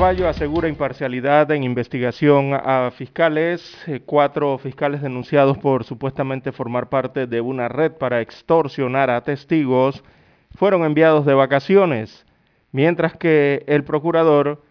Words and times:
Caraballo 0.00 0.28
asegura 0.28 0.66
imparcialidad 0.66 1.50
en 1.50 1.62
investigación 1.62 2.54
a 2.54 2.90
fiscales. 2.90 3.76
Eh, 3.86 4.00
cuatro 4.00 4.56
fiscales 4.56 5.02
denunciados 5.02 5.58
por 5.58 5.84
supuestamente 5.84 6.52
formar 6.52 6.88
parte 6.88 7.26
de 7.26 7.42
una 7.42 7.68
red 7.68 7.92
para 7.92 8.22
extorsionar 8.22 9.10
a 9.10 9.22
testigos 9.22 10.02
fueron 10.54 10.84
enviados 10.84 11.26
de 11.26 11.34
vacaciones, 11.34 12.24
mientras 12.72 13.14
que 13.18 13.62
el 13.66 13.84
procurador 13.84 14.62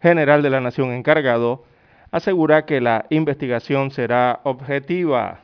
general 0.00 0.40
de 0.42 0.50
la 0.50 0.60
Nación 0.60 0.92
encargado 0.92 1.64
asegura 2.12 2.64
que 2.64 2.80
la 2.80 3.06
investigación 3.10 3.90
será 3.90 4.38
objetiva. 4.44 5.40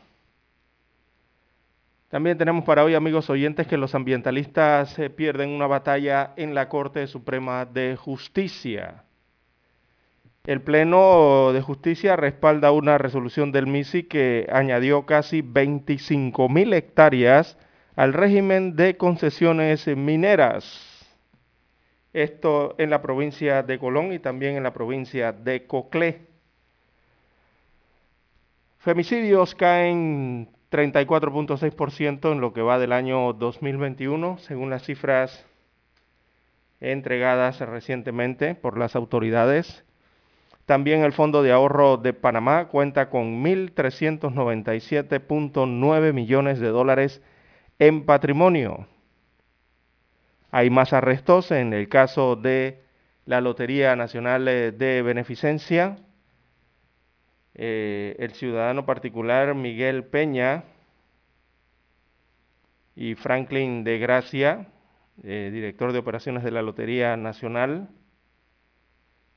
También 2.10 2.38
tenemos 2.38 2.64
para 2.64 2.84
hoy, 2.84 2.94
amigos 2.94 3.28
oyentes, 3.28 3.66
que 3.66 3.76
los 3.76 3.96
ambientalistas 3.96 4.96
eh, 5.00 5.10
pierden 5.10 5.50
una 5.50 5.66
batalla 5.66 6.32
en 6.36 6.54
la 6.54 6.68
Corte 6.68 7.08
Suprema 7.08 7.64
de 7.64 7.96
Justicia. 7.96 9.02
El 10.44 10.60
Pleno 10.60 11.52
de 11.52 11.62
Justicia 11.62 12.16
respalda 12.16 12.72
una 12.72 12.98
resolución 12.98 13.52
del 13.52 13.68
MISI 13.68 14.02
que 14.02 14.48
añadió 14.50 15.06
casi 15.06 15.40
25 15.40 16.48
mil 16.48 16.72
hectáreas 16.72 17.56
al 17.94 18.12
régimen 18.12 18.74
de 18.74 18.96
concesiones 18.96 19.86
mineras. 19.86 21.06
Esto 22.12 22.74
en 22.78 22.90
la 22.90 23.00
provincia 23.02 23.62
de 23.62 23.78
Colón 23.78 24.12
y 24.12 24.18
también 24.18 24.56
en 24.56 24.64
la 24.64 24.72
provincia 24.72 25.30
de 25.30 25.64
Coclé. 25.68 26.22
Femicidios 28.78 29.54
caen 29.54 30.48
34.6% 30.72 32.32
en 32.32 32.40
lo 32.40 32.52
que 32.52 32.62
va 32.62 32.80
del 32.80 32.92
año 32.92 33.32
2021, 33.32 34.38
según 34.38 34.70
las 34.70 34.82
cifras 34.82 35.46
entregadas 36.80 37.60
recientemente 37.60 38.56
por 38.56 38.76
las 38.76 38.96
autoridades 38.96 39.84
también 40.66 41.02
el 41.02 41.12
Fondo 41.12 41.42
de 41.42 41.50
Ahorro 41.52 41.96
de 41.96 42.12
Panamá 42.12 42.68
cuenta 42.68 43.10
con 43.10 43.42
1.397.9 43.44 46.12
millones 46.12 46.60
de 46.60 46.68
dólares 46.68 47.20
en 47.78 48.06
patrimonio. 48.06 48.86
Hay 50.50 50.70
más 50.70 50.92
arrestos 50.92 51.50
en 51.50 51.72
el 51.72 51.88
caso 51.88 52.36
de 52.36 52.82
la 53.24 53.40
Lotería 53.40 53.96
Nacional 53.96 54.46
eh, 54.48 54.70
de 54.70 55.02
Beneficencia. 55.02 55.96
Eh, 57.54 58.16
el 58.18 58.32
ciudadano 58.32 58.86
particular 58.86 59.54
Miguel 59.54 60.04
Peña 60.04 60.64
y 62.94 63.14
Franklin 63.14 63.84
de 63.84 63.98
Gracia, 63.98 64.68
eh, 65.22 65.50
director 65.52 65.92
de 65.92 65.98
operaciones 65.98 66.44
de 66.44 66.50
la 66.50 66.62
Lotería 66.62 67.16
Nacional, 67.16 67.88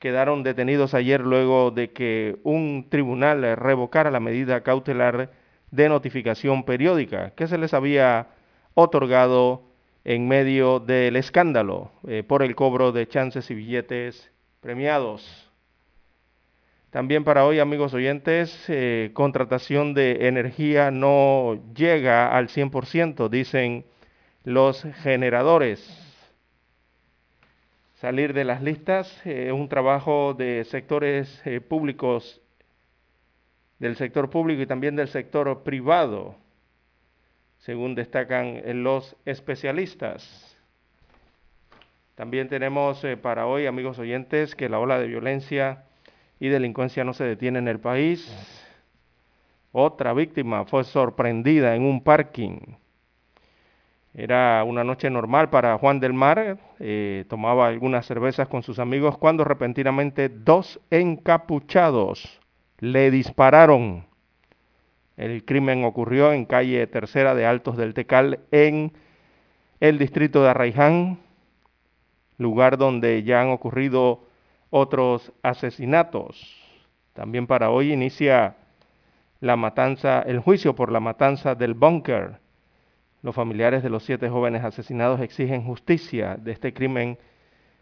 quedaron 0.06 0.44
detenidos 0.44 0.94
ayer 0.94 1.20
luego 1.20 1.72
de 1.72 1.90
que 1.90 2.36
un 2.44 2.86
tribunal 2.88 3.56
revocara 3.56 4.08
la 4.08 4.20
medida 4.20 4.60
cautelar 4.60 5.32
de 5.72 5.88
notificación 5.88 6.62
periódica 6.62 7.30
que 7.30 7.48
se 7.48 7.58
les 7.58 7.74
había 7.74 8.28
otorgado 8.74 9.64
en 10.04 10.28
medio 10.28 10.78
del 10.78 11.16
escándalo 11.16 11.90
eh, 12.06 12.22
por 12.22 12.44
el 12.44 12.54
cobro 12.54 12.92
de 12.92 13.08
chances 13.08 13.50
y 13.50 13.56
billetes 13.56 14.30
premiados. 14.60 15.50
También 16.90 17.24
para 17.24 17.44
hoy, 17.44 17.58
amigos 17.58 17.92
oyentes, 17.92 18.64
eh, 18.68 19.10
contratación 19.12 19.92
de 19.92 20.28
energía 20.28 20.92
no 20.92 21.58
llega 21.74 22.28
al 22.28 22.46
100%, 22.46 23.28
dicen 23.28 23.84
los 24.44 24.84
generadores 25.02 26.05
salir 28.06 28.32
de 28.34 28.44
las 28.44 28.62
listas. 28.62 29.20
Es 29.26 29.50
un 29.50 29.68
trabajo 29.68 30.32
de 30.32 30.64
sectores 30.66 31.42
eh, 31.44 31.60
públicos, 31.60 32.40
del 33.80 33.96
sector 33.96 34.30
público 34.30 34.62
y 34.62 34.66
también 34.66 34.94
del 34.94 35.08
sector 35.08 35.64
privado, 35.64 36.36
según 37.58 37.96
destacan 37.96 38.62
eh, 38.64 38.74
los 38.74 39.16
especialistas. 39.24 40.56
También 42.14 42.48
tenemos 42.48 43.02
eh, 43.02 43.16
para 43.16 43.48
hoy, 43.48 43.66
amigos 43.66 43.98
oyentes, 43.98 44.54
que 44.54 44.68
la 44.68 44.78
ola 44.78 45.00
de 45.00 45.08
violencia 45.08 45.82
y 46.38 46.46
delincuencia 46.46 47.02
no 47.02 47.12
se 47.12 47.24
detiene 47.24 47.58
en 47.58 47.66
el 47.66 47.80
país. 47.80 48.24
Otra 49.72 50.12
víctima 50.12 50.64
fue 50.64 50.84
sorprendida 50.84 51.74
en 51.74 51.82
un 51.82 52.04
parking 52.04 52.76
era 54.18 54.64
una 54.64 54.82
noche 54.82 55.10
normal 55.10 55.50
para 55.50 55.76
Juan 55.76 56.00
del 56.00 56.14
Mar, 56.14 56.56
eh, 56.80 57.26
tomaba 57.28 57.68
algunas 57.68 58.06
cervezas 58.06 58.48
con 58.48 58.62
sus 58.62 58.78
amigos 58.78 59.18
cuando 59.18 59.44
repentinamente 59.44 60.30
dos 60.30 60.80
encapuchados 60.90 62.40
le 62.78 63.10
dispararon. 63.10 64.06
El 65.18 65.44
crimen 65.44 65.84
ocurrió 65.84 66.32
en 66.32 66.46
calle 66.46 66.86
Tercera 66.86 67.34
de 67.34 67.44
Altos 67.44 67.76
del 67.76 67.92
Tecal 67.92 68.40
en 68.52 68.94
el 69.80 69.98
distrito 69.98 70.42
de 70.42 70.48
Arraiján, 70.48 71.18
lugar 72.38 72.78
donde 72.78 73.22
ya 73.22 73.42
han 73.42 73.50
ocurrido 73.50 74.30
otros 74.70 75.30
asesinatos. 75.42 76.56
También 77.12 77.46
para 77.46 77.68
hoy 77.68 77.92
inicia 77.92 78.56
la 79.40 79.56
matanza, 79.56 80.22
el 80.22 80.40
juicio 80.40 80.74
por 80.74 80.90
la 80.90 81.00
matanza 81.00 81.54
del 81.54 81.74
búnker 81.74 82.45
los 83.22 83.34
familiares 83.34 83.82
de 83.82 83.90
los 83.90 84.04
siete 84.04 84.28
jóvenes 84.28 84.64
asesinados 84.64 85.20
exigen 85.20 85.64
justicia 85.64 86.36
de 86.36 86.52
este 86.52 86.72
crimen 86.72 87.18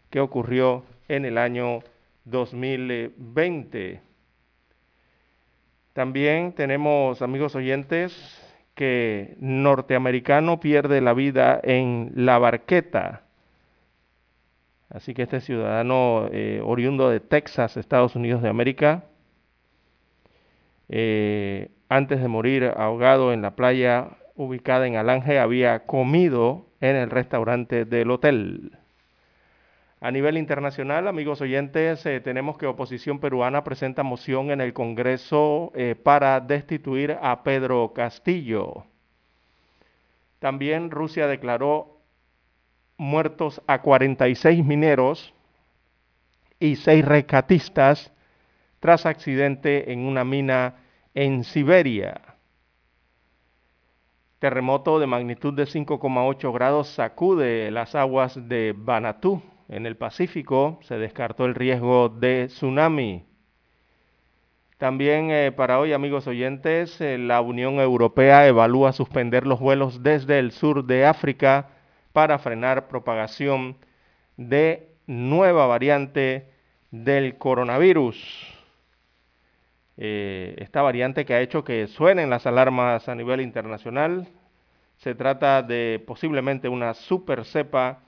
que 0.09 0.19
ocurrió 0.19 0.83
en 1.07 1.25
el 1.25 1.37
año 1.37 1.79
2020. 2.25 4.01
También 5.93 6.53
tenemos, 6.53 7.21
amigos 7.21 7.55
oyentes, 7.55 8.13
que 8.73 9.35
norteamericano 9.39 10.59
pierde 10.59 10.99
la 11.01 11.13
vida 11.13 11.59
en 11.63 12.11
la 12.15 12.37
barqueta. 12.37 13.23
Así 14.89 15.13
que 15.13 15.23
este 15.23 15.41
ciudadano 15.41 16.27
eh, 16.31 16.61
oriundo 16.63 17.09
de 17.09 17.19
Texas, 17.19 17.77
Estados 17.77 18.15
Unidos 18.15 18.41
de 18.41 18.49
América, 18.49 19.05
eh, 20.89 21.71
antes 21.89 22.21
de 22.21 22.27
morir 22.27 22.71
ahogado 22.75 23.33
en 23.33 23.41
la 23.41 23.55
playa 23.55 24.17
ubicada 24.35 24.87
en 24.87 24.95
Alange, 24.95 25.39
había 25.39 25.85
comido 25.85 26.65
en 26.81 26.95
el 26.95 27.09
restaurante 27.09 27.85
del 27.85 28.11
hotel. 28.11 28.77
A 30.01 30.11
nivel 30.11 30.37
internacional, 30.37 31.07
amigos 31.07 31.41
oyentes, 31.41 32.05
eh, 32.05 32.19
tenemos 32.19 32.57
que 32.57 32.67
oposición 32.67 33.19
peruana 33.19 33.63
presenta 33.63 34.03
moción 34.03 34.51
en 34.51 34.61
el 34.61 34.73
Congreso 34.73 35.71
eh, 35.73 35.95
para 35.95 36.39
destituir 36.41 37.17
a 37.21 37.43
Pedro 37.43 37.91
Castillo. 37.93 38.85
También 40.39 40.91
Rusia 40.91 41.27
declaró 41.27 42.01
muertos 42.97 43.61
a 43.67 43.81
46 43.81 44.63
mineros 44.63 45.33
y 46.59 46.75
6 46.75 47.03
rescatistas 47.03 48.11
tras 48.79 49.05
accidente 49.05 49.91
en 49.91 49.99
una 50.05 50.23
mina 50.23 50.75
en 51.13 51.43
Siberia. 51.43 52.34
Terremoto 54.45 54.99
de 54.99 55.07
magnitud 55.07 55.55
de 55.55 55.63
5,8 55.63 56.53
grados 56.53 56.89
sacude 56.89 57.71
las 57.71 57.95
aguas 57.95 58.47
de 58.47 58.75
Banatú 58.77 59.41
en 59.69 59.87
el 59.87 59.97
Pacífico. 59.97 60.77
Se 60.83 60.99
descartó 60.99 61.45
el 61.45 61.55
riesgo 61.55 62.09
de 62.09 62.45
tsunami. 62.45 63.25
También 64.77 65.31
eh, 65.31 65.51
para 65.51 65.79
hoy, 65.79 65.93
amigos 65.93 66.27
oyentes, 66.27 67.01
eh, 67.01 67.17
la 67.17 67.41
Unión 67.41 67.79
Europea 67.79 68.45
evalúa 68.45 68.93
suspender 68.93 69.47
los 69.47 69.59
vuelos 69.59 70.03
desde 70.03 70.37
el 70.37 70.51
sur 70.51 70.85
de 70.85 71.07
África 71.07 71.69
para 72.13 72.37
frenar 72.37 72.87
propagación 72.87 73.77
de 74.37 74.89
nueva 75.07 75.65
variante 75.65 76.51
del 76.91 77.39
coronavirus. 77.39 78.54
Eh, 79.97 80.55
esta 80.57 80.81
variante 80.81 81.25
que 81.25 81.33
ha 81.33 81.41
hecho 81.41 81.63
que 81.63 81.87
suenen 81.87 82.29
las 82.29 82.45
alarmas 82.45 83.07
a 83.07 83.15
nivel 83.15 83.41
internacional. 83.41 84.27
Se 84.97 85.15
trata 85.15 85.61
de 85.61 86.03
posiblemente 86.05 86.69
una 86.69 86.93
super 86.93 87.45
cepa 87.45 87.99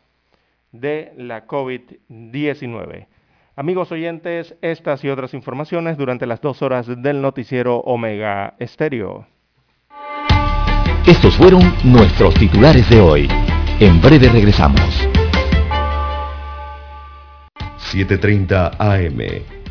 de 0.71 1.13
la 1.17 1.47
COVID-19. 1.47 3.07
Amigos 3.55 3.91
oyentes, 3.91 4.55
estas 4.61 5.03
y 5.03 5.09
otras 5.09 5.33
informaciones 5.33 5.97
durante 5.97 6.27
las 6.27 6.41
dos 6.41 6.61
horas 6.61 6.85
del 7.01 7.21
noticiero 7.21 7.77
Omega 7.77 8.55
Estéreo. 8.59 9.25
Estos 11.07 11.35
fueron 11.37 11.61
nuestros 11.83 12.33
titulares 12.35 12.87
de 12.89 12.99
hoy. 12.99 13.27
En 13.79 14.01
breve 14.01 14.29
regresamos. 14.29 15.07
7.30 17.91 18.75
AM. 18.77 19.56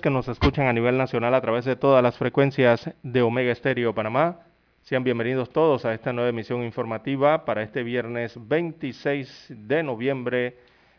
Que 0.00 0.10
nos 0.10 0.28
escuchan 0.28 0.68
a 0.68 0.72
nivel 0.72 0.96
nacional 0.96 1.34
a 1.34 1.40
través 1.40 1.64
de 1.64 1.74
todas 1.74 2.00
las 2.00 2.16
frecuencias 2.16 2.88
de 3.02 3.22
Omega 3.22 3.50
Estéreo 3.50 3.92
Panamá. 3.92 4.38
Sean 4.82 5.02
bienvenidos 5.02 5.50
todos 5.50 5.84
a 5.84 5.94
esta 5.94 6.12
nueva 6.12 6.30
emisión 6.30 6.62
informativa 6.62 7.44
para 7.44 7.64
este 7.64 7.82
viernes 7.82 8.34
26 8.36 9.48
de 9.48 9.82
noviembre 9.82 10.58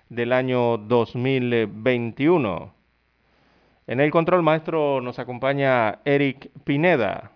del 0.09 0.33
año 0.33 0.77
2021. 0.77 2.73
En 3.87 4.01
el 4.01 4.11
control 4.11 4.43
maestro 4.43 4.99
nos 4.99 5.19
acompaña 5.19 5.99
Eric 6.03 6.51
Pineda. 6.65 7.31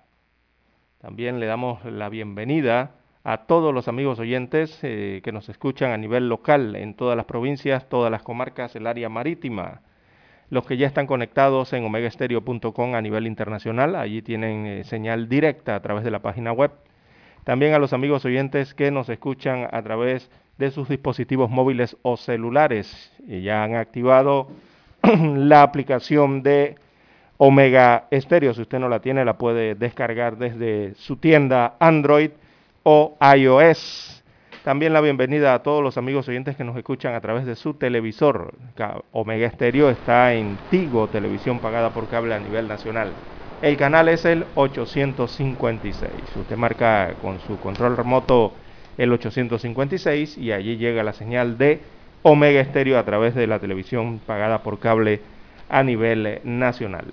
También 1.00 1.40
le 1.40 1.46
damos 1.46 1.86
la 1.86 2.10
bienvenida 2.10 2.96
a 3.24 3.46
todos 3.46 3.74
los 3.74 3.88
amigos 3.88 4.20
oyentes 4.20 4.78
eh, 4.84 5.22
que 5.24 5.32
nos 5.32 5.48
escuchan 5.48 5.92
a 5.92 5.98
nivel 5.98 6.28
local 6.28 6.76
en 6.76 6.96
todas 6.96 7.16
las 7.16 7.26
provincias, 7.26 7.88
todas 7.88 8.12
las 8.12 8.24
comarcas, 8.24 8.76
el 8.76 8.88
área 8.88 9.08
marítima 9.08 9.84
los 10.50 10.66
que 10.66 10.78
ya 10.78 10.88
están 10.88 11.08
conectados 11.08 11.74
en 11.74 11.84
omegaestereo.com 11.84 12.96
a 12.96 13.02
nivel 13.02 13.28
internacional, 13.28 13.96
allí 13.96 14.22
tienen 14.22 14.66
eh, 14.66 14.84
señal 14.84 15.28
directa 15.28 15.76
a 15.76 15.82
través 15.82 16.04
de 16.04 16.12
la 16.12 16.20
página 16.20 16.52
web. 16.52 16.72
También 17.44 17.74
a 17.74 17.80
los 17.80 17.94
amigos 17.94 18.26
oyentes 18.26 18.74
que 18.74 18.92
nos 18.92 19.10
escuchan 19.10 19.68
a 19.72 19.82
través 19.82 20.30
de 20.58 20.72
sus 20.72 20.90
dispositivos 20.90 21.50
móviles 21.50 21.96
o 22.02 22.18
celulares 22.18 23.14
y 23.28 23.42
ya 23.42 23.64
han 23.64 23.76
activado 23.76 24.50
la 25.36 25.62
aplicación 25.62 26.44
de 26.44 26.76
Omega 27.38 28.08
Stereo. 28.12 28.54
Si 28.54 28.62
usted 28.62 28.80
no 28.80 28.90
la 28.90 29.00
tiene, 29.00 29.24
la 29.24 29.38
puede 29.38 29.76
descargar 29.76 30.38
desde 30.38 30.96
su 30.96 31.18
tienda 31.18 31.76
Android 31.80 32.32
o 32.84 33.18
iOS. 33.36 34.17
También 34.68 34.92
la 34.92 35.00
bienvenida 35.00 35.54
a 35.54 35.64
todos 35.64 35.82
los 35.82 35.98
amigos 35.98 36.28
oyentes 36.28 36.58
que 36.58 36.66
nos 36.66 36.76
escuchan 36.76 37.16
a 37.16 37.22
través 37.22 37.46
de 37.46 37.56
su 37.56 37.76
televisor. 37.76 38.54
Omega 39.14 39.48
Estéreo 39.48 39.90
está 39.90 40.34
en 40.34 40.58
Tigo, 40.70 41.08
televisión 41.08 41.60
pagada 41.60 41.92
por 41.92 42.10
cable 42.10 42.36
a 42.36 42.40
nivel 42.40 42.68
nacional. 42.68 43.08
El 43.62 43.78
canal 43.78 44.10
es 44.10 44.26
el 44.26 44.44
856. 44.56 46.12
Usted 46.36 46.58
marca 46.58 47.14
con 47.22 47.40
su 47.48 47.58
control 47.62 47.96
remoto 47.96 48.52
el 48.98 49.14
856 49.14 50.38
y 50.38 50.52
allí 50.52 50.76
llega 50.76 51.02
la 51.02 51.14
señal 51.14 51.58
de 51.58 51.80
Omega 52.24 52.60
Estéreo 52.60 53.00
a 53.00 53.06
través 53.06 53.36
de 53.36 53.48
la 53.48 53.60
televisión 53.60 54.20
pagada 54.20 54.64
por 54.64 54.80
cable 54.80 55.22
a 55.70 55.82
nivel 55.82 56.42
nacional. 56.44 57.06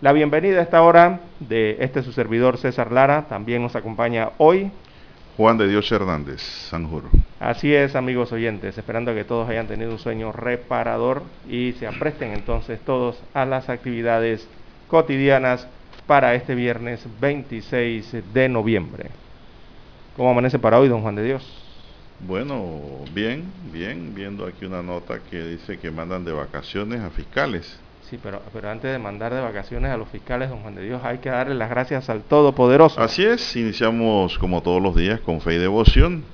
La 0.00 0.14
bienvenida 0.14 0.60
a 0.60 0.62
esta 0.62 0.82
hora 0.82 1.20
de 1.38 1.76
este 1.80 2.02
su 2.02 2.12
servidor 2.12 2.56
César 2.56 2.92
Lara. 2.92 3.26
También 3.28 3.60
nos 3.60 3.76
acompaña 3.76 4.30
hoy 4.38 4.70
Juan 5.36 5.58
de 5.58 5.66
Dios 5.66 5.90
Hernández, 5.90 6.40
Sanjuro. 6.70 7.08
Así 7.40 7.74
es, 7.74 7.96
amigos 7.96 8.30
oyentes, 8.30 8.78
esperando 8.78 9.12
que 9.14 9.24
todos 9.24 9.48
hayan 9.48 9.66
tenido 9.66 9.90
un 9.90 9.98
sueño 9.98 10.30
reparador 10.30 11.22
y 11.48 11.72
se 11.72 11.88
apresten 11.88 12.32
entonces 12.32 12.78
todos 12.86 13.20
a 13.34 13.44
las 13.44 13.68
actividades 13.68 14.46
cotidianas 14.86 15.66
para 16.06 16.34
este 16.36 16.54
viernes 16.54 17.04
26 17.20 18.32
de 18.32 18.48
noviembre. 18.48 19.10
¿Cómo 20.16 20.30
amanece 20.30 20.60
para 20.60 20.78
hoy, 20.78 20.88
don 20.88 21.02
Juan 21.02 21.16
de 21.16 21.24
Dios? 21.24 21.64
Bueno, 22.20 22.80
bien, 23.12 23.44
bien, 23.72 24.14
viendo 24.14 24.46
aquí 24.46 24.64
una 24.64 24.82
nota 24.82 25.18
que 25.18 25.42
dice 25.42 25.78
que 25.78 25.90
mandan 25.90 26.24
de 26.24 26.30
vacaciones 26.30 27.00
a 27.00 27.10
fiscales. 27.10 27.80
Pero 28.22 28.70
antes 28.70 28.92
de 28.92 28.98
mandar 28.98 29.34
de 29.34 29.40
vacaciones 29.40 29.90
a 29.90 29.96
los 29.96 30.08
fiscales, 30.08 30.50
don 30.50 30.60
Juan 30.60 30.74
de 30.74 30.82
Dios, 30.82 31.02
hay 31.04 31.18
que 31.18 31.30
darle 31.30 31.54
las 31.54 31.70
gracias 31.70 32.08
al 32.10 32.22
Todopoderoso. 32.22 33.00
Así 33.00 33.24
es, 33.24 33.56
iniciamos 33.56 34.38
como 34.38 34.62
todos 34.62 34.82
los 34.82 34.94
días 34.94 35.20
con 35.20 35.40
fe 35.40 35.54
y 35.54 35.58
devoción. 35.58 36.24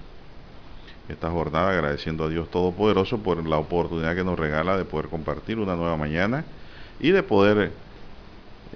Esta 1.08 1.30
jornada 1.30 1.70
agradeciendo 1.70 2.24
a 2.24 2.28
Dios 2.28 2.50
Todopoderoso 2.50 3.18
por 3.18 3.44
la 3.46 3.58
oportunidad 3.58 4.14
que 4.14 4.24
nos 4.24 4.38
regala 4.38 4.76
de 4.76 4.84
poder 4.84 5.08
compartir 5.08 5.58
una 5.58 5.74
nueva 5.74 5.96
mañana 5.96 6.44
y 7.00 7.10
de 7.10 7.22
poder 7.22 7.72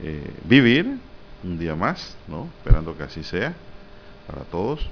eh, 0.03 0.31
vivir 0.45 0.97
un 1.45 1.59
día 1.59 1.77
más, 1.77 2.17
¿no? 2.27 2.49
Esperando 2.59 2.97
que 2.97 3.05
así 3.05 3.23
sea 3.23 3.55
para 4.27 4.43
todos. 4.45 4.89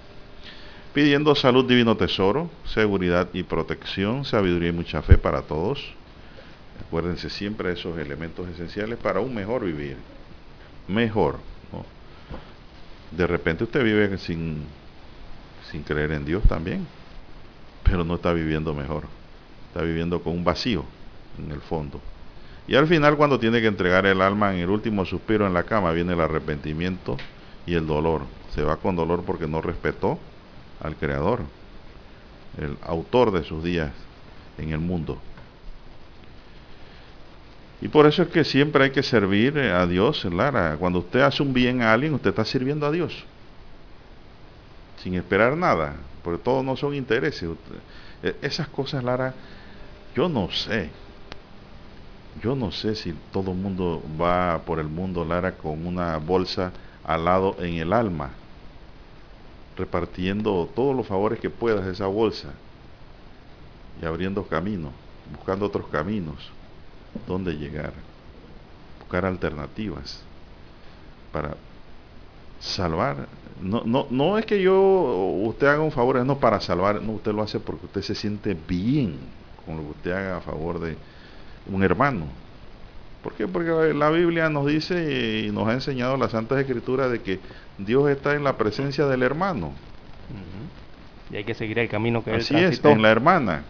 Pidiendo 0.95 1.35
salud, 1.35 1.64
divino 1.64 1.97
tesoro, 1.97 2.50
seguridad 2.66 3.28
y 3.33 3.42
protección, 3.42 4.25
sabiduría 4.25 4.69
y 4.69 4.73
mucha 4.73 5.02
fe 5.02 5.16
para 5.16 5.42
todos 5.42 5.95
Acuérdense 6.86 7.30
siempre 7.30 7.68
de 7.68 7.74
esos 7.74 7.98
elementos 7.98 8.48
esenciales 8.48 8.98
para 8.98 9.20
un 9.20 9.34
mejor 9.34 9.64
vivir. 9.64 9.96
Mejor. 10.88 11.38
De 13.10 13.26
repente 13.26 13.64
usted 13.64 13.84
vive 13.84 14.16
sin, 14.18 14.64
sin 15.70 15.82
creer 15.82 16.12
en 16.12 16.24
Dios 16.24 16.42
también, 16.44 16.86
pero 17.82 18.04
no 18.04 18.14
está 18.14 18.32
viviendo 18.32 18.74
mejor. 18.74 19.04
Está 19.68 19.82
viviendo 19.82 20.22
con 20.22 20.32
un 20.32 20.44
vacío 20.44 20.84
en 21.38 21.50
el 21.52 21.60
fondo. 21.60 22.00
Y 22.66 22.74
al 22.74 22.86
final 22.86 23.16
cuando 23.16 23.38
tiene 23.38 23.60
que 23.60 23.66
entregar 23.66 24.06
el 24.06 24.22
alma 24.22 24.54
en 24.54 24.60
el 24.60 24.70
último 24.70 25.04
suspiro 25.04 25.46
en 25.46 25.54
la 25.54 25.64
cama, 25.64 25.92
viene 25.92 26.14
el 26.14 26.20
arrepentimiento 26.20 27.16
y 27.66 27.74
el 27.74 27.86
dolor. 27.86 28.22
Se 28.54 28.62
va 28.62 28.76
con 28.76 28.96
dolor 28.96 29.24
porque 29.24 29.46
no 29.46 29.60
respetó 29.60 30.18
al 30.80 30.96
Creador, 30.96 31.40
el 32.58 32.76
autor 32.82 33.30
de 33.30 33.44
sus 33.44 33.62
días 33.62 33.92
en 34.58 34.72
el 34.72 34.78
mundo. 34.78 35.18
Y 37.82 37.88
por 37.88 38.06
eso 38.06 38.22
es 38.22 38.28
que 38.28 38.44
siempre 38.44 38.84
hay 38.84 38.90
que 38.92 39.02
servir 39.02 39.58
a 39.58 39.84
Dios, 39.88 40.24
Lara. 40.26 40.76
Cuando 40.78 41.00
usted 41.00 41.20
hace 41.20 41.42
un 41.42 41.52
bien 41.52 41.82
a 41.82 41.92
alguien, 41.92 42.14
usted 42.14 42.30
está 42.30 42.44
sirviendo 42.44 42.86
a 42.86 42.92
Dios. 42.92 43.24
Sin 45.02 45.14
esperar 45.14 45.56
nada, 45.56 45.96
porque 46.22 46.40
todos 46.40 46.64
no 46.64 46.76
son 46.76 46.94
intereses. 46.94 47.50
E, 48.22 48.36
esas 48.40 48.68
cosas, 48.68 49.02
Lara, 49.02 49.34
yo 50.14 50.28
no 50.28 50.48
sé. 50.52 50.90
Yo 52.40 52.54
no 52.54 52.70
sé 52.70 52.94
si 52.94 53.14
todo 53.32 53.50
el 53.50 53.58
mundo 53.58 54.00
va 54.18 54.60
por 54.64 54.78
el 54.78 54.86
mundo, 54.86 55.24
Lara, 55.24 55.56
con 55.56 55.84
una 55.84 56.18
bolsa 56.18 56.70
al 57.02 57.24
lado 57.24 57.56
en 57.58 57.74
el 57.74 57.92
alma, 57.92 58.30
repartiendo 59.76 60.70
todos 60.72 60.94
los 60.94 61.08
favores 61.08 61.40
que 61.40 61.50
puedas 61.50 61.84
de 61.84 61.90
esa 61.90 62.06
bolsa 62.06 62.50
y 64.00 64.06
abriendo 64.06 64.44
caminos, 64.44 64.92
buscando 65.36 65.66
otros 65.66 65.88
caminos, 65.88 66.52
donde 67.26 67.52
llegar, 67.52 67.92
buscar 69.00 69.25
alternativas 69.25 70.23
para 71.33 71.57
salvar. 72.61 73.28
No, 73.61 73.83
no, 73.85 74.07
no 74.11 74.38
es 74.38 74.47
que 74.47 74.61
yo, 74.61 74.76
usted 75.45 75.66
haga 75.66 75.83
un 75.83 75.92
favor, 75.92 76.25
no 76.25 76.38
para 76.38 76.61
salvar, 76.61 77.00
no, 77.02 77.12
usted 77.12 77.33
lo 77.33 77.42
hace 77.42 77.61
porque 77.61 77.87
usted 77.87 78.02
se 78.02 78.14
siente 78.14 78.57
bien 78.69 79.19
con 79.64 79.76
lo 79.76 79.83
que 79.83 79.90
usted 79.90 80.12
haga 80.12 80.37
a 80.38 80.40
favor 80.40 80.81
de 80.81 80.97
un 81.71 81.83
hermano. 81.83 82.26
¿Por 83.23 83.35
qué? 83.35 83.47
Porque 83.47 83.95
la 83.95 84.11
Biblia 84.11 84.49
nos 84.49 84.66
dice 84.66 85.45
y 85.47 85.52
nos 85.52 85.69
ha 85.69 85.75
enseñado 85.75 86.16
la 86.16 86.28
Santa 86.28 86.61
Escritura 86.61 87.09
de 87.09 87.21
que 87.21 87.38
Dios 87.78 88.11
está 88.11 88.35
en 88.35 88.42
la 88.42 88.57
presencia 88.57 89.07
del 89.07 89.23
hermano. 89.23 89.73
Y 91.31 91.37
hay 91.37 91.45
que 91.45 91.54
seguir 91.54 91.78
el 91.78 91.88
camino 91.88 92.25
que 92.25 92.33
Así 92.33 92.57
es, 92.57 92.85
en 92.85 93.00
la 93.00 93.11
hermana. 93.11 93.62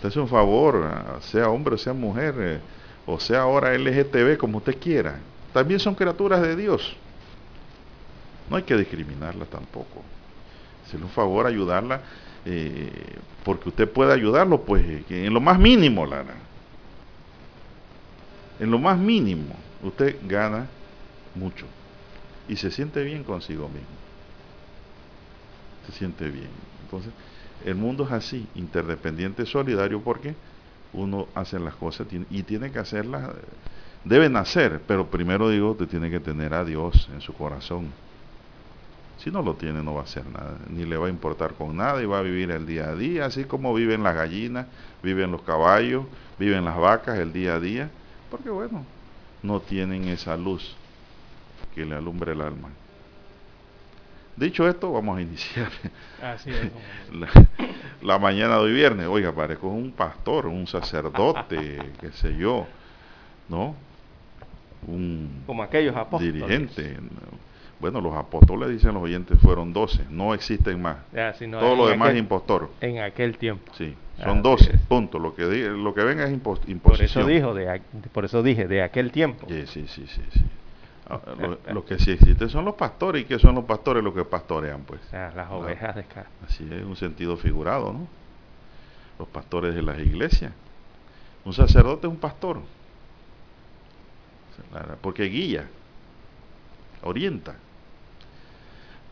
Usted 0.00 0.08
hace 0.08 0.20
un 0.20 0.28
favor, 0.28 1.18
sea 1.20 1.50
hombre 1.50 1.76
sea 1.76 1.92
mujer, 1.92 2.34
eh, 2.38 2.60
o 3.04 3.20
sea 3.20 3.42
ahora 3.42 3.74
LGTB, 3.74 4.38
como 4.38 4.56
usted 4.56 4.78
quiera. 4.78 5.20
También 5.52 5.78
son 5.78 5.94
criaturas 5.94 6.40
de 6.40 6.56
Dios. 6.56 6.96
No 8.48 8.56
hay 8.56 8.62
que 8.62 8.76
discriminarlas 8.76 9.48
tampoco. 9.50 10.02
Hacerle 10.86 11.04
un 11.04 11.12
favor, 11.12 11.46
ayudarla, 11.46 12.00
eh, 12.46 12.90
porque 13.44 13.68
usted 13.68 13.88
puede 13.90 14.14
ayudarlo, 14.14 14.62
pues, 14.62 14.82
en 15.10 15.34
lo 15.34 15.40
más 15.40 15.58
mínimo, 15.58 16.06
Lara 16.06 16.34
en 18.60 18.70
lo 18.70 18.78
más 18.78 18.98
mínimo, 18.98 19.54
usted 19.82 20.16
gana 20.22 20.66
mucho 21.34 21.66
y 22.46 22.56
se 22.56 22.70
siente 22.70 23.02
bien 23.02 23.24
consigo 23.24 23.68
mismo. 23.68 23.88
Se 25.86 25.92
siente 25.92 26.28
bien. 26.28 26.50
Entonces, 26.84 27.10
el 27.64 27.74
mundo 27.74 28.04
es 28.04 28.12
así, 28.12 28.46
interdependiente, 28.54 29.46
solidario, 29.46 30.00
porque 30.00 30.34
uno 30.92 31.28
hace 31.34 31.58
las 31.58 31.74
cosas 31.74 32.06
y 32.30 32.42
tiene 32.42 32.70
que 32.72 32.78
hacerlas, 32.78 33.30
deben 34.04 34.36
hacer, 34.36 34.80
pero 34.86 35.06
primero 35.06 35.48
digo, 35.48 35.72
usted 35.72 35.86
tiene 35.86 36.10
que 36.10 36.20
tener 36.20 36.54
a 36.54 36.64
Dios 36.64 37.08
en 37.12 37.20
su 37.20 37.32
corazón. 37.34 37.88
Si 39.18 39.30
no 39.30 39.42
lo 39.42 39.54
tiene, 39.54 39.82
no 39.82 39.94
va 39.94 40.00
a 40.00 40.04
hacer 40.04 40.26
nada, 40.26 40.56
ni 40.70 40.86
le 40.86 40.96
va 40.96 41.06
a 41.06 41.10
importar 41.10 41.52
con 41.52 41.76
nada 41.76 42.02
y 42.02 42.06
va 42.06 42.18
a 42.18 42.22
vivir 42.22 42.50
el 42.50 42.66
día 42.66 42.88
a 42.88 42.94
día, 42.94 43.26
así 43.26 43.44
como 43.44 43.74
viven 43.74 44.02
las 44.02 44.14
gallinas, 44.14 44.66
viven 45.02 45.30
los 45.30 45.42
caballos, 45.42 46.04
viven 46.38 46.64
las 46.64 46.78
vacas 46.78 47.18
el 47.18 47.32
día 47.32 47.56
a 47.56 47.60
día 47.60 47.90
porque 48.30 48.48
bueno, 48.48 48.84
no 49.42 49.60
tienen 49.60 50.04
esa 50.08 50.36
luz 50.36 50.76
que 51.74 51.84
le 51.84 51.96
alumbre 51.96 52.32
el 52.32 52.40
alma. 52.40 52.68
Dicho 54.40 54.66
esto, 54.66 54.90
vamos 54.90 55.18
a 55.18 55.20
iniciar 55.20 55.68
la, 58.02 58.18
mañana 58.18 58.54
de 58.54 58.60
hoy 58.62 58.72
viernes. 58.72 59.06
Oiga, 59.06 59.32
parezco 59.32 59.68
un 59.68 59.92
pastor, 59.92 60.46
un 60.46 60.66
sacerdote, 60.66 61.78
qué 62.00 62.10
sé 62.12 62.34
yo, 62.34 62.66
¿no? 63.50 63.74
Un 64.86 65.42
Como 65.44 65.62
aquellos 65.62 65.94
apóstoles. 65.94 66.32
dirigente. 66.32 66.96
Bueno, 67.80 68.00
los 68.00 68.14
apóstoles, 68.14 68.70
dicen 68.70 68.94
los 68.94 69.02
oyentes, 69.02 69.38
fueron 69.40 69.74
doce, 69.74 70.06
no 70.08 70.32
existen 70.32 70.80
más. 70.80 70.96
Todo 71.50 71.76
lo 71.76 71.88
demás 71.88 72.12
es 72.12 72.18
impostor. 72.18 72.70
En 72.80 72.98
aquel 73.00 73.36
tiempo. 73.36 73.70
Sí. 73.74 73.94
Son 74.24 74.42
12, 74.42 74.78
puntos. 74.88 75.20
Lo 75.20 75.34
que, 75.34 75.44
lo 75.44 75.92
que 75.92 76.02
venga 76.02 76.24
es 76.24 76.32
imposición. 76.32 76.78
Por 76.78 77.02
eso, 77.02 77.26
dijo 77.26 77.52
de, 77.52 77.82
por 78.10 78.24
eso 78.24 78.42
dije, 78.42 78.66
de 78.66 78.82
aquel 78.82 79.12
tiempo. 79.12 79.46
Sí, 79.50 79.66
sí, 79.66 79.84
sí, 79.86 80.06
sí. 80.08 80.22
lo, 81.72 81.84
que 81.84 81.98
sí 81.98 82.12
existe 82.12 82.48
son 82.48 82.64
los 82.64 82.74
pastores. 82.74 83.22
¿Y 83.22 83.24
qué 83.24 83.38
son 83.38 83.54
los 83.54 83.64
pastores? 83.64 84.02
Los 84.02 84.14
que 84.14 84.24
pastorean, 84.24 84.82
pues. 84.82 85.00
Ah, 85.12 85.32
las 85.34 85.50
ovejas 85.50 85.94
de 85.96 86.04
Así 86.46 86.68
es, 86.70 86.84
un 86.84 86.96
sentido 86.96 87.36
figurado, 87.36 87.92
¿no? 87.92 88.06
Los 89.18 89.28
pastores 89.28 89.74
de 89.74 89.82
las 89.82 89.98
iglesias. 89.98 90.52
Un 91.44 91.52
sacerdote 91.52 92.06
es 92.06 92.12
un 92.12 92.18
pastor. 92.18 92.58
Porque 95.00 95.24
guía, 95.24 95.68
orienta. 97.02 97.56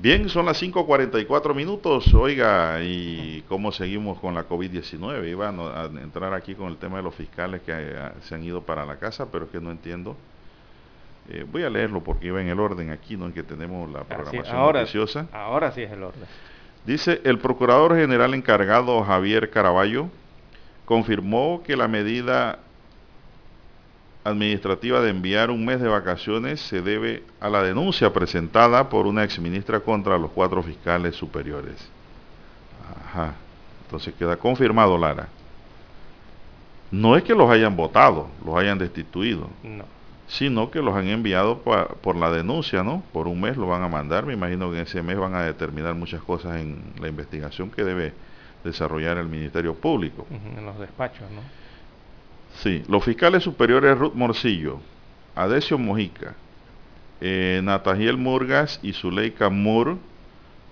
Bien, 0.00 0.28
son 0.28 0.46
las 0.46 0.62
5.44 0.62 1.54
minutos. 1.54 2.14
Oiga, 2.14 2.80
¿y 2.82 3.42
cómo 3.48 3.72
seguimos 3.72 4.20
con 4.20 4.34
la 4.34 4.48
COVID-19? 4.48 5.28
Iba 5.28 5.48
a 5.48 5.86
entrar 5.86 6.34
aquí 6.34 6.54
con 6.54 6.68
el 6.68 6.76
tema 6.76 6.98
de 6.98 7.02
los 7.02 7.14
fiscales 7.14 7.62
que 7.62 7.72
eh, 7.74 8.10
se 8.22 8.36
han 8.36 8.44
ido 8.44 8.62
para 8.62 8.86
la 8.86 8.98
casa, 8.98 9.26
pero 9.32 9.46
es 9.46 9.50
que 9.50 9.60
no 9.60 9.72
entiendo. 9.72 10.16
Eh, 11.30 11.44
voy 11.50 11.62
a 11.62 11.70
leerlo 11.70 12.02
porque 12.02 12.28
iba 12.28 12.40
en 12.40 12.48
el 12.48 12.58
orden 12.58 12.90
aquí, 12.90 13.16
¿no? 13.16 13.26
En 13.26 13.32
que 13.32 13.42
tenemos 13.42 13.90
la 13.90 14.04
programación 14.04 14.56
ahora, 14.56 14.80
noticiosa. 14.80 15.26
Ahora 15.32 15.72
sí 15.72 15.82
es 15.82 15.92
el 15.92 16.02
orden. 16.02 16.24
Dice, 16.86 17.20
el 17.24 17.38
procurador 17.38 17.96
general 17.96 18.32
encargado 18.32 19.02
Javier 19.04 19.50
Caraballo 19.50 20.08
confirmó 20.86 21.62
que 21.66 21.76
la 21.76 21.86
medida 21.86 22.60
administrativa 24.24 25.00
de 25.00 25.10
enviar 25.10 25.50
un 25.50 25.64
mes 25.64 25.80
de 25.80 25.88
vacaciones 25.88 26.60
se 26.60 26.80
debe 26.80 27.22
a 27.40 27.48
la 27.50 27.62
denuncia 27.62 28.12
presentada 28.12 28.88
por 28.88 29.06
una 29.06 29.22
exministra 29.22 29.80
contra 29.80 30.16
los 30.16 30.30
cuatro 30.30 30.62
fiscales 30.62 31.14
superiores. 31.14 31.76
Ajá. 33.04 33.34
Entonces 33.84 34.14
queda 34.14 34.36
confirmado, 34.36 34.96
Lara. 34.96 35.28
No 36.90 37.16
es 37.16 37.22
que 37.22 37.34
los 37.34 37.50
hayan 37.50 37.76
votado, 37.76 38.28
los 38.44 38.56
hayan 38.56 38.78
destituido. 38.78 39.50
No. 39.62 39.84
Sino 40.28 40.70
que 40.70 40.82
los 40.82 40.94
han 40.94 41.08
enviado 41.08 41.58
por 41.58 42.16
la 42.16 42.30
denuncia, 42.30 42.82
¿no? 42.82 43.02
Por 43.12 43.28
un 43.28 43.40
mes 43.40 43.56
lo 43.56 43.66
van 43.66 43.82
a 43.82 43.88
mandar. 43.88 44.26
Me 44.26 44.34
imagino 44.34 44.70
que 44.70 44.76
en 44.76 44.82
ese 44.82 45.02
mes 45.02 45.18
van 45.18 45.34
a 45.34 45.42
determinar 45.42 45.94
muchas 45.94 46.22
cosas 46.22 46.60
en 46.60 46.82
la 47.00 47.08
investigación 47.08 47.70
que 47.70 47.82
debe 47.82 48.12
desarrollar 48.62 49.16
el 49.16 49.26
Ministerio 49.26 49.74
Público. 49.74 50.26
En 50.30 50.64
los 50.64 50.78
despachos, 50.78 51.30
¿no? 51.30 51.40
Sí, 52.56 52.82
los 52.88 53.04
fiscales 53.04 53.42
superiores 53.42 53.96
Ruth 53.96 54.14
Morcillo, 54.14 54.80
Adesio 55.34 55.78
Mojica, 55.78 56.34
eh, 57.20 57.60
Natajiel 57.62 58.16
Murgas 58.16 58.80
y 58.82 58.92
Zuleika 58.92 59.48
Moore 59.48 59.96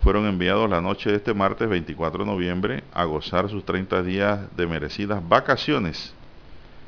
fueron 0.01 0.27
enviados 0.27 0.69
la 0.71 0.81
noche 0.81 1.11
de 1.11 1.17
este 1.17 1.35
martes 1.35 1.69
24 1.69 2.25
de 2.25 2.31
noviembre 2.31 2.85
a 2.93 3.05
gozar 3.05 3.49
sus 3.49 3.65
30 3.65 4.03
días 4.03 4.57
de 4.57 4.67
merecidas 4.67 5.27
vacaciones, 5.29 6.15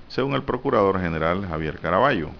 según 0.08 0.34
el 0.34 0.42
Procurador 0.42 1.00
General 1.00 1.46
Javier 1.46 1.78
Caraballo. 1.78 2.30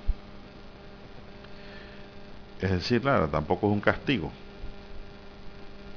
Es 2.61 2.71
decir, 2.71 3.01
claro, 3.01 3.29
tampoco 3.29 3.69
es 3.69 3.73
un 3.73 3.81
castigo, 3.81 4.33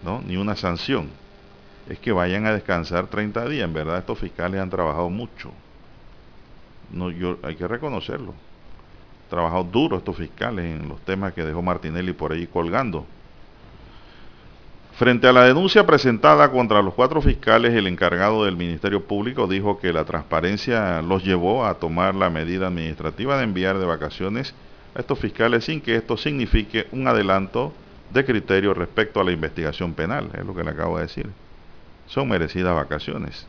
¿no? 0.04 0.22
ni 0.26 0.38
una 0.38 0.56
sanción. 0.56 1.10
Es 1.90 2.00
que 2.00 2.12
vayan 2.12 2.46
a 2.46 2.54
descansar 2.54 3.08
30 3.08 3.50
días. 3.50 3.66
En 3.66 3.74
verdad, 3.74 3.98
estos 3.98 4.20
fiscales 4.20 4.62
han 4.62 4.70
trabajado 4.70 5.10
mucho 5.10 5.52
no, 6.94 7.10
yo, 7.10 7.38
hay 7.44 7.56
que 7.56 7.68
reconocerlo. 7.68 8.34
Trabajado 9.30 9.64
duro 9.64 9.98
estos 9.98 10.18
fiscales 10.18 10.66
en 10.66 10.90
los 10.90 11.00
temas 11.02 11.34
que 11.34 11.44
dejó 11.44 11.62
Martinelli 11.62 12.14
por 12.14 12.34
ahí 12.34 12.48
colgando. 12.48 13.06
Frente 14.94 15.28
a 15.28 15.32
la 15.32 15.46
denuncia 15.46 15.86
presentada 15.86 16.52
contra 16.52 16.82
los 16.82 16.94
cuatro 16.94 17.22
fiscales, 17.22 17.74
el 17.74 17.88
encargado 17.88 18.44
del 18.44 18.58
Ministerio 18.58 19.06
Público 19.06 19.48
dijo 19.48 19.80
que 19.80 19.94
la 19.94 20.04
transparencia 20.04 21.02
los 21.02 21.24
llevó 21.24 21.66
a 21.66 21.76
tomar 21.76 22.14
la 22.14 22.30
medida 22.30 22.68
administrativa 22.68 23.38
de 23.38 23.46
enviar 23.46 23.80
de 23.80 23.86
vacaciones 23.86 24.54
a 24.96 25.00
estos 25.00 25.20
fiscales 25.20 25.66
sin 25.66 25.82
que 25.82 25.96
esto 25.96 26.18
signifique 26.18 26.88
un 26.92 27.08
adelanto 27.08 27.74
de 28.12 28.26
criterio 28.26 28.74
respecto 28.74 29.20
a 29.22 29.24
la 29.24 29.32
investigación 29.32 29.94
penal, 29.94 30.30
es 30.38 30.46
lo 30.46 30.54
que 30.54 30.64
le 30.64 30.72
acabo 30.72 30.98
de 30.98 31.04
decir. 31.04 31.30
Son 32.08 32.28
merecidas 32.28 32.76
vacaciones. 32.76 33.48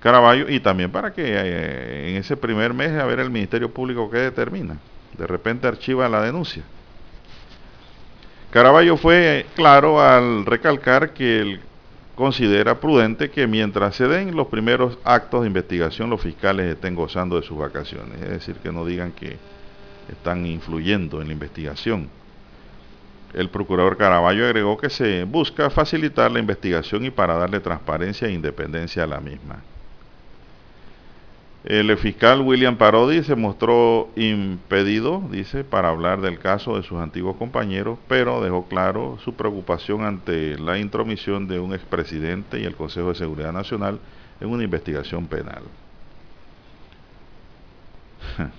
Caraballo 0.00 0.48
y 0.48 0.60
también 0.60 0.90
para 0.90 1.12
que 1.12 1.22
eh, 1.24 2.10
en 2.10 2.16
ese 2.16 2.36
primer 2.36 2.72
mes 2.72 2.92
a 2.92 3.04
ver 3.04 3.20
el 3.20 3.30
Ministerio 3.30 3.72
Público 3.72 4.10
qué 4.10 4.18
determina. 4.18 4.78
De 5.16 5.26
repente 5.26 5.66
archiva 5.66 6.08
la 6.08 6.22
denuncia. 6.22 6.62
Caraballo 8.50 8.96
fue 8.96 9.46
claro 9.54 10.00
al 10.00 10.46
recalcar 10.46 11.12
que 11.12 11.40
él 11.40 11.60
considera 12.18 12.80
prudente 12.80 13.30
que 13.30 13.46
mientras 13.46 13.94
se 13.94 14.08
den 14.08 14.34
los 14.34 14.48
primeros 14.48 14.98
actos 15.04 15.42
de 15.42 15.46
investigación 15.46 16.10
los 16.10 16.20
fiscales 16.20 16.66
estén 16.66 16.96
gozando 16.96 17.36
de 17.36 17.46
sus 17.46 17.56
vacaciones. 17.56 18.20
Es 18.20 18.28
decir, 18.28 18.56
que 18.56 18.72
no 18.72 18.84
digan 18.84 19.12
que 19.12 19.38
están 20.10 20.44
influyendo 20.44 21.22
en 21.22 21.28
la 21.28 21.32
investigación. 21.32 22.08
El 23.34 23.50
procurador 23.50 23.96
Caraballo 23.96 24.46
agregó 24.46 24.76
que 24.76 24.90
se 24.90 25.22
busca 25.22 25.70
facilitar 25.70 26.28
la 26.32 26.40
investigación 26.40 27.04
y 27.04 27.10
para 27.10 27.34
darle 27.34 27.60
transparencia 27.60 28.26
e 28.26 28.32
independencia 28.32 29.04
a 29.04 29.06
la 29.06 29.20
misma. 29.20 29.62
El 31.68 31.94
fiscal 31.98 32.40
William 32.40 32.78
Parodi 32.78 33.22
se 33.22 33.36
mostró 33.36 34.08
impedido, 34.16 35.22
dice, 35.30 35.64
para 35.64 35.90
hablar 35.90 36.22
del 36.22 36.38
caso 36.38 36.76
de 36.76 36.82
sus 36.82 36.96
antiguos 36.98 37.36
compañeros, 37.36 37.98
pero 38.08 38.40
dejó 38.40 38.66
claro 38.68 39.18
su 39.22 39.34
preocupación 39.34 40.02
ante 40.02 40.58
la 40.58 40.78
intromisión 40.78 41.46
de 41.46 41.60
un 41.60 41.74
expresidente 41.74 42.58
y 42.58 42.64
el 42.64 42.74
Consejo 42.74 43.10
de 43.10 43.16
Seguridad 43.16 43.52
Nacional 43.52 44.00
en 44.40 44.48
una 44.48 44.64
investigación 44.64 45.26
penal. 45.26 45.62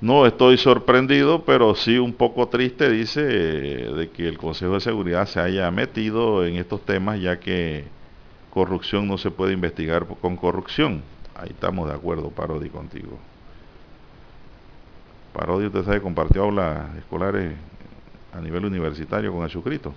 No 0.00 0.26
estoy 0.26 0.58
sorprendido, 0.58 1.44
pero 1.44 1.76
sí 1.76 1.96
un 1.96 2.12
poco 2.12 2.48
triste, 2.48 2.90
dice, 2.90 3.22
de 3.22 4.10
que 4.10 4.26
el 4.26 4.36
Consejo 4.36 4.74
de 4.74 4.80
Seguridad 4.80 5.26
se 5.26 5.38
haya 5.38 5.70
metido 5.70 6.44
en 6.44 6.56
estos 6.56 6.84
temas, 6.84 7.20
ya 7.20 7.38
que 7.38 7.84
corrupción 8.50 9.06
no 9.06 9.16
se 9.16 9.30
puede 9.30 9.52
investigar 9.52 10.08
con 10.20 10.36
corrupción. 10.36 11.04
Ahí 11.34 11.50
estamos 11.50 11.88
de 11.88 11.94
acuerdo, 11.94 12.30
Parodi, 12.30 12.68
contigo. 12.68 13.18
Parodi, 15.32 15.66
usted 15.66 15.84
sabe, 15.84 16.02
compartió 16.02 16.44
aulas 16.44 16.94
escolares 16.96 17.54
a 18.32 18.40
nivel 18.40 18.64
universitario 18.64 19.32
con 19.32 19.44
el 19.44 19.50
suscrito. 19.50 19.94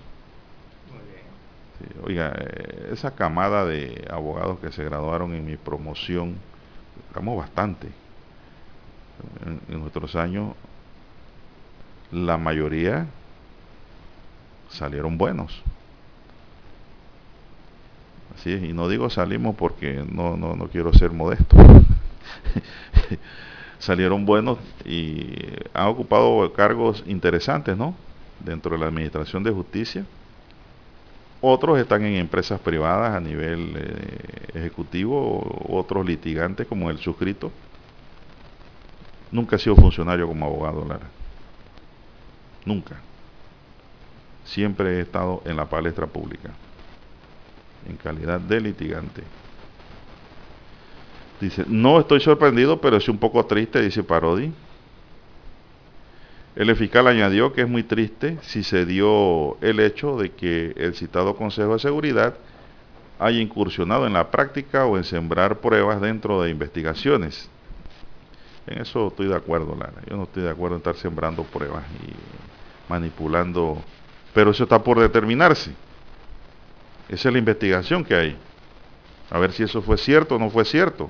oiga, 2.03 2.33
eh, 2.37 2.89
esa 2.93 3.11
camada 3.15 3.65
de 3.65 4.07
abogados 4.09 4.59
que 4.59 4.71
se 4.71 4.83
graduaron 4.83 5.33
en 5.33 5.45
mi 5.45 5.57
promoción, 5.57 6.35
estamos 7.09 7.37
bastante 7.37 7.89
en, 9.69 9.79
nuestros 9.79 10.15
años, 10.15 10.53
la 12.11 12.37
mayoría 12.37 13.07
salieron 14.69 15.17
buenos. 15.17 15.61
Es, 18.43 18.63
y 18.63 18.73
no 18.73 18.89
digo 18.89 19.09
salimos 19.09 19.55
porque 19.55 20.03
no, 20.09 20.37
no, 20.37 20.55
no 20.55 20.67
quiero 20.67 20.93
ser 20.93 21.11
modesto. 21.11 21.55
salieron 23.79 24.25
buenos 24.25 24.57
y 24.85 25.33
han 25.73 25.87
ocupado 25.87 26.51
cargos 26.53 27.03
interesantes, 27.05 27.77
¿no? 27.77 27.95
Dentro 28.39 28.71
de 28.71 28.79
la 28.79 28.87
Administración 28.87 29.43
de 29.43 29.51
Justicia. 29.51 30.05
Otros 31.41 31.77
están 31.79 32.03
en 32.05 32.15
empresas 32.15 32.59
privadas 32.59 33.15
a 33.15 33.19
nivel 33.19 33.73
eh, 33.75 34.47
ejecutivo, 34.55 35.63
otros 35.69 36.05
litigantes 36.05 36.65
como 36.65 36.89
el 36.89 36.97
suscrito 36.97 37.51
Nunca 39.31 39.57
he 39.57 39.59
sido 39.59 39.75
funcionario 39.75 40.27
como 40.27 40.45
abogado, 40.45 40.85
Lara. 40.85 41.07
Nunca. 42.63 42.95
Siempre 44.45 44.97
he 44.97 45.01
estado 45.01 45.41
en 45.45 45.57
la 45.57 45.65
palestra 45.65 46.07
pública, 46.07 46.51
en 47.87 47.97
calidad 47.97 48.39
de 48.39 48.61
litigante. 48.61 49.23
Dice, 51.41 51.65
no 51.67 51.99
estoy 51.99 52.21
sorprendido, 52.21 52.79
pero 52.79 52.97
es 52.97 53.09
un 53.09 53.17
poco 53.17 53.45
triste, 53.45 53.81
dice 53.81 54.03
Parodi. 54.03 54.53
El 56.55 56.73
fiscal 56.75 57.07
añadió 57.07 57.51
que 57.51 57.61
es 57.61 57.67
muy 57.67 57.83
triste 57.83 58.37
si 58.41 58.63
se 58.63 58.85
dio 58.85 59.57
el 59.61 59.81
hecho 59.81 60.17
de 60.17 60.31
que 60.31 60.73
el 60.77 60.95
citado 60.95 61.35
Consejo 61.35 61.73
de 61.73 61.79
Seguridad 61.79 62.35
haya 63.19 63.39
incursionado 63.39 64.07
en 64.07 64.13
la 64.13 64.31
práctica 64.31 64.85
o 64.85 64.95
en 64.97 65.03
sembrar 65.03 65.59
pruebas 65.59 65.99
dentro 65.99 66.41
de 66.41 66.49
investigaciones 66.51 67.49
en 68.67 68.81
eso 68.81 69.07
estoy 69.07 69.27
de 69.27 69.35
acuerdo, 69.35 69.75
Lara. 69.75 70.01
Yo 70.09 70.17
no 70.17 70.23
estoy 70.23 70.43
de 70.43 70.49
acuerdo 70.49 70.75
en 70.75 70.79
estar 70.79 70.95
sembrando 70.95 71.43
pruebas 71.43 71.83
y 72.03 72.91
manipulando. 72.91 73.77
Pero 74.33 74.51
eso 74.51 74.63
está 74.63 74.81
por 74.83 74.99
determinarse. 74.99 75.71
Esa 77.09 77.29
es 77.29 77.33
la 77.33 77.39
investigación 77.39 78.03
que 78.03 78.15
hay. 78.15 78.37
A 79.29 79.39
ver 79.39 79.51
si 79.51 79.63
eso 79.63 79.81
fue 79.81 79.97
cierto 79.97 80.35
o 80.35 80.39
no 80.39 80.49
fue 80.49 80.65
cierto. 80.65 81.09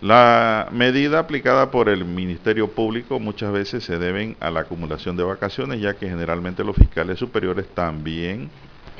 La 0.00 0.68
medida 0.70 1.18
aplicada 1.18 1.72
por 1.72 1.88
el 1.88 2.04
Ministerio 2.04 2.70
Público 2.70 3.18
muchas 3.18 3.50
veces 3.52 3.82
se 3.82 3.98
deben 3.98 4.36
a 4.38 4.48
la 4.50 4.60
acumulación 4.60 5.16
de 5.16 5.24
vacaciones, 5.24 5.80
ya 5.80 5.94
que 5.94 6.08
generalmente 6.08 6.62
los 6.62 6.76
fiscales 6.76 7.18
superiores 7.18 7.66
también 7.74 8.48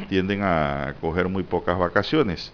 tienden 0.09 0.43
a 0.43 0.95
coger 1.01 1.29
muy 1.29 1.45
pocas 1.45 1.79
vacaciones. 1.79 2.53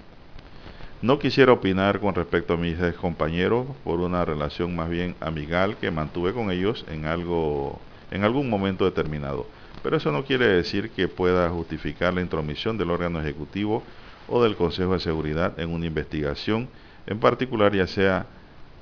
No 1.00 1.18
quisiera 1.18 1.52
opinar 1.52 2.00
con 2.00 2.14
respecto 2.14 2.54
a 2.54 2.56
mis 2.58 2.76
compañeros 3.00 3.66
por 3.82 4.00
una 4.00 4.24
relación 4.24 4.76
más 4.76 4.90
bien 4.90 5.14
amigal 5.20 5.76
que 5.78 5.90
mantuve 5.90 6.32
con 6.34 6.50
ellos 6.50 6.84
en 6.88 7.06
algo 7.06 7.80
en 8.10 8.24
algún 8.24 8.48
momento 8.48 8.84
determinado. 8.84 9.46
Pero 9.84 9.98
eso 9.98 10.10
no 10.10 10.24
quiere 10.24 10.46
decir 10.46 10.88
que 10.92 11.08
pueda 11.08 11.50
justificar 11.50 12.14
la 12.14 12.22
intromisión 12.22 12.78
del 12.78 12.90
órgano 12.90 13.20
ejecutivo 13.20 13.82
o 14.28 14.42
del 14.42 14.56
Consejo 14.56 14.94
de 14.94 15.00
Seguridad 15.00 15.60
en 15.60 15.70
una 15.70 15.84
investigación, 15.84 16.70
en 17.06 17.20
particular 17.20 17.74
ya 17.74 17.86
sea 17.86 18.24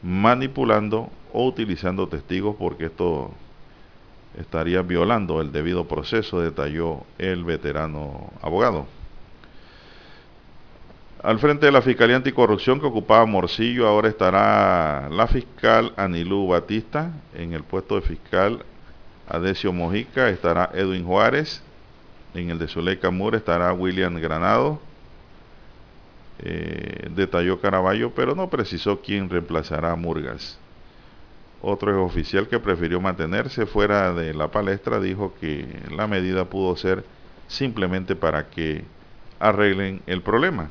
manipulando 0.01 1.11
o 1.33 1.45
utilizando 1.45 2.07
testigos 2.07 2.55
porque 2.57 2.85
esto 2.85 3.33
estaría 4.39 4.81
violando 4.83 5.41
el 5.41 5.51
debido 5.51 5.89
proceso, 5.89 6.41
detalló 6.41 7.03
el 7.19 7.43
veterano 7.43 8.31
abogado. 8.41 8.87
Al 11.21 11.41
frente 11.41 11.67
de 11.67 11.73
la 11.73 11.83
Fiscalía 11.83 12.15
Anticorrupción 12.15 12.79
que 12.79 12.87
ocupaba 12.87 13.27
Morcillo, 13.27 13.89
ahora 13.89 14.09
estará 14.09 15.09
la 15.11 15.27
fiscal 15.27 15.95
Anilú 15.97 16.47
Batista. 16.47 17.11
En 17.35 17.55
el 17.55 17.65
puesto 17.65 17.97
de 17.97 18.03
fiscal 18.03 18.65
Adesio 19.33 19.73
Mojica 19.73 20.29
estará 20.29 20.71
Edwin 20.75 21.07
Juárez. 21.07 21.63
En 22.35 22.51
el 22.51 22.59
de 22.59 22.69
Zuleika 22.69 23.11
Mura 23.11 23.39
estará 23.39 23.73
William 23.73 24.15
Granado. 24.17 24.79
Eh, 26.41 27.09
detalló 27.15 27.59
Caraballo, 27.59 28.13
pero 28.15 28.35
no 28.35 28.51
precisó 28.51 29.01
quién 29.01 29.31
reemplazará 29.31 29.93
a 29.93 29.97
Murgas. 29.97 30.59
Otro 31.63 32.05
oficial 32.05 32.47
que 32.47 32.59
prefirió 32.59 33.01
mantenerse 33.01 33.65
fuera 33.65 34.13
de 34.13 34.35
la 34.35 34.49
palestra 34.49 35.01
dijo 35.01 35.33
que 35.41 35.67
la 35.91 36.07
medida 36.07 36.45
pudo 36.45 36.77
ser 36.77 37.03
simplemente 37.49 38.15
para 38.15 38.51
que 38.51 38.85
arreglen 39.41 40.03
el 40.07 40.21
problema. 40.21 40.69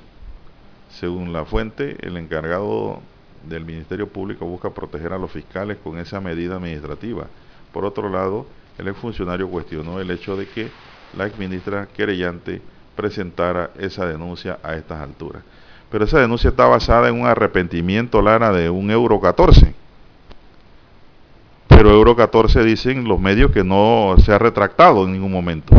Según 0.92 1.34
la 1.34 1.46
fuente, 1.46 1.98
el 2.02 2.16
encargado 2.16 3.02
del 3.50 3.66
Ministerio 3.66 4.08
Público 4.08 4.46
busca 4.46 4.70
proteger 4.70 5.14
a 5.14 5.18
los 5.18 5.32
fiscales 5.32 5.78
con 5.84 5.98
esa 5.98 6.22
medida 6.22 6.58
administrativa. 6.58 7.26
Por 7.72 7.86
otro 7.86 8.10
lado, 8.10 8.46
el 8.78 8.88
exfuncionario 8.88 9.50
cuestionó 9.50 10.00
el 10.00 10.12
hecho 10.12 10.36
de 10.36 10.48
que 10.48 10.70
la 11.18 11.28
exministra 11.28 11.88
querellante 11.88 12.62
presentara 12.96 13.72
esa 13.80 14.06
denuncia 14.06 14.60
a 14.64 14.76
estas 14.76 15.02
alturas. 15.02 15.44
Pero 15.90 16.06
esa 16.06 16.20
denuncia 16.20 16.50
está 16.50 16.66
basada 16.66 17.10
en 17.10 17.20
un 17.20 17.28
arrepentimiento, 17.28 18.22
Lara, 18.22 18.52
de 18.52 18.70
un 18.70 18.92
euro 18.92 19.20
14. 19.20 19.74
Pero 21.68 21.92
euro 21.92 22.16
14 22.16 22.64
dicen 22.64 23.08
los 23.08 23.20
medios 23.20 23.52
que 23.52 23.64
no 23.64 24.16
se 24.24 24.32
ha 24.32 24.38
retractado 24.38 25.06
en 25.06 25.14
ningún 25.14 25.32
momento 25.32 25.76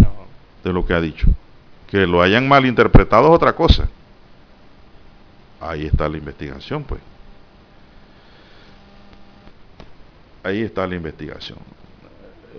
de 0.62 0.72
lo 0.72 0.85
que 0.85 0.94
ha 0.94 1.00
dicho. 1.00 1.28
Que 1.88 2.07
lo 2.07 2.22
hayan 2.22 2.48
malinterpretado 2.48 3.28
es 3.28 3.35
otra 3.35 3.55
cosa. 3.55 3.88
Ahí 5.61 5.87
está 5.87 6.09
la 6.09 6.16
investigación, 6.16 6.83
pues. 6.83 7.00
Ahí 10.42 10.62
está 10.62 10.87
la 10.87 10.96
investigación. 10.96 11.59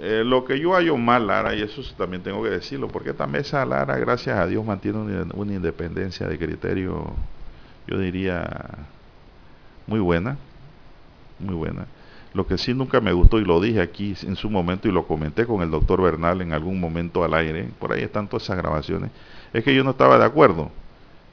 Eh, 0.01 0.23
lo 0.25 0.43
que 0.43 0.59
yo 0.59 0.73
hallo 0.73 0.97
mal, 0.97 1.27
Lara, 1.27 1.55
y 1.55 1.61
eso 1.61 1.81
también 1.97 2.23
tengo 2.23 2.43
que 2.43 2.49
decirlo, 2.49 2.87
porque 2.87 3.11
esta 3.11 3.27
mesa, 3.27 3.65
Lara, 3.65 3.97
gracias 3.97 4.37
a 4.37 4.47
Dios, 4.47 4.65
mantiene 4.65 5.25
una, 5.33 5.53
independencia 5.53 6.27
de 6.27 6.37
criterio, 6.37 7.13
yo 7.87 7.97
diría, 7.99 8.45
muy 9.85 9.99
buena, 9.99 10.37
muy 11.39 11.55
buena. 11.55 11.85
Lo 12.33 12.47
que 12.47 12.57
sí 12.57 12.73
nunca 12.73 12.99
me 13.01 13.13
gustó, 13.13 13.39
y 13.39 13.45
lo 13.45 13.61
dije 13.61 13.81
aquí 13.81 14.15
en 14.23 14.35
su 14.35 14.49
momento, 14.49 14.87
y 14.87 14.91
lo 14.91 15.05
comenté 15.05 15.45
con 15.45 15.61
el 15.61 15.69
doctor 15.69 16.01
Bernal 16.01 16.41
en 16.41 16.53
algún 16.53 16.79
momento 16.79 17.23
al 17.23 17.33
aire, 17.35 17.69
por 17.79 17.93
ahí 17.93 18.01
están 18.01 18.27
todas 18.27 18.43
esas 18.43 18.57
grabaciones, 18.57 19.11
es 19.53 19.63
que 19.63 19.75
yo 19.75 19.83
no 19.83 19.91
estaba 19.91 20.17
de 20.17 20.25
acuerdo 20.25 20.71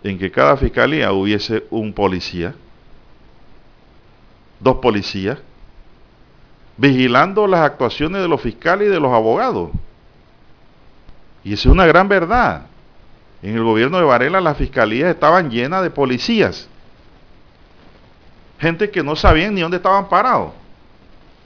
en 0.03 0.18
que 0.18 0.31
cada 0.31 0.57
fiscalía 0.57 1.12
hubiese 1.12 1.64
un 1.70 1.92
policía, 1.92 2.55
dos 4.61 4.77
policías, 4.77 5.38
vigilando 6.81 7.47
las 7.47 7.61
actuaciones 7.61 8.23
de 8.23 8.29
los 8.29 8.40
fiscales 8.40 8.88
y 8.88 8.90
de 8.90 8.99
los 8.99 9.12
abogados. 9.12 9.71
Y 11.45 11.53
esa 11.53 11.69
es 11.69 11.73
una 11.73 11.85
gran 11.85 12.09
verdad. 12.09 12.62
En 13.43 13.55
el 13.55 13.62
gobierno 13.62 13.99
de 13.99 14.05
Varela 14.05 14.40
las 14.40 14.57
fiscalías 14.57 15.11
estaban 15.11 15.51
llenas 15.51 15.83
de 15.83 15.90
policías. 15.90 16.69
Gente 18.59 18.90
que 18.90 19.03
no 19.03 19.14
sabían 19.14 19.55
ni 19.55 19.61
dónde 19.61 19.77
estaban 19.77 20.09
parados. 20.09 20.53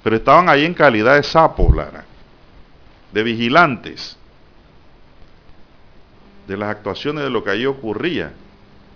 Pero 0.05 0.15
estaban 0.15 0.49
ahí 0.49 0.65
en 0.65 0.75
calidad 0.75 1.17
de 1.17 1.25
sapos, 1.25 1.75
Lara. 1.75 2.05
De 3.13 3.23
vigilantes. 3.25 4.17
De 6.47 6.57
las 6.57 6.69
actuaciones 6.69 7.25
de 7.25 7.31
lo 7.31 7.43
que 7.43 7.51
allí 7.51 7.67
ocurría 7.67 8.33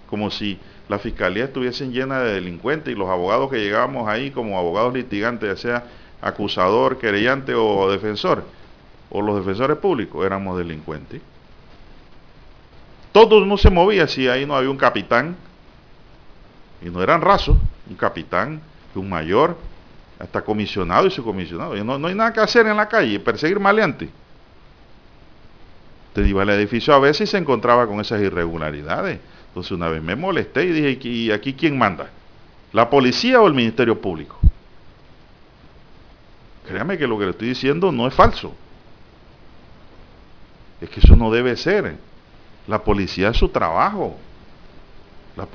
como 0.08 0.30
si 0.30 0.58
la 0.88 0.98
fiscalía 0.98 1.44
estuviesen 1.44 1.92
llena 1.92 2.20
de 2.20 2.34
delincuentes 2.34 2.92
y 2.92 2.96
los 2.96 3.08
abogados 3.08 3.50
que 3.50 3.58
llegábamos 3.58 4.08
ahí 4.08 4.30
como 4.30 4.58
abogados 4.58 4.94
litigantes, 4.94 5.48
ya 5.50 5.56
sea 5.56 5.84
acusador, 6.20 6.98
querellante 6.98 7.54
o 7.54 7.90
defensor, 7.90 8.44
o 9.10 9.22
los 9.22 9.36
defensores 9.36 9.78
públicos, 9.78 10.24
éramos 10.24 10.58
delincuentes. 10.58 11.20
Todo 13.12 13.44
no 13.44 13.56
se 13.56 13.70
movía 13.70 14.06
si 14.06 14.28
ahí 14.28 14.46
no 14.46 14.54
había 14.54 14.70
un 14.70 14.76
capitán 14.76 15.36
Y 16.82 16.90
no 16.90 17.02
eran 17.02 17.20
rasos, 17.20 17.56
un 17.88 17.96
capitán, 17.96 18.60
un 18.94 19.08
mayor, 19.08 19.56
hasta 20.18 20.42
comisionado 20.42 21.06
y 21.06 21.10
subcomisionado. 21.10 21.76
Y 21.76 21.82
no, 21.82 21.98
no 21.98 22.08
hay 22.08 22.14
nada 22.14 22.32
que 22.32 22.40
hacer 22.40 22.66
en 22.66 22.76
la 22.76 22.88
calle, 22.88 23.18
perseguir 23.20 23.58
maleantes. 23.58 24.08
Usted 26.08 26.26
iba 26.26 26.42
al 26.42 26.50
edificio 26.50 26.94
a 26.94 26.98
veces 26.98 27.28
y 27.28 27.30
se 27.32 27.38
encontraba 27.38 27.86
con 27.86 28.00
esas 28.00 28.20
irregularidades. 28.20 29.20
Entonces 29.48 29.72
una 29.72 29.88
vez 29.88 30.02
me 30.02 30.16
molesté 30.16 30.64
y 30.64 30.72
dije, 30.72 31.08
¿y 31.08 31.30
aquí 31.30 31.54
quién 31.54 31.78
manda? 31.78 32.10
¿La 32.72 32.90
policía 32.90 33.40
o 33.40 33.46
el 33.46 33.54
Ministerio 33.54 34.00
Público? 34.00 34.38
Créame 36.68 36.98
que 36.98 37.06
lo 37.06 37.18
que 37.18 37.24
le 37.24 37.30
estoy 37.30 37.48
diciendo 37.48 37.90
no 37.90 38.06
es 38.06 38.12
falso. 38.12 38.54
Es 40.82 40.90
que 40.90 41.00
eso 41.00 41.16
no 41.16 41.30
debe 41.30 41.56
ser. 41.56 41.96
La 42.66 42.84
policía 42.84 43.30
es 43.30 43.38
su 43.38 43.48
trabajo. 43.48 44.18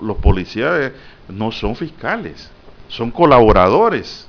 los 0.02 0.17
policías 0.17 0.71
eh, 0.80 0.93
no 1.30 1.52
son 1.52 1.76
fiscales, 1.76 2.49
son 2.88 3.12
colaboradores. 3.12 4.28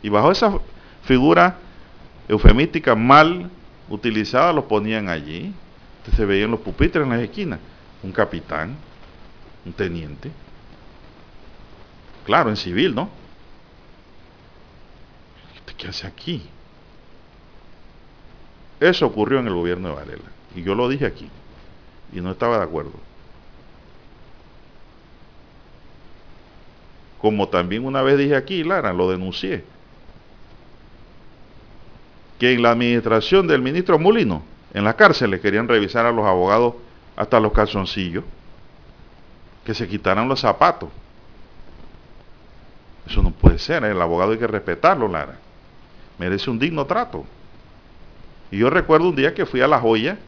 Y 0.00 0.08
bajo 0.08 0.30
esa 0.30 0.56
figura 1.02 1.58
eufemística 2.28 2.94
mal 2.94 3.50
utilizada 3.88 4.52
los 4.52 4.64
ponían 4.64 5.08
allí. 5.08 5.52
Usted 6.04 6.16
se 6.16 6.24
veían 6.24 6.52
los 6.52 6.60
pupitres 6.60 7.02
en 7.02 7.10
las 7.10 7.20
esquinas. 7.20 7.58
Un 8.04 8.12
capitán, 8.12 8.76
un 9.66 9.72
teniente. 9.72 10.30
Claro, 12.24 12.50
en 12.50 12.56
civil, 12.56 12.94
¿no? 12.94 13.17
¿Qué 15.78 15.86
hace 15.86 16.08
aquí? 16.08 16.42
Eso 18.80 19.06
ocurrió 19.06 19.38
en 19.38 19.46
el 19.46 19.54
gobierno 19.54 19.88
de 19.88 19.94
Varela. 19.94 20.30
Y 20.54 20.62
yo 20.62 20.74
lo 20.74 20.88
dije 20.88 21.06
aquí. 21.06 21.30
Y 22.12 22.20
no 22.20 22.32
estaba 22.32 22.58
de 22.58 22.64
acuerdo. 22.64 22.92
Como 27.20 27.48
también 27.48 27.84
una 27.84 28.02
vez 28.02 28.18
dije 28.18 28.36
aquí, 28.36 28.64
Lara, 28.64 28.92
lo 28.92 29.10
denuncié. 29.10 29.64
Que 32.38 32.52
en 32.52 32.62
la 32.62 32.70
administración 32.70 33.46
del 33.46 33.62
ministro 33.62 33.98
Molino, 33.98 34.42
en 34.74 34.84
la 34.84 34.94
cárcel, 34.94 35.30
le 35.30 35.40
querían 35.40 35.66
revisar 35.66 36.06
a 36.06 36.12
los 36.12 36.24
abogados 36.24 36.74
hasta 37.16 37.40
los 37.40 37.52
calzoncillos. 37.52 38.24
Que 39.64 39.74
se 39.74 39.86
quitaran 39.86 40.28
los 40.28 40.40
zapatos. 40.40 40.88
Eso 43.06 43.22
no 43.22 43.30
puede 43.30 43.58
ser. 43.58 43.84
¿eh? 43.84 43.90
El 43.90 44.00
abogado 44.00 44.32
hay 44.32 44.38
que 44.38 44.46
respetarlo, 44.46 45.06
Lara 45.08 45.47
merece 46.18 46.50
un 46.50 46.58
digno 46.58 46.84
trato. 46.86 47.24
Y 48.50 48.58
yo 48.58 48.70
recuerdo 48.70 49.08
un 49.08 49.16
día 49.16 49.34
que 49.34 49.46
fui 49.46 49.60
a 49.60 49.68
La 49.68 49.80
Joya 49.80 50.18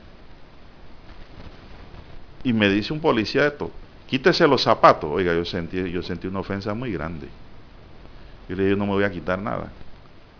y 2.42 2.52
me 2.52 2.68
dice 2.68 2.92
un 2.92 3.00
policía 3.00 3.46
esto, 3.46 3.70
quítese 4.06 4.46
los 4.46 4.62
zapatos. 4.62 5.10
Oiga, 5.10 5.34
yo 5.34 5.44
sentí, 5.44 5.90
yo 5.90 6.02
sentí 6.02 6.26
una 6.26 6.40
ofensa 6.40 6.74
muy 6.74 6.92
grande. 6.92 7.28
Y 8.48 8.54
le 8.54 8.64
dije, 8.64 8.76
no 8.76 8.86
me 8.86 8.92
voy 8.92 9.04
a 9.04 9.10
quitar 9.10 9.38
nada. 9.38 9.70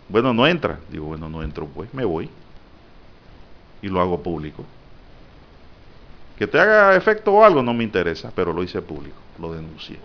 Bueno, 0.09 0.33
no 0.33 0.45
entra. 0.45 0.79
Digo, 0.89 1.05
bueno, 1.05 1.29
no 1.29 1.43
entro, 1.43 1.67
pues 1.67 1.93
me 1.93 2.03
voy. 2.03 2.29
Y 3.81 3.87
lo 3.87 4.01
hago 4.01 4.21
público. 4.21 4.65
Que 6.37 6.47
te 6.47 6.59
haga 6.59 6.95
efecto 6.95 7.31
o 7.31 7.43
algo 7.43 7.61
no 7.61 7.73
me 7.73 7.83
interesa, 7.83 8.31
pero 8.35 8.51
lo 8.51 8.63
hice 8.63 8.81
público, 8.81 9.17
lo 9.39 9.53
denuncié. 9.53 9.97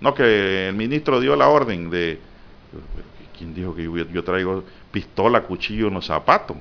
No, 0.00 0.14
que 0.14 0.68
el 0.68 0.74
ministro 0.74 1.20
dio 1.20 1.36
la 1.36 1.48
orden 1.48 1.90
de 1.90 2.18
¿Quién 3.40 3.54
dijo 3.54 3.74
que 3.74 3.90
yo, 4.12 4.22
traigo 4.22 4.64
pistola, 4.92 5.40
cuchillo 5.40 5.88
en 5.88 5.94
los 5.94 6.04
zapatos? 6.04 6.58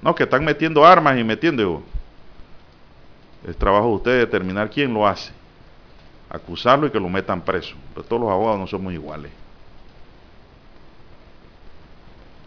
No, 0.00 0.14
que 0.14 0.22
están 0.22 0.44
metiendo 0.44 0.86
armas 0.86 1.18
y 1.18 1.24
metiendo. 1.24 1.82
Es 3.44 3.56
trabajo 3.56 3.88
de 3.88 3.94
ustedes 3.94 4.20
determinar 4.20 4.70
quién 4.70 4.94
lo 4.94 5.04
hace. 5.04 5.32
Acusarlo 6.30 6.86
y 6.86 6.90
que 6.92 7.00
lo 7.00 7.08
metan 7.08 7.40
preso. 7.40 7.74
Pero 7.92 8.06
todos 8.06 8.22
los 8.22 8.30
abogados 8.30 8.60
no 8.60 8.66
somos 8.68 8.92
iguales. 8.92 9.32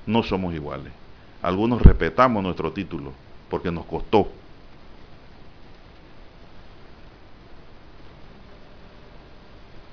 No 0.06 0.24
somos 0.24 0.54
iguales. 0.54 0.94
Algunos 1.42 1.82
respetamos 1.82 2.42
nuestro 2.42 2.72
título 2.72 3.12
porque 3.50 3.70
nos 3.70 3.86
costó. 3.86 4.30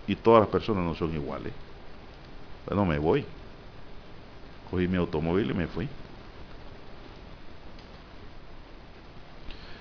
Y 0.07 0.15
todas 0.15 0.43
las 0.43 0.49
personas 0.49 0.85
no 0.85 0.95
son 0.95 1.13
iguales. 1.13 1.53
Bueno, 2.67 2.85
me 2.85 2.99
voy. 2.99 3.25
Cogí 4.71 4.89
mi 4.89 4.97
automóvil 4.97 5.51
y 5.51 5.55
me 5.55 5.67
fui. 5.67 5.89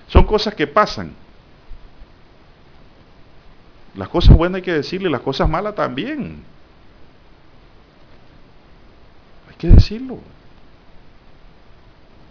Son 0.08 0.24
cosas 0.24 0.54
que 0.54 0.66
pasan. 0.66 1.12
Las 3.94 4.08
cosas 4.08 4.36
buenas 4.36 4.56
hay 4.56 4.62
que 4.62 4.72
decirle, 4.72 5.08
las 5.08 5.20
cosas 5.20 5.48
malas 5.48 5.74
también. 5.74 6.42
Hay 9.48 9.56
que 9.56 9.68
decirlo. 9.68 10.18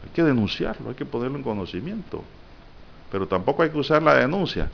Hay 0.03 0.09
que 0.13 0.23
denunciarlo, 0.23 0.89
hay 0.89 0.95
que 0.95 1.05
ponerlo 1.05 1.37
en 1.37 1.43
conocimiento. 1.43 2.23
Pero 3.11 3.27
tampoco 3.27 3.63
hay 3.63 3.69
que 3.69 3.77
usar 3.77 4.03
la 4.03 4.15
denuncia 4.15 4.69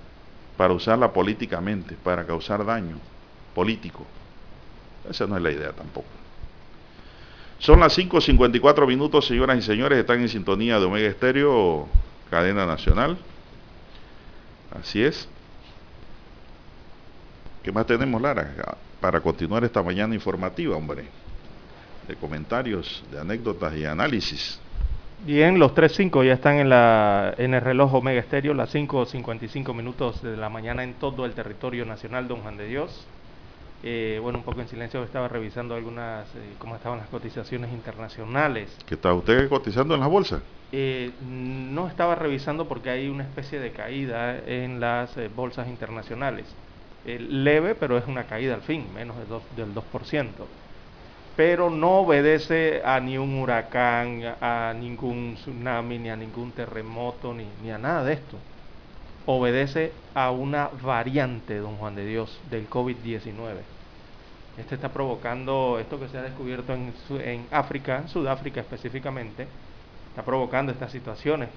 para 0.58 0.74
usarla 0.74 1.14
políticamente, 1.14 1.96
para 2.04 2.26
causar 2.26 2.66
daño 2.66 2.98
político. 3.54 4.06
Esa 5.08 5.28
no 5.28 5.38
es 5.38 5.44
la 5.44 5.52
idea 5.52 5.72
tampoco. 5.72 6.08
Son 7.60 7.80
las 7.80 7.98
5.54 7.98 8.88
minutos, 8.88 9.28
señoras 9.28 9.58
y 9.58 9.62
señores, 9.62 10.00
están 10.00 10.22
en 10.22 10.30
sintonía 10.30 10.80
de 10.80 10.86
Omega 10.86 11.10
Estéreo, 11.10 11.88
cadena 12.30 12.66
nacional. 12.66 13.18
Así 14.72 15.04
es. 15.04 15.28
¿Qué 17.64 17.72
más 17.72 17.86
tenemos, 17.86 18.22
Lara? 18.22 18.78
Para 19.02 19.20
continuar 19.20 19.64
esta 19.66 19.84
mañana 19.84 20.16
informativa, 20.16 20.76
hombre. 20.76 21.06
De 22.08 22.16
comentarios, 22.16 23.04
de 23.12 23.20
anécdotas 23.20 23.76
y 23.76 23.86
análisis. 23.86 24.60
Bien, 25.26 25.60
los 25.60 25.74
3.5 25.76 26.26
ya 26.26 26.34
están 26.34 26.60
en, 26.60 27.54
el 27.54 27.62
reloj 27.62 27.94
Omega 27.94 28.22
Estéreo, 28.22 28.54
las 28.54 28.74
5.55 28.74 29.76
minutos 29.76 30.22
de 30.24 30.38
la 30.38 30.48
mañana 30.48 30.82
en 30.84 30.94
todo 30.94 31.26
el 31.26 31.34
territorio 31.34 31.86
nacional, 31.86 32.30
don 32.30 32.40
Juan 32.40 32.56
de 32.56 32.68
Dios. 32.68 33.06
Eh, 33.82 34.20
bueno, 34.22 34.40
un 34.40 34.44
poco 34.44 34.60
en 34.60 34.68
silencio 34.68 35.04
estaba 35.04 35.28
revisando 35.28 35.74
algunas, 35.74 36.28
eh, 36.36 36.56
cómo 36.58 36.76
estaban 36.76 37.00
las 37.00 37.08
cotizaciones 37.08 37.72
internacionales. 37.72 38.78
¿Qué 38.86 38.96
está 38.96 39.14
usted 39.14 39.48
cotizando 39.48 39.94
en 39.94 40.02
la 40.02 40.08
bolsa? 40.08 40.42
Eh, 40.72 41.12
no 41.22 41.88
estaba 41.88 42.16
revisando 42.16 42.68
porque 42.68 42.90
hay 42.90 43.08
una 43.08 43.24
especie 43.24 43.60
de 43.60 43.72
caída 43.72 44.38
en 44.40 44.80
las 44.80 45.16
bolsas 45.36 45.68
internacionales. 45.68 46.56
leve, 47.06 47.74
pero 47.76 47.98
es 47.98 48.06
una 48.06 48.26
caída 48.26 48.54
al 48.54 48.62
fin, 48.62 48.94
menos 48.94 49.16
del 49.56 49.74
2%. 49.74 50.46
Pero 51.36 51.70
no 51.70 52.00
obedece 52.00 52.82
a 52.84 53.00
ni 53.00 53.18
un 53.18 53.40
huracán, 53.40 54.36
a 54.42 54.74
ningún 54.78 55.36
tsunami, 55.36 55.98
ni 55.98 56.10
a 56.10 56.18
ningún 56.18 56.52
terremoto, 56.52 57.34
ni, 57.34 57.46
ni 57.64 57.72
a 57.72 57.78
nada 57.78 58.04
de 58.04 58.14
esto 58.14 58.38
obedece 59.32 59.92
a 60.16 60.32
una 60.32 60.72
variante, 60.82 61.58
don 61.58 61.78
Juan 61.78 61.94
de 61.96 62.04
Dios, 62.04 62.40
del 62.50 62.68
COVID-19. 62.68 63.58
Este 64.58 64.74
está 64.74 64.90
provocando, 64.90 65.78
esto 65.80 66.00
que 66.00 66.08
se 66.08 66.18
ha 66.18 66.24
descubierto 66.24 66.74
en, 66.74 66.92
en 67.24 67.46
África, 67.52 68.08
Sudáfrica 68.08 68.62
específicamente, 68.62 69.46
está 70.10 70.24
provocando 70.24 70.72
estas 70.72 70.92
situaciones 70.92 71.50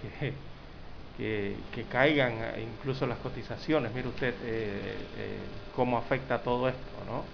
que, 1.16 1.56
que, 1.74 1.84
caigan 1.84 2.34
incluso 2.60 3.06
las 3.06 3.16
cotizaciones. 3.18 3.90
Mire 3.94 4.08
usted 4.08 4.34
eh, 4.44 4.94
eh, 5.16 5.38
cómo 5.74 5.96
afecta 5.96 6.42
todo 6.42 6.68
esto, 6.68 6.80
¿no? 7.06 7.24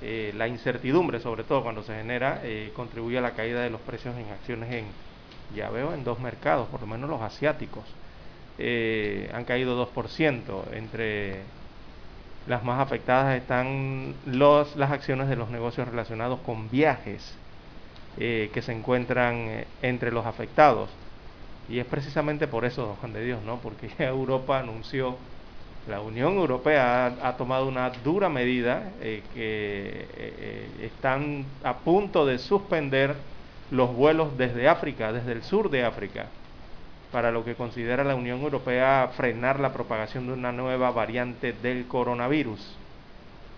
Eh, 0.00 0.32
la 0.36 0.46
incertidumbre, 0.46 1.18
sobre 1.18 1.42
todo 1.42 1.64
cuando 1.64 1.82
se 1.82 1.96
genera, 1.96 2.42
contribuye 2.76 3.18
a 3.18 3.22
la 3.22 3.32
caída 3.32 3.60
de 3.60 3.70
los 3.70 3.80
precios 3.80 4.16
en 4.16 4.30
acciones 4.30 4.72
en, 4.72 4.84
ya 5.56 5.68
veo, 5.68 5.92
en 5.94 6.04
dos 6.04 6.20
mercados, 6.20 6.68
por 6.68 6.80
lo 6.80 6.86
menos 6.86 7.10
los 7.10 7.20
asiáticos. 7.20 7.82
Eh, 8.58 9.30
han 9.32 9.44
caído 9.44 9.76
2%. 9.76 10.64
Entre 10.72 11.42
las 12.48 12.64
más 12.64 12.80
afectadas 12.80 13.36
están 13.36 14.14
los, 14.26 14.74
las 14.76 14.90
acciones 14.90 15.28
de 15.28 15.36
los 15.36 15.50
negocios 15.50 15.86
relacionados 15.86 16.40
con 16.40 16.70
viajes 16.70 17.36
eh, 18.18 18.50
que 18.52 18.62
se 18.62 18.72
encuentran 18.72 19.34
eh, 19.36 19.66
entre 19.82 20.10
los 20.10 20.26
afectados. 20.26 20.90
Y 21.68 21.78
es 21.78 21.86
precisamente 21.86 22.48
por 22.48 22.64
eso, 22.64 22.96
Juan 23.00 23.12
de 23.12 23.24
Dios, 23.24 23.42
¿no? 23.44 23.58
Porque 23.58 23.90
Europa 23.98 24.58
anunció, 24.58 25.16
la 25.86 26.00
Unión 26.00 26.34
Europea 26.36 27.14
ha 27.22 27.36
tomado 27.36 27.66
una 27.66 27.90
dura 27.90 28.28
medida 28.28 28.90
que 29.00 30.68
están 30.82 31.46
a 31.64 31.78
punto 31.78 32.26
de 32.26 32.38
suspender 32.38 33.14
los 33.70 33.94
vuelos 33.94 34.36
desde 34.36 34.68
África, 34.68 35.12
desde 35.12 35.32
el 35.32 35.42
sur 35.42 35.70
de 35.70 35.84
África 35.84 36.26
para 37.12 37.30
lo 37.30 37.44
que 37.44 37.54
considera 37.54 38.04
la 38.04 38.14
Unión 38.14 38.40
Europea 38.40 39.10
frenar 39.16 39.60
la 39.60 39.72
propagación 39.72 40.26
de 40.26 40.32
una 40.34 40.52
nueva 40.52 40.90
variante 40.90 41.52
del 41.52 41.86
coronavirus. 41.86 42.76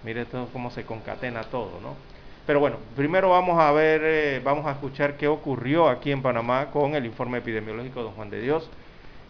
Mire 0.05 0.25
todo 0.25 0.49
cómo 0.53 0.71
se 0.71 0.85
concatena 0.85 1.43
todo, 1.45 1.81
¿no? 1.83 1.95
Pero 2.47 2.59
bueno, 2.59 2.79
primero 2.97 3.31
vamos 3.31 3.61
a 3.61 3.71
ver, 3.71 4.01
eh, 4.03 4.41
vamos 4.43 4.67
a 4.67 4.73
escuchar 4.73 5.17
qué 5.17 5.29
ocurrió 5.29 5.89
aquí 5.89 6.11
en 6.11 6.23
Panamá 6.23 6.71
con 6.73 6.95
el 6.95 7.07
informe 7.07 7.39
epidemiológico 7.39 8.03
de 8.03 8.11
Juan 8.11 8.31
de 8.31 8.41
Dios. 8.41 8.69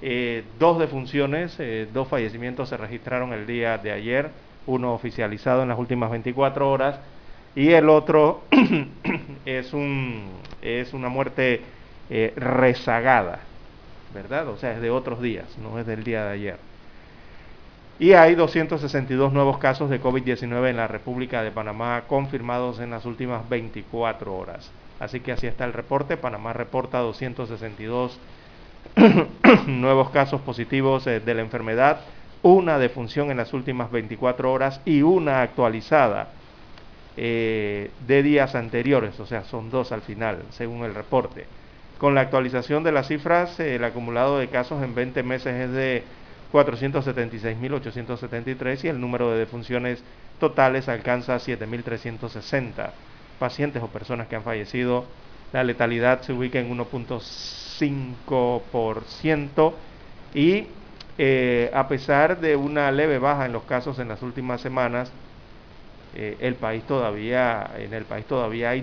Eh, 0.01 0.45
dos 0.59 0.79
defunciones, 0.79 1.55
eh, 1.59 1.89
dos 1.93 2.09
fallecimientos 2.09 2.69
se 2.69 2.77
registraron 2.77 3.33
el 3.33 3.47
día 3.47 3.77
de 3.79 3.93
ayer, 3.93 4.31
uno 4.67 4.95
oficializado 4.95 5.63
en 5.63 5.69
las 5.69 5.79
últimas 5.79 6.11
24 6.11 6.71
horas 6.71 6.99
y 7.55 7.73
el 7.73 7.89
otro 7.89 8.43
es, 9.45 9.73
un, 9.73 10.31
es 10.63 10.95
una 10.95 11.09
muerte 11.09 11.63
rezagada, 12.37 13.41
¿verdad? 14.15 14.49
O 14.49 14.57
sea, 14.57 14.73
es 14.73 14.81
de 14.81 14.91
otros 14.91 15.21
días, 15.21 15.47
no 15.59 15.79
es 15.79 15.87
del 15.87 16.05
día 16.05 16.25
de 16.25 16.33
ayer. 16.33 16.57
Y 17.99 18.13
hay 18.15 18.35
262 18.35 19.33
nuevos 19.33 19.59
casos 19.59 19.91
de 19.91 20.01
COVID-19 20.01 20.71
en 20.71 20.77
la 20.77 20.89
República 20.89 21.43
de 21.43 21.51
Panamá 21.51 22.05
confirmados 22.07 22.81
en 22.81 22.91
las 22.91 23.05
últimas 23.05 23.47
24 23.49 24.35
horas. 24.35 24.71
Así 24.99 25.21
que 25.21 25.33
así 25.33 25.47
está 25.47 25.67
el 25.67 25.75
reporte. 25.75 26.17
Panamá 26.17 26.53
reporta 26.53 26.99
262 26.99 28.19
nuevos 29.67 30.11
casos 30.11 30.41
positivos 30.41 31.07
eh, 31.07 31.21
de 31.21 31.35
la 31.35 31.43
enfermedad, 31.43 32.01
una 32.43 32.79
defunción 32.79 33.31
en 33.31 33.37
las 33.37 33.53
últimas 33.53 33.91
24 33.91 34.51
horas 34.51 34.81
y 34.85 35.03
una 35.03 35.43
actualizada 35.43 36.29
eh, 37.17 37.91
de 38.07 38.23
días 38.23 38.55
anteriores, 38.55 39.19
o 39.21 39.27
sea, 39.27 39.45
son 39.45 39.71
dos 39.71 39.93
al 39.93 40.01
final, 40.01 40.43
según 40.51 40.85
el 40.85 40.95
reporte. 40.95 41.47
Con 42.01 42.15
la 42.15 42.23
actualización 42.23 42.83
de 42.83 42.93
las 42.93 43.09
cifras, 43.09 43.61
el 43.61 43.85
acumulado 43.85 44.39
de 44.39 44.49
casos 44.49 44.83
en 44.83 44.95
20 44.95 45.23
meses 45.23 45.55
es 45.55 45.71
de 45.71 46.03
476.873 46.51 48.85
y 48.85 48.89
el 48.89 48.99
número 48.99 49.31
de 49.31 49.39
defunciones 49.39 50.03
totales 50.39 50.89
alcanza 50.89 51.37
7.360 51.37 52.93
pacientes 53.39 53.83
o 53.83 53.89
personas 53.89 54.29
que 54.29 54.37
han 54.37 54.45
fallecido. 54.45 55.05
La 55.53 55.63
letalidad 55.63 56.23
se 56.23 56.33
ubica 56.33 56.59
en 56.59 56.75
1.5% 56.75 59.75
y 60.33 60.69
eh, 61.19 61.71
a 61.75 61.87
pesar 61.87 62.41
de 62.41 62.57
una 62.57 62.91
leve 62.93 63.19
baja 63.19 63.45
en 63.45 63.53
los 63.53 63.65
casos 63.65 63.99
en 63.99 64.09
las 64.09 64.23
últimas 64.23 64.63
semanas, 64.63 65.13
eh, 66.15 66.39
el 66.41 66.55
país 66.55 66.85
todavía, 66.85 67.73
en 67.77 67.93
el 67.93 68.07
país 68.07 68.25
todavía 68.25 68.71
hay 68.71 68.81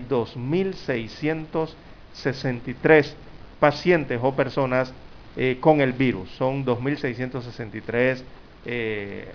2.663 2.23 3.13
pacientes 3.59 4.19
o 4.21 4.35
personas 4.35 4.93
eh, 5.35 5.57
con 5.59 5.81
el 5.81 5.93
virus. 5.93 6.29
Son 6.31 6.65
2.663 6.65 8.23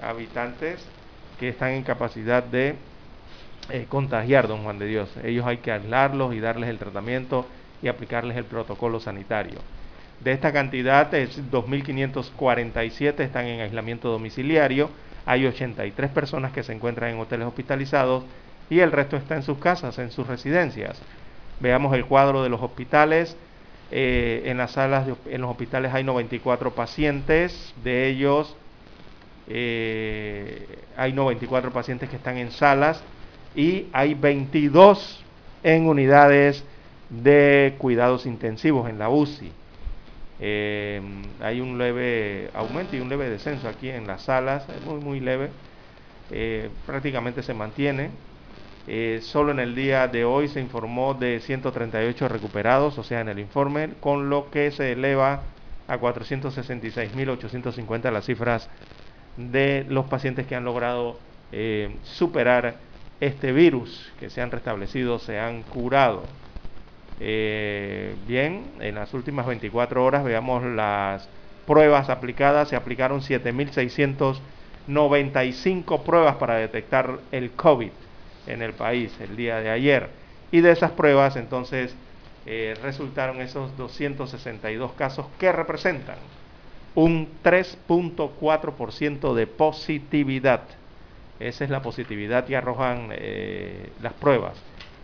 habitantes 0.03 0.85
que 1.39 1.49
están 1.49 1.71
en 1.71 1.83
capacidad 1.83 2.43
de 2.43 2.77
eh, 3.71 3.87
contagiar, 3.89 4.49
don 4.49 4.65
Juan 4.65 4.79
de 4.79 4.87
Dios. 4.87 5.09
Ellos 5.25 5.47
hay 5.47 5.59
que 5.59 5.73
aislarlos 5.73 6.35
y 6.35 6.41
darles 6.41 6.69
el 6.69 6.79
tratamiento 6.79 7.47
y 7.81 7.89
aplicarles 7.89 8.37
el 8.37 8.45
protocolo 8.45 9.01
sanitario. 9.01 9.59
De 10.21 10.33
esta 10.33 10.53
cantidad, 10.53 11.11
2.547 11.11 13.21
están 13.21 13.47
en 13.47 13.61
aislamiento 13.61 14.09
domiciliario, 14.09 14.91
hay 15.27 15.47
83 15.47 16.11
personas 16.11 16.53
que 16.53 16.63
se 16.63 16.73
encuentran 16.73 17.13
en 17.13 17.21
hoteles 17.21 17.47
hospitalizados 17.47 18.25
y 18.69 18.81
el 18.81 18.93
resto 18.93 19.17
está 19.17 19.37
en 19.37 19.43
sus 19.43 19.59
casas, 19.59 19.99
en 19.99 20.11
sus 20.11 20.27
residencias. 20.27 21.01
Veamos 21.63 21.95
el 21.95 22.05
cuadro 22.05 22.43
de 22.43 22.49
los 22.49 22.61
hospitales. 22.61 23.37
Eh, 23.93 24.43
en 24.47 24.59
las 24.59 24.73
salas, 24.73 25.07
en 25.27 25.41
los 25.41 25.51
hospitales 25.51 25.95
hay 25.95 26.03
94 26.03 26.75
pacientes, 26.75 27.75
de 27.85 28.09
ellos 28.09 28.57
eh, 29.49 30.67
hay 30.97 31.13
94 31.13 31.71
pacientes 31.73 32.09
que 32.09 32.17
están 32.17 32.39
en 32.39 32.51
salas, 32.51 33.03
y 33.55 33.87
hay 33.93 34.15
22 34.15 35.23
en 35.63 35.87
unidades 35.87 36.65
de 37.11 37.75
cuidados 37.79 38.27
intensivos 38.27 38.89
en 38.89 38.99
la 38.99 39.11
UCI. 39.11 39.53
Em, 40.41 41.23
hay 41.41 41.61
un 41.61 41.79
leve 41.79 42.51
aumento 42.55 42.97
y 42.97 43.01
un 43.01 43.09
leve 43.09 43.29
descenso 43.29 43.69
aquí 43.69 43.89
en 43.89 44.07
las 44.07 44.23
salas, 44.23 44.67
muy, 44.87 45.01
muy 45.01 45.21
leve. 45.21 45.51
Eh, 46.31 46.71
prácticamente 46.87 47.43
se 47.43 47.55
mantiene. 47.55 48.11
Eh, 48.89 49.21
solo 49.23 49.53
en 49.53 49.61
el 49.61 49.77
día 49.77 50.09
de 50.09 50.25
hoy 50.25 50.49
se 50.49 50.61
informó 50.61 51.15
de 51.15 51.39
138 51.41 52.29
recuperados, 52.29 52.99
o 52.99 53.05
sea, 53.05 53.21
en 53.21 53.29
el 53.29 53.39
informe, 53.39 53.91
con 54.01 54.29
lo 54.29 54.51
que 54.51 54.73
se 54.73 54.91
eleva 54.93 55.43
a 55.87 55.99
466.850 55.99 58.11
las 58.11 58.27
cifras 58.27 58.69
de 59.37 59.87
los 59.89 60.07
pacientes 60.07 60.47
que 60.47 60.57
han 60.57 60.65
logrado 60.65 61.19
eh, 61.53 61.95
superar 62.03 62.75
este 63.21 63.53
virus, 63.53 64.11
que 64.19 64.31
se 64.31 64.43
han 64.43 64.51
restablecido, 64.51 65.21
se 65.21 65.39
han 65.39 65.63
curado. 65.63 66.25
Eh, 67.21 68.17
bien, 68.27 68.65
en 68.81 68.97
las 68.97 69.15
últimas 69.15 69.47
24 69.47 70.05
horas 70.05 70.25
veamos 70.25 70.65
las 70.65 71.29
pruebas 71.67 72.11
aplicadas. 72.11 72.69
Se 72.69 72.75
aplicaron 72.75 73.21
7.695 73.21 76.03
pruebas 76.03 76.35
para 76.37 76.57
detectar 76.57 77.21
el 77.31 77.53
COVID 77.53 77.93
en 78.47 78.63
el 78.63 78.73
país 78.73 79.13
el 79.21 79.37
día 79.37 79.61
de 79.61 79.71
ayer. 79.71 80.09
Y 80.51 80.61
de 80.61 80.73
esas 80.73 80.93
pruebas 80.93 81.37
entonces 81.37 81.95
eh, 82.47 82.75
resultaron 82.83 83.41
esos 83.41 83.77
262 83.77 84.93
casos 84.93 85.27
que 85.39 85.53
representan 85.53 86.17
un 86.95 87.29
3.4% 87.43 89.35
de 89.35 89.47
positividad 89.47 90.63
esa 91.43 91.65
es 91.65 91.71
la 91.71 91.83
positividad 91.83 92.45
que 92.45 92.57
arrojan 92.57 93.09
eh, 93.11 93.91
las 94.01 94.13
pruebas. 94.13 94.55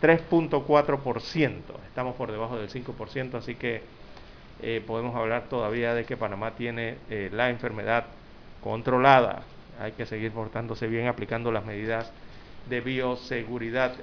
3.4%. 0.01 1.51
Estamos 1.89 2.15
por 2.15 2.31
debajo 2.31 2.57
del 2.57 2.69
5%, 2.71 3.35
así 3.35 3.57
que 3.57 3.83
eh, 4.63 4.83
podemos 4.87 5.17
hablar 5.17 5.49
todavía 5.49 5.95
de 5.95 6.05
que 6.05 6.17
Panamá 6.17 6.53
tiene 6.53 6.99
la 7.33 7.51
enfermedad 7.51 8.05
controlada. 8.63 9.43
Hay 9.81 9.93
que 9.93 10.07
seguir 10.07 10.31
portándose 10.31 10.87
bien 10.87 11.09
aplicando 11.09 11.51
las 11.51 11.65
medidas 11.65 12.13
de 12.69 12.81
bioseguridad, 12.81 13.97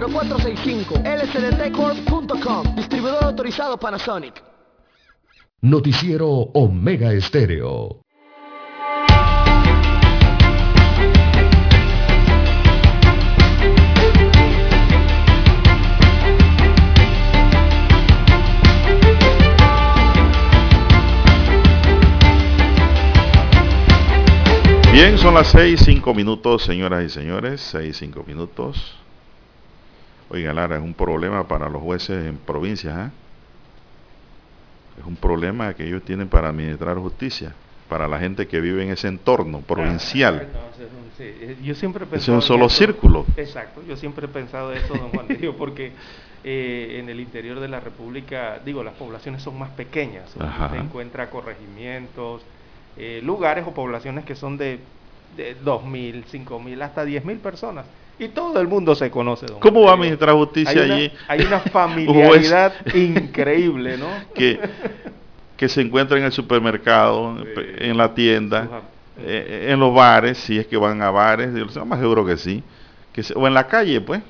229-0465 0.00 1.02
lsdtcorp.com 1.04 2.74
Distribuidor 2.74 3.24
autorizado 3.24 3.78
Panasonic 3.78 4.42
Noticiero 5.62 6.28
Omega 6.28 7.12
Estéreo 7.12 8.00
Bien, 24.96 25.18
son 25.18 25.34
las 25.34 25.48
seis, 25.48 25.82
cinco 25.84 26.14
minutos, 26.14 26.62
señoras 26.64 27.04
y 27.04 27.10
señores, 27.10 27.60
seis, 27.60 27.98
cinco 27.98 28.24
minutos. 28.26 28.96
Oiga, 30.28 30.52
Lara, 30.52 30.76
es 30.76 30.82
un 30.82 30.94
problema 30.94 31.46
para 31.46 31.68
los 31.68 31.82
jueces 31.82 32.26
en 32.26 32.36
provincias, 32.36 33.08
¿eh? 33.08 33.10
Es 34.98 35.04
un 35.04 35.16
problema 35.16 35.74
que 35.74 35.86
ellos 35.86 36.02
tienen 36.02 36.28
para 36.28 36.48
administrar 36.48 36.96
justicia, 36.96 37.54
para 37.88 38.08
la 38.08 38.18
gente 38.18 38.46
que 38.46 38.60
vive 38.60 38.82
en 38.82 38.90
ese 38.90 39.08
entorno 39.08 39.60
provincial. 39.60 40.48
yo 41.62 41.74
siempre 41.74 42.06
he 42.10 42.16
es 42.16 42.28
un 42.28 42.40
solo 42.40 42.68
círculo. 42.68 43.26
Exacto, 43.36 43.82
yo 43.86 43.96
siempre 43.96 44.24
he 44.24 44.28
pensado 44.28 44.72
eso, 44.72 44.94
don 44.94 45.10
Juan 45.10 45.28
Diego, 45.38 45.54
porque 45.56 45.92
eh, 46.42 46.96
en 46.98 47.10
el 47.10 47.20
interior 47.20 47.60
de 47.60 47.68
la 47.68 47.78
República, 47.78 48.58
digo, 48.64 48.82
las 48.82 48.94
poblaciones 48.94 49.42
son 49.42 49.58
más 49.58 49.70
pequeñas, 49.70 50.30
se 50.30 50.76
encuentra 50.78 51.28
corregimientos, 51.28 52.42
eh, 52.96 53.20
lugares 53.22 53.66
o 53.66 53.74
poblaciones 53.74 54.24
que 54.24 54.34
son 54.34 54.56
de, 54.56 54.80
de 55.36 55.60
2.000, 55.62 56.24
5.000, 56.24 56.82
hasta 56.82 57.04
10.000 57.04 57.38
personas. 57.40 57.84
Y 58.18 58.28
todo 58.28 58.60
el 58.60 58.68
mundo 58.68 58.94
se 58.94 59.10
conoce. 59.10 59.46
¿Cómo 59.60 59.82
va 59.82 59.90
a 59.90 59.94
administrar 59.94 60.34
justicia 60.34 60.82
allí? 60.82 61.12
Hay 61.28 61.40
una 61.42 61.60
familiaridad 61.72 62.72
increíble, 62.94 63.98
¿no? 63.98 64.08
Que, 64.34 64.58
que 65.56 65.68
se 65.68 65.82
encuentra 65.82 66.16
en 66.18 66.24
el 66.24 66.32
supermercado, 66.32 67.36
en 67.78 67.96
la 67.96 68.14
tienda, 68.14 68.82
eh, 69.18 69.68
en 69.70 69.80
los 69.80 69.94
bares, 69.94 70.38
si 70.38 70.58
es 70.58 70.66
que 70.66 70.76
van 70.76 71.02
a 71.02 71.10
bares, 71.10 71.50
yo 71.54 71.84
más 71.84 72.00
seguro 72.00 72.24
que 72.24 72.38
sí. 72.38 72.62
Que 73.12 73.22
o 73.34 73.46
en 73.46 73.54
la 73.54 73.66
calle, 73.66 74.00
pues, 74.00 74.22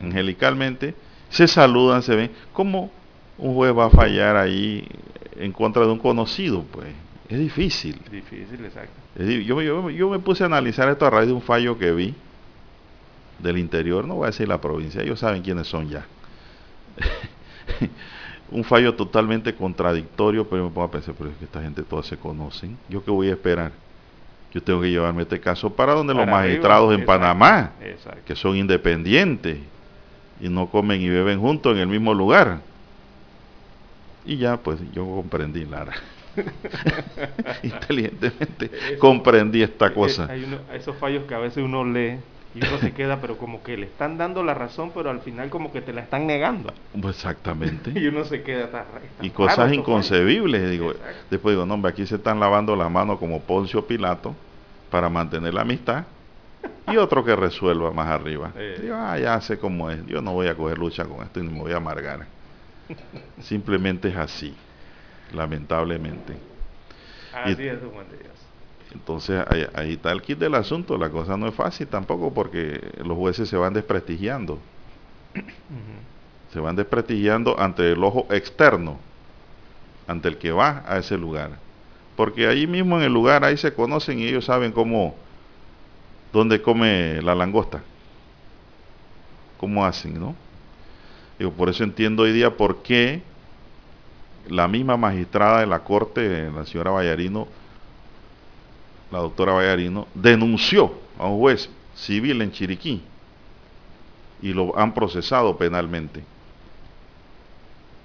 angelicalmente, 0.00 0.94
se 1.28 1.48
saludan, 1.48 2.02
se 2.02 2.14
ven. 2.14 2.30
¿Cómo 2.52 2.90
un 3.38 3.54
juez 3.54 3.76
va 3.76 3.86
a 3.86 3.90
fallar 3.90 4.36
ahí 4.36 4.86
en 5.36 5.52
contra 5.52 5.84
de 5.84 5.90
un 5.90 5.98
conocido, 5.98 6.64
pues? 6.70 6.88
Es 7.28 7.38
difícil. 7.38 7.98
Difícil, 8.10 8.64
exacto. 8.64 8.92
yo, 9.16 10.10
me 10.10 10.18
puse 10.18 10.44
a 10.44 10.46
analizar 10.46 10.88
esto 10.88 11.06
a 11.06 11.10
raíz 11.10 11.28
de 11.28 11.32
un 11.32 11.42
fallo 11.42 11.78
que 11.78 11.90
vi 11.90 12.14
del 13.42 13.58
interior, 13.58 14.06
no 14.06 14.16
voy 14.16 14.24
a 14.24 14.26
decir 14.28 14.48
la 14.48 14.60
provincia, 14.60 15.02
ellos 15.02 15.20
saben 15.20 15.42
quiénes 15.42 15.66
son 15.66 15.88
ya. 15.88 16.06
un 18.50 18.64
fallo 18.64 18.94
totalmente 18.94 19.54
contradictorio, 19.54 20.46
pero 20.48 20.64
me 20.64 20.70
pongo 20.70 20.86
a 20.86 20.90
pensar, 20.90 21.14
pero 21.16 21.30
es 21.30 21.36
que 21.36 21.44
esta 21.44 21.62
gente 21.62 21.82
todas 21.82 22.06
se 22.06 22.16
conocen. 22.16 22.76
¿Yo 22.88 23.04
qué 23.04 23.10
voy 23.10 23.28
a 23.28 23.32
esperar? 23.32 23.72
Yo 24.52 24.62
tengo 24.62 24.82
que 24.82 24.90
llevarme 24.90 25.22
este 25.22 25.40
caso 25.40 25.70
para 25.70 25.94
donde 25.94 26.12
los 26.12 26.26
magistrados 26.26 26.94
en 26.94 27.06
Panamá, 27.06 27.72
que 28.26 28.36
son 28.36 28.56
independientes 28.56 29.58
y 30.40 30.48
no 30.48 30.68
comen 30.68 31.00
y 31.00 31.08
beben 31.08 31.40
juntos 31.40 31.74
en 31.74 31.80
el 31.80 31.88
mismo 31.88 32.12
lugar. 32.12 32.60
Y 34.26 34.36
ya, 34.36 34.58
pues 34.58 34.78
yo 34.92 35.06
comprendí, 35.06 35.64
Lara. 35.64 35.94
Inteligentemente 37.62 38.70
comprendí 38.98 39.62
esta 39.62 39.92
cosa. 39.92 40.26
Hay 40.30 40.46
esos 40.74 40.96
fallos 40.96 41.24
que 41.24 41.34
a 41.34 41.38
veces 41.38 41.62
uno 41.64 41.84
lee 41.84 42.18
y 42.54 42.58
uno 42.58 42.78
se 42.78 42.92
queda, 42.92 43.20
pero 43.20 43.38
como 43.38 43.62
que 43.62 43.76
le 43.76 43.86
están 43.86 44.18
dando 44.18 44.42
la 44.42 44.54
razón, 44.54 44.92
pero 44.94 45.10
al 45.10 45.20
final 45.20 45.48
como 45.48 45.72
que 45.72 45.80
te 45.80 45.92
la 45.92 46.02
están 46.02 46.26
negando. 46.26 46.72
Pues 47.00 47.16
exactamente. 47.16 47.92
y 47.98 48.06
uno 48.06 48.24
se 48.24 48.42
queda. 48.42 48.68
y 49.20 49.30
cosas 49.30 49.72
inconcebibles. 49.72 50.70
Digo, 50.70 50.92
después 51.30 51.54
digo, 51.54 51.64
no, 51.64 51.74
hombre, 51.74 51.92
aquí 51.92 52.06
se 52.06 52.16
están 52.16 52.40
lavando 52.40 52.76
la 52.76 52.88
mano 52.88 53.18
como 53.18 53.40
Poncio 53.40 53.86
Pilato 53.86 54.34
para 54.90 55.08
mantener 55.08 55.54
la 55.54 55.62
amistad. 55.62 56.04
Y 56.88 56.96
otro 56.96 57.24
que 57.24 57.34
resuelva 57.34 57.90
más 57.92 58.08
arriba. 58.08 58.52
Digo, 58.80 58.94
ah, 58.96 59.18
ya 59.18 59.40
sé 59.40 59.58
cómo 59.58 59.90
es. 59.90 60.04
Yo 60.06 60.20
no 60.20 60.32
voy 60.32 60.48
a 60.48 60.54
coger 60.54 60.78
lucha 60.78 61.04
con 61.04 61.22
esto 61.22 61.40
y 61.40 61.44
ni 61.44 61.52
me 61.52 61.60
voy 61.60 61.72
a 61.72 61.76
amargar. 61.76 62.26
Simplemente 63.40 64.08
es 64.08 64.16
así 64.16 64.54
lamentablemente. 65.32 66.34
Así 67.32 67.66
es, 67.66 67.78
Entonces 68.92 69.44
ahí, 69.74 69.92
está 69.92 70.12
el 70.12 70.22
kit 70.22 70.38
del 70.38 70.54
asunto. 70.54 70.98
La 70.98 71.10
cosa 71.10 71.36
no 71.36 71.48
es 71.48 71.54
fácil 71.54 71.86
tampoco 71.86 72.32
porque 72.32 72.80
los 73.04 73.16
jueces 73.16 73.48
se 73.48 73.56
van 73.56 73.72
desprestigiando. 73.72 74.58
Se 76.52 76.60
van 76.60 76.76
desprestigiando 76.76 77.58
ante 77.58 77.92
el 77.92 78.04
ojo 78.04 78.26
externo, 78.30 78.98
ante 80.06 80.28
el 80.28 80.36
que 80.36 80.52
va 80.52 80.84
a 80.86 80.98
ese 80.98 81.16
lugar. 81.16 81.52
Porque 82.16 82.46
ahí 82.46 82.66
mismo 82.66 82.98
en 82.98 83.04
el 83.04 83.12
lugar, 83.12 83.44
ahí 83.44 83.56
se 83.56 83.72
conocen 83.72 84.18
y 84.18 84.26
ellos 84.26 84.44
saben 84.44 84.72
cómo, 84.72 85.14
dónde 86.32 86.60
come 86.60 87.22
la 87.22 87.34
langosta. 87.34 87.82
Cómo 89.56 89.84
hacen, 89.86 90.20
¿no? 90.20 90.36
Digo, 91.38 91.52
por 91.52 91.70
eso 91.70 91.82
entiendo 91.84 92.24
hoy 92.24 92.32
día 92.32 92.56
por 92.56 92.82
qué 92.82 93.22
la 94.48 94.68
misma 94.68 94.98
magistrada 94.98 95.60
de 95.60 95.66
la 95.66 95.78
Corte, 95.78 96.50
la 96.50 96.66
señora 96.66 96.90
Vallarino, 96.90 97.48
la 99.12 99.18
doctora 99.18 99.52
Vallarino, 99.52 100.08
denunció 100.14 100.94
a 101.18 101.26
un 101.26 101.38
juez 101.38 101.68
civil 101.94 102.40
en 102.40 102.50
Chiriquí 102.50 103.02
y 104.40 104.52
lo 104.54 104.76
han 104.76 104.94
procesado 104.94 105.56
penalmente. 105.56 106.24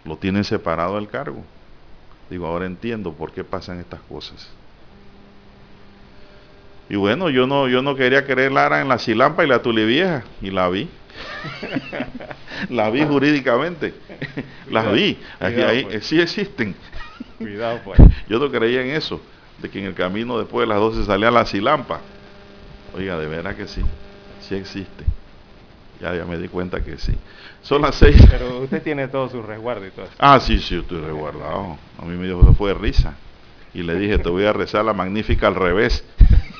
Lo 0.04 0.18
tienen 0.18 0.44
separado 0.44 0.96
del 0.96 1.08
cargo. 1.08 1.44
Digo, 2.30 2.46
ahora 2.46 2.66
entiendo 2.66 3.14
por 3.14 3.32
qué 3.32 3.44
pasan 3.44 3.80
estas 3.80 4.02
cosas. 4.02 4.50
Y 6.90 6.96
bueno, 6.96 7.30
yo 7.30 7.48
no, 7.48 7.68
yo 7.68 7.82
no 7.82 7.96
quería 7.96 8.26
creer 8.26 8.52
Lara 8.52 8.82
en 8.82 8.90
la 8.90 9.00
Silampa 9.00 9.44
y 9.44 9.48
la 9.48 9.62
Tulivieja, 9.62 10.24
y 10.42 10.52
la 10.52 10.70
vi. 10.70 10.90
la 12.70 12.90
vi 12.90 13.06
jurídicamente. 13.06 13.94
Las 14.70 14.92
vi. 14.92 15.18
ahí, 15.40 15.86
pues. 15.86 16.06
Sí 16.06 16.20
existen. 16.20 16.76
Cuidado, 17.38 17.80
pues. 17.84 18.00
Yo 18.30 18.40
no 18.40 18.50
creía 18.50 18.82
en 18.82 18.92
eso, 18.92 19.22
de 19.62 19.70
que 19.70 19.80
en 19.80 19.86
el 19.86 19.94
camino 19.94 20.38
después 20.38 20.68
de 20.68 20.74
las 20.74 20.80
12 20.80 21.06
salía 21.06 21.32
la 21.32 21.46
Silampa. 21.46 22.02
Oiga, 22.96 23.18
de 23.18 23.28
veras 23.28 23.56
que 23.56 23.68
sí. 23.68 23.82
Sí 24.42 24.56
existe. 24.56 25.04
Ya, 26.00 26.16
ya 26.16 26.26
me 26.26 26.38
di 26.38 26.48
cuenta 26.48 26.84
que 26.84 26.98
sí. 26.98 27.14
Son 27.62 27.82
las 27.82 27.96
seis. 27.96 28.24
Pero 28.30 28.60
usted 28.60 28.84
tiene 28.84 29.08
todo 29.08 29.30
su 29.30 29.42
resguardo 29.42 29.86
y 29.86 29.90
todo 29.90 30.06
eso. 30.06 30.14
Ah, 30.20 30.40
sí, 30.40 30.60
sí, 30.60 30.78
estoy 30.78 31.02
resguardado. 31.02 31.78
A 31.98 32.06
mí 32.06 32.16
me 32.16 32.28
dijo, 32.28 32.54
fue 32.54 32.74
risa. 32.74 33.16
Y 33.74 33.84
le 33.84 33.96
dije, 33.96 34.20
te 34.20 34.30
voy 34.30 34.46
a 34.46 34.54
rezar 34.54 34.86
la 34.86 34.94
magnífica 34.94 35.48
al 35.48 35.56
revés. 35.56 36.04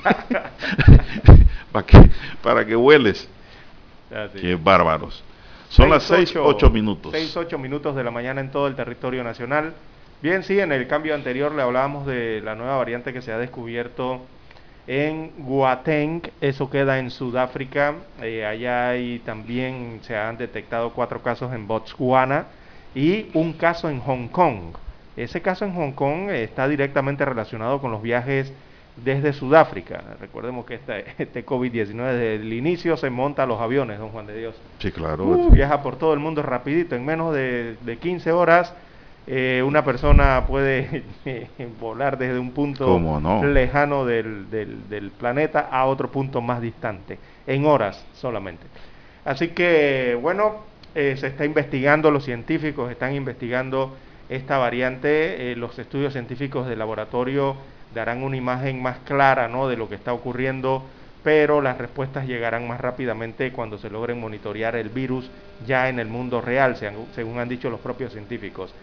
para 1.72 1.86
que, 1.86 2.10
para 2.42 2.66
que 2.66 2.76
hueles. 2.76 3.30
Ah, 4.12 4.28
Qué 4.34 4.56
bárbaros. 4.56 5.24
Son 5.70 5.90
las 5.90 6.04
6, 6.04 6.34
8 6.36 6.70
minutos. 6.70 7.12
6, 7.12 7.38
8 7.38 7.58
minutos 7.58 7.96
de 7.96 8.04
la 8.04 8.12
mañana 8.12 8.42
en 8.42 8.52
todo 8.52 8.68
el 8.68 8.76
territorio 8.76 9.24
nacional. 9.24 9.74
Bien, 10.22 10.44
sí, 10.44 10.60
en 10.60 10.72
el 10.72 10.88
cambio 10.88 11.14
anterior 11.14 11.54
le 11.54 11.62
hablábamos 11.62 12.08
de 12.08 12.42
la 12.44 12.56
nueva 12.56 12.78
variante 12.78 13.14
que 13.14 13.22
se 13.22 13.32
ha 13.32 13.38
descubierto 13.38 14.22
en 14.88 15.32
Guateng, 15.38 16.24
eso 16.42 16.70
queda 16.70 16.98
en 16.98 17.12
Sudáfrica. 17.12 17.94
Eh, 18.22 18.46
allá 18.46 18.90
hay 18.90 19.20
también 19.20 20.00
se 20.02 20.16
han 20.16 20.38
detectado 20.38 20.92
cuatro 20.94 21.22
casos 21.22 21.54
en 21.54 21.68
Botswana 21.68 22.46
y 22.96 23.30
un 23.36 23.54
caso 23.54 23.90
en 23.90 24.00
Hong 24.00 24.30
Kong. 24.30 24.76
Ese 25.16 25.42
caso 25.42 25.66
en 25.66 25.76
Hong 25.76 25.92
Kong 25.92 26.30
está 26.30 26.68
directamente 26.68 27.24
relacionado 27.24 27.80
con 27.80 27.92
los 27.92 28.02
viajes 28.02 28.52
desde 28.96 29.34
Sudáfrica. 29.34 30.04
Recordemos 30.20 30.66
que 30.66 30.76
este, 30.76 31.06
este 31.20 31.46
COVID-19 31.46 32.12
desde 32.14 32.36
el 32.36 32.54
inicio 32.54 32.98
se 32.98 33.12
monta 33.12 33.46
los 33.46 33.62
aviones, 33.62 34.00
don 34.00 34.10
Juan 34.10 34.26
de 34.26 34.36
Dios. 34.36 34.56
Sí, 34.80 34.92
claro. 34.92 35.26
Uh, 35.26 35.52
viaja 35.52 35.84
por 35.84 35.98
todo 35.98 36.14
el 36.14 36.20
mundo 36.20 36.42
rapidito, 36.42 36.96
en 36.96 37.06
menos 37.06 37.36
de, 37.36 37.76
de 37.82 37.98
15 37.98 38.32
horas 38.32 38.74
eh, 39.30 39.62
una 39.62 39.84
persona 39.84 40.46
puede 40.48 41.04
volar 41.82 42.18
desde 42.18 42.40
un 42.40 42.52
punto 42.52 42.98
lejano 43.44 44.06
del, 44.06 44.50
del, 44.50 44.88
del, 44.88 45.12
planeta 45.12 45.68
a 45.70 45.86
otro 45.86 46.10
punto 46.10 46.40
más 46.40 46.62
distante, 46.62 47.20
en 47.46 47.66
horas 47.66 48.06
solamente. 48.14 48.66
Así 49.26 49.50
que, 49.50 50.18
bueno, 50.22 50.64
eh, 50.96 51.18
se 51.18 51.28
está 51.28 51.44
investigando, 51.44 52.10
los 52.10 52.24
científicos 52.24 52.90
están 52.90 53.14
investigando 53.14 53.98
esta 54.30 54.58
variante, 54.58 55.52
eh, 55.52 55.56
los 55.58 55.78
estudios 55.78 56.14
científicos 56.14 56.66
de 56.66 56.78
laboratorio 56.78 57.58
darán 57.94 58.24
una 58.24 58.38
imagen 58.38 58.82
más 58.82 59.00
clara 59.00 59.50
¿no? 59.50 59.68
de 59.68 59.76
lo 59.76 59.90
que 59.90 59.96
está 59.96 60.14
ocurriendo, 60.14 60.84
pero 61.22 61.62
las 61.62 61.78
respuestas 61.78 62.26
llegarán 62.26 62.68
más 62.68 62.80
rápidamente 62.80 63.52
cuando 63.52 63.78
se 63.78 63.90
logren 63.90 64.22
monitorear 64.22 64.78
el 64.78 64.88
virus 64.88 65.30
ya 65.66 65.90
en 65.90 66.00
el 66.00 66.08
mundo 66.08 66.40
real, 66.40 66.78
según 67.14 67.40
han 67.40 67.50
dicho 67.50 67.70
los 67.70 67.82
propios 67.82 68.14
científicos. 68.14 68.74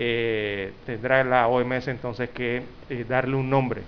Eh, 0.00 0.74
tendrá 0.86 1.24
la 1.24 1.48
OMS 1.48 1.88
entonces 1.88 2.30
que 2.30 2.62
eh, 2.88 3.04
darle 3.08 3.34
un 3.34 3.50
nombre. 3.50 3.82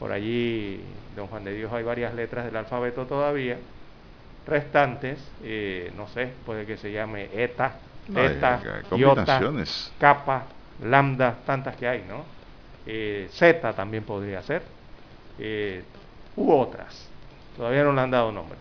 Por 0.00 0.10
allí, 0.10 0.80
don 1.14 1.28
Juan 1.28 1.44
de 1.44 1.54
Dios, 1.54 1.72
hay 1.72 1.84
varias 1.84 2.12
letras 2.12 2.44
del 2.44 2.56
alfabeto 2.56 3.06
todavía. 3.06 3.56
Restantes, 4.48 5.16
eh, 5.44 5.92
no 5.96 6.08
sé, 6.08 6.30
puede 6.44 6.66
que 6.66 6.76
se 6.76 6.90
llame 6.90 7.28
ETA, 7.32 7.76
ETA, 8.14 8.82
IOTA, 8.96 9.40
kappa, 9.98 10.42
lambda, 10.82 11.38
tantas 11.46 11.76
que 11.76 11.88
hay, 11.88 12.04
¿no? 12.08 12.24
Z 13.30 13.72
también 13.72 14.04
podría 14.04 14.42
ser, 14.42 14.62
u 16.36 16.52
otras. 16.52 17.08
Todavía 17.56 17.84
no 17.84 17.92
le 17.92 18.00
han 18.00 18.10
dado 18.10 18.32
nombre. 18.32 18.58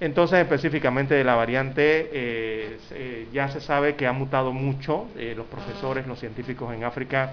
Entonces, 0.00 0.38
específicamente 0.38 1.14
de 1.14 1.24
la 1.24 1.34
variante, 1.34 2.08
eh, 2.10 2.78
eh, 2.92 3.28
ya 3.34 3.48
se 3.48 3.60
sabe 3.60 3.96
que 3.96 4.06
ha 4.06 4.12
mutado 4.12 4.50
mucho. 4.50 5.08
Eh, 5.16 5.34
los 5.36 5.46
profesores, 5.46 6.06
los 6.06 6.18
científicos 6.18 6.72
en 6.74 6.84
África, 6.84 7.32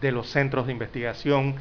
de 0.00 0.12
los 0.12 0.28
centros 0.28 0.66
de 0.66 0.72
investigación, 0.72 1.54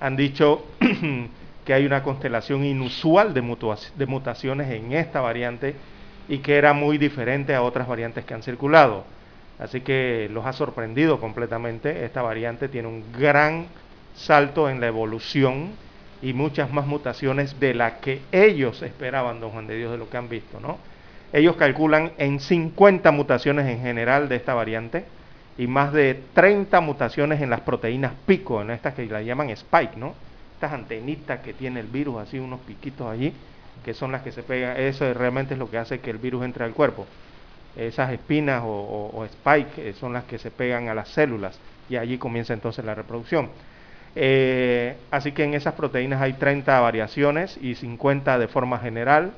han 0.00 0.16
dicho 0.16 0.64
que 1.66 1.74
hay 1.74 1.84
una 1.84 2.02
constelación 2.02 2.64
inusual 2.64 3.34
de 3.34 4.06
mutaciones 4.06 4.70
en 4.70 4.92
esta 4.92 5.20
variante 5.20 5.74
y 6.26 6.38
que 6.38 6.56
era 6.56 6.72
muy 6.72 6.96
diferente 6.96 7.54
a 7.54 7.60
otras 7.62 7.86
variantes 7.86 8.24
que 8.24 8.32
han 8.32 8.42
circulado. 8.42 9.04
Así 9.58 9.80
que 9.80 10.28
los 10.32 10.46
ha 10.46 10.52
sorprendido 10.52 11.20
completamente. 11.20 12.04
Esta 12.04 12.22
variante 12.22 12.68
tiene 12.68 12.88
un 12.88 13.04
gran 13.12 13.66
salto 14.14 14.68
en 14.68 14.80
la 14.80 14.86
evolución 14.86 15.70
y 16.22 16.32
muchas 16.32 16.72
más 16.72 16.86
mutaciones 16.86 17.58
de 17.60 17.74
las 17.74 17.94
que 17.94 18.20
ellos 18.32 18.82
esperaban, 18.82 19.40
don 19.40 19.50
Juan 19.50 19.66
de 19.66 19.76
Dios, 19.76 19.92
de 19.92 19.98
lo 19.98 20.08
que 20.10 20.16
han 20.16 20.28
visto, 20.28 20.60
¿no? 20.60 20.78
Ellos 21.32 21.56
calculan 21.56 22.12
en 22.18 22.40
50 22.40 23.10
mutaciones 23.12 23.66
en 23.66 23.80
general 23.80 24.28
de 24.28 24.36
esta 24.36 24.54
variante 24.54 25.04
y 25.58 25.66
más 25.66 25.92
de 25.92 26.20
30 26.34 26.80
mutaciones 26.80 27.40
en 27.40 27.50
las 27.50 27.60
proteínas 27.60 28.12
pico, 28.26 28.62
en 28.62 28.70
estas 28.70 28.94
que 28.94 29.06
la 29.06 29.22
llaman 29.22 29.50
spike, 29.50 29.96
¿no? 29.96 30.14
Estas 30.54 30.72
antenitas 30.72 31.40
que 31.40 31.52
tiene 31.52 31.80
el 31.80 31.86
virus, 31.86 32.18
así 32.18 32.38
unos 32.38 32.60
piquitos 32.60 33.06
allí, 33.08 33.32
que 33.84 33.94
son 33.94 34.10
las 34.10 34.22
que 34.22 34.32
se 34.32 34.42
pegan, 34.42 34.76
eso 34.76 35.12
realmente 35.14 35.54
es 35.54 35.58
lo 35.58 35.70
que 35.70 35.78
hace 35.78 36.00
que 36.00 36.10
el 36.10 36.18
virus 36.18 36.44
entre 36.44 36.64
al 36.64 36.72
cuerpo. 36.72 37.06
Esas 37.78 38.12
espinas 38.12 38.62
o 38.64 39.24
spike 39.24 39.88
eh, 39.88 39.92
son 39.92 40.12
las 40.12 40.24
que 40.24 40.36
se 40.38 40.50
pegan 40.50 40.88
a 40.88 40.94
las 40.94 41.08
células 41.10 41.60
y 41.88 41.94
allí 41.96 42.18
comienza 42.18 42.52
entonces 42.52 42.84
la 42.84 42.94
reproducción. 42.94 43.50
Eh, 44.16 44.96
así 45.12 45.30
que 45.30 45.44
en 45.44 45.54
esas 45.54 45.74
proteínas 45.74 46.20
hay 46.20 46.32
30 46.32 46.80
variaciones 46.80 47.56
y 47.62 47.76
50 47.76 48.36
de 48.38 48.48
forma 48.48 48.80
general, 48.80 49.30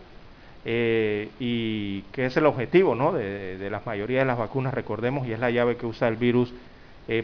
eh, 0.64 1.28
y 1.38 2.00
que 2.12 2.26
es 2.26 2.36
el 2.38 2.46
objetivo 2.46 2.94
¿no? 2.94 3.12
de, 3.12 3.58
de, 3.58 3.70
la 3.70 3.82
mayoría 3.84 4.20
de 4.20 4.24
las 4.24 4.38
vacunas, 4.38 4.72
recordemos, 4.72 5.26
y 5.26 5.32
es 5.32 5.38
la 5.38 5.50
llave 5.50 5.76
que 5.76 5.84
usa 5.86 6.08
el 6.08 6.16
virus 6.16 6.52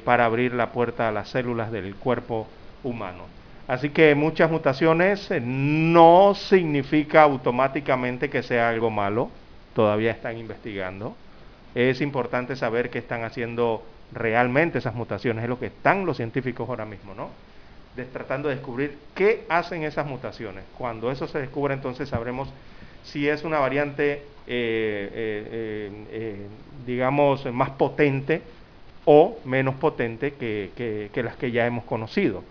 para 0.04 0.24
abrir 0.24 0.52
la 0.52 0.72
puerta 0.72 1.08
a 1.08 1.12
las 1.12 1.28
células 1.28 1.70
del 1.70 1.94
cuerpo 1.94 2.48
humano. 2.82 3.24
Así 3.68 3.90
que 3.90 4.16
muchas 4.16 4.50
mutaciones 4.50 5.30
no 5.40 6.34
significa 6.34 7.22
automáticamente 7.22 8.28
que 8.28 8.42
sea 8.42 8.68
algo 8.68 8.90
malo, 8.90 9.30
todavía 9.76 10.10
están 10.10 10.38
investigando. 10.38 11.14
Es 11.74 12.00
importante 12.00 12.56
saber 12.56 12.88
qué 12.88 12.98
están 12.98 13.22
haciendo 13.24 13.84
realmente 14.12 14.78
esas 14.78 14.94
mutaciones, 14.94 15.44
es 15.44 15.50
lo 15.50 15.58
que 15.58 15.66
están 15.66 16.06
los 16.06 16.16
científicos 16.16 16.68
ahora 16.68 16.86
mismo, 16.86 17.14
¿no? 17.14 17.28
tratando 18.12 18.50
de 18.50 18.56
descubrir 18.56 18.98
qué 19.14 19.44
hacen 19.48 19.82
esas 19.82 20.06
mutaciones. 20.06 20.64
Cuando 20.76 21.10
eso 21.10 21.26
se 21.26 21.38
descubra, 21.38 21.72
entonces 21.72 22.10
sabremos 22.10 22.48
si 23.04 23.26
es 23.26 23.42
una 23.42 23.58
variante, 23.58 24.12
eh, 24.12 24.22
eh, 24.46 25.90
eh, 26.10 26.46
digamos, 26.84 27.46
más 27.52 27.70
potente 27.70 28.42
o 29.06 29.38
menos 29.46 29.76
potente 29.76 30.34
que, 30.34 31.10
las 31.14 31.36
que 31.36 31.52
ya 31.52 31.66
hemos 31.66 31.84
conocido. 31.84 32.42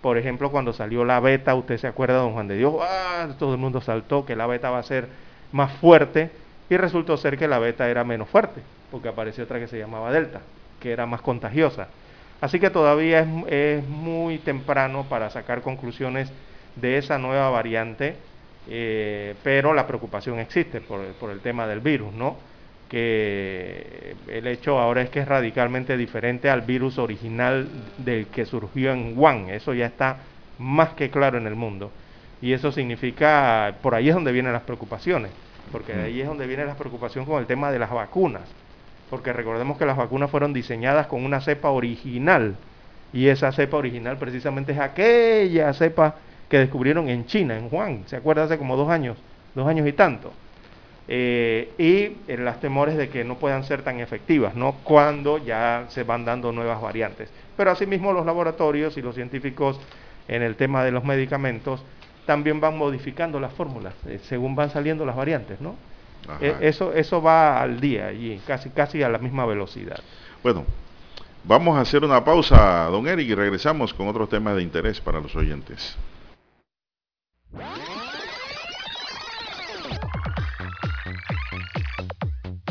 Por 0.00 0.16
ejemplo, 0.16 0.50
cuando 0.50 0.72
salió 0.72 1.04
la 1.04 1.20
beta, 1.20 1.54
usted 1.54 1.76
se 1.76 1.88
acuerda, 1.88 2.18
don 2.18 2.32
Juan 2.32 2.48
de 2.48 2.56
Dios, 2.56 2.74
¡ah! 2.80 3.28
todo 3.38 3.52
el 3.52 3.58
mundo 3.58 3.82
saltó 3.82 4.24
que 4.24 4.36
la 4.36 4.46
beta 4.46 4.70
va 4.70 4.78
a 4.78 4.82
ser 4.82 5.08
más 5.52 5.72
fuerte 5.72 6.30
y 6.68 6.76
resultó 6.76 7.16
ser 7.16 7.38
que 7.38 7.48
la 7.48 7.58
beta 7.58 7.88
era 7.88 8.04
menos 8.04 8.28
fuerte, 8.28 8.60
porque 8.90 9.08
apareció 9.08 9.44
otra 9.44 9.58
que 9.58 9.68
se 9.68 9.78
llamaba 9.78 10.12
delta, 10.12 10.40
que 10.80 10.92
era 10.92 11.06
más 11.06 11.20
contagiosa. 11.20 11.88
Así 12.40 12.60
que 12.60 12.70
todavía 12.70 13.26
es, 13.46 13.86
muy 13.86 14.38
temprano 14.38 15.06
para 15.08 15.30
sacar 15.30 15.62
conclusiones 15.62 16.30
de 16.74 16.98
esa 16.98 17.18
nueva 17.18 17.50
variante, 17.50 18.16
eh, 18.68 19.34
pero 19.42 19.72
la 19.72 19.86
preocupación 19.86 20.38
existe 20.38 20.80
por, 20.80 21.00
por, 21.14 21.30
el 21.30 21.40
tema 21.40 21.66
del 21.66 21.80
virus, 21.80 22.12
¿no? 22.12 22.36
Que 22.90 24.14
el 24.28 24.46
hecho 24.46 24.78
ahora 24.78 25.02
es 25.02 25.10
que 25.10 25.20
es 25.20 25.28
radicalmente 25.28 25.96
diferente 25.96 26.50
al 26.50 26.62
virus 26.62 26.98
original 26.98 27.68
del 27.98 28.26
que 28.26 28.44
surgió 28.44 28.92
en 28.92 29.16
Wuhan, 29.16 29.48
eso 29.48 29.72
ya 29.72 29.86
está 29.86 30.18
más 30.58 30.90
que 30.90 31.10
claro 31.10 31.38
en 31.38 31.46
el 31.46 31.54
mundo. 31.54 31.90
Y 32.42 32.52
eso 32.52 32.70
significa, 32.70 33.76
por 33.82 33.94
ahí 33.94 34.08
es 34.08 34.14
donde 34.14 34.30
vienen 34.30 34.52
las 34.52 34.62
preocupaciones, 34.62 35.30
porque 35.72 35.94
de 35.94 36.04
ahí 36.04 36.20
es 36.20 36.26
donde 36.26 36.46
viene 36.46 36.64
la 36.64 36.76
preocupación 36.76 37.24
con 37.24 37.38
el 37.40 37.46
tema 37.46 37.70
de 37.70 37.78
las 37.78 37.90
vacunas 37.90 38.48
porque 39.10 39.32
recordemos 39.32 39.78
que 39.78 39.86
las 39.86 39.96
vacunas 39.96 40.30
fueron 40.30 40.52
diseñadas 40.52 41.06
con 41.06 41.24
una 41.24 41.40
cepa 41.40 41.70
original, 41.70 42.56
y 43.12 43.28
esa 43.28 43.52
cepa 43.52 43.76
original 43.76 44.18
precisamente 44.18 44.72
es 44.72 44.78
aquella 44.78 45.72
cepa 45.72 46.16
que 46.48 46.58
descubrieron 46.58 47.08
en 47.08 47.26
China, 47.26 47.56
en 47.56 47.68
Juan, 47.68 48.02
¿se 48.06 48.16
acuerda? 48.16 48.44
Hace 48.44 48.58
como 48.58 48.76
dos 48.76 48.88
años, 48.88 49.16
dos 49.54 49.66
años 49.66 49.86
y 49.86 49.92
tanto. 49.92 50.32
Eh, 51.08 51.70
y 51.78 52.30
eh, 52.30 52.36
las 52.36 52.60
temores 52.60 52.96
de 52.96 53.08
que 53.08 53.22
no 53.22 53.36
puedan 53.36 53.62
ser 53.62 53.82
tan 53.82 54.00
efectivas, 54.00 54.56
¿no? 54.56 54.72
Cuando 54.82 55.38
ya 55.38 55.84
se 55.88 56.02
van 56.02 56.24
dando 56.24 56.50
nuevas 56.50 56.80
variantes. 56.80 57.30
Pero 57.56 57.70
asimismo 57.70 58.12
los 58.12 58.26
laboratorios 58.26 58.96
y 58.96 59.02
los 59.02 59.14
científicos 59.14 59.80
en 60.26 60.42
el 60.42 60.56
tema 60.56 60.84
de 60.84 60.90
los 60.90 61.04
medicamentos 61.04 61.84
también 62.26 62.60
van 62.60 62.76
modificando 62.76 63.40
las 63.40 63.52
fórmulas 63.52 63.94
eh, 64.06 64.20
según 64.28 64.54
van 64.54 64.70
saliendo 64.70 65.06
las 65.06 65.16
variantes, 65.16 65.60
¿no? 65.60 65.76
Eh, 66.40 66.56
eso, 66.60 66.92
eso 66.92 67.22
va 67.22 67.62
al 67.62 67.80
día 67.80 68.12
y 68.12 68.40
casi, 68.46 68.70
casi 68.70 69.02
a 69.02 69.08
la 69.08 69.18
misma 69.18 69.46
velocidad. 69.46 70.00
Bueno, 70.42 70.64
vamos 71.44 71.78
a 71.78 71.82
hacer 71.82 72.04
una 72.04 72.24
pausa, 72.24 72.86
don 72.86 73.06
Eric, 73.06 73.28
y 73.28 73.34
regresamos 73.34 73.94
con 73.94 74.08
otros 74.08 74.28
temas 74.28 74.56
de 74.56 74.62
interés 74.62 75.00
para 75.00 75.20
los 75.20 75.34
oyentes. 75.36 75.96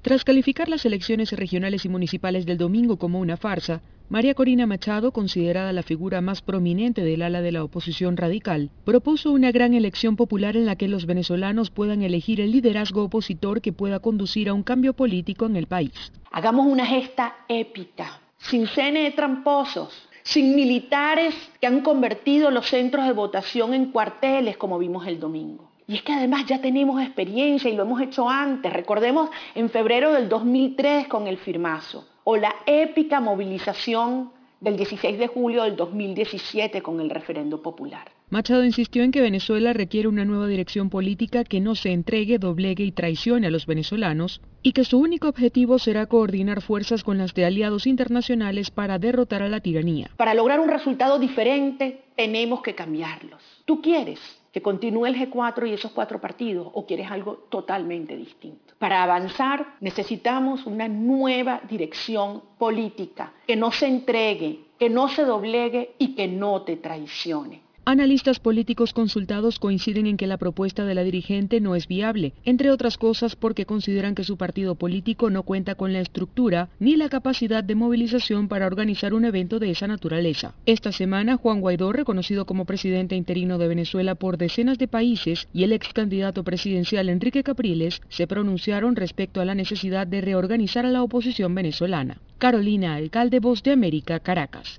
Tras 0.00 0.22
calificar 0.22 0.68
las 0.68 0.86
elecciones 0.86 1.32
regionales 1.32 1.84
y 1.84 1.88
municipales 1.88 2.46
del 2.46 2.56
domingo 2.56 2.98
como 2.98 3.18
una 3.18 3.36
farsa, 3.36 3.82
María 4.08 4.34
Corina 4.34 4.64
Machado, 4.64 5.12
considerada 5.12 5.72
la 5.72 5.82
figura 5.82 6.20
más 6.20 6.40
prominente 6.40 7.02
del 7.02 7.20
ala 7.20 7.42
de 7.42 7.50
la 7.50 7.64
oposición 7.64 8.16
radical, 8.16 8.70
propuso 8.84 9.32
una 9.32 9.50
gran 9.50 9.74
elección 9.74 10.14
popular 10.14 10.56
en 10.56 10.66
la 10.66 10.76
que 10.76 10.86
los 10.86 11.04
venezolanos 11.04 11.70
puedan 11.70 12.02
elegir 12.02 12.40
el 12.40 12.52
liderazgo 12.52 13.02
opositor 13.02 13.60
que 13.60 13.72
pueda 13.72 13.98
conducir 13.98 14.48
a 14.48 14.54
un 14.54 14.62
cambio 14.62 14.94
político 14.94 15.46
en 15.46 15.56
el 15.56 15.66
país. 15.66 16.12
Hagamos 16.30 16.66
una 16.66 16.86
gesta 16.86 17.34
épica, 17.48 18.20
sin 18.38 18.66
CNE 18.66 19.10
tramposos, 19.10 20.08
sin 20.22 20.54
militares 20.54 21.34
que 21.60 21.66
han 21.66 21.80
convertido 21.80 22.52
los 22.52 22.68
centros 22.68 23.04
de 23.04 23.12
votación 23.12 23.74
en 23.74 23.90
cuarteles 23.90 24.56
como 24.56 24.78
vimos 24.78 25.08
el 25.08 25.18
domingo. 25.18 25.68
Y 25.88 25.96
es 25.96 26.02
que 26.02 26.12
además 26.12 26.44
ya 26.46 26.60
tenemos 26.60 27.00
experiencia 27.00 27.70
y 27.70 27.74
lo 27.74 27.84
hemos 27.84 28.02
hecho 28.02 28.28
antes. 28.28 28.70
Recordemos 28.70 29.30
en 29.54 29.70
febrero 29.70 30.12
del 30.12 30.28
2003 30.28 31.08
con 31.08 31.26
el 31.26 31.38
firmazo 31.38 32.06
o 32.24 32.36
la 32.36 32.54
épica 32.66 33.20
movilización 33.20 34.30
del 34.60 34.76
16 34.76 35.18
de 35.18 35.28
julio 35.28 35.62
del 35.62 35.76
2017 35.76 36.82
con 36.82 37.00
el 37.00 37.08
referendo 37.08 37.62
popular. 37.62 38.10
Machado 38.28 38.64
insistió 38.64 39.02
en 39.02 39.12
que 39.12 39.22
Venezuela 39.22 39.72
requiere 39.72 40.08
una 40.08 40.26
nueva 40.26 40.46
dirección 40.46 40.90
política 40.90 41.44
que 41.44 41.60
no 41.60 41.74
se 41.74 41.92
entregue, 41.92 42.38
doblegue 42.38 42.84
y 42.84 42.92
traicione 42.92 43.46
a 43.46 43.50
los 43.50 43.64
venezolanos 43.64 44.42
y 44.62 44.72
que 44.72 44.84
su 44.84 44.98
único 44.98 45.28
objetivo 45.28 45.78
será 45.78 46.04
coordinar 46.04 46.60
fuerzas 46.60 47.02
con 47.02 47.16
las 47.16 47.32
de 47.32 47.46
aliados 47.46 47.86
internacionales 47.86 48.70
para 48.70 48.98
derrotar 48.98 49.42
a 49.42 49.48
la 49.48 49.60
tiranía. 49.60 50.10
Para 50.18 50.34
lograr 50.34 50.60
un 50.60 50.68
resultado 50.68 51.18
diferente 51.18 52.02
tenemos 52.14 52.60
que 52.60 52.74
cambiarlos. 52.74 53.40
¿Tú 53.64 53.80
quieres 53.80 54.37
que 54.52 54.62
continúe 54.62 55.06
el 55.06 55.16
G4 55.16 55.68
y 55.68 55.74
esos 55.74 55.92
cuatro 55.92 56.20
partidos 56.20 56.68
o 56.72 56.86
quieres 56.86 57.10
algo 57.10 57.34
totalmente 57.48 58.16
distinto? 58.16 58.74
Para 58.78 59.02
avanzar 59.02 59.76
necesitamos 59.80 60.66
una 60.66 60.88
nueva 60.88 61.60
dirección 61.68 62.42
política 62.58 63.32
que 63.46 63.56
no 63.56 63.72
se 63.72 63.86
entregue, 63.86 64.60
que 64.78 64.88
no 64.88 65.08
se 65.08 65.24
doblegue 65.24 65.94
y 65.98 66.14
que 66.14 66.28
no 66.28 66.62
te 66.62 66.76
traicione. 66.76 67.67
Analistas 67.90 68.38
políticos 68.38 68.92
consultados 68.92 69.58
coinciden 69.58 70.06
en 70.06 70.18
que 70.18 70.26
la 70.26 70.36
propuesta 70.36 70.84
de 70.84 70.94
la 70.94 71.04
dirigente 71.04 71.58
no 71.58 71.74
es 71.74 71.88
viable, 71.88 72.34
entre 72.44 72.70
otras 72.70 72.98
cosas 72.98 73.34
porque 73.34 73.64
consideran 73.64 74.14
que 74.14 74.24
su 74.24 74.36
partido 74.36 74.74
político 74.74 75.30
no 75.30 75.42
cuenta 75.42 75.74
con 75.74 75.94
la 75.94 76.00
estructura 76.00 76.68
ni 76.80 76.96
la 76.96 77.08
capacidad 77.08 77.64
de 77.64 77.74
movilización 77.74 78.46
para 78.46 78.66
organizar 78.66 79.14
un 79.14 79.24
evento 79.24 79.58
de 79.58 79.70
esa 79.70 79.86
naturaleza. 79.86 80.54
Esta 80.66 80.92
semana, 80.92 81.38
Juan 81.38 81.62
Guaidó, 81.62 81.90
reconocido 81.92 82.44
como 82.44 82.66
presidente 82.66 83.16
interino 83.16 83.56
de 83.56 83.68
Venezuela 83.68 84.16
por 84.16 84.36
decenas 84.36 84.76
de 84.76 84.86
países, 84.86 85.48
y 85.54 85.64
el 85.64 85.72
ex 85.72 85.94
candidato 85.94 86.44
presidencial 86.44 87.08
Enrique 87.08 87.42
Capriles 87.42 88.02
se 88.10 88.26
pronunciaron 88.26 88.96
respecto 88.96 89.40
a 89.40 89.46
la 89.46 89.54
necesidad 89.54 90.06
de 90.06 90.20
reorganizar 90.20 90.84
a 90.84 90.90
la 90.90 91.02
oposición 91.02 91.54
venezolana. 91.54 92.20
Carolina, 92.36 92.96
alcalde 92.96 93.40
Voz 93.40 93.62
de 93.62 93.72
América, 93.72 94.20
Caracas. 94.20 94.78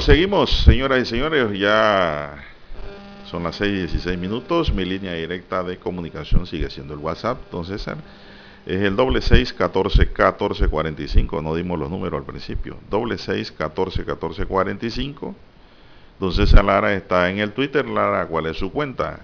Seguimos, 0.00 0.50
señoras 0.62 1.02
y 1.02 1.04
señores, 1.04 1.58
ya 1.58 2.34
son 3.30 3.42
las 3.42 3.56
6 3.56 3.70
y 3.70 3.76
16 3.76 4.18
minutos, 4.18 4.72
mi 4.72 4.84
línea 4.84 5.12
directa 5.12 5.62
de 5.62 5.78
comunicación 5.78 6.46
sigue 6.46 6.70
siendo 6.70 6.94
el 6.94 7.00
WhatsApp, 7.00 7.38
entonces 7.44 7.86
es 8.66 8.82
el 8.82 8.96
doble 8.96 9.20
seis 9.20 9.52
catorce 9.52 10.12
catorce 10.12 10.68
cuarenta 10.68 11.02
y 11.02 11.08
cinco, 11.08 11.42
no 11.42 11.54
dimos 11.54 11.78
los 11.78 11.90
números 11.90 12.18
al 12.20 12.26
principio, 12.26 12.76
doble 12.88 13.18
seis 13.18 13.52
catorce 13.52 14.04
catorce 14.04 14.46
cuarenta 14.46 14.86
y 14.86 14.90
cinco, 14.90 15.34
entonces 16.14 16.52
Lara 16.52 16.94
está 16.94 17.30
en 17.30 17.38
el 17.38 17.52
Twitter, 17.52 17.86
Lara, 17.86 18.26
¿cuál 18.26 18.46
es 18.46 18.56
su 18.56 18.72
cuenta? 18.72 19.20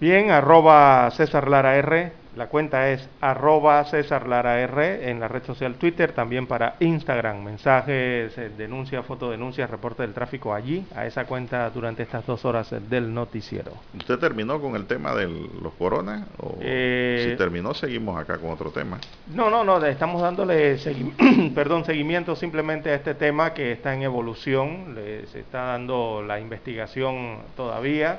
Bien, 0.00 0.30
arroba 0.30 1.10
César 1.12 1.48
Lara 1.48 1.76
R, 1.76 2.12
la 2.40 2.46
cuenta 2.46 2.88
es 2.88 3.06
arroba 3.20 3.84
César 3.84 4.26
Lara 4.26 4.60
R 4.60 5.10
en 5.10 5.20
la 5.20 5.28
red 5.28 5.44
social 5.44 5.74
Twitter, 5.74 6.12
también 6.12 6.46
para 6.46 6.76
Instagram. 6.80 7.44
Mensajes, 7.44 8.38
eh, 8.38 8.50
denuncias, 8.56 9.04
fotodenuncias, 9.04 9.68
reporte 9.68 10.04
del 10.04 10.14
tráfico 10.14 10.54
allí, 10.54 10.86
a 10.96 11.04
esa 11.04 11.26
cuenta 11.26 11.68
durante 11.68 12.02
estas 12.02 12.24
dos 12.24 12.42
horas 12.46 12.74
del 12.88 13.12
noticiero. 13.12 13.72
¿Usted 13.94 14.18
terminó 14.18 14.58
con 14.58 14.74
el 14.74 14.86
tema 14.86 15.14
de 15.14 15.28
los 15.28 15.74
coronas? 15.74 16.26
O 16.38 16.56
eh, 16.62 17.28
si 17.32 17.36
terminó, 17.36 17.74
seguimos 17.74 18.18
acá 18.18 18.38
con 18.38 18.52
otro 18.52 18.70
tema. 18.70 18.98
No, 19.34 19.50
no, 19.50 19.62
no, 19.62 19.84
estamos 19.84 20.22
dándole 20.22 20.78
perdón, 21.54 21.84
seguimiento 21.84 22.34
simplemente 22.36 22.88
a 22.88 22.94
este 22.94 23.14
tema 23.14 23.52
que 23.52 23.72
está 23.72 23.94
en 23.94 24.00
evolución, 24.00 24.96
se 25.30 25.40
está 25.40 25.64
dando 25.64 26.22
la 26.26 26.40
investigación 26.40 27.40
todavía 27.54 28.18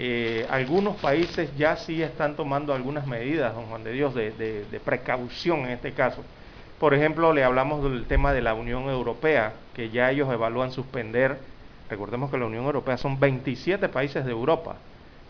eh, 0.00 0.46
algunos 0.48 0.94
países 0.98 1.50
ya 1.56 1.74
sí 1.74 2.00
están 2.00 2.36
tomando 2.36 2.72
algunas 2.72 3.04
medidas, 3.04 3.52
don 3.52 3.66
Juan 3.66 3.82
de 3.82 3.90
Dios, 3.90 4.14
de, 4.14 4.80
precaución 4.84 5.62
en 5.62 5.70
este 5.70 5.92
caso. 5.92 6.22
Por 6.78 6.94
ejemplo, 6.94 7.32
le 7.32 7.42
hablamos 7.42 7.82
del 7.82 8.06
tema 8.06 8.32
de 8.32 8.40
la 8.40 8.54
Unión 8.54 8.84
Europea, 8.88 9.54
que 9.74 9.90
ya 9.90 10.12
ellos 10.12 10.32
evalúan 10.32 10.70
suspender, 10.70 11.38
recordemos 11.90 12.30
que 12.30 12.38
la 12.38 12.46
Unión 12.46 12.64
Europea 12.64 12.96
son 12.96 13.18
27 13.18 13.88
países 13.88 14.24
de 14.24 14.30
Europa. 14.30 14.76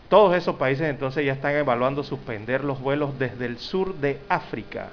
Todos 0.07 0.37
esos 0.37 0.55
países 0.57 0.87
entonces 0.87 1.25
ya 1.25 1.33
están 1.33 1.55
evaluando 1.55 2.03
suspender 2.03 2.63
los 2.63 2.79
vuelos 2.79 3.17
desde 3.17 3.47
el 3.47 3.57
sur 3.57 3.95
de 3.95 4.19
África. 4.29 4.89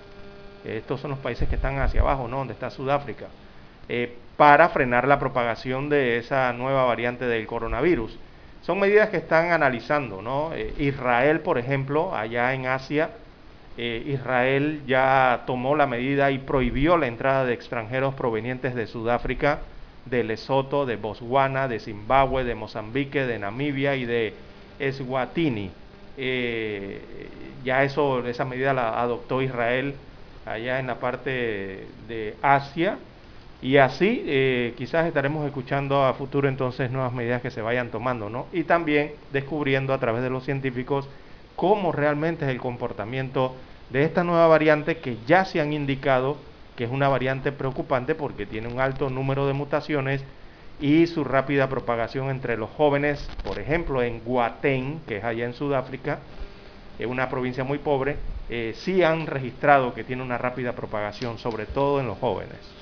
Estos 0.64 1.01
son 1.03 1.11
los 1.11 1.20
países 1.20 1.51
que 1.51 1.57
están 1.57 1.79
hacia 1.81 2.01
abajo, 2.01 2.29
¿no? 2.29 2.39
Donde 2.39 2.55
está 2.55 2.70
Sudáfrica. 2.70 3.27
Eh, 3.91 4.16
para 4.39 4.70
frenar 4.70 5.07
la 5.07 5.18
propagación 5.18 5.91
de 5.91 6.16
esa 6.16 6.51
nueva 6.55 6.85
variante 6.87 7.27
del 7.27 7.47
coronavirus. 7.47 8.18
Son 8.67 8.81
medidas 8.81 9.11
que 9.11 9.19
están 9.19 9.53
analizando, 9.53 10.21
¿no? 10.23 10.53
Eh, 10.53 10.75
Israel, 10.79 11.39
por 11.39 11.57
ejemplo, 11.57 12.12
allá 12.17 12.53
en 12.53 12.67
Asia, 12.67 13.11
eh, 13.79 14.03
Israel 14.09 14.83
ya 14.89 15.45
tomó 15.47 15.77
la 15.77 15.87
medida 15.87 16.33
y 16.33 16.39
prohibió 16.39 16.97
la 16.97 17.07
entrada 17.07 17.45
de 17.45 17.55
extranjeros 17.55 18.17
provenientes 18.17 18.75
de 18.75 18.89
Sudáfrica, 18.89 19.61
de 20.05 20.25
Lesoto, 20.25 20.85
de 20.85 20.97
Botswana, 20.97 21.69
de 21.69 21.79
Zimbabue, 21.79 22.43
de 22.43 22.57
Mozambique, 22.57 23.25
de 23.25 23.39
Namibia 23.39 23.95
y 23.95 24.05
de 24.05 24.35
Eswatini. 24.81 25.71
Eh, 26.17 27.01
ya 27.62 27.85
eso, 27.85 28.27
esa 28.27 28.45
medida 28.45 28.73
la 28.73 29.01
adoptó 29.01 29.43
Israel 29.43 29.95
allá 30.45 30.81
en 30.81 30.89
la 30.89 30.97
parte 30.97 31.87
de 32.09 32.35
Asia 32.43 32.99
y 33.63 33.79
así 33.79 34.23
eh, 34.27 34.75
quizás 34.77 35.07
estaremos 35.07 35.47
escuchando 35.47 36.05
a 36.05 36.15
futuro 36.15 36.49
entonces 36.49 36.91
nuevas 36.91 37.13
medidas 37.13 37.43
que 37.43 37.51
se 37.51 37.63
vayan 37.63 37.91
tomando, 37.91 38.29
¿no? 38.29 38.47
Y 38.53 38.65
también 38.65 39.13
descubriendo 39.33 39.93
a 39.95 39.99
través 39.99 40.23
de 40.23 40.31
los 40.31 40.45
científicos 40.45 41.09
cómo 41.57 41.91
realmente 41.93 42.45
es 42.45 42.51
el 42.51 42.59
comportamiento 42.59 43.57
de 43.91 44.05
esta 44.05 44.25
nueva 44.25 44.47
variante 44.47 44.99
que 44.99 45.17
ya 45.27 45.45
se 45.45 45.61
han 45.61 45.73
indicado 45.73 46.37
que 46.77 46.85
es 46.85 46.91
una 46.91 47.09
variante 47.09 47.53
preocupante 47.53 48.15
porque 48.15 48.47
tiene 48.47 48.69
un 48.69 48.81
alto 48.81 49.09
número 49.09 49.47
de 49.47 49.55
mutaciones 49.55 50.23
y 50.79 51.07
su 51.07 51.25
rápida 51.25 51.69
propagación 51.69 52.29
entre 52.29 52.59
los 52.59 52.71
jóvenes, 52.71 53.33
por 53.43 53.59
ejemplo 53.59 54.03
en 54.03 54.21
Guatén, 54.21 55.01
que 55.09 55.17
es 55.17 55.25
allá 55.25 55.47
en 55.47 55.55
Sudáfrica, 55.55 56.19
es 56.99 57.07
una 57.07 57.31
provincia 57.31 57.65
muy 57.65 57.79
pobre, 57.79 58.19
eh, 58.51 58.73
sí 58.77 59.03
han 59.03 59.27
registrado 59.27 59.95
que 59.95 60.05
tiene 60.05 60.23
una 60.23 60.37
rápida 60.37 60.75
propagación, 60.75 61.39
sobre 61.39 61.65
todo 61.65 61.99
en 61.99 62.07
los 62.07 62.19
jóvenes. 62.19 62.76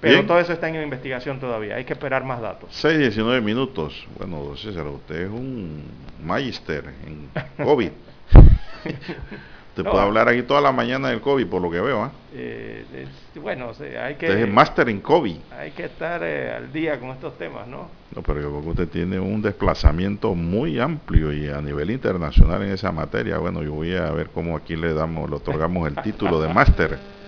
Pero 0.00 0.24
todo 0.24 0.40
eso 0.40 0.52
está 0.52 0.68
en 0.68 0.82
investigación 0.82 1.38
todavía, 1.38 1.76
hay 1.76 1.84
que 1.84 1.92
esperar 1.92 2.24
más 2.24 2.40
datos. 2.40 2.70
6, 2.72 2.98
19 2.98 3.40
minutos. 3.40 4.06
Bueno, 4.18 4.56
César, 4.56 4.86
usted 4.86 5.22
es 5.22 5.30
un 5.30 5.82
magister 6.24 6.84
en 7.06 7.28
COVID. 7.64 7.90
Te 9.74 9.84
puedo 9.84 10.00
hablar 10.00 10.28
aquí 10.28 10.42
toda 10.42 10.60
la 10.60 10.72
mañana 10.72 11.08
del 11.08 11.20
COVID, 11.20 11.46
por 11.46 11.62
lo 11.62 11.70
que 11.70 11.80
veo. 11.80 12.02
¿ah? 12.02 12.10
Eh, 12.34 13.06
bueno, 13.40 13.70
hay 13.80 14.16
que... 14.16 14.26
Usted 14.26 14.40
es 14.40 14.52
máster 14.52 14.88
en 14.88 15.00
COVID. 15.00 15.36
Hay 15.56 15.70
que 15.70 15.84
estar 15.84 16.20
eh, 16.24 16.52
al 16.52 16.72
día 16.72 16.98
con 16.98 17.10
estos 17.10 17.38
temas, 17.38 17.68
¿no? 17.68 17.88
No, 18.14 18.22
pero 18.22 18.40
yo 18.40 18.50
creo 18.50 18.62
que 18.62 18.68
usted 18.68 18.88
tiene 18.88 19.20
un 19.20 19.40
desplazamiento 19.40 20.34
muy 20.34 20.80
amplio 20.80 21.32
y 21.32 21.48
a 21.48 21.60
nivel 21.60 21.90
internacional 21.92 22.62
en 22.62 22.72
esa 22.72 22.90
materia. 22.90 23.38
Bueno, 23.38 23.62
yo 23.62 23.72
voy 23.72 23.94
a 23.94 24.10
ver 24.10 24.30
cómo 24.30 24.56
aquí 24.56 24.74
le 24.74 24.92
damos, 24.92 25.30
le 25.30 25.36
otorgamos 25.36 25.86
el 25.88 25.94
título 26.02 26.40
de 26.42 26.52
máster 26.52 26.98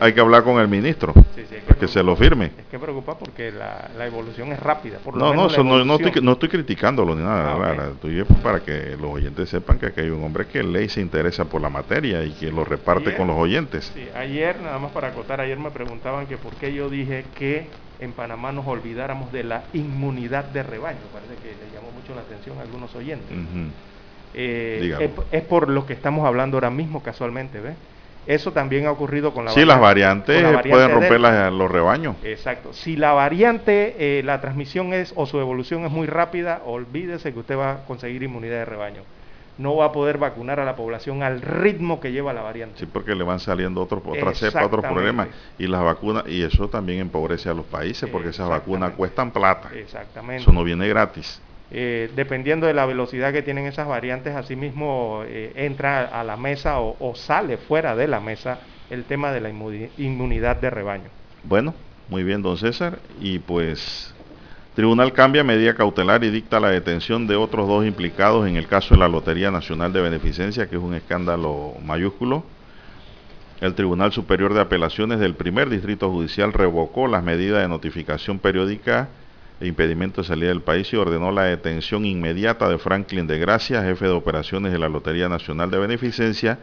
hay 0.00 0.12
que 0.12 0.20
hablar 0.20 0.44
con 0.44 0.60
el 0.60 0.68
ministro 0.68 1.12
para 1.12 1.78
que, 1.78 1.88
se 1.88 2.02
lo 2.02 2.16
firme. 2.16 2.46
Es 2.46 2.66
que 2.70 2.78
preocupa 2.78 3.18
porque 3.18 3.52
la, 3.52 4.06
evolución 4.06 4.52
es 4.52 4.60
rápida. 4.60 4.98
no, 5.14 5.34
no, 5.34 5.48
no, 5.84 5.94
estoy, 5.96 6.22
no 6.22 6.32
estoy 6.32 6.48
criticándolo 6.48 7.14
ni 7.14 7.22
nada. 7.22 7.54
Ah, 7.54 7.90
estoy 7.92 8.24
para 8.42 8.60
que 8.60 8.96
los 9.00 9.12
oyentes 9.12 9.48
sepan 9.48 9.78
que 9.78 9.86
aquí 9.86 10.00
hay 10.00 10.10
un 10.10 10.22
hombre 10.24 10.46
que 10.46 10.62
ley 10.62 10.88
se 10.88 11.00
interesa 11.00 11.44
por 11.44 11.60
la 11.60 11.68
materia 11.68 12.24
y 12.24 12.32
que 12.32 12.50
lo 12.50 12.64
reparte 12.64 13.14
con 13.14 13.28
los 13.28 13.36
oyentes. 13.36 13.92
ayer, 14.16 14.60
nada 14.60 14.78
más 14.78 14.92
para 14.92 15.08
acotar, 15.08 15.40
ayer 15.40 15.58
me 15.58 15.70
preguntaban 15.70 16.26
que 16.26 16.36
por 16.36 16.54
qué 16.54 16.72
yo 16.72 16.88
dije 16.88 17.24
que 17.34 17.66
en 18.00 18.12
Panamá 18.12 18.52
nos 18.52 18.66
olvidáramos 18.66 19.30
de 19.32 19.44
la 19.44 19.64
inmunidad 19.72 20.44
de 20.44 20.62
rebaño. 20.62 20.98
Parece 21.12 21.34
que 21.36 21.48
le 21.48 21.74
llamó 21.74 21.90
mucho 21.92 22.14
la 22.14 22.22
atención 22.22 22.58
a 22.58 22.62
algunos 22.62 22.94
oyentes. 22.94 23.36
Eh, 24.32 24.96
es, 25.00 25.10
es, 25.32 25.42
por 25.42 25.68
lo 25.68 25.86
que 25.86 25.92
estamos 25.92 26.26
hablando 26.26 26.56
ahora 26.56 26.70
mismo 26.70 27.02
casualmente, 27.02 27.60
¿ves? 27.60 27.74
Eso 28.26 28.52
también 28.52 28.86
ha 28.86 28.92
ocurrido 28.92 29.32
con 29.32 29.44
la 29.44 29.52
sí, 29.52 29.64
las 29.64 29.80
variantes 29.80 30.42
pueden 30.68 30.90
romper 30.90 31.20
los 31.20 31.70
rebaños. 31.70 32.16
Exacto. 32.22 32.72
Si 32.72 32.96
la 32.96 33.12
variante, 33.12 34.18
eh, 34.18 34.22
la 34.22 34.40
transmisión 34.40 34.92
es 34.92 35.12
o 35.16 35.26
su 35.26 35.40
evolución 35.40 35.84
es 35.84 35.90
muy 35.90 36.06
rápida, 36.06 36.62
olvídese 36.64 37.32
que 37.32 37.38
usted 37.38 37.56
va 37.56 37.72
a 37.72 37.76
conseguir 37.86 38.22
inmunidad 38.22 38.58
de 38.58 38.64
rebaño. 38.66 39.02
No 39.58 39.76
va 39.76 39.86
a 39.86 39.92
poder 39.92 40.16
vacunar 40.16 40.58
a 40.58 40.64
la 40.64 40.74
población 40.74 41.22
al 41.22 41.42
ritmo 41.42 42.00
que 42.00 42.12
lleva 42.12 42.32
la 42.32 42.40
variante. 42.40 42.78
Sí, 42.78 42.86
porque 42.86 43.14
le 43.14 43.24
van 43.24 43.40
saliendo 43.40 43.82
otros, 43.82 44.02
otras 44.06 44.38
cepas, 44.38 44.64
otros 44.64 44.84
problemas. 44.84 45.28
Y 45.58 45.66
las 45.66 45.82
vacunas, 45.82 46.24
y 46.26 46.42
eso 46.42 46.68
también 46.68 47.00
empobrece 47.00 47.50
a 47.50 47.54
los 47.54 47.66
países, 47.66 48.08
porque 48.08 48.30
esas 48.30 48.48
vacunas 48.48 48.92
cuestan 48.92 49.30
plata. 49.32 49.70
Exactamente. 49.74 50.42
Eso 50.42 50.52
no 50.52 50.64
viene 50.64 50.88
gratis. 50.88 51.42
Eh, 51.72 52.10
dependiendo 52.16 52.66
de 52.66 52.74
la 52.74 52.84
velocidad 52.84 53.32
que 53.32 53.42
tienen 53.42 53.66
esas 53.66 53.86
variantes, 53.86 54.34
asimismo 54.34 55.22
eh, 55.26 55.52
entra 55.54 56.04
a 56.04 56.24
la 56.24 56.36
mesa 56.36 56.80
o, 56.80 57.14
sale 57.14 57.58
fuera 57.58 57.94
de 57.94 58.08
la 58.08 58.20
mesa 58.20 58.60
el 58.90 59.04
tema 59.04 59.30
de 59.30 59.40
la 59.40 59.50
inmunidad 59.50 60.56
de 60.56 60.70
rebaño. 60.70 61.10
Bueno, 61.44 61.74
muy 62.08 62.24
bien, 62.24 62.42
don 62.42 62.56
César. 62.56 62.98
Y 63.20 63.38
pues, 63.38 64.12
Tribunal 64.74 65.12
cambia 65.12 65.44
medida 65.44 65.74
cautelar 65.74 66.24
y 66.24 66.30
dicta 66.30 66.58
la 66.58 66.70
detención 66.70 67.28
de 67.28 67.36
otros 67.36 67.68
dos 67.68 67.86
implicados 67.86 68.48
en 68.48 68.56
el 68.56 68.66
caso 68.66 68.94
de 68.94 69.00
la 69.00 69.08
Lotería 69.08 69.52
Nacional 69.52 69.92
de 69.92 70.00
Beneficencia, 70.00 70.68
que 70.68 70.76
es 70.76 70.82
un 70.82 70.94
escándalo 70.94 71.74
mayúsculo. 71.84 72.44
El 73.60 73.74
Tribunal 73.74 74.10
Superior 74.10 74.54
de 74.54 74.60
Apelaciones 74.60 75.20
del 75.20 75.34
Primer 75.34 75.68
Distrito 75.68 76.10
Judicial 76.10 76.52
revocó 76.52 77.06
las 77.06 77.22
medidas 77.22 77.62
de 77.62 77.68
notificación 77.68 78.38
periódica 78.38 79.08
impedimento 79.60 80.22
de 80.22 80.28
salida 80.28 80.48
del 80.48 80.62
país 80.62 80.92
y 80.92 80.96
ordenó 80.96 81.30
la 81.30 81.44
detención 81.44 82.04
inmediata 82.04 82.68
de 82.68 82.78
Franklin 82.78 83.26
de 83.26 83.38
Gracia, 83.38 83.82
jefe 83.82 84.06
de 84.06 84.12
operaciones 84.12 84.72
de 84.72 84.78
la 84.78 84.88
Lotería 84.88 85.28
Nacional 85.28 85.70
de 85.70 85.78
Beneficencia, 85.78 86.58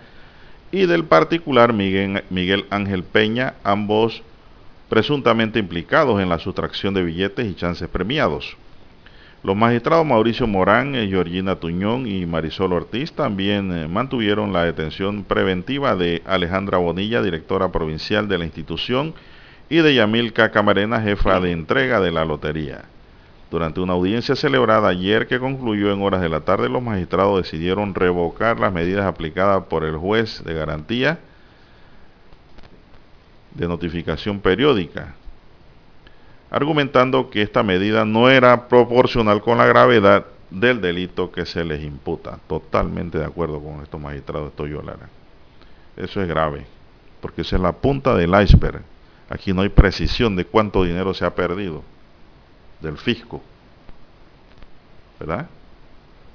y 0.72 0.86
del 0.86 1.06
particular 1.06 1.74
Miguel, 1.74 2.24
Miguel 2.30 2.66
Ángel 2.70 3.04
Peña, 3.04 3.56
ambos 3.64 4.24
presuntamente 4.90 5.60
implicados 5.60 6.22
en 6.22 6.30
la 6.30 6.40
sustracción 6.40 6.94
de 6.94 7.04
billetes 7.04 7.46
y 7.46 7.56
chances 7.56 7.88
premiados. 7.88 8.58
Los 9.44 9.56
magistrados 9.56 10.06
Mauricio 10.06 10.48
Morán, 10.48 10.96
eh, 10.96 11.08
Georgina 11.08 11.56
Tuñón 11.56 12.08
y 12.08 12.26
Marisol 12.26 12.74
Ortiz 12.74 13.12
también 13.12 13.72
eh, 13.72 13.88
mantuvieron 13.88 14.52
la 14.52 14.64
detención 14.64 15.24
preventiva 15.24 15.96
de 15.96 16.24
Alejandra 16.26 16.80
Bonilla, 16.80 17.22
directora 17.22 17.72
provincial 17.72 18.28
de 18.28 18.40
la 18.40 18.46
institución, 18.46 19.14
y 19.70 19.78
de 19.78 19.96
Yamilca 19.96 20.52
Camarena, 20.52 21.02
jefa 21.02 21.40
de 21.40 21.52
entrega 21.52 22.00
de 22.00 22.12
la 22.12 22.26
lotería. 22.26 22.86
Durante 23.50 23.80
una 23.80 23.94
audiencia 23.94 24.36
celebrada 24.36 24.90
ayer 24.90 25.28
que 25.28 25.40
concluyó 25.40 25.92
en 25.94 26.02
horas 26.02 26.22
de 26.22 26.30
la 26.30 26.42
tarde, 26.42 26.70
los 26.70 26.84
magistrados 26.84 27.44
decidieron 27.44 27.96
revocar 27.96 28.60
las 28.60 28.74
medidas 28.74 29.06
aplicadas 29.06 29.64
por 29.66 29.84
el 29.84 29.96
juez 29.96 30.44
de 30.44 30.54
garantía 30.54 31.20
de 33.52 33.68
notificación 33.68 34.40
periódica, 34.40 35.16
argumentando 36.52 37.30
que 37.30 37.42
esta 37.42 37.64
medida 37.64 38.06
no 38.06 38.30
era 38.30 38.68
proporcional 38.68 39.42
con 39.42 39.58
la 39.58 39.66
gravedad 39.66 40.26
del 40.50 40.80
delito 40.80 41.32
que 41.32 41.46
se 41.46 41.64
les 41.64 41.84
imputa. 41.84 42.40
Totalmente 42.48 43.18
de 43.18 43.26
acuerdo 43.26 43.62
con 43.62 43.82
estos 43.82 44.00
magistrados, 44.00 44.50
estoy 44.50 44.72
yo. 44.72 44.82
Eso 45.96 46.22
es 46.22 46.28
grave, 46.28 46.66
porque 47.22 47.42
esa 47.42 47.56
es 47.56 47.62
la 47.62 47.72
punta 47.72 48.14
del 48.16 48.34
iceberg 48.42 48.82
Aquí 49.30 49.54
no 49.54 49.62
hay 49.62 49.70
precisión 49.70 50.36
de 50.36 50.46
cuánto 50.46 50.84
dinero 50.84 51.14
se 51.14 51.26
ha 51.26 51.36
perdido 51.36 51.84
del 52.80 52.98
fisco. 52.98 53.42
¿Verdad? 55.20 55.48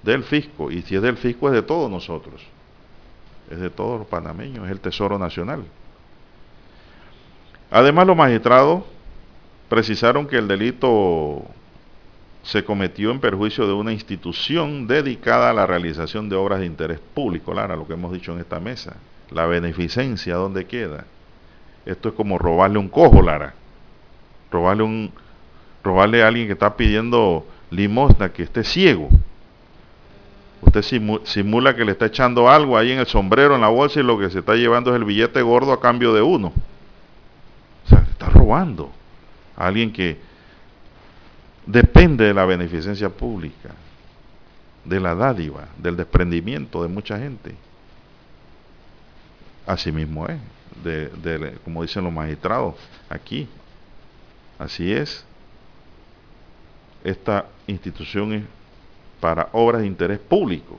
Del 0.03 0.25
fisco. 0.25 0.71
Y 0.71 0.83
si 0.83 0.97
es 0.97 1.03
del 1.03 1.17
fisco 1.17 1.49
es 1.49 1.55
de 1.55 1.63
todos 1.63 1.91
nosotros. 1.91 2.43
Es 3.51 3.59
de 3.59 3.71
todos 3.71 4.01
los 4.01 4.09
panameños, 4.09 4.67
es 4.67 4.73
el 4.73 4.81
Tesoro 4.81 5.19
Nacional. 5.19 5.65
Además, 7.71 8.07
los 8.07 8.17
magistrados 8.17 8.85
precisaron 9.69 10.27
que 10.27 10.37
el 10.37 10.49
delito 10.49 11.45
se 12.43 12.65
cometió 12.65 13.11
en 13.11 13.21
perjuicio 13.21 13.67
de 13.67 13.73
una 13.73 13.93
institución 13.93 14.87
dedicada 14.87 15.51
a 15.51 15.53
la 15.55 15.67
realización 15.67 16.29
de 16.29 16.37
obras 16.37 16.61
de 16.61 16.67
interés 16.67 16.99
público, 17.15 17.55
Lara, 17.55 17.77
lo 17.77 17.87
que 17.87 17.95
hemos 17.95 18.13
dicho 18.13 18.33
en 18.33 18.41
esta 18.41 18.61
mesa. 18.61 18.97
La 19.31 19.47
beneficencia, 19.47 20.35
¿dónde 20.35 20.67
queda? 20.67 21.07
Esto 21.85 22.11
es 22.11 22.15
como 22.15 22.39
robarle 22.39 22.79
un 22.79 22.89
cojo, 22.89 23.23
Lara. 23.23 23.55
Robarle, 24.51 24.83
un, 24.83 25.13
robarle 25.83 26.23
a 26.23 26.29
alguien 26.29 26.47
que 26.47 26.53
está 26.53 26.77
pidiendo 26.77 27.47
limosna, 27.71 28.33
que 28.33 28.45
esté 28.45 28.63
ciego. 28.65 29.09
Usted 30.61 30.83
simula 31.25 31.75
que 31.75 31.85
le 31.85 31.93
está 31.93 32.07
echando 32.07 32.49
algo 32.49 32.79
ahí 32.79 32.93
en 32.93 33.01
el 33.01 33.07
sombrero, 33.07 33.57
en 33.57 33.63
la 33.63 33.69
bolsa, 33.69 34.01
y 34.01 34.05
lo 34.05 34.19
que 34.19 34.31
se 34.31 34.39
está 34.39 34.55
llevando 34.55 34.91
es 34.91 34.97
el 34.97 35.05
billete 35.05 35.43
gordo 35.43 35.73
a 35.73 35.81
cambio 35.81 36.15
de 36.15 36.23
uno. 36.23 36.53
O 37.85 37.89
sea, 37.89 38.07
está 38.11 38.29
robando 38.29 38.93
a 39.57 39.67
alguien 39.67 39.93
que 39.93 40.19
depende 41.67 42.25
de 42.27 42.35
la 42.35 42.45
beneficencia 42.45 43.09
pública, 43.09 43.71
de 44.85 45.01
la 45.01 45.15
dádiva, 45.15 45.69
del 45.79 45.97
desprendimiento 45.97 46.83
de 46.83 46.89
mucha 46.89 47.19
gente. 47.19 47.55
Así 49.67 49.91
mismo 49.91 50.27
es 50.27 50.39
de, 50.83 51.59
como 51.65 51.83
dicen 51.83 52.05
los 52.05 52.13
magistrados 52.13 52.75
aquí. 53.09 53.49
Así 54.59 54.93
es. 54.93 55.25
Esta 57.05 57.47
institución 57.67 58.33
es 58.33 58.43
para 59.21 59.49
obras 59.53 59.83
de 59.83 59.87
interés 59.87 60.19
público. 60.19 60.79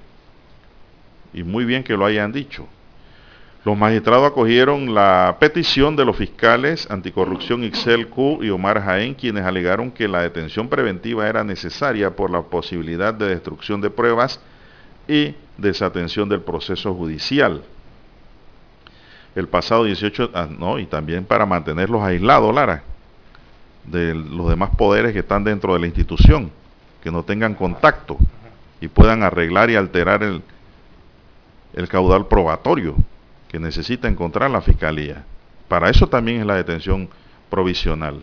Y 1.34 1.44
muy 1.44 1.66
bien 1.66 1.84
que 1.84 1.98
lo 1.98 2.06
hayan 2.06 2.32
dicho. 2.32 2.68
Los 3.66 3.78
magistrados 3.78 4.30
acogieron 4.30 4.94
la 4.94 5.38
petición 5.40 5.96
de 5.96 6.04
los 6.04 6.18
fiscales 6.18 6.90
anticorrupción 6.92 7.64
Ixel 7.64 8.10
Q 8.10 8.44
y 8.44 8.50
Omar 8.50 8.82
Jaén, 8.82 9.14
quienes 9.14 9.46
alegaron 9.46 9.90
que 9.90 10.08
la 10.10 10.22
detención 10.22 10.68
preventiva 10.68 11.28
era 11.28 11.46
necesaria 11.46 12.14
por 12.14 12.30
la 12.30 12.42
posibilidad 12.42 13.14
de 13.14 13.28
destrucción 13.28 13.80
de 13.80 13.90
pruebas 13.90 14.42
y 15.08 15.34
desatención 15.58 16.28
del 16.28 16.42
proceso 16.42 16.94
judicial 16.94 17.64
el 19.36 19.48
pasado 19.48 19.86
18, 19.86 20.32
ah, 20.34 20.48
no, 20.50 20.80
y 20.80 20.86
también 20.86 21.26
para 21.26 21.46
mantenerlos 21.46 22.02
aislados, 22.04 22.54
Lara, 22.54 22.84
de 23.86 24.14
los 24.14 24.50
demás 24.50 24.72
poderes 24.76 25.14
que 25.14 25.20
están 25.20 25.44
dentro 25.44 25.74
de 25.74 25.80
la 25.80 25.88
institución, 25.88 26.52
que 27.02 27.12
no 27.12 27.24
tengan 27.24 27.54
contacto 27.56 28.18
y 28.80 28.88
puedan 28.88 29.24
arreglar 29.24 29.70
y 29.70 29.76
alterar 29.76 30.24
el, 30.24 30.42
el 31.74 31.88
caudal 31.88 32.28
probatorio 32.28 32.96
que 33.50 33.60
necesita 33.60 34.08
encontrar 34.08 34.50
la 34.52 34.62
fiscalía. 34.62 35.24
Para 35.68 35.90
eso 35.90 36.08
también 36.08 36.42
es 36.42 36.46
la 36.46 36.56
detención 36.56 37.10
provisional, 37.50 38.22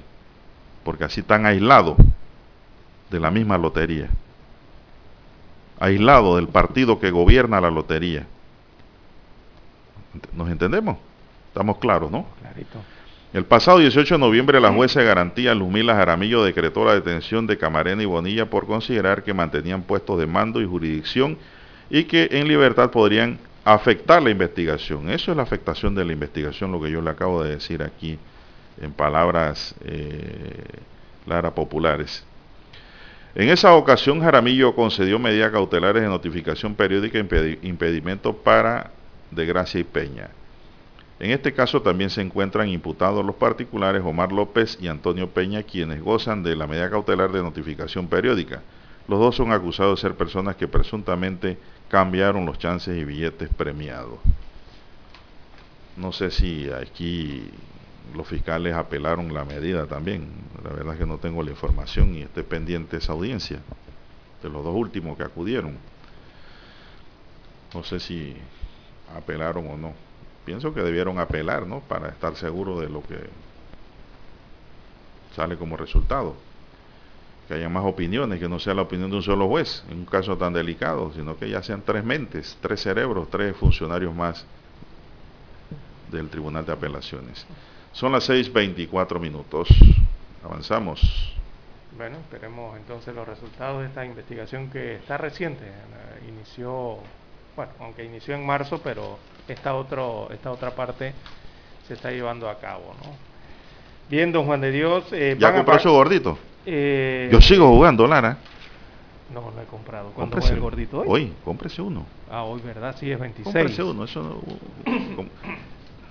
porque 0.84 1.04
así 1.04 1.20
están 1.20 1.46
aislados 1.46 1.96
de 3.11 3.20
la 3.20 3.30
misma 3.30 3.58
lotería, 3.58 4.08
aislados 5.78 6.36
del 6.36 6.48
partido 6.48 7.00
que 7.00 7.11
gobierna 7.11 7.61
la 7.61 7.70
lotería. 7.70 8.26
¿Nos 10.32 10.50
entendemos? 10.50 10.98
Estamos 11.48 11.78
claros, 11.78 12.11
¿no? 12.11 12.26
Clarito. 12.40 12.78
El 13.32 13.44
pasado 13.44 13.78
18 13.78 14.14
de 14.14 14.18
noviembre, 14.18 14.61
la 14.61 14.72
jueza 14.72 15.00
de 15.00 15.06
garantía 15.06 15.54
Lumila 15.54 15.94
Jaramillo 15.94 16.42
decretó 16.42 16.84
la 16.84 16.94
detención 16.94 17.46
de 17.46 17.58
Camarena 17.58 18.02
y 18.02 18.06
Bonilla 18.06 18.50
por 18.50 18.66
considerar 18.66 19.22
que 19.22 19.32
mantenían 19.32 19.82
puestos 19.82 20.18
de 20.18 20.26
mando 20.26 20.61
y 20.61 20.66
jurisdicción 20.66 21.38
y 21.88 22.04
que 22.04 22.28
en 22.32 22.48
libertad 22.48 22.90
podrían 22.90 23.38
afectar 23.64 24.20
la 24.20 24.30
investigación. 24.30 25.11
Eso 25.11 25.30
es 25.30 25.36
la 25.36 25.44
afectación 25.44 25.94
de 25.94 26.04
la 26.04 26.12
investigación, 26.12 26.72
lo 26.72 26.80
que 26.80 26.90
yo 26.90 27.00
le 27.00 27.11
acabo 27.11 27.44
de 27.44 27.50
decir 27.50 27.82
aquí 27.82 28.18
en 28.80 28.92
palabras 28.92 29.76
eh, 29.84 30.64
populares. 31.54 32.24
En 33.36 33.48
esa 33.48 33.74
ocasión, 33.74 34.20
Jaramillo 34.20 34.74
concedió 34.74 35.20
medidas 35.20 35.52
cautelares 35.52 36.02
de 36.02 36.08
notificación 36.08 36.74
periódica 36.74 37.18
e 37.18 37.58
impedimento 37.62 38.34
para 38.34 38.90
De 39.30 39.46
Gracia 39.46 39.80
y 39.80 39.84
Peña. 39.84 40.30
En 41.20 41.30
este 41.32 41.52
caso 41.52 41.82
también 41.82 42.08
se 42.08 42.22
encuentran 42.22 42.68
imputados 42.68 43.24
los 43.24 43.36
particulares 43.36 44.02
Omar 44.04 44.32
López 44.32 44.78
y 44.80 44.88
Antonio 44.88 45.28
Peña, 45.28 45.62
quienes 45.62 46.02
gozan 46.02 46.42
de 46.42 46.56
la 46.56 46.66
medida 46.66 46.88
cautelar 46.88 47.30
de 47.30 47.42
notificación 47.42 48.08
periódica. 48.08 48.62
Los 49.06 49.18
dos 49.18 49.36
son 49.36 49.52
acusados 49.52 49.98
de 49.98 50.08
ser 50.08 50.16
personas 50.16 50.56
que 50.56 50.66
presuntamente 50.66 51.58
cambiaron 51.90 52.46
los 52.46 52.58
chances 52.58 52.96
y 52.96 53.04
billetes 53.04 53.50
premiados. 53.50 54.18
No 55.96 56.10
sé 56.12 56.30
si 56.30 56.70
aquí 56.70 57.50
los 58.14 58.26
fiscales 58.26 58.74
apelaron 58.74 59.34
la 59.34 59.44
medida 59.44 59.86
también. 59.86 60.28
La 60.64 60.70
verdad 60.70 60.94
es 60.94 61.00
que 61.00 61.06
no 61.06 61.18
tengo 61.18 61.42
la 61.42 61.50
información 61.50 62.14
y 62.14 62.22
estoy 62.22 62.44
pendiente 62.44 62.96
esa 62.96 63.12
audiencia, 63.12 63.60
de 64.42 64.48
los 64.48 64.64
dos 64.64 64.74
últimos 64.74 65.18
que 65.18 65.24
acudieron. 65.24 65.76
No 67.74 67.84
sé 67.84 68.00
si 68.00 68.36
apelaron 69.16 69.66
o 69.68 69.76
no 69.76 70.11
pienso 70.44 70.74
que 70.74 70.82
debieron 70.82 71.18
apelar, 71.18 71.66
¿no? 71.66 71.80
Para 71.80 72.08
estar 72.08 72.34
seguro 72.36 72.80
de 72.80 72.88
lo 72.88 73.02
que 73.02 73.18
sale 75.34 75.56
como 75.56 75.76
resultado. 75.76 76.34
Que 77.46 77.54
haya 77.54 77.68
más 77.68 77.84
opiniones, 77.84 78.38
que 78.38 78.48
no 78.48 78.58
sea 78.58 78.74
la 78.74 78.82
opinión 78.82 79.11
de 79.11 79.16
un 79.16 79.22
solo 79.22 79.48
juez 79.48 79.84
en 79.90 79.98
un 79.98 80.04
caso 80.06 80.36
tan 80.36 80.52
delicado, 80.52 81.12
sino 81.12 81.36
que 81.36 81.48
ya 81.48 81.62
sean 81.62 81.82
tres 81.82 82.04
mentes, 82.04 82.56
tres 82.61 82.80
cerebros, 82.80 83.28
tres 83.30 83.56
funcionarios 83.56 84.14
más 84.14 84.46
del 86.11 86.28
Tribunal 86.28 86.64
de 86.66 86.72
Apelaciones. 86.72 87.46
Son 87.92 88.12
las 88.12 88.28
6.24 88.28 89.20
minutos. 89.20 89.68
Avanzamos. 90.44 91.36
Bueno, 91.96 92.18
esperemos 92.18 92.76
entonces 92.76 93.14
los 93.14 93.26
resultados 93.26 93.82
de 93.82 93.88
esta 93.88 94.04
investigación 94.04 94.70
que 94.70 94.96
está 94.96 95.18
reciente. 95.18 95.64
Inició, 96.28 96.98
bueno, 97.57 97.72
aunque 97.80 98.05
inició 98.05 98.34
en 98.34 98.46
marzo, 98.46 98.80
pero 98.82 99.18
esta, 99.48 99.74
otro, 99.74 100.28
esta 100.32 100.51
otra 100.51 100.70
parte 100.70 101.12
se 101.86 101.94
está 101.94 102.11
llevando 102.11 102.48
a 102.48 102.59
cabo. 102.59 102.94
¿no? 103.03 103.11
Bien, 104.09 104.32
don 104.32 104.46
Juan 104.46 104.61
de 104.61 104.70
Dios. 104.70 105.05
Eh, 105.12 105.36
¿Ya 105.38 105.55
compró 105.55 105.78
su 105.78 105.90
gordito? 105.90 106.38
Eh, 106.66 107.28
Yo 107.32 107.40
sigo 107.40 107.68
jugando, 107.68 108.07
Lara. 108.07 108.38
No, 109.32 109.53
no 109.53 109.62
he 109.62 109.64
comprado. 109.66 110.11
¿Cuándo 110.11 110.38
es 110.38 110.51
el 110.51 110.61
gordito 110.61 111.01
hoy? 111.01 111.07
Hoy, 111.09 111.32
cómprese 111.44 111.80
uno. 111.80 112.05
Ah, 112.28 112.42
hoy, 112.42 112.61
¿verdad? 112.61 112.96
Sí, 112.98 113.11
es 113.11 113.18
26. 113.18 113.55
Cómprese 113.55 113.82
uno. 113.82 114.05
Eso 114.05 114.22
no, 114.22 115.24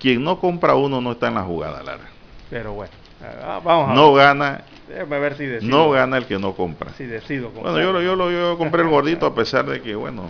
quien 0.00 0.24
no 0.24 0.38
compra 0.40 0.74
uno 0.74 1.00
no 1.00 1.12
está 1.12 1.28
en 1.28 1.34
la 1.34 1.42
jugada, 1.42 1.82
Lara. 1.82 2.08
Pero 2.48 2.72
bueno, 2.72 2.92
ah, 3.22 3.60
vamos 3.62 3.90
a 3.90 3.94
No 3.94 4.14
gana. 4.14 4.64
Ver 4.90 5.36
si 5.36 5.46
decido. 5.46 5.70
No 5.70 5.90
gana 5.90 6.16
el 6.18 6.26
que 6.26 6.38
no 6.38 6.54
compra. 6.54 6.92
Si 6.94 7.04
decido 7.04 7.50
comprar. 7.52 7.74
Bueno, 7.74 8.00
yo, 8.00 8.16
yo, 8.16 8.30
yo 8.30 8.58
compré 8.58 8.82
el 8.82 8.88
gordito 8.90 9.26
a 9.26 9.34
pesar 9.34 9.66
de 9.66 9.80
que, 9.80 9.94
bueno, 9.94 10.24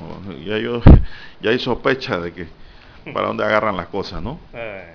ya 0.44 0.58
yo 0.58 0.82
ya 1.40 1.50
hay 1.50 1.58
sospecha 1.58 2.18
de 2.20 2.32
que 2.32 2.46
para 3.12 3.28
dónde 3.28 3.44
agarran 3.44 3.76
las 3.76 3.86
cosas, 3.88 4.22
¿no? 4.22 4.38
Eh. 4.52 4.94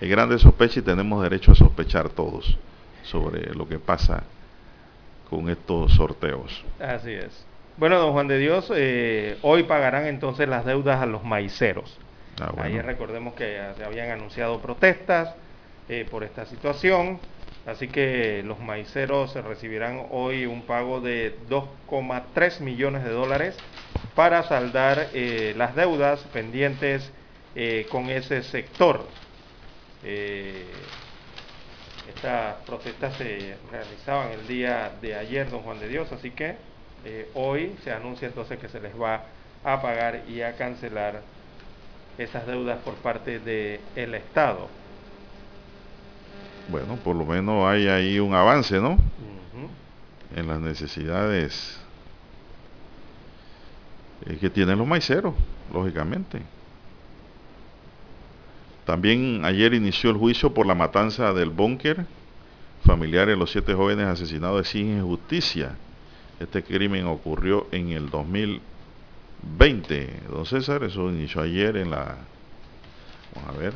Hay 0.00 0.08
grandes 0.08 0.42
sospechas 0.42 0.78
y 0.78 0.82
tenemos 0.82 1.22
derecho 1.22 1.52
a 1.52 1.54
sospechar 1.54 2.08
todos 2.10 2.58
sobre 3.02 3.54
lo 3.54 3.68
que 3.68 3.78
pasa 3.78 4.24
con 5.30 5.48
estos 5.48 5.92
sorteos. 5.94 6.64
Así 6.80 7.12
es. 7.12 7.46
Bueno, 7.76 7.98
don 7.98 8.12
Juan 8.12 8.28
de 8.28 8.38
Dios, 8.38 8.72
eh, 8.74 9.38
hoy 9.42 9.64
pagarán 9.64 10.06
entonces 10.06 10.48
las 10.48 10.64
deudas 10.64 11.00
a 11.02 11.06
los 11.06 11.24
maiceros. 11.24 11.98
Ah, 12.40 12.52
Ayer 12.62 12.84
recordemos 12.84 13.34
que 13.34 13.60
se 13.76 13.84
habían 13.84 14.10
anunciado 14.10 14.60
protestas 14.60 15.34
eh, 15.88 16.06
por 16.10 16.24
esta 16.24 16.46
situación, 16.46 17.18
así 17.66 17.88
que 17.88 18.42
los 18.44 18.58
maiceros 18.60 19.34
recibirán 19.34 20.06
hoy 20.10 20.46
un 20.46 20.62
pago 20.62 21.00
de 21.00 21.36
2,3 21.50 22.60
millones 22.60 23.04
de 23.04 23.10
dólares 23.10 23.56
para 24.14 24.44
saldar 24.44 25.08
las 25.56 25.74
deudas 25.74 26.20
pendientes 26.32 27.12
eh, 27.58 27.86
con 27.90 28.10
ese 28.10 28.42
sector. 28.42 29.06
Eh, 30.04 30.66
estas 32.06 32.56
protestas 32.66 33.16
se 33.16 33.56
realizaban 33.72 34.30
el 34.32 34.46
día 34.46 34.92
de 35.00 35.14
ayer, 35.14 35.48
don 35.48 35.62
Juan 35.62 35.80
de 35.80 35.88
Dios, 35.88 36.12
así 36.12 36.32
que 36.32 36.56
eh, 37.06 37.30
hoy 37.32 37.74
se 37.82 37.92
anuncia 37.92 38.28
entonces 38.28 38.58
que 38.58 38.68
se 38.68 38.78
les 38.78 38.94
va 39.00 39.24
a 39.64 39.80
pagar 39.80 40.24
y 40.28 40.42
a 40.42 40.54
cancelar 40.58 41.22
esas 42.18 42.46
deudas 42.46 42.78
por 42.82 42.92
parte 42.96 43.38
del 43.38 44.14
Estado. 44.14 44.68
Bueno, 46.68 46.96
por 46.96 47.14
lo 47.14 47.24
menos 47.24 47.64
hay 47.66 47.86
ahí 47.86 48.18
un 48.18 48.34
avance, 48.34 48.80
¿no? 48.80 48.98
En 50.34 50.48
las 50.48 50.60
necesidades 50.60 51.78
que 54.40 54.50
tienen 54.50 54.78
los 54.78 54.86
maiceros, 54.86 55.34
lógicamente. 55.72 56.42
También 58.84 59.44
ayer 59.44 59.74
inició 59.74 60.10
el 60.10 60.16
juicio 60.16 60.54
por 60.54 60.66
la 60.66 60.74
matanza 60.74 61.32
del 61.32 61.50
búnker. 61.50 62.06
Familiares 62.84 63.34
de 63.34 63.38
los 63.38 63.50
siete 63.50 63.74
jóvenes 63.74 64.06
asesinados 64.06 64.60
exigen 64.60 65.04
justicia. 65.04 65.76
Este 66.38 66.62
crimen 66.62 67.06
ocurrió 67.06 67.66
en 67.72 67.90
el 67.90 68.10
2020. 68.10 70.20
Don 70.30 70.46
César, 70.46 70.84
eso 70.84 71.10
inició 71.10 71.42
ayer 71.42 71.78
en 71.78 71.90
la... 71.90 72.16
Vamos 73.34 73.54
a 73.54 73.58
ver. 73.58 73.74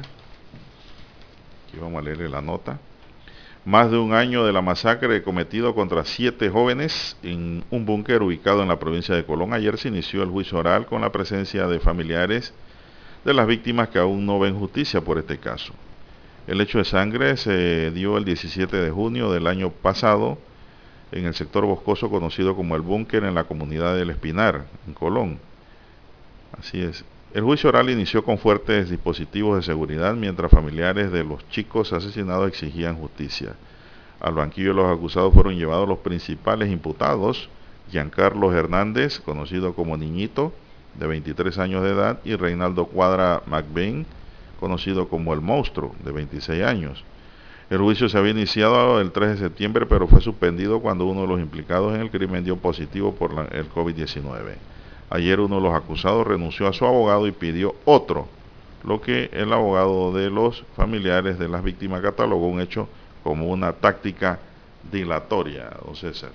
Aquí 1.71 1.79
vamos 1.79 2.01
a 2.01 2.05
leerle 2.05 2.29
la 2.29 2.41
nota. 2.41 2.81
Más 3.65 3.93
de 3.93 3.99
un 3.99 4.13
año 4.13 4.45
de 4.45 4.53
la 4.53 4.61
masacre 4.61 5.23
cometido 5.23 5.73
contra 5.73 6.05
siete 6.05 6.51
jóvenes 6.51 7.17
en 7.23 7.63
un 7.71 7.87
búnker 7.87 8.23
ubicado 8.23 8.63
en 8.63 8.69
la 8.69 8.81
provincia 8.81 9.15
de 9.15 9.25
Colón. 9.25 9.55
Ayer 9.55 9.79
se 9.79 9.87
inició 9.87 10.25
el 10.25 10.31
juicio 10.31 10.59
oral 10.59 10.87
con 10.87 11.01
la 11.01 11.13
presencia 11.13 11.69
de 11.69 11.79
familiares 11.79 12.53
de 13.25 13.35
las 13.35 13.47
víctimas 13.47 13.89
que 13.89 14.01
aún 14.01 14.27
no 14.27 14.41
ven 14.41 14.59
justicia 14.59 15.01
por 15.03 15.19
este 15.19 15.39
caso. 15.39 15.73
El 16.49 16.61
hecho 16.61 16.79
de 16.79 16.85
sangre 16.85 17.37
se 17.37 17.93
dio 17.93 18.17
el 18.19 18.25
17 18.25 18.77
de 18.77 18.91
junio 18.91 19.31
del 19.31 19.47
año 19.47 19.71
pasado 19.71 20.39
en 21.13 21.27
el 21.27 21.35
sector 21.35 21.67
boscoso 21.67 22.11
conocido 22.11 22.57
como 22.57 22.75
el 22.75 22.83
búnker 22.83 23.23
en 23.23 23.37
la 23.37 23.45
comunidad 23.45 23.95
del 23.95 24.11
Espinar, 24.11 24.65
en 24.89 24.95
Colón. 24.95 25.39
Así 26.59 26.83
es. 26.83 27.05
El 27.33 27.45
juicio 27.45 27.69
oral 27.69 27.89
inició 27.91 28.25
con 28.25 28.39
fuertes 28.39 28.91
dispositivos 28.91 29.55
de 29.55 29.63
seguridad 29.63 30.15
mientras 30.15 30.51
familiares 30.51 31.13
de 31.13 31.23
los 31.23 31.49
chicos 31.49 31.93
asesinados 31.93 32.49
exigían 32.49 32.97
justicia. 32.97 33.55
Al 34.19 34.35
banquillo 34.35 34.71
de 34.71 34.75
los 34.75 34.93
acusados 34.93 35.33
fueron 35.33 35.57
llevados 35.57 35.89
los 35.89 35.99
principales 35.99 36.73
imputados, 36.73 37.49
Giancarlo 37.89 38.53
Hernández, 38.53 39.21
conocido 39.21 39.75
como 39.75 39.97
Niñito, 39.97 40.53
de 40.99 41.07
23 41.07 41.57
años 41.59 41.85
de 41.85 41.91
edad, 41.91 42.19
y 42.25 42.35
Reinaldo 42.35 42.87
Cuadra 42.87 43.43
McBain, 43.47 44.07
conocido 44.59 45.09
como 45.09 45.33
el 45.33 45.41
monstruo, 45.41 45.95
de 46.05 46.11
26 46.11 46.65
años. 46.65 47.05
El 47.71 47.79
juicio 47.79 48.09
se 48.09 48.19
había 48.19 48.33
iniciado 48.33 49.01
el 49.01 49.13
3 49.13 49.31
de 49.31 49.37
septiembre, 49.37 49.87
pero 49.87 50.09
fue 50.09 50.21
suspendido 50.21 50.81
cuando 50.81 51.07
uno 51.07 51.21
de 51.21 51.29
los 51.29 51.41
implicados 51.41 51.95
en 51.95 52.01
el 52.01 52.11
crimen 52.11 52.43
dio 52.43 52.57
positivo 52.57 53.15
por 53.15 53.31
el 53.53 53.71
COVID-19. 53.71 54.57
Ayer 55.11 55.41
uno 55.41 55.57
de 55.57 55.63
los 55.63 55.75
acusados 55.75 56.27
renunció 56.27 56.67
a 56.69 56.73
su 56.73 56.87
abogado 56.87 57.27
y 57.27 57.33
pidió 57.33 57.75
otro, 57.85 58.29
lo 58.85 59.01
que 59.01 59.29
el 59.33 59.53
abogado 59.53 60.13
de 60.13 60.31
los 60.31 60.65
familiares 60.77 61.39
de 61.39 61.49
las 61.49 61.63
víctimas 61.63 62.01
catalogó 62.01 62.47
un 62.47 62.61
hecho 62.61 62.89
como 63.23 63.49
una 63.49 63.73
táctica 63.73 64.39
dilatoria, 64.91 65.71
don 65.85 65.97
César. 65.97 66.31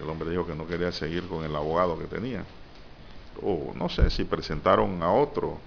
El 0.00 0.08
hombre 0.08 0.30
dijo 0.30 0.46
que 0.46 0.54
no 0.54 0.66
quería 0.66 0.90
seguir 0.90 1.24
con 1.28 1.44
el 1.44 1.54
abogado 1.54 1.98
que 1.98 2.06
tenía 2.06 2.44
o 3.40 3.72
no 3.74 3.88
sé 3.88 4.10
si 4.10 4.24
presentaron 4.24 5.02
a 5.02 5.12
otro. 5.12 5.58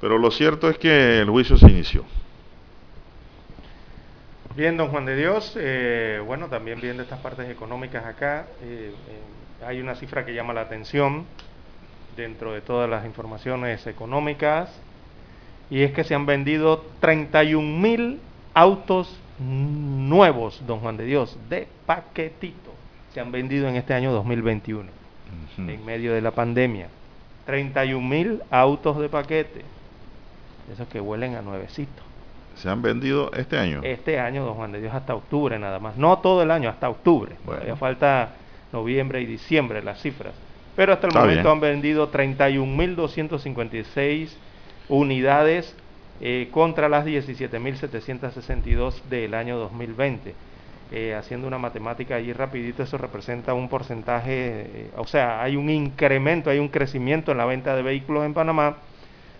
Pero 0.00 0.18
lo 0.18 0.30
cierto 0.30 0.68
es 0.68 0.78
que 0.78 1.20
el 1.20 1.30
juicio 1.30 1.56
se 1.56 1.68
inició. 1.68 2.04
Bien, 4.56 4.76
don 4.76 4.88
Juan 4.88 5.04
de 5.04 5.16
Dios, 5.16 5.54
eh, 5.56 6.20
bueno, 6.24 6.48
también 6.48 6.80
viendo 6.80 7.02
estas 7.02 7.20
partes 7.20 7.48
económicas 7.48 8.04
acá, 8.04 8.46
eh, 8.62 8.92
eh, 9.08 9.20
hay 9.66 9.80
una 9.80 9.94
cifra 9.94 10.24
que 10.24 10.34
llama 10.34 10.52
la 10.52 10.62
atención 10.62 11.24
dentro 12.16 12.52
de 12.52 12.60
todas 12.60 12.88
las 12.88 13.04
informaciones 13.04 13.86
económicas, 13.86 14.70
y 15.70 15.82
es 15.82 15.92
que 15.92 16.04
se 16.04 16.14
han 16.14 16.26
vendido 16.26 16.84
31 17.00 17.78
mil 17.78 18.20
autos 18.54 19.20
nuevos, 19.38 20.62
don 20.66 20.80
Juan 20.80 20.96
de 20.96 21.04
Dios, 21.04 21.38
de 21.48 21.68
paquetito. 21.86 22.72
Se 23.12 23.20
han 23.20 23.30
vendido 23.30 23.68
en 23.68 23.76
este 23.76 23.94
año 23.94 24.12
2021 24.12 24.98
en 25.58 25.84
medio 25.84 26.14
de 26.14 26.20
la 26.20 26.30
pandemia. 26.30 26.88
31 27.46 28.06
mil 28.06 28.42
autos 28.50 28.98
de 28.98 29.08
paquete, 29.08 29.64
esos 30.72 30.86
que 30.88 31.00
huelen 31.00 31.34
a 31.34 31.42
nuevecito. 31.42 32.02
¿Se 32.56 32.68
han 32.68 32.82
vendido 32.82 33.30
este 33.32 33.58
año? 33.58 33.80
Este 33.84 34.18
año, 34.18 34.44
don 34.44 34.54
Juan 34.54 34.72
de 34.72 34.80
Dios, 34.80 34.92
hasta 34.92 35.14
octubre 35.14 35.58
nada 35.58 35.78
más. 35.78 35.96
No 35.96 36.18
todo 36.18 36.42
el 36.42 36.50
año, 36.50 36.68
hasta 36.68 36.88
octubre. 36.88 37.36
Todavía 37.44 37.76
falta 37.76 38.30
noviembre 38.72 39.20
y 39.20 39.26
diciembre 39.26 39.82
las 39.82 40.00
cifras. 40.00 40.34
Pero 40.76 40.92
hasta 40.92 41.08
el 41.08 41.14
momento 41.14 41.50
han 41.50 41.58
vendido 41.60 42.12
31.256 42.12 44.28
unidades 44.88 45.74
eh, 46.20 46.48
contra 46.50 46.88
las 46.88 47.04
17.762 47.04 49.02
del 49.10 49.34
año 49.34 49.58
2020. 49.58 50.34
Eh, 50.90 51.14
haciendo 51.14 51.46
una 51.46 51.58
matemática 51.58 52.16
allí 52.16 52.32
rapidito, 52.32 52.82
eso 52.82 52.96
representa 52.96 53.52
un 53.52 53.68
porcentaje, 53.68 54.32
eh, 54.32 54.90
o 54.96 55.06
sea, 55.06 55.42
hay 55.42 55.54
un 55.56 55.68
incremento, 55.68 56.48
hay 56.48 56.58
un 56.58 56.68
crecimiento 56.68 57.30
en 57.30 57.36
la 57.38 57.44
venta 57.44 57.76
de 57.76 57.82
vehículos 57.82 58.24
en 58.24 58.32
Panamá 58.32 58.78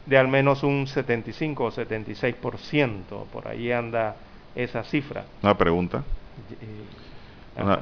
de 0.08 0.16
al 0.16 0.28
menos 0.28 0.62
un 0.62 0.86
75 0.86 1.64
o 1.64 1.70
76%, 1.70 3.26
por 3.32 3.48
ahí 3.48 3.70
anda 3.72 4.16
esa 4.54 4.82
cifra. 4.82 5.24
Una 5.42 5.56
pregunta. 5.56 6.02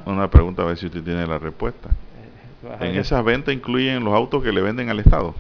Una, 0.07 0.31
pregunta, 0.31 0.63
a 0.63 0.67
ver 0.67 0.79
si 0.79 0.87
usted 0.87 1.03
tiene 1.03 1.27
la 1.27 1.39
respuesta. 1.39 1.91
¿En 2.81 2.97
esas 2.99 3.25
ventas 3.25 3.55
incluyen 3.55 4.03
los 4.05 4.15
autos 4.15 4.43
que 4.43 4.53
le 4.53 4.61
venden 4.61 4.89
al 4.89 5.01
Estado? 5.01 5.35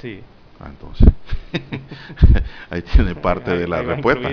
sí. 0.00 0.22
Ah, 0.58 0.68
entonces. 0.70 1.06
ahí 2.70 2.82
tiene 2.82 3.14
parte 3.14 3.56
de 3.56 3.68
la 3.68 3.82
respuesta. 3.82 4.28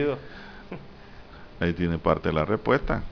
Ahí 1.60 1.74
tiene 1.74 1.98
parte 1.98 2.30
de 2.30 2.34
la 2.34 2.46
respuesta. 2.46 3.04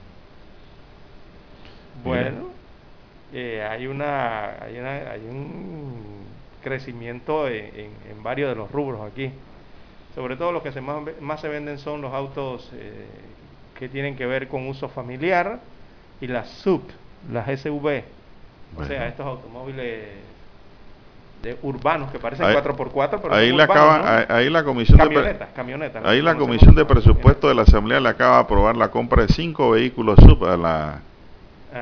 Bueno, 2.04 2.48
eh, 3.32 3.66
hay, 3.68 3.86
una, 3.86 4.62
hay, 4.62 4.78
una, 4.78 4.90
hay 4.90 5.20
un 5.20 6.24
crecimiento 6.62 7.48
en, 7.48 7.90
varios 8.22 8.50
de 8.50 8.56
los 8.56 8.70
rubros 8.70 9.10
aquí. 9.10 9.30
Sobre 10.14 10.36
todo 10.36 10.52
los 10.52 10.62
que 10.62 10.72
se 10.72 10.80
más, 10.80 11.02
más 11.20 11.40
se 11.40 11.48
venden 11.48 11.78
son 11.78 12.02
los 12.02 12.12
autos 12.12 12.70
eh, 12.74 13.06
que 13.78 13.88
tienen 13.88 14.16
que 14.16 14.26
ver 14.26 14.48
con 14.48 14.66
uso 14.68 14.88
familiar 14.88 15.60
y 16.22 16.28
las 16.28 16.48
SUV, 16.48 16.82
las 17.32 17.60
SUV. 17.60 18.04
O 18.78 18.84
sea, 18.84 19.08
estos 19.08 19.26
automóviles 19.26 20.06
de 21.42 21.58
urbanos 21.62 22.12
que 22.12 22.20
parecen 22.20 22.46
4x4, 22.46 23.18
pero 23.20 23.34
ahí, 23.34 23.52
la 23.52 23.64
acaba, 23.64 24.24
ahí 24.28 24.48
la 24.48 24.62
comisión 24.62 24.96
camionetas, 24.96 25.48
de 25.48 25.54
camionetas, 25.54 26.04
ahí 26.04 26.22
la 26.22 26.36
comisión 26.36 26.76
de 26.76 26.84
presupuesto 26.84 27.48
de 27.48 27.56
la 27.56 27.62
asamblea 27.62 27.98
le 27.98 28.08
acaba 28.08 28.36
de 28.36 28.42
aprobar 28.42 28.76
la 28.76 28.92
compra 28.92 29.26
de 29.26 29.32
cinco 29.34 29.72
vehículos 29.72 30.16
sub 30.20 30.44
a 30.46 30.56
la 30.56 31.00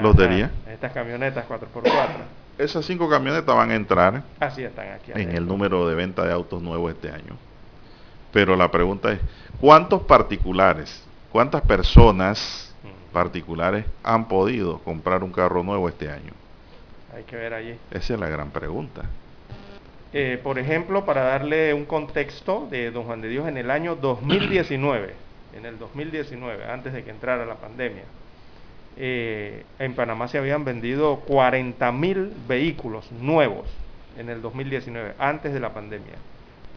lotería. 0.01 0.51
Estas 0.73 0.93
camionetas 0.93 1.47
4x4. 1.47 2.09
Esas 2.57 2.85
cinco 2.87 3.09
camionetas 3.09 3.55
van 3.55 3.71
a 3.71 3.75
entrar 3.75 4.23
Así 4.39 4.63
están 4.63 4.89
aquí 4.93 5.13
en 5.15 5.37
el 5.37 5.47
número 5.47 5.87
de 5.87 5.95
venta 5.95 6.25
de 6.25 6.33
autos 6.33 6.63
nuevos 6.63 6.93
este 6.93 7.11
año. 7.11 7.37
Pero 8.33 8.57
la 8.57 8.71
pregunta 8.71 9.13
es, 9.13 9.21
¿cuántos 9.61 10.03
particulares, 10.03 11.07
cuántas 11.31 11.61
personas. 11.63 12.70
Particulares 13.11 13.85
han 14.03 14.29
podido 14.29 14.79
comprar 14.79 15.23
un 15.23 15.33
carro 15.33 15.63
nuevo 15.63 15.89
este 15.89 16.11
año? 16.11 16.33
Hay 17.15 17.25
que 17.25 17.37
ver 17.37 17.55
allí. 17.55 17.77
Esa 17.91 18.15
es 18.15 18.21
la 18.21 18.29
gran 18.29 18.51
pregunta. 18.51 19.03
Eh, 20.13 20.41
por 20.43 20.59
ejemplo, 20.59 21.05
para 21.05 21.23
darle 21.23 21.73
un 21.73 21.85
contexto 21.85 22.67
de 22.71 22.91
Don 22.91 23.05
Juan 23.05 23.21
de 23.21 23.29
Dios 23.29 23.47
en 23.47 23.57
el 23.57 23.71
año 23.71 23.95
2019, 23.97 25.15
en 25.57 25.67
el 25.67 25.79
2019, 25.79 26.65
antes 26.65 26.93
de 26.93 27.05
que 27.05 27.11
entrara 27.11 27.47
la 27.47 27.57
pandemia, 27.57 28.03
eh, 28.97 29.65
en 29.79 29.95
Panamá 29.95 30.29
se 30.29 30.39
habían 30.39 30.65
vendido 30.65 31.17
40 31.21 31.93
mil 31.93 32.33
vehículos 32.49 33.11
nuevos 33.13 33.67
en 34.19 34.29
el 34.29 34.43
2019, 34.43 35.15
antes 35.19 35.53
de 35.53 35.61
la 35.61 35.73
pandemia. 35.73 36.15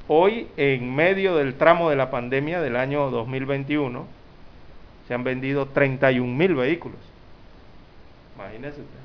Hoy, 0.07 0.47
en 0.57 0.93
medio 0.93 1.35
del 1.35 1.55
tramo 1.55 1.89
de 1.89 1.95
la 1.95 2.11
pandemia 2.11 2.61
del 2.61 2.75
año 2.75 3.09
2021, 3.09 4.05
se 5.07 5.13
han 5.13 5.23
vendido 5.23 5.67
31 5.67 6.33
mil 6.33 6.55
vehículos. 6.55 6.97
Imagínese 8.35 8.81
usted. 8.81 9.03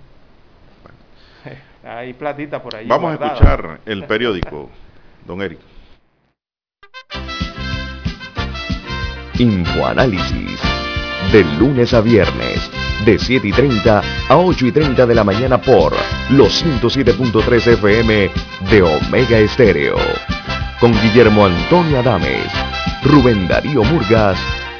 Hay 1.85 2.13
platita 2.13 2.63
por 2.63 2.75
ahí. 2.77 2.87
Vamos 2.87 3.19
a 3.21 3.27
escuchar 3.27 3.81
el 3.87 4.05
periódico, 4.05 4.69
don 5.27 5.43
Eric. 5.43 5.59
Infoanálisis. 9.39 10.61
De 11.33 11.45
lunes 11.59 11.93
a 11.93 12.01
viernes, 12.01 12.71
de 13.05 13.19
7 13.19 13.49
y 13.49 13.53
30 13.53 14.03
a 14.29 14.37
8 14.37 14.67
y 14.67 14.73
30 14.73 15.07
de 15.07 15.15
la 15.15 15.25
mañana 15.25 15.61
por 15.61 15.93
los 16.31 16.65
107.3 16.65 17.75
FM 17.75 18.31
de 18.71 18.83
Omega 18.83 19.39
Estéreo. 19.39 19.97
Con 20.81 20.93
Guillermo 20.93 21.45
Antonio 21.45 22.01
Adames, 22.01 22.51
Rubén 23.05 23.47
Darío 23.47 23.85
Murgas 23.85 24.39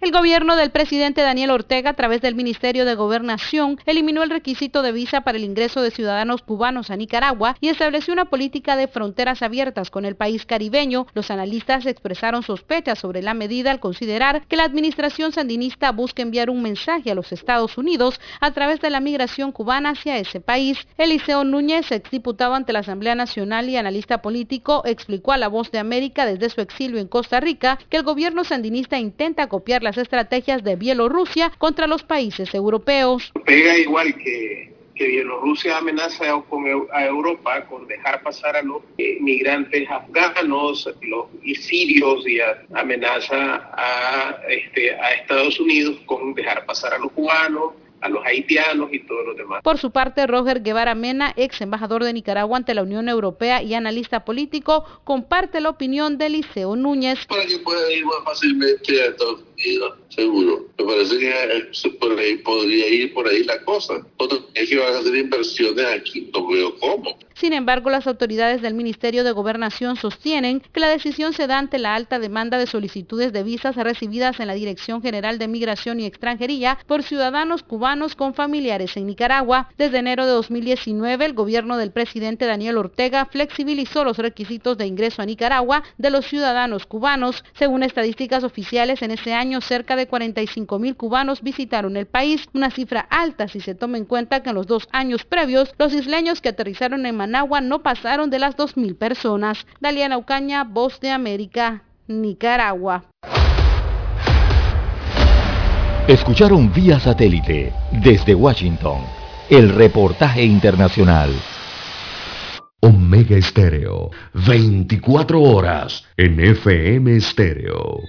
El 0.00 0.12
gobierno 0.12 0.56
del 0.56 0.70
presidente 0.70 1.20
Daniel 1.20 1.50
Ortega, 1.50 1.90
a 1.90 1.94
través 1.94 2.22
del 2.22 2.34
Ministerio 2.34 2.86
de 2.86 2.94
Gobernación, 2.94 3.78
eliminó 3.84 4.22
el 4.22 4.30
requisito 4.30 4.80
de 4.80 4.92
visa 4.92 5.20
para 5.20 5.36
el 5.36 5.44
ingreso 5.44 5.82
de 5.82 5.90
ciudadanos 5.90 6.40
cubanos 6.40 6.90
a 6.90 6.96
Nicaragua 6.96 7.54
y 7.60 7.68
estableció 7.68 8.14
una 8.14 8.24
política 8.24 8.76
de 8.76 8.88
fronteras 8.88 9.42
abiertas 9.42 9.90
con 9.90 10.06
el 10.06 10.16
país 10.16 10.46
caribeño. 10.46 11.06
Los 11.12 11.30
analistas 11.30 11.84
expresaron 11.84 12.42
sospechas 12.42 12.98
sobre 12.98 13.20
la 13.20 13.34
medida 13.34 13.72
al 13.72 13.78
considerar 13.78 14.46
que 14.46 14.56
la 14.56 14.64
administración 14.64 15.32
sandinista 15.32 15.92
busca 15.92 16.22
enviar 16.22 16.48
un 16.48 16.62
mensaje 16.62 17.10
a 17.10 17.14
los 17.14 17.30
Estados 17.30 17.76
Unidos 17.76 18.22
a 18.40 18.52
través 18.52 18.80
de 18.80 18.88
la 18.88 19.00
migración 19.00 19.52
cubana 19.52 19.90
hacia 19.90 20.16
ese 20.16 20.40
país. 20.40 20.78
Eliseo 20.96 21.44
Núñez, 21.44 21.92
exdiputado 21.92 22.54
ante 22.54 22.72
la 22.72 22.78
Asamblea 22.78 23.16
Nacional 23.16 23.68
y 23.68 23.76
analista 23.76 24.22
político, 24.22 24.80
explicó 24.86 25.32
a 25.32 25.36
La 25.36 25.48
Voz 25.48 25.70
de 25.70 25.78
América 25.78 26.24
desde 26.24 26.48
su 26.48 26.62
exilio 26.62 26.98
en 26.98 27.06
Costa 27.06 27.38
Rica 27.38 27.78
que 27.90 27.98
el 27.98 28.02
gobierno 28.02 28.44
sandinista 28.44 28.98
intenta 28.98 29.46
copiar 29.46 29.82
la 29.82 29.89
las 29.90 29.98
estrategias 29.98 30.62
de 30.62 30.76
Bielorrusia 30.76 31.50
contra 31.58 31.88
los 31.88 32.04
países 32.04 32.54
europeos. 32.54 33.32
Pega 33.44 33.76
igual 33.76 34.14
que, 34.14 34.72
que 34.94 35.04
Bielorrusia 35.04 35.78
amenaza 35.78 36.26
a 36.92 37.06
Europa 37.06 37.66
con 37.66 37.88
dejar 37.88 38.22
pasar 38.22 38.54
a 38.54 38.62
los 38.62 38.82
migrantes 39.20 39.90
afganos 39.90 40.88
los, 41.02 41.26
y 41.42 41.56
sirios 41.56 42.24
y 42.24 42.38
amenaza 42.72 43.68
a, 43.72 44.38
este, 44.48 44.94
a 44.94 45.14
Estados 45.14 45.58
Unidos 45.58 45.96
con 46.06 46.34
dejar 46.34 46.64
pasar 46.66 46.94
a 46.94 46.98
los 46.98 47.10
cubanos 47.10 47.72
a 48.00 48.08
los 48.08 48.24
haitianos 48.24 48.88
y 48.92 49.00
todos 49.00 49.26
los 49.26 49.36
demás. 49.36 49.62
Por 49.62 49.78
su 49.78 49.90
parte, 49.90 50.26
Roger 50.26 50.62
Guevara 50.62 50.94
Mena, 50.94 51.32
ex 51.36 51.60
embajador 51.60 52.04
de 52.04 52.12
Nicaragua 52.12 52.56
ante 52.56 52.74
la 52.74 52.82
Unión 52.82 53.08
Europea 53.08 53.62
y 53.62 53.74
analista 53.74 54.24
político, 54.24 54.84
comparte 55.04 55.60
la 55.60 55.70
opinión 55.70 56.18
de 56.18 56.30
Liceo 56.30 56.76
Núñez. 56.76 57.26
Para 57.26 57.44
que 57.46 57.58
pueda 57.58 57.92
ir 57.92 58.04
más 58.06 58.24
fácilmente 58.24 59.02
a 59.02 59.06
Estados 59.06 59.42
Unidos, 59.64 59.98
seguro. 60.10 60.66
Me 60.78 60.84
parece 60.84 61.18
que 61.18 61.30
eh, 61.30 61.90
por 62.00 62.18
ahí 62.18 62.36
podría 62.38 62.88
ir 62.88 63.14
por 63.14 63.28
ahí 63.28 63.44
la 63.44 63.62
cosa. 63.64 63.94
Es 64.54 64.68
que 64.68 64.78
van 64.78 64.94
a 64.94 64.98
hacer 64.98 65.14
inversiones 65.14 65.86
aquí, 65.86 66.30
no 66.32 66.46
veo 66.48 66.78
cómo. 66.78 67.16
Sin 67.34 67.54
embargo, 67.54 67.88
las 67.88 68.06
autoridades 68.06 68.60
del 68.60 68.74
Ministerio 68.74 69.24
de 69.24 69.32
Gobernación 69.32 69.96
sostienen 69.96 70.60
que 70.60 70.80
la 70.80 70.90
decisión 70.90 71.32
se 71.32 71.46
da 71.46 71.58
ante 71.58 71.78
la 71.78 71.94
alta 71.94 72.18
demanda 72.18 72.58
de 72.58 72.66
solicitudes 72.66 73.32
de 73.32 73.42
visas 73.42 73.76
recibidas 73.76 74.40
en 74.40 74.46
la 74.46 74.52
Dirección 74.52 75.00
General 75.00 75.38
de 75.38 75.48
Migración 75.48 76.00
y 76.00 76.04
Extranjería 76.04 76.78
por 76.86 77.02
ciudadanos 77.02 77.62
cubanos 77.62 78.14
con 78.14 78.34
familiares 78.34 78.94
en 78.98 79.06
Nicaragua. 79.06 79.70
Desde 79.78 80.00
enero 80.00 80.26
de 80.26 80.32
2019, 80.32 81.24
el 81.24 81.32
gobierno 81.32 81.78
del 81.78 81.92
presidente 81.92 82.44
Daniel 82.44 82.76
Ortega 82.76 83.24
flexibilizó 83.24 84.04
los 84.04 84.18
requisitos 84.18 84.76
de 84.76 84.86
ingreso 84.86 85.22
a 85.22 85.26
Nicaragua 85.26 85.82
de 85.96 86.10
los 86.10 86.26
ciudadanos 86.26 86.84
cubanos. 86.84 87.42
Según 87.54 87.82
estadísticas 87.82 88.44
oficiales, 88.44 89.00
en 89.00 89.12
ese 89.12 89.32
año 89.32 89.62
cerca 89.62 89.96
de 89.96 89.99
45 90.06 90.78
mil 90.78 90.96
cubanos 90.96 91.42
visitaron 91.42 91.96
el 91.96 92.06
país, 92.06 92.48
una 92.54 92.70
cifra 92.70 93.00
alta 93.00 93.48
si 93.48 93.60
se 93.60 93.74
toma 93.74 93.98
en 93.98 94.04
cuenta 94.04 94.42
que 94.42 94.50
en 94.50 94.56
los 94.56 94.66
dos 94.66 94.88
años 94.92 95.24
previos 95.24 95.74
los 95.78 95.92
isleños 95.92 96.40
que 96.40 96.50
aterrizaron 96.50 97.06
en 97.06 97.16
Managua 97.16 97.60
no 97.60 97.82
pasaron 97.82 98.30
de 98.30 98.38
las 98.38 98.56
2.000 98.56 98.96
personas. 98.96 99.66
Daliana 99.80 100.18
Ucaña, 100.18 100.64
Voz 100.64 101.00
de 101.00 101.10
América, 101.10 101.82
Nicaragua. 102.06 103.04
Escucharon 106.08 106.72
vía 106.72 106.98
satélite 106.98 107.72
desde 107.92 108.34
Washington 108.34 109.02
el 109.48 109.68
reportaje 109.68 110.44
internacional. 110.44 111.30
Omega 112.80 113.36
Estéreo, 113.36 114.10
24 114.32 115.42
horas 115.42 116.04
en 116.16 116.40
FM 116.40 117.16
Estéreo. 117.16 118.00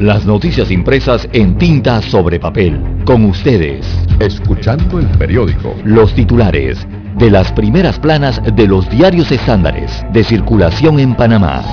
Las 0.00 0.26
noticias 0.26 0.70
impresas 0.70 1.26
en 1.32 1.56
tinta 1.56 2.02
sobre 2.02 2.38
papel. 2.38 2.78
Con 3.06 3.24
ustedes. 3.24 3.86
Escuchando 4.20 4.98
el 4.98 5.06
periódico. 5.16 5.74
Los 5.84 6.14
titulares 6.14 6.86
de 7.16 7.30
las 7.30 7.50
primeras 7.52 7.98
planas 7.98 8.42
de 8.44 8.66
los 8.66 8.90
diarios 8.90 9.32
estándares 9.32 10.04
de 10.12 10.22
circulación 10.22 11.00
en 11.00 11.14
Panamá. 11.14 11.64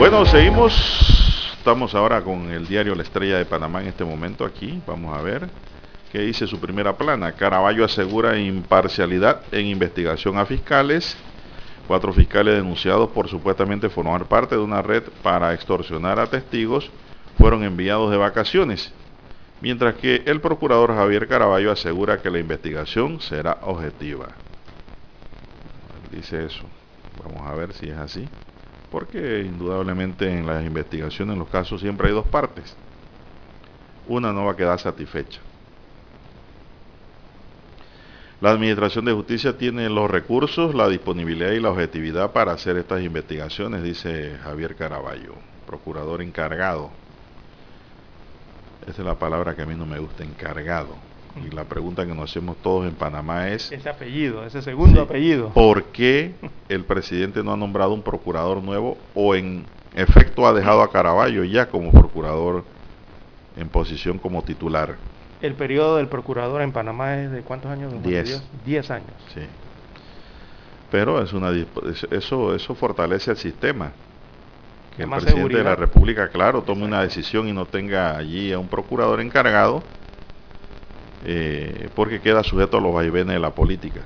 Bueno, 0.00 0.26
seguimos. 0.26 0.74
Estamos 1.58 1.94
ahora 1.94 2.22
con 2.22 2.50
el 2.50 2.66
diario 2.66 2.96
La 2.96 3.04
Estrella 3.04 3.38
de 3.38 3.44
Panamá 3.44 3.82
en 3.82 3.86
este 3.86 4.04
momento 4.04 4.44
aquí. 4.44 4.82
Vamos 4.84 5.16
a 5.16 5.22
ver 5.22 5.48
qué 6.12 6.20
dice 6.20 6.46
su 6.46 6.58
primera 6.60 6.96
plana. 6.96 7.32
Caraballo 7.32 7.84
asegura 7.84 8.38
imparcialidad 8.38 9.42
en 9.52 9.66
investigación 9.66 10.38
a 10.38 10.46
fiscales. 10.46 11.16
Cuatro 11.86 12.12
fiscales 12.12 12.56
denunciados 12.56 13.10
por 13.10 13.28
supuestamente 13.28 13.88
formar 13.88 14.26
parte 14.26 14.56
de 14.56 14.60
una 14.60 14.82
red 14.82 15.04
para 15.22 15.54
extorsionar 15.54 16.18
a 16.18 16.26
testigos 16.26 16.90
fueron 17.38 17.64
enviados 17.64 18.10
de 18.10 18.16
vacaciones. 18.16 18.92
Mientras 19.60 19.94
que 19.96 20.22
el 20.26 20.40
procurador 20.40 20.94
Javier 20.94 21.26
Caraballo 21.26 21.72
asegura 21.72 22.20
que 22.20 22.30
la 22.30 22.38
investigación 22.38 23.20
será 23.20 23.58
objetiva. 23.62 24.28
Dice 26.12 26.44
eso. 26.44 26.64
Vamos 27.24 27.46
a 27.48 27.54
ver 27.54 27.72
si 27.72 27.88
es 27.88 27.96
así 27.96 28.28
porque 28.90 29.40
indudablemente 29.40 30.30
en 30.30 30.46
las 30.46 30.64
investigaciones, 30.64 31.34
en 31.34 31.38
los 31.38 31.48
casos, 31.48 31.80
siempre 31.80 32.08
hay 32.08 32.14
dos 32.14 32.26
partes. 32.26 32.76
Una 34.06 34.32
no 34.32 34.46
va 34.46 34.52
a 34.52 34.56
quedar 34.56 34.78
satisfecha. 34.78 35.40
La 38.40 38.50
Administración 38.50 39.04
de 39.04 39.12
Justicia 39.12 39.58
tiene 39.58 39.88
los 39.88 40.08
recursos, 40.08 40.74
la 40.74 40.88
disponibilidad 40.88 41.50
y 41.50 41.60
la 41.60 41.70
objetividad 41.70 42.32
para 42.32 42.52
hacer 42.52 42.76
estas 42.76 43.02
investigaciones, 43.02 43.82
dice 43.82 44.36
Javier 44.44 44.76
Caraballo, 44.76 45.34
procurador 45.66 46.22
encargado. 46.22 46.90
Esa 48.82 49.02
es 49.02 49.06
la 49.06 49.18
palabra 49.18 49.56
que 49.56 49.62
a 49.62 49.66
mí 49.66 49.74
no 49.74 49.86
me 49.86 49.98
gusta, 49.98 50.22
encargado 50.22 51.08
y 51.46 51.50
la 51.54 51.64
pregunta 51.64 52.06
que 52.06 52.14
nos 52.14 52.30
hacemos 52.30 52.56
todos 52.58 52.86
en 52.86 52.94
Panamá 52.94 53.48
es... 53.48 53.70
Ese 53.72 53.88
apellido, 53.88 54.44
ese 54.44 54.62
segundo 54.62 55.02
apellido. 55.02 55.50
¿Por 55.50 55.84
qué 55.84 56.34
el 56.68 56.84
presidente 56.84 57.42
no 57.42 57.52
ha 57.52 57.56
nombrado 57.56 57.92
un 57.92 58.02
procurador 58.02 58.62
nuevo 58.62 58.98
o 59.14 59.34
en 59.34 59.64
efecto 59.94 60.46
ha 60.46 60.52
dejado 60.52 60.82
a 60.82 60.90
Caraballo 60.90 61.44
ya 61.44 61.68
como 61.68 61.90
procurador 61.90 62.64
en 63.56 63.68
posición 63.68 64.18
como 64.18 64.42
titular? 64.42 64.96
El 65.40 65.54
periodo 65.54 65.96
del 65.96 66.08
procurador 66.08 66.62
en 66.62 66.72
Panamá 66.72 67.16
es 67.18 67.30
de 67.30 67.42
cuántos 67.42 67.70
años? 67.70 67.92
Diez. 68.02 68.42
Diez 68.64 68.90
años. 68.90 69.12
Sí. 69.34 69.42
Pero 70.90 71.22
es 71.22 71.32
una 71.32 71.50
eso 72.10 72.54
eso 72.54 72.74
fortalece 72.74 73.30
el 73.30 73.36
sistema. 73.36 73.92
Que 74.96 75.04
el 75.04 75.10
presidente 75.10 75.58
de 75.58 75.64
la 75.64 75.76
República, 75.76 76.28
claro, 76.28 76.62
tome 76.62 76.84
una 76.84 77.02
decisión 77.02 77.46
y 77.46 77.52
no 77.52 77.66
tenga 77.66 78.16
allí 78.16 78.52
a 78.52 78.58
un 78.58 78.66
procurador 78.66 79.20
encargado 79.20 79.82
eh, 81.24 81.88
porque 81.94 82.20
queda 82.20 82.42
sujeto 82.42 82.78
a 82.78 82.80
los 82.80 82.92
vaivenes 82.92 83.34
de 83.34 83.38
la 83.38 83.50
política. 83.50 84.00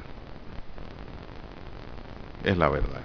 Es 2.45 2.59
la 2.59 2.69
verdad. 2.69 3.01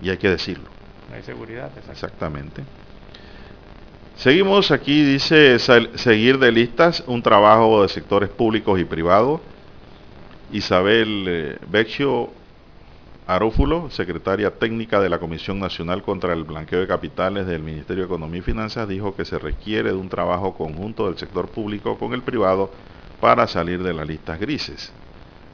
Y 0.00 0.08
hay 0.08 0.16
que 0.16 0.30
decirlo. 0.30 0.70
No 1.10 1.16
hay 1.16 1.22
seguridad. 1.22 1.70
Exactamente. 1.90 2.62
Seguimos 4.20 4.70
aquí, 4.70 5.02
dice 5.02 5.58
seguir 5.58 6.38
de 6.38 6.52
listas, 6.52 7.02
un 7.06 7.22
trabajo 7.22 7.80
de 7.80 7.88
sectores 7.88 8.28
públicos 8.28 8.78
y 8.78 8.84
privados. 8.84 9.40
Isabel 10.52 11.24
eh, 11.26 11.58
Becchio 11.70 12.28
Arófulo, 13.26 13.88
secretaria 13.88 14.50
técnica 14.50 15.00
de 15.00 15.08
la 15.08 15.18
Comisión 15.18 15.58
Nacional 15.58 16.02
contra 16.02 16.34
el 16.34 16.44
Blanqueo 16.44 16.80
de 16.80 16.86
Capitales 16.86 17.46
del 17.46 17.62
Ministerio 17.62 18.02
de 18.02 18.08
Economía 18.08 18.40
y 18.40 18.42
Finanzas, 18.42 18.86
dijo 18.86 19.16
que 19.16 19.24
se 19.24 19.38
requiere 19.38 19.88
de 19.88 19.96
un 19.96 20.10
trabajo 20.10 20.52
conjunto 20.52 21.06
del 21.06 21.16
sector 21.16 21.48
público 21.48 21.98
con 21.98 22.12
el 22.12 22.20
privado 22.20 22.70
para 23.22 23.46
salir 23.46 23.82
de 23.82 23.94
las 23.94 24.06
listas 24.06 24.38
grises. 24.38 24.92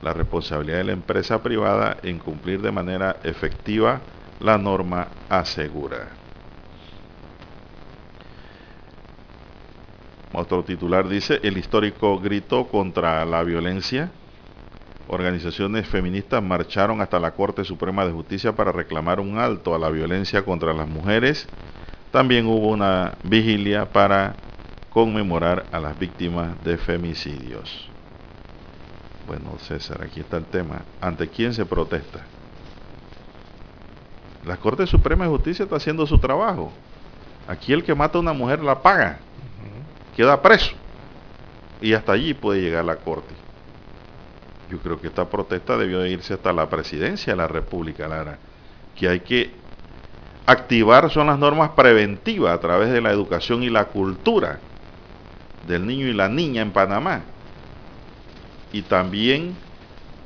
La 0.03 0.13
responsabilidad 0.13 0.79
de 0.79 0.85
la 0.87 0.93
empresa 0.93 1.41
privada 1.41 1.99
en 2.03 2.19
cumplir 2.19 2.61
de 2.63 2.73
manera 2.73 3.15
efectiva 3.23 4.01
la 4.41 4.59
norma 4.59 5.07
asegura. 5.29 6.16
Otro 10.39 10.63
titular 10.65 11.09
dice, 11.09 11.41
el 11.43 11.57
histórico 11.57 12.21
grito 12.21 12.69
contra 12.69 13.25
la 13.25 13.43
violencia 13.43 14.11
Organizaciones 15.09 15.87
feministas 15.87 16.43
marcharon 16.43 17.01
hasta 17.01 17.21
la 17.21 17.31
Corte 17.31 17.65
Suprema 17.65 18.05
de 18.05 18.13
Justicia 18.13 18.57
para 18.57 18.73
reclamar 18.73 19.21
un 19.21 19.39
alto 19.39 19.75
a 19.75 19.79
la 19.79 19.89
violencia 19.89 20.45
contra 20.45 20.75
las 20.75 20.89
mujeres. 20.89 21.47
También 22.11 22.47
hubo 22.47 22.69
una 22.69 23.15
vigilia 23.23 23.93
para 23.93 24.35
conmemorar 24.91 25.67
a 25.71 25.79
las 25.79 25.97
víctimas 25.97 26.63
de 26.65 26.77
femicidios. 26.77 27.89
Bueno, 29.29 29.57
César, 29.61 30.03
aquí 30.03 30.21
está 30.21 30.39
el 30.39 30.45
tema. 30.45 30.83
¿Ante 31.01 31.29
quién 31.29 31.55
se 31.55 31.65
protesta? 31.65 32.21
La 34.45 34.57
Corte 34.57 34.89
Suprema 34.89 35.25
de 35.25 35.31
Justicia 35.31 35.63
está 35.63 35.77
haciendo 35.77 36.05
su 36.05 36.19
trabajo. 36.19 36.73
Aquí 37.47 37.73
el 37.73 37.85
que 37.85 37.95
mata 37.95 38.19
a 38.19 38.21
una 38.21 38.33
mujer 38.33 38.61
la 38.61 38.83
paga. 38.83 39.21
Queda 40.17 40.41
preso. 40.41 40.75
Y 41.83 41.93
hasta 41.93 42.13
allí 42.13 42.33
puede 42.33 42.63
llegar 42.63 42.87
la 42.87 42.97
Corte. 42.97 43.35
Yo 44.71 44.79
creo 44.79 44.99
que 44.99 45.09
esta 45.09 45.29
protesta 45.29 45.77
debió 45.77 46.01
de 46.01 46.11
irse 46.11 46.35
hasta 46.35 46.53
la 46.55 46.69
presidencia 46.71 47.35
de 47.35 47.37
la 47.37 47.47
República, 47.47 48.09
Lara, 48.09 48.39
que 48.97 49.09
hay 49.09 49.21
que 49.21 49.51
activar 50.47 51.11
son 51.11 51.27
las 51.27 51.39
normas 51.39 51.71
preventivas 51.71 52.55
a 52.55 52.61
través 52.61 52.91
de 52.91 53.01
la 53.01 53.11
educación 53.11 53.63
y 53.63 53.69
la 53.69 53.85
cultura 53.85 54.59
del 55.69 55.87
niño 55.87 56.07
y 56.07 56.15
la 56.15 56.29
niña 56.29 56.63
en 56.63 56.71
Panamá. 56.71 57.21
Y 58.73 58.83
también 58.83 59.55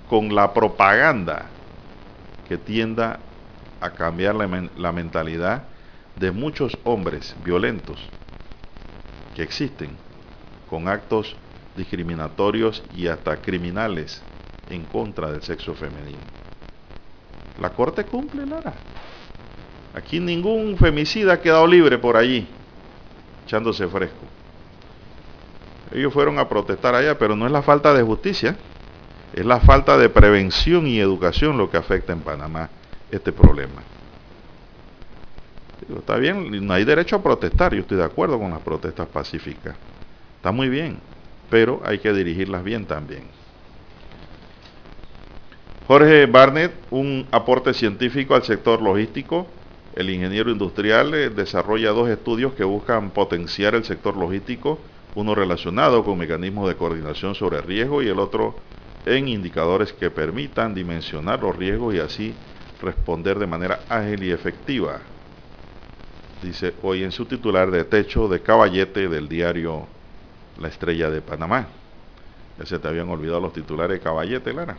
con 0.09 0.34
la 0.34 0.55
propaganda 0.55 1.47
que 2.49 2.57
tienda 2.57 3.18
a 3.80 3.91
cambiar 3.91 4.36
la, 4.36 4.68
la 4.76 4.93
mentalidad 4.93 5.64
de 6.16 6.30
muchos 6.30 6.78
hombres 6.84 7.34
violentos 7.45 7.99
existen 9.43 9.91
con 10.68 10.88
actos 10.88 11.36
discriminatorios 11.76 12.82
y 12.97 13.07
hasta 13.07 13.36
criminales 13.36 14.22
en 14.68 14.84
contra 14.84 15.30
del 15.32 15.43
sexo 15.43 15.74
femenino. 15.74 16.18
La 17.61 17.70
Corte 17.70 18.05
cumple, 18.05 18.47
Lara. 18.47 18.74
Aquí 19.95 20.20
ningún 20.20 20.76
femicida 20.76 21.34
ha 21.34 21.41
quedado 21.41 21.66
libre 21.66 21.99
por 21.99 22.16
allí, 22.16 22.47
echándose 23.45 23.86
fresco. 23.88 24.24
Ellos 25.93 26.12
fueron 26.12 26.38
a 26.38 26.49
protestar 26.49 26.95
allá, 26.95 27.18
pero 27.18 27.34
no 27.34 27.47
es 27.47 27.53
la 27.53 27.62
falta 27.62 27.93
de 27.93 28.03
justicia, 28.03 28.57
es 29.32 29.45
la 29.45 29.61
falta 29.61 29.99
de 29.99 30.09
prevención 30.09 30.86
y 30.86 31.01
educación 31.01 31.59
lo 31.59 31.70
que 31.70 31.76
afecta 31.76 32.12
en 32.12 32.20
Panamá 32.20 32.70
este 33.11 33.32
problema. 33.32 33.82
Está 35.88 36.16
bien, 36.16 36.66
no 36.66 36.72
hay 36.74 36.84
derecho 36.84 37.16
a 37.16 37.22
protestar, 37.22 37.74
yo 37.74 37.80
estoy 37.80 37.98
de 37.98 38.04
acuerdo 38.04 38.38
con 38.38 38.50
las 38.50 38.60
protestas 38.60 39.08
pacíficas. 39.08 39.76
Está 40.36 40.52
muy 40.52 40.68
bien, 40.68 40.98
pero 41.48 41.80
hay 41.84 41.98
que 41.98 42.12
dirigirlas 42.12 42.64
bien 42.64 42.86
también. 42.86 43.24
Jorge 45.86 46.26
Barnett, 46.26 46.72
un 46.90 47.26
aporte 47.32 47.74
científico 47.74 48.34
al 48.34 48.44
sector 48.44 48.80
logístico. 48.80 49.48
El 49.96 50.08
ingeniero 50.08 50.50
industrial 50.50 51.12
eh, 51.14 51.30
desarrolla 51.30 51.90
dos 51.90 52.08
estudios 52.08 52.52
que 52.52 52.62
buscan 52.62 53.10
potenciar 53.10 53.74
el 53.74 53.84
sector 53.84 54.16
logístico, 54.16 54.78
uno 55.16 55.34
relacionado 55.34 56.04
con 56.04 56.16
mecanismos 56.16 56.68
de 56.68 56.76
coordinación 56.76 57.34
sobre 57.34 57.60
riesgo 57.60 58.02
y 58.02 58.08
el 58.08 58.20
otro 58.20 58.54
en 59.04 59.26
indicadores 59.26 59.92
que 59.92 60.10
permitan 60.10 60.74
dimensionar 60.74 61.42
los 61.42 61.56
riesgos 61.56 61.94
y 61.94 61.98
así 61.98 62.34
responder 62.80 63.38
de 63.38 63.46
manera 63.48 63.80
ágil 63.88 64.22
y 64.22 64.30
efectiva. 64.30 65.00
Dice 66.43 66.74
hoy 66.82 67.05
en 67.05 67.12
su 67.12 67.26
titular 67.26 67.70
de 67.70 67.84
techo 67.84 68.26
de 68.28 68.41
caballete 68.41 69.09
del 69.09 69.28
diario 69.28 69.86
La 70.59 70.68
Estrella 70.68 71.11
de 71.11 71.20
Panamá. 71.20 71.66
Ya 72.59 72.66
se 72.66 72.78
te 72.78 72.88
habían 72.88 73.09
olvidado 73.09 73.41
los 73.41 73.53
titulares 73.53 73.99
de 73.99 74.01
caballete, 74.03 74.53
Lara. 74.53 74.76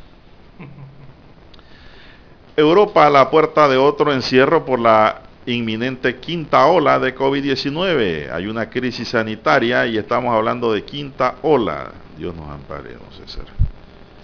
Europa 2.55 3.07
a 3.07 3.09
la 3.09 3.30
puerta 3.30 3.68
de 3.68 3.78
otro 3.78 4.12
encierro 4.12 4.66
por 4.66 4.80
la 4.80 5.22
inminente 5.45 6.18
quinta 6.18 6.66
ola 6.66 6.99
de 6.99 7.16
COVID-19. 7.16 8.32
Hay 8.32 8.47
una 8.47 8.70
crisis 8.70 9.09
sanitaria 9.09 9.86
y 9.88 9.97
estamos 9.97 10.34
hablando 10.34 10.74
de 10.74 10.84
quinta 10.84 11.36
ola. 11.43 11.91
Dios 12.18 12.36
nos 12.36 12.49
ampare, 12.49 12.93
no 12.93 13.12
sé 13.12 13.28
ser. 13.28 13.45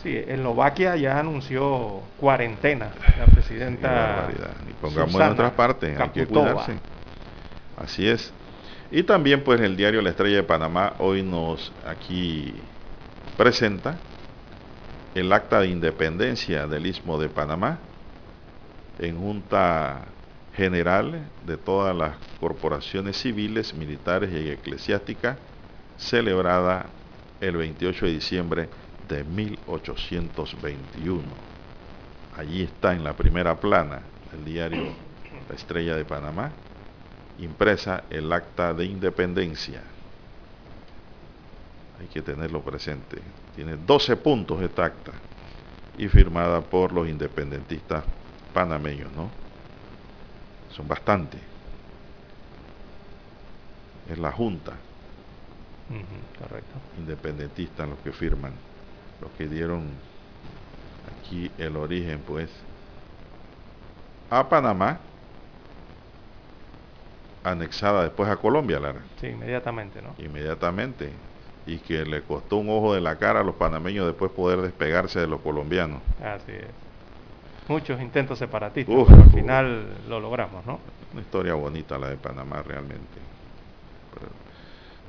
Sí, 0.03 0.15
Eslovaquia 0.15 0.95
ya 0.95 1.19
anunció 1.19 2.01
cuarentena, 2.19 2.89
la 3.17 3.25
presidenta. 3.25 4.29
Y 4.69 4.73
pongamos 4.73 5.15
en 5.15 5.31
otras 5.31 5.51
partes, 5.51 5.99
hay 5.99 6.09
que 6.09 6.25
cuidarse. 6.25 6.73
Así 7.77 8.07
es. 8.07 8.33
Y 8.91 9.03
también 9.03 9.43
pues 9.43 9.61
el 9.61 9.77
diario 9.77 10.01
La 10.01 10.09
Estrella 10.09 10.37
de 10.37 10.43
Panamá 10.43 10.93
hoy 10.99 11.21
nos 11.23 11.71
aquí 11.85 12.53
presenta 13.37 13.97
el 15.13 15.31
acta 15.31 15.61
de 15.61 15.67
independencia 15.67 16.67
del 16.67 16.85
Istmo 16.85 17.19
de 17.19 17.29
Panamá 17.29 17.79
en 18.99 19.17
junta 19.17 20.05
general 20.55 21.29
de 21.45 21.57
todas 21.57 21.95
las 21.95 22.15
corporaciones 22.39 23.17
civiles, 23.17 23.73
militares 23.73 24.31
y 24.31 24.49
eclesiásticas 24.49 25.37
celebrada 25.97 26.85
el 27.41 27.57
28 27.57 28.05
de 28.05 28.11
diciembre 28.11 28.69
de 29.07 29.23
1821. 29.23 31.21
Allí 32.37 32.63
está 32.63 32.93
en 32.93 33.03
la 33.03 33.13
primera 33.13 33.59
plana 33.59 34.01
del 34.31 34.45
diario 34.45 34.93
La 35.49 35.55
Estrella 35.55 35.95
de 35.95 36.05
Panamá, 36.05 36.51
impresa 37.39 38.03
el 38.09 38.31
acta 38.31 38.73
de 38.73 38.85
independencia. 38.85 39.81
Hay 41.99 42.07
que 42.07 42.21
tenerlo 42.21 42.61
presente. 42.61 43.21
Tiene 43.55 43.75
12 43.75 44.15
puntos 44.17 44.61
esta 44.61 44.85
acta 44.85 45.11
y 45.97 46.07
firmada 46.07 46.61
por 46.61 46.91
los 46.91 47.07
independentistas 47.07 48.03
panameños, 48.53 49.11
¿no? 49.13 49.29
Son 50.71 50.87
bastantes. 50.87 51.41
Es 54.09 54.17
la 54.17 54.31
Junta. 54.31 54.73
correcto. 56.39 56.75
Independentistas 56.97 57.89
los 57.89 57.97
que 57.99 58.11
firman, 58.11 58.53
los 59.21 59.31
que 59.31 59.47
dieron 59.47 59.89
aquí 61.19 61.51
el 61.57 61.75
origen, 61.75 62.21
pues, 62.25 62.49
a 64.29 64.47
Panamá, 64.47 64.99
anexada 67.51 68.03
después 68.03 68.29
a 68.29 68.37
Colombia, 68.37 68.79
Lara. 68.79 69.01
Sí, 69.19 69.27
inmediatamente, 69.27 70.01
¿no? 70.01 70.13
Inmediatamente. 70.17 71.11
Y 71.65 71.79
que 71.79 72.05
le 72.05 72.21
costó 72.21 72.57
un 72.57 72.69
ojo 72.69 72.93
de 72.93 73.01
la 73.01 73.17
cara 73.17 73.41
a 73.41 73.43
los 73.43 73.55
panameños 73.55 74.05
después 74.05 74.31
poder 74.31 74.61
despegarse 74.61 75.19
de 75.19 75.27
los 75.27 75.41
colombianos. 75.41 76.01
Así 76.23 76.51
es. 76.51 76.67
Muchos 77.67 77.99
intentos 77.99 78.39
separatistas, 78.39 78.95
pero 79.07 79.21
al 79.21 79.29
final 79.31 79.87
lo 80.07 80.21
logramos, 80.21 80.65
¿no? 80.65 80.79
Una 81.11 81.21
historia 81.21 81.53
bonita 81.53 81.97
la 81.97 82.09
de 82.09 82.15
Panamá 82.15 82.63
realmente. 82.63 83.19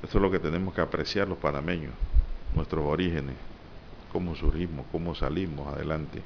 eso 0.03 0.19
es 0.19 0.23
lo 0.23 0.31
que 0.31 0.41
tenemos 0.41 0.75
que 0.75 0.81
apreciar 0.81 1.29
los 1.29 1.39
panameños, 1.39 1.93
nuestros 2.57 2.85
orígenes, 2.85 3.37
cómo 4.12 4.35
surgimos, 4.35 4.87
cómo 4.91 5.15
salimos 5.15 5.73
adelante. 5.73 6.23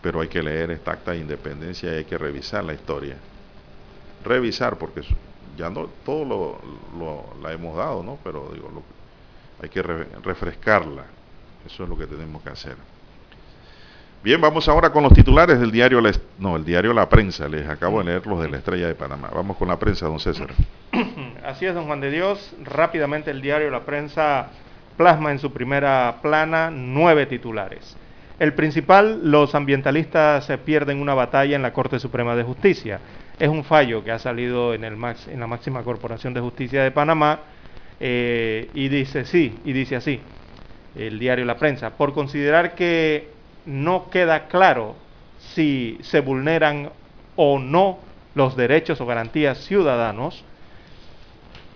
Pero 0.00 0.20
hay 0.20 0.28
que 0.28 0.42
leer 0.42 0.70
esta 0.70 0.92
acta 0.92 1.12
de 1.12 1.18
independencia 1.18 1.92
y 1.92 1.96
hay 1.96 2.04
que 2.04 2.18
revisar 2.18 2.62
la 2.62 2.74
historia. 2.74 3.16
Revisar, 4.24 4.76
porque 4.76 5.02
ya 5.56 5.70
no 5.70 5.86
todo 6.04 6.24
lo, 6.98 7.24
la 7.42 7.52
hemos 7.52 7.76
dado, 7.76 8.02
¿no? 8.02 8.18
Pero 8.24 8.50
digo, 8.52 8.70
hay 9.62 9.68
que 9.68 9.82
refrescarla. 9.82 11.04
Eso 11.66 11.84
es 11.84 11.88
lo 11.88 11.96
que 11.96 12.06
tenemos 12.06 12.42
que 12.42 12.50
hacer. 12.50 12.76
Bien, 14.22 14.40
vamos 14.40 14.68
ahora 14.68 14.90
con 14.90 15.02
los 15.02 15.12
titulares 15.12 15.60
del 15.60 15.70
diario, 15.70 16.00
La, 16.00 16.10
no, 16.38 16.56
el 16.56 16.64
diario 16.64 16.94
La 16.94 17.08
Prensa. 17.08 17.46
Les 17.46 17.68
acabo 17.68 17.98
de 17.98 18.06
leer 18.06 18.26
los 18.26 18.40
de 18.40 18.48
la 18.48 18.56
Estrella 18.56 18.86
de 18.86 18.94
Panamá. 18.94 19.30
Vamos 19.34 19.56
con 19.58 19.68
la 19.68 19.78
prensa, 19.78 20.06
don 20.06 20.18
César. 20.18 20.48
Así 21.44 21.66
es, 21.66 21.74
don 21.74 21.84
Juan 21.84 22.00
de 22.00 22.10
Dios. 22.10 22.54
Rápidamente 22.62 23.30
el 23.30 23.42
diario 23.42 23.70
La 23.70 23.80
Prensa 23.80 24.48
plasma 24.96 25.30
en 25.30 25.38
su 25.38 25.52
primera 25.52 26.20
plana 26.22 26.70
nueve 26.70 27.26
titulares. 27.26 27.96
El 28.38 28.52
principal, 28.54 29.30
los 29.30 29.54
ambientalistas 29.54 30.46
se 30.46 30.58
pierden 30.58 31.00
una 31.00 31.14
batalla 31.14 31.54
en 31.54 31.62
la 31.62 31.72
Corte 31.72 32.00
Suprema 32.00 32.34
de 32.34 32.42
Justicia. 32.42 32.98
Es 33.38 33.48
un 33.48 33.62
fallo 33.62 34.02
que 34.02 34.10
ha 34.10 34.18
salido 34.18 34.74
en, 34.74 34.82
el 34.82 34.94
en 35.28 35.40
la 35.40 35.46
máxima 35.46 35.82
corporación 35.82 36.34
de 36.34 36.40
justicia 36.40 36.82
de 36.82 36.90
Panamá 36.90 37.40
eh, 38.00 38.70
y 38.74 38.88
dice 38.88 39.24
sí, 39.24 39.60
y 39.64 39.72
dice 39.72 39.96
así, 39.96 40.20
el 40.96 41.18
diario 41.18 41.44
La 41.44 41.58
Prensa, 41.58 41.90
por 41.90 42.12
considerar 42.12 42.74
que 42.74 43.28
no 43.66 44.10
queda 44.10 44.48
claro 44.48 44.96
si 45.38 45.98
se 46.02 46.20
vulneran 46.20 46.90
o 47.36 47.58
no 47.60 47.98
los 48.34 48.56
derechos 48.56 49.00
o 49.00 49.06
garantías 49.06 49.58
ciudadanos, 49.58 50.44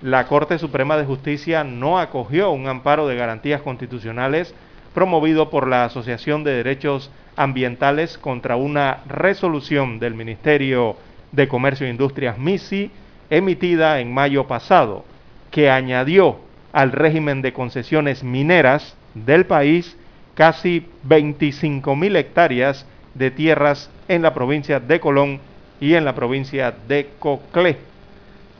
la 0.03 0.27
Corte 0.27 0.59
Suprema 0.59 0.97
de 0.97 1.05
Justicia 1.05 1.63
no 1.63 2.01
acogió 2.01 2.51
un 2.51 2.67
amparo 2.67 3.07
de 3.07 3.17
garantías 3.17 3.63
constitucionales 3.63 4.55
promovido 4.99 5.49
por 5.49 5.69
la 5.69 5.85
Asociación 5.85 6.43
de 6.43 6.55
Derechos 6.55 7.09
Ambientales 7.37 8.19
contra 8.19 8.57
una 8.57 9.05
resolución 9.07 10.01
del 10.01 10.15
Ministerio 10.15 10.97
de 11.31 11.47
Comercio 11.47 11.87
e 11.87 11.91
Industrias 11.91 12.37
MISI 12.37 12.91
emitida 13.31 14.01
en 14.01 14.13
mayo 14.13 14.49
pasado, 14.49 15.05
que 15.53 15.71
añadió 15.71 16.41
al 16.73 16.91
régimen 16.91 17.43
de 17.43 17.53
concesiones 17.53 18.25
mineras 18.25 18.97
del 19.15 19.47
país 19.47 19.97
casi 20.35 20.85
25 21.05 21.95
mil 21.95 22.17
hectáreas 22.17 22.85
de 23.15 23.31
tierras 23.31 23.93
en 24.09 24.23
la 24.23 24.35
provincia 24.35 24.81
de 24.81 24.99
Colón 24.99 25.39
y 25.81 25.95
en 25.95 26.05
la 26.05 26.17
provincia 26.17 26.75
de 26.89 27.11
Coclé. 27.21 27.77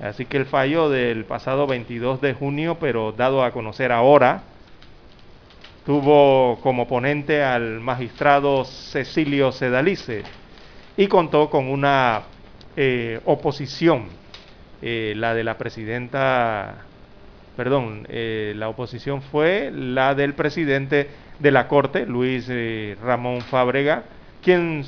Así 0.01 0.25
que 0.25 0.37
el 0.37 0.47
fallo 0.47 0.89
del 0.89 1.25
pasado 1.25 1.67
22 1.67 2.21
de 2.21 2.33
junio, 2.35 2.77
pero 2.79 3.11
dado 3.11 3.43
a 3.43 3.51
conocer 3.51 3.91
ahora, 3.91 4.43
tuvo 5.89 6.61
como 6.61 6.87
ponente 6.87 7.43
al 7.43 7.81
magistrado 7.81 8.67
Cecilio 8.67 9.53
Sedalice 9.53 10.23
y 10.99 11.07
contó 11.07 11.49
con 11.49 11.67
una 11.67 12.25
eh, 12.77 13.19
oposición, 13.25 14.05
eh, 14.83 15.15
la 15.17 15.33
de 15.33 15.45
la 15.45 15.57
presidenta, 15.57 16.83
perdón, 17.57 18.07
eh, 18.11 18.53
la 18.55 18.69
oposición 18.69 19.23
fue 19.23 19.71
la 19.73 20.15
del 20.15 20.35
presidente 20.35 21.09
de 21.39 21.51
la 21.51 21.69
Corte, 21.69 22.05
Luis 22.05 22.51
Ramón 23.03 23.41
Fábrega, 23.41 24.03
quien, 24.43 24.85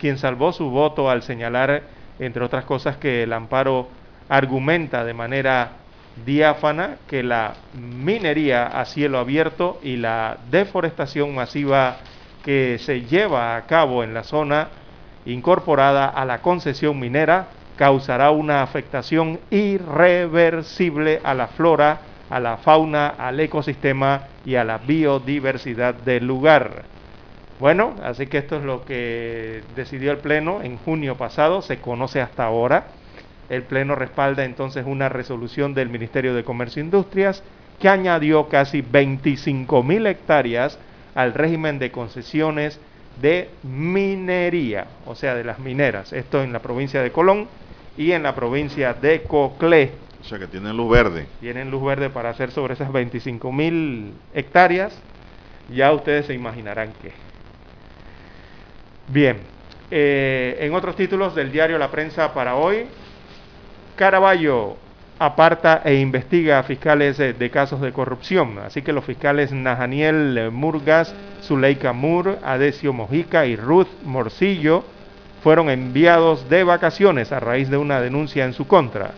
quien 0.00 0.18
salvó 0.18 0.52
su 0.52 0.68
voto 0.68 1.08
al 1.08 1.22
señalar, 1.22 1.84
entre 2.18 2.42
otras 2.42 2.64
cosas, 2.64 2.96
que 2.96 3.22
el 3.22 3.32
amparo 3.32 3.86
argumenta 4.28 5.04
de 5.04 5.14
manera 5.14 5.76
diáfana 6.24 6.96
que 7.06 7.22
la 7.22 7.54
minería 7.74 8.66
a 8.66 8.84
cielo 8.84 9.18
abierto 9.18 9.78
y 9.82 9.96
la 9.96 10.38
deforestación 10.50 11.34
masiva 11.34 11.98
que 12.44 12.78
se 12.78 13.02
lleva 13.02 13.56
a 13.56 13.66
cabo 13.66 14.02
en 14.04 14.14
la 14.14 14.22
zona 14.22 14.68
incorporada 15.26 16.06
a 16.06 16.24
la 16.24 16.40
concesión 16.40 16.98
minera 16.98 17.48
causará 17.76 18.30
una 18.30 18.62
afectación 18.62 19.38
irreversible 19.50 21.20
a 21.22 21.34
la 21.34 21.48
flora 21.48 22.00
a 22.30 22.40
la 22.40 22.58
fauna, 22.58 23.08
al 23.08 23.40
ecosistema 23.40 24.24
y 24.44 24.56
a 24.56 24.64
la 24.64 24.78
biodiversidad 24.78 25.94
del 25.94 26.26
lugar. 26.26 26.84
Bueno, 27.58 27.94
así 28.02 28.26
que 28.26 28.38
esto 28.38 28.56
es 28.56 28.64
lo 28.64 28.84
que 28.84 29.62
decidió 29.74 30.12
el 30.12 30.18
Pleno 30.18 30.62
en 30.62 30.78
junio 30.78 31.16
pasado, 31.16 31.62
se 31.62 31.78
conoce 31.78 32.20
hasta 32.20 32.44
ahora. 32.44 32.86
El 33.48 33.62
Pleno 33.62 33.94
respalda 33.94 34.44
entonces 34.44 34.84
una 34.86 35.08
resolución 35.08 35.74
del 35.74 35.88
Ministerio 35.88 36.34
de 36.34 36.44
Comercio 36.44 36.82
e 36.82 36.84
Industrias 36.84 37.42
que 37.80 37.88
añadió 37.88 38.48
casi 38.48 38.82
25 38.82 39.82
mil 39.82 40.06
hectáreas 40.06 40.78
al 41.14 41.34
régimen 41.34 41.78
de 41.78 41.90
concesiones 41.90 42.80
de 43.20 43.50
minería, 43.62 44.86
o 45.06 45.14
sea, 45.14 45.34
de 45.34 45.44
las 45.44 45.58
mineras. 45.58 46.12
Esto 46.12 46.42
en 46.42 46.52
la 46.52 46.60
provincia 46.60 47.02
de 47.02 47.10
Colón 47.10 47.48
y 47.96 48.12
en 48.12 48.22
la 48.22 48.34
provincia 48.34 48.94
de 48.94 49.22
Coclé. 49.22 49.92
O 50.20 50.24
sea 50.24 50.38
que 50.38 50.46
tienen 50.46 50.76
luz 50.76 50.90
verde. 50.90 51.26
Tienen 51.40 51.70
luz 51.70 51.84
verde 51.84 52.10
para 52.10 52.30
hacer 52.30 52.50
sobre 52.50 52.74
esas 52.74 52.92
25 52.92 53.50
mil 53.52 54.12
hectáreas. 54.34 54.96
Ya 55.74 55.92
ustedes 55.92 56.26
se 56.26 56.34
imaginarán 56.34 56.92
qué. 57.02 57.12
Bien, 59.08 59.38
eh, 59.90 60.58
en 60.60 60.74
otros 60.74 60.96
títulos 60.96 61.34
del 61.34 61.50
diario 61.50 61.78
La 61.78 61.90
Prensa 61.90 62.34
para 62.34 62.56
hoy, 62.56 62.86
Caraballo 63.98 64.76
aparta 65.18 65.82
e 65.84 65.98
investiga 65.98 66.60
a 66.60 66.62
fiscales 66.62 67.18
de 67.18 67.50
casos 67.50 67.80
de 67.80 67.92
corrupción. 67.92 68.60
Así 68.60 68.80
que 68.82 68.92
los 68.92 69.04
fiscales 69.04 69.50
Najaniel 69.50 70.50
Murgas, 70.52 71.12
Zuleika 71.42 71.92
Mur, 71.92 72.38
Adesio 72.44 72.92
Mojica 72.92 73.44
y 73.46 73.56
Ruth 73.56 73.88
Morcillo 74.04 74.84
fueron 75.42 75.68
enviados 75.68 76.48
de 76.48 76.62
vacaciones 76.62 77.32
a 77.32 77.40
raíz 77.40 77.70
de 77.70 77.76
una 77.76 78.00
denuncia 78.00 78.44
en 78.44 78.52
su 78.52 78.68
contra. 78.68 79.10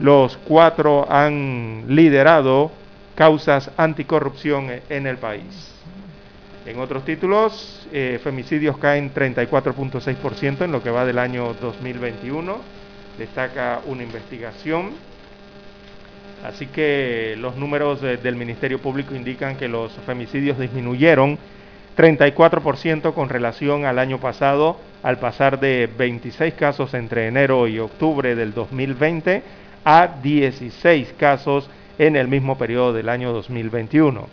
Los 0.00 0.38
cuatro 0.38 1.06
han 1.12 1.84
liderado 1.88 2.72
causas 3.14 3.70
anticorrupción 3.76 4.70
en 4.88 5.06
el 5.06 5.18
país. 5.18 5.74
En 6.64 6.78
otros 6.78 7.04
títulos, 7.04 7.86
eh, 7.92 8.18
femicidios 8.24 8.78
caen 8.78 9.12
34.6% 9.12 10.64
en 10.64 10.72
lo 10.72 10.82
que 10.82 10.90
va 10.90 11.04
del 11.04 11.18
año 11.18 11.52
2021. 11.60 12.81
Destaca 13.18 13.80
una 13.86 14.02
investigación. 14.02 14.92
Así 16.44 16.66
que 16.66 17.36
los 17.38 17.56
números 17.56 18.00
del 18.00 18.34
Ministerio 18.36 18.80
Público 18.80 19.14
indican 19.14 19.56
que 19.56 19.68
los 19.68 19.92
femicidios 20.06 20.58
disminuyeron 20.58 21.38
34% 21.96 23.12
con 23.14 23.28
relación 23.28 23.84
al 23.84 23.98
año 23.98 24.18
pasado, 24.18 24.78
al 25.02 25.18
pasar 25.18 25.60
de 25.60 25.88
26 25.96 26.54
casos 26.54 26.94
entre 26.94 27.28
enero 27.28 27.68
y 27.68 27.78
octubre 27.78 28.34
del 28.34 28.54
2020 28.54 29.42
a 29.84 30.08
16 30.22 31.14
casos 31.18 31.68
en 31.98 32.16
el 32.16 32.28
mismo 32.28 32.56
periodo 32.56 32.92
del 32.92 33.08
año 33.08 33.32
2021. 33.32 34.26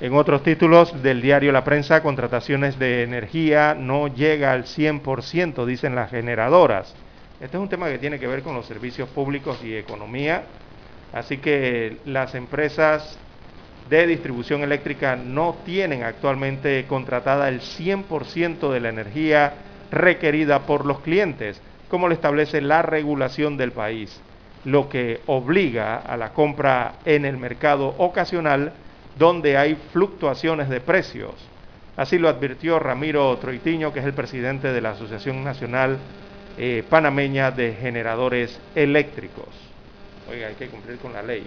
En 0.00 0.14
otros 0.14 0.42
títulos 0.42 1.02
del 1.02 1.22
diario 1.22 1.52
La 1.52 1.64
Prensa, 1.64 2.02
contrataciones 2.02 2.78
de 2.78 3.02
energía 3.02 3.74
no 3.74 4.08
llega 4.08 4.52
al 4.52 4.64
100%, 4.64 5.64
dicen 5.64 5.94
las 5.94 6.10
generadoras. 6.10 6.94
Este 7.38 7.58
es 7.58 7.62
un 7.62 7.68
tema 7.68 7.90
que 7.90 7.98
tiene 7.98 8.18
que 8.18 8.26
ver 8.26 8.42
con 8.42 8.54
los 8.54 8.64
servicios 8.64 9.10
públicos 9.10 9.62
y 9.62 9.76
economía. 9.76 10.44
Así 11.12 11.36
que 11.36 11.98
las 12.06 12.34
empresas 12.34 13.18
de 13.90 14.06
distribución 14.06 14.62
eléctrica 14.62 15.16
no 15.16 15.56
tienen 15.66 16.02
actualmente 16.02 16.86
contratada 16.88 17.48
el 17.50 17.60
100% 17.60 18.72
de 18.72 18.80
la 18.80 18.88
energía 18.88 19.52
requerida 19.90 20.60
por 20.60 20.86
los 20.86 21.00
clientes, 21.00 21.60
como 21.90 22.08
lo 22.08 22.14
establece 22.14 22.62
la 22.62 22.80
regulación 22.80 23.58
del 23.58 23.72
país, 23.72 24.18
lo 24.64 24.88
que 24.88 25.20
obliga 25.26 25.98
a 25.98 26.16
la 26.16 26.32
compra 26.32 26.94
en 27.04 27.26
el 27.26 27.36
mercado 27.36 27.94
ocasional 27.98 28.72
donde 29.18 29.58
hay 29.58 29.76
fluctuaciones 29.92 30.70
de 30.70 30.80
precios. 30.80 31.34
Así 31.96 32.18
lo 32.18 32.28
advirtió 32.28 32.78
Ramiro 32.78 33.36
Troitiño, 33.36 33.92
que 33.92 34.00
es 34.00 34.06
el 34.06 34.14
presidente 34.14 34.72
de 34.72 34.80
la 34.80 34.90
Asociación 34.90 35.44
Nacional 35.44 35.98
eh, 36.58 36.82
Panameña 36.88 37.50
de 37.50 37.74
Generadores 37.74 38.58
Eléctricos. 38.74 39.48
Oiga, 40.30 40.46
hay 40.48 40.54
que 40.54 40.68
cumplir 40.68 40.96
con 40.98 41.12
la 41.12 41.22
ley. 41.22 41.44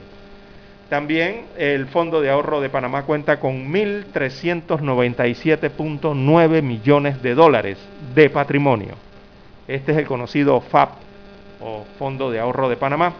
También 0.90 1.46
el 1.58 1.88
Fondo 1.88 2.22
de 2.22 2.30
Ahorro 2.32 2.62
de 2.62 2.70
Panamá 2.70 3.04
cuenta 3.04 3.40
con 3.40 3.72
1.397.9 3.72 6.62
millones 6.64 7.22
de 7.22 7.36
dólares 7.36 7.78
de 8.16 8.30
patrimonio. 8.30 8.96
Este 9.68 9.92
es 9.92 9.98
el 10.00 10.08
conocido 10.08 10.62
FAP 10.62 10.94
o 11.62 11.86
Fondo 12.00 12.32
de 12.32 12.40
Ahorro 12.40 12.70
de 12.70 12.78
Panamá. 12.78 13.14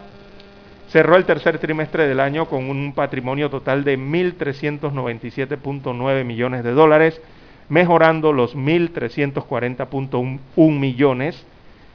Cerró 0.88 1.14
el 1.14 1.24
tercer 1.24 1.58
trimestre 1.58 2.08
del 2.08 2.18
año 2.18 2.46
con 2.46 2.68
un 2.68 2.92
patrimonio 2.92 3.48
total 3.50 3.84
de 3.84 3.96
1.397.9 3.96 6.24
millones 6.24 6.64
de 6.64 6.72
dólares, 6.72 7.20
mejorando 7.68 8.32
los 8.32 8.56
1.340.1 8.56 10.40
millones 10.56 11.46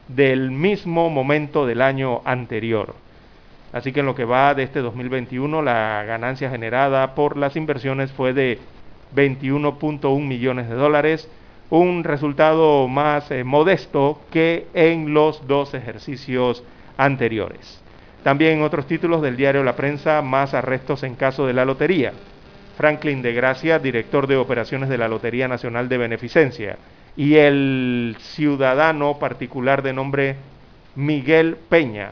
del 0.07 0.51
mismo 0.51 1.09
momento 1.09 1.65
del 1.65 1.81
año 1.81 2.21
anterior. 2.25 2.95
Así 3.73 3.91
que 3.91 3.99
en 3.99 4.05
lo 4.05 4.15
que 4.15 4.25
va 4.25 4.53
de 4.53 4.63
este 4.63 4.79
2021, 4.79 5.61
la 5.61 6.03
ganancia 6.05 6.49
generada 6.49 7.13
por 7.15 7.35
las 7.37 7.55
inversiones 7.55 8.11
fue 8.11 8.33
de 8.33 8.59
21.1 9.15 10.25
millones 10.25 10.69
de 10.69 10.75
dólares, 10.75 11.29
un 11.69 12.03
resultado 12.03 12.87
más 12.87 13.29
eh, 13.31 13.43
modesto 13.43 14.21
que 14.31 14.67
en 14.73 15.13
los 15.13 15.45
dos 15.47 15.73
ejercicios 15.73 16.63
anteriores. 16.97 17.81
También 18.23 18.61
otros 18.61 18.87
títulos 18.87 19.21
del 19.21 19.35
diario 19.35 19.63
La 19.63 19.75
Prensa, 19.75 20.21
más 20.21 20.53
arrestos 20.53 21.03
en 21.03 21.15
caso 21.15 21.45
de 21.45 21.53
la 21.53 21.65
lotería. 21.65 22.13
Franklin 22.77 23.21
de 23.21 23.33
Gracia, 23.33 23.79
director 23.79 24.27
de 24.27 24.35
operaciones 24.35 24.89
de 24.89 24.97
la 24.97 25.07
Lotería 25.07 25.47
Nacional 25.47 25.87
de 25.87 25.97
Beneficencia, 25.97 26.77
y 27.17 27.35
el 27.35 28.15
ciudadano 28.19 29.17
particular 29.19 29.81
de 29.81 29.93
nombre 29.93 30.35
Miguel 30.95 31.57
Peña, 31.69 32.11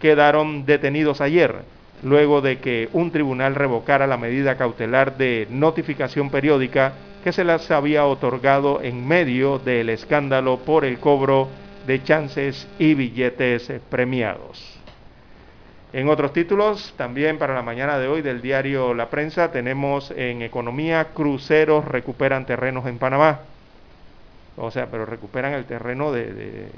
quedaron 0.00 0.66
detenidos 0.66 1.20
ayer, 1.20 1.62
luego 2.02 2.40
de 2.40 2.58
que 2.58 2.88
un 2.92 3.10
tribunal 3.10 3.54
revocara 3.54 4.06
la 4.06 4.16
medida 4.16 4.56
cautelar 4.56 5.16
de 5.16 5.46
notificación 5.50 6.30
periódica 6.30 6.92
que 7.22 7.32
se 7.32 7.44
les 7.44 7.70
había 7.70 8.04
otorgado 8.04 8.82
en 8.82 9.06
medio 9.06 9.58
del 9.58 9.88
escándalo 9.88 10.58
por 10.58 10.84
el 10.84 10.98
cobro 10.98 11.48
de 11.86 12.02
chances 12.02 12.68
y 12.78 12.94
billetes 12.94 13.72
premiados. 13.88 14.78
En 15.94 16.08
otros 16.08 16.32
títulos, 16.32 16.92
también 16.96 17.38
para 17.38 17.54
la 17.54 17.62
mañana 17.62 17.98
de 17.98 18.08
hoy 18.08 18.20
del 18.20 18.42
diario 18.42 18.94
La 18.94 19.08
Prensa, 19.08 19.52
tenemos 19.52 20.10
en 20.10 20.42
economía, 20.42 21.08
cruceros 21.14 21.84
recuperan 21.84 22.46
terrenos 22.46 22.86
en 22.86 22.98
Panamá. 22.98 23.40
O 24.56 24.70
sea, 24.70 24.86
pero 24.86 25.04
recuperan 25.04 25.52
el 25.54 25.64
terreno 25.64 26.12
de, 26.12 26.68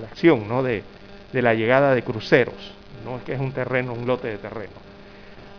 la 0.00 0.06
acción, 0.06 0.46
¿no? 0.48 0.62
De, 0.62 0.82
de 1.32 1.42
la 1.42 1.54
llegada 1.54 1.94
de 1.94 2.02
cruceros. 2.02 2.72
No 3.04 3.16
es 3.16 3.22
que 3.22 3.32
es 3.32 3.40
un 3.40 3.52
terreno, 3.52 3.92
un 3.92 4.06
lote 4.06 4.28
de 4.28 4.38
terreno. 4.38 4.88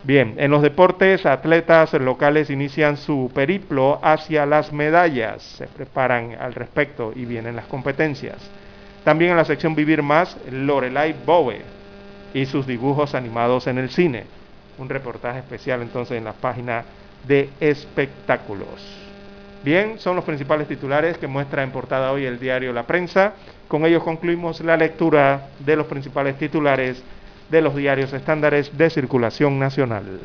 Bien, 0.03 0.35
en 0.37 0.49
los 0.49 0.61
deportes, 0.61 1.25
atletas 1.25 1.93
locales 1.93 2.49
inician 2.49 2.95
su 2.95 3.29
periplo 3.33 3.99
hacia 4.01 4.45
las 4.45 4.71
medallas, 4.71 5.43
se 5.43 5.67
preparan 5.67 6.37
al 6.39 6.53
respecto 6.53 7.11
y 7.13 7.25
vienen 7.25 7.57
las 7.57 7.65
competencias. 7.65 8.37
También 9.03 9.31
en 9.31 9.37
la 9.37 9.43
sección 9.43 9.75
Vivir 9.75 10.01
Más, 10.01 10.37
Lorelai 10.49 11.13
Bowe 11.25 11.61
y 12.33 12.45
sus 12.45 12.65
dibujos 12.65 13.13
animados 13.13 13.67
en 13.67 13.77
el 13.77 13.89
cine. 13.89 14.23
Un 14.77 14.87
reportaje 14.87 15.39
especial 15.39 15.81
entonces 15.81 16.17
en 16.17 16.23
la 16.23 16.33
página 16.33 16.85
de 17.27 17.49
espectáculos. 17.59 18.98
Bien, 19.63 19.99
son 19.99 20.15
los 20.15 20.23
principales 20.23 20.67
titulares 20.67 21.17
que 21.17 21.27
muestra 21.27 21.63
en 21.63 21.71
portada 21.71 22.11
hoy 22.11 22.25
el 22.25 22.39
diario 22.39 22.71
La 22.71 22.83
Prensa. 22.83 23.33
Con 23.67 23.85
ellos 23.85 24.03
concluimos 24.03 24.61
la 24.61 24.77
lectura 24.77 25.49
de 25.59 25.75
los 25.75 25.87
principales 25.87 26.37
titulares 26.37 27.03
de 27.49 27.61
los 27.61 27.75
diarios 27.75 28.13
estándares 28.13 28.75
de 28.77 28.89
circulación 28.89 29.59
nacional. 29.59 30.19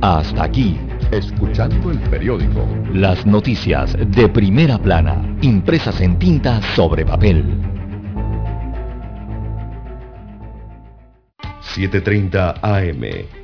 Hasta 0.00 0.44
aquí, 0.44 0.78
escuchando 1.10 1.90
el 1.90 1.98
periódico. 2.10 2.66
Las 2.92 3.26
noticias 3.26 3.96
de 3.98 4.28
primera 4.28 4.78
plana, 4.78 5.36
impresas 5.42 6.00
en 6.00 6.18
tinta 6.18 6.60
sobre 6.74 7.04
papel. 7.04 7.44
7.30 11.74 12.58
AM 12.62 13.43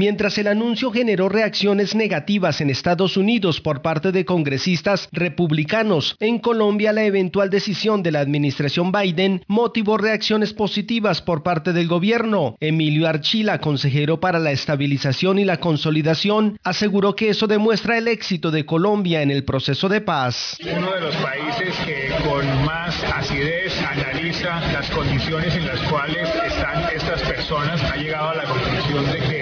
Mientras 0.00 0.38
el 0.38 0.46
anuncio 0.46 0.90
generó 0.90 1.28
reacciones 1.28 1.94
negativas 1.94 2.62
en 2.62 2.70
Estados 2.70 3.18
Unidos 3.18 3.60
por 3.60 3.82
parte 3.82 4.12
de 4.12 4.24
congresistas 4.24 5.10
republicanos, 5.12 6.16
en 6.20 6.38
Colombia 6.38 6.94
la 6.94 7.04
eventual 7.04 7.50
decisión 7.50 8.02
de 8.02 8.10
la 8.10 8.20
administración 8.20 8.92
Biden 8.92 9.44
motivó 9.46 9.98
reacciones 9.98 10.54
positivas 10.54 11.20
por 11.20 11.42
parte 11.42 11.74
del 11.74 11.86
gobierno. 11.86 12.56
Emilio 12.60 13.06
Archila, 13.08 13.60
consejero 13.60 14.20
para 14.20 14.38
la 14.38 14.52
estabilización 14.52 15.38
y 15.38 15.44
la 15.44 15.60
consolidación, 15.60 16.58
aseguró 16.64 17.14
que 17.14 17.28
eso 17.28 17.46
demuestra 17.46 17.98
el 17.98 18.08
éxito 18.08 18.50
de 18.50 18.64
Colombia 18.64 19.20
en 19.20 19.30
el 19.30 19.44
proceso 19.44 19.90
de 19.90 20.00
paz. 20.00 20.56
Uno 20.62 20.94
de 20.94 21.00
los 21.02 21.16
países 21.16 21.76
que 21.84 22.08
con 22.26 22.46
más 22.64 23.04
acidez 23.04 23.78
analiza 23.82 24.62
las 24.72 24.88
condiciones 24.92 25.54
en 25.56 25.66
las 25.66 25.80
cuales 25.90 26.26
están 26.46 26.84
estas 26.96 27.20
personas, 27.20 27.82
ha 27.82 27.96
llegado 27.96 28.30
a 28.30 28.34
la 28.36 28.44
conclusión 28.44 29.04
de 29.12 29.18
que 29.18 29.39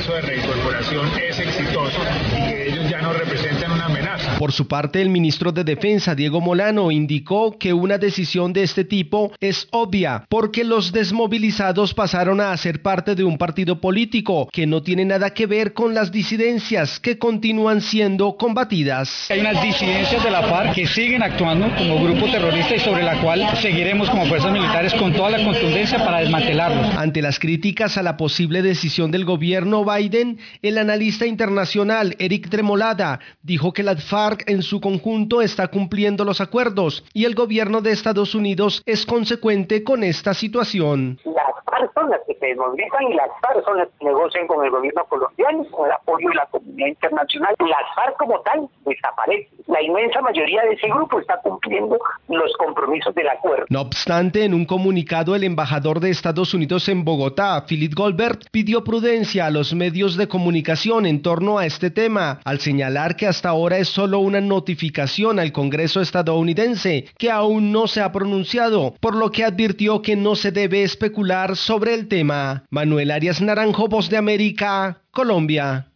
proceso 0.00 0.14
de 0.14 0.20
reincorporación 0.22 1.08
es 1.28 1.38
exitoso 1.38 2.00
y 2.32 2.48
que 2.48 2.68
ellos 2.68 2.88
ya 2.88 3.00
no 3.02 3.12
representan 3.12 3.72
una 3.72 3.86
amenaza. 3.86 4.38
Por 4.38 4.52
su 4.52 4.66
parte, 4.66 5.02
el 5.02 5.10
ministro 5.10 5.52
de 5.52 5.64
Defensa, 5.64 6.14
Diego 6.14 6.40
Molano, 6.40 6.90
indicó 6.90 7.58
que 7.58 7.72
una 7.72 7.98
decisión 7.98 8.52
de 8.52 8.62
este 8.62 8.84
tipo 8.84 9.32
es 9.40 9.68
obvia 9.70 10.24
porque 10.28 10.64
los 10.64 10.92
desmovilizados 10.92 11.92
pasaron 11.92 12.40
a 12.40 12.56
ser 12.56 12.80
parte 12.82 13.14
de 13.14 13.24
un 13.24 13.36
partido 13.36 13.80
político 13.80 14.48
que 14.52 14.66
no 14.66 14.82
tiene 14.82 15.04
nada 15.04 15.34
que 15.34 15.46
ver 15.46 15.74
con 15.74 15.94
las 15.94 16.10
disidencias 16.10 16.98
que 16.98 17.18
continúan 17.18 17.82
siendo 17.82 18.36
combatidas. 18.36 19.30
Hay 19.30 19.40
unas 19.40 19.62
disidencias 19.62 20.24
de 20.24 20.30
la 20.30 20.42
FARC 20.42 20.74
que 20.74 20.86
siguen 20.86 21.22
actuando 21.22 21.68
como 21.76 22.02
grupo 22.02 22.26
terrorista 22.30 22.74
y 22.74 22.80
sobre 22.80 23.02
la 23.02 23.20
cual 23.20 23.46
seguiremos 23.60 24.08
como 24.08 24.24
fuerzas 24.26 24.52
militares 24.52 24.94
con 24.94 25.12
toda 25.12 25.30
la 25.30 25.44
contundencia 25.44 26.02
para 26.02 26.20
desmantelarlos. 26.20 26.96
Ante 26.96 27.20
las 27.20 27.38
críticas 27.38 27.98
a 27.98 28.02
la 28.02 28.16
posible 28.16 28.62
decisión 28.62 29.10
del 29.10 29.24
gobierno 29.24 29.84
Biden, 30.00 30.38
el 30.62 30.78
analista 30.78 31.26
internacional 31.26 32.16
Eric 32.18 32.48
Tremolada 32.48 33.20
dijo 33.42 33.72
que 33.72 33.82
la 33.82 33.96
FARC 33.96 34.48
en 34.48 34.62
su 34.62 34.80
conjunto 34.80 35.42
está 35.42 35.68
cumpliendo 35.68 36.24
los 36.24 36.40
acuerdos 36.40 37.04
y 37.12 37.26
el 37.26 37.34
gobierno 37.34 37.82
de 37.82 37.92
Estados 37.92 38.34
Unidos 38.34 38.82
es 38.86 39.04
consecuente 39.04 39.84
con 39.84 40.02
esta 40.02 40.32
situación. 40.32 41.18
Las 41.24 41.64
FARC 41.64 41.92
son 41.92 42.10
las 42.10 42.20
que 42.26 42.34
se 42.34 42.46
desmovilizan 42.46 43.10
y 43.10 43.14
las 43.14 43.28
FARC 43.42 43.64
son 43.64 43.76
las 43.76 43.88
que 43.98 44.06
negocian 44.06 44.46
con 44.46 44.64
el 44.64 44.70
gobierno 44.70 45.04
colombiano, 45.04 45.64
con 45.70 45.86
el 45.86 45.92
apoyo 45.92 46.28
de 46.30 46.34
la 46.34 46.46
comunidad 46.46 46.88
internacional. 46.88 47.54
Las 47.58 47.94
FARC 47.94 48.16
como 48.16 48.40
tal 48.40 48.68
desaparecen. 48.86 49.48
La 49.66 49.82
inmensa 49.82 50.20
mayoría 50.22 50.62
de 50.62 50.72
ese 50.72 50.88
grupo 50.88 51.20
está 51.20 51.38
cumpliendo 51.42 51.98
los 52.28 52.52
compromisos 52.56 53.14
del 53.14 53.28
acuerdo. 53.28 53.66
No 53.68 53.82
obstante, 53.82 54.44
en 54.44 54.54
un 54.54 54.64
comunicado 54.64 55.36
el 55.36 55.44
embajador 55.44 56.00
de 56.00 56.10
Estados 56.10 56.54
Unidos 56.54 56.88
en 56.88 57.04
Bogotá, 57.04 57.64
Philip 57.66 57.94
Goldberg, 57.94 58.38
pidió 58.50 58.82
prudencia 58.82 59.46
a 59.46 59.50
los 59.50 59.74
medios 59.80 60.18
de 60.18 60.28
comunicación 60.28 61.06
en 61.06 61.22
torno 61.22 61.56
a 61.56 61.64
este 61.64 61.90
tema, 61.90 62.38
al 62.44 62.60
señalar 62.60 63.16
que 63.16 63.26
hasta 63.26 63.48
ahora 63.48 63.78
es 63.78 63.88
solo 63.88 64.18
una 64.18 64.42
notificación 64.42 65.38
al 65.38 65.52
Congreso 65.52 66.02
estadounidense 66.02 67.06
que 67.16 67.30
aún 67.30 67.72
no 67.72 67.86
se 67.86 68.02
ha 68.02 68.12
pronunciado, 68.12 68.94
por 69.00 69.16
lo 69.16 69.30
que 69.32 69.42
advirtió 69.42 70.02
que 70.02 70.16
no 70.16 70.36
se 70.36 70.52
debe 70.52 70.82
especular 70.82 71.56
sobre 71.56 71.94
el 71.94 72.08
tema. 72.08 72.64
Manuel 72.68 73.10
Arias 73.10 73.40
Naranjo, 73.40 73.88
Voz 73.88 74.10
de 74.10 74.18
América, 74.18 75.00
Colombia. 75.10 75.86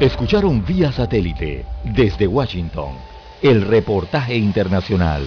Escucharon 0.00 0.64
vía 0.64 0.90
satélite 0.92 1.66
desde 1.84 2.26
Washington 2.26 2.94
el 3.42 3.60
reportaje 3.66 4.34
internacional. 4.34 5.26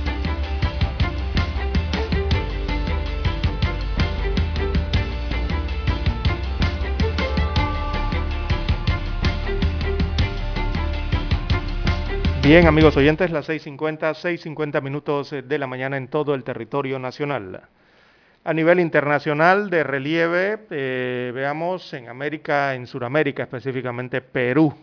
Bien, 12.43 12.65
amigos 12.65 12.97
oyentes, 12.97 13.29
las 13.29 13.47
6.50, 13.47 14.15
6.50 14.15 14.81
minutos 14.81 15.29
de 15.29 15.59
la 15.59 15.67
mañana 15.67 15.95
en 15.97 16.07
todo 16.07 16.33
el 16.33 16.43
territorio 16.43 16.97
nacional. 16.97 17.61
A 18.43 18.53
nivel 18.55 18.79
internacional 18.79 19.69
de 19.69 19.83
relieve, 19.83 20.57
eh, 20.71 21.31
veamos 21.35 21.93
en 21.93 22.09
América, 22.09 22.73
en 22.73 22.87
Sudamérica, 22.87 23.43
específicamente 23.43 24.21
Perú. 24.21 24.73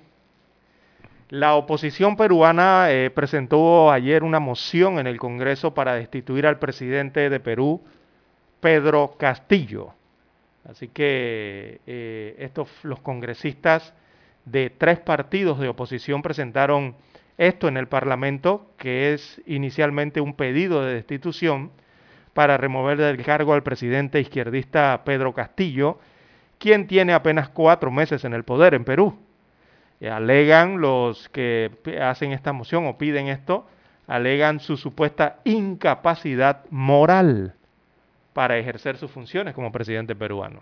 La 1.30 1.56
oposición 1.56 2.16
peruana 2.16 2.92
eh, 2.92 3.10
presentó 3.10 3.90
ayer 3.90 4.22
una 4.22 4.38
moción 4.38 5.00
en 5.00 5.08
el 5.08 5.18
Congreso 5.18 5.74
para 5.74 5.94
destituir 5.94 6.46
al 6.46 6.60
presidente 6.60 7.28
de 7.28 7.40
Perú, 7.40 7.82
Pedro 8.60 9.16
Castillo. 9.18 9.94
Así 10.64 10.86
que 10.86 11.80
eh, 11.88 12.36
estos, 12.38 12.68
los 12.84 13.00
congresistas 13.00 13.94
de 14.44 14.70
tres 14.70 15.00
partidos 15.00 15.58
de 15.58 15.68
oposición 15.68 16.22
presentaron 16.22 16.94
esto 17.38 17.68
en 17.68 17.76
el 17.76 17.86
Parlamento, 17.86 18.72
que 18.76 19.14
es 19.14 19.40
inicialmente 19.46 20.20
un 20.20 20.34
pedido 20.34 20.84
de 20.84 20.94
destitución 20.94 21.70
para 22.34 22.56
remover 22.56 22.98
del 22.98 23.24
cargo 23.24 23.54
al 23.54 23.62
presidente 23.62 24.20
izquierdista 24.20 25.02
Pedro 25.04 25.32
Castillo, 25.32 25.98
quien 26.58 26.88
tiene 26.88 27.14
apenas 27.14 27.48
cuatro 27.48 27.90
meses 27.92 28.24
en 28.24 28.34
el 28.34 28.44
poder 28.44 28.74
en 28.74 28.84
Perú. 28.84 29.16
alegan 30.02 30.80
los 30.80 31.28
que 31.28 31.70
hacen 32.00 32.32
esta 32.32 32.52
moción 32.52 32.86
o 32.86 32.98
piden 32.98 33.28
esto, 33.28 33.66
alegan 34.08 34.58
su 34.58 34.76
supuesta 34.76 35.38
incapacidad 35.44 36.64
moral 36.70 37.54
para 38.32 38.58
ejercer 38.58 38.96
sus 38.96 39.10
funciones 39.10 39.54
como 39.54 39.70
presidente 39.70 40.16
peruano. 40.16 40.60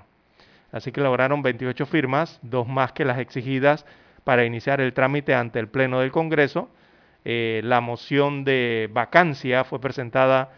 Así 0.73 0.93
que 0.93 1.01
lograron 1.01 1.43
28 1.43 1.87
firmas, 1.87 2.39
dos 2.43 2.67
más 2.69 2.93
que 2.93 3.05
las 3.05 3.19
exigidas 3.19 3.87
para 4.27 4.45
iniciar 4.45 4.81
el 4.81 4.93
trámite 4.93 5.37
ante 5.37 5.61
el 5.61 5.69
Pleno 5.69 6.01
del 6.01 6.11
Congreso. 6.11 6.69
Eh, 7.25 7.61
la 7.63 7.81
moción 7.81 8.43
de 8.43 8.91
vacancia 8.93 9.63
fue 9.63 9.81
presentada 9.81 10.51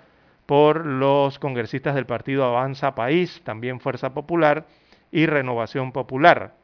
por 0.46 0.86
los 0.86 1.38
congresistas 1.38 1.94
del 1.94 2.06
partido 2.06 2.46
Avanza 2.46 2.94
País, 2.94 3.42
también 3.44 3.78
Fuerza 3.78 4.14
Popular 4.14 4.64
y 5.12 5.26
Renovación 5.26 5.92
Popular. 5.92 6.54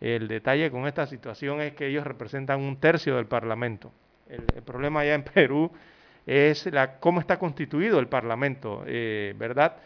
El 0.00 0.28
detalle 0.28 0.70
con 0.70 0.86
esta 0.86 1.08
situación 1.08 1.60
es 1.60 1.72
que 1.72 1.88
ellos 1.88 2.06
representan 2.06 2.60
un 2.60 2.76
tercio 2.76 3.16
del 3.16 3.26
Parlamento. 3.26 3.90
El, 4.28 4.62
problema 4.62 5.00
allá 5.00 5.16
en 5.16 5.24
Perú 5.34 5.72
es 6.24 6.66
la, 6.66 7.00
cómo 7.00 7.18
está 7.18 7.36
constituido 7.40 7.98
el 7.98 8.06
Parlamento, 8.06 8.84
eh, 8.86 9.34
¿verdad? 9.36 9.78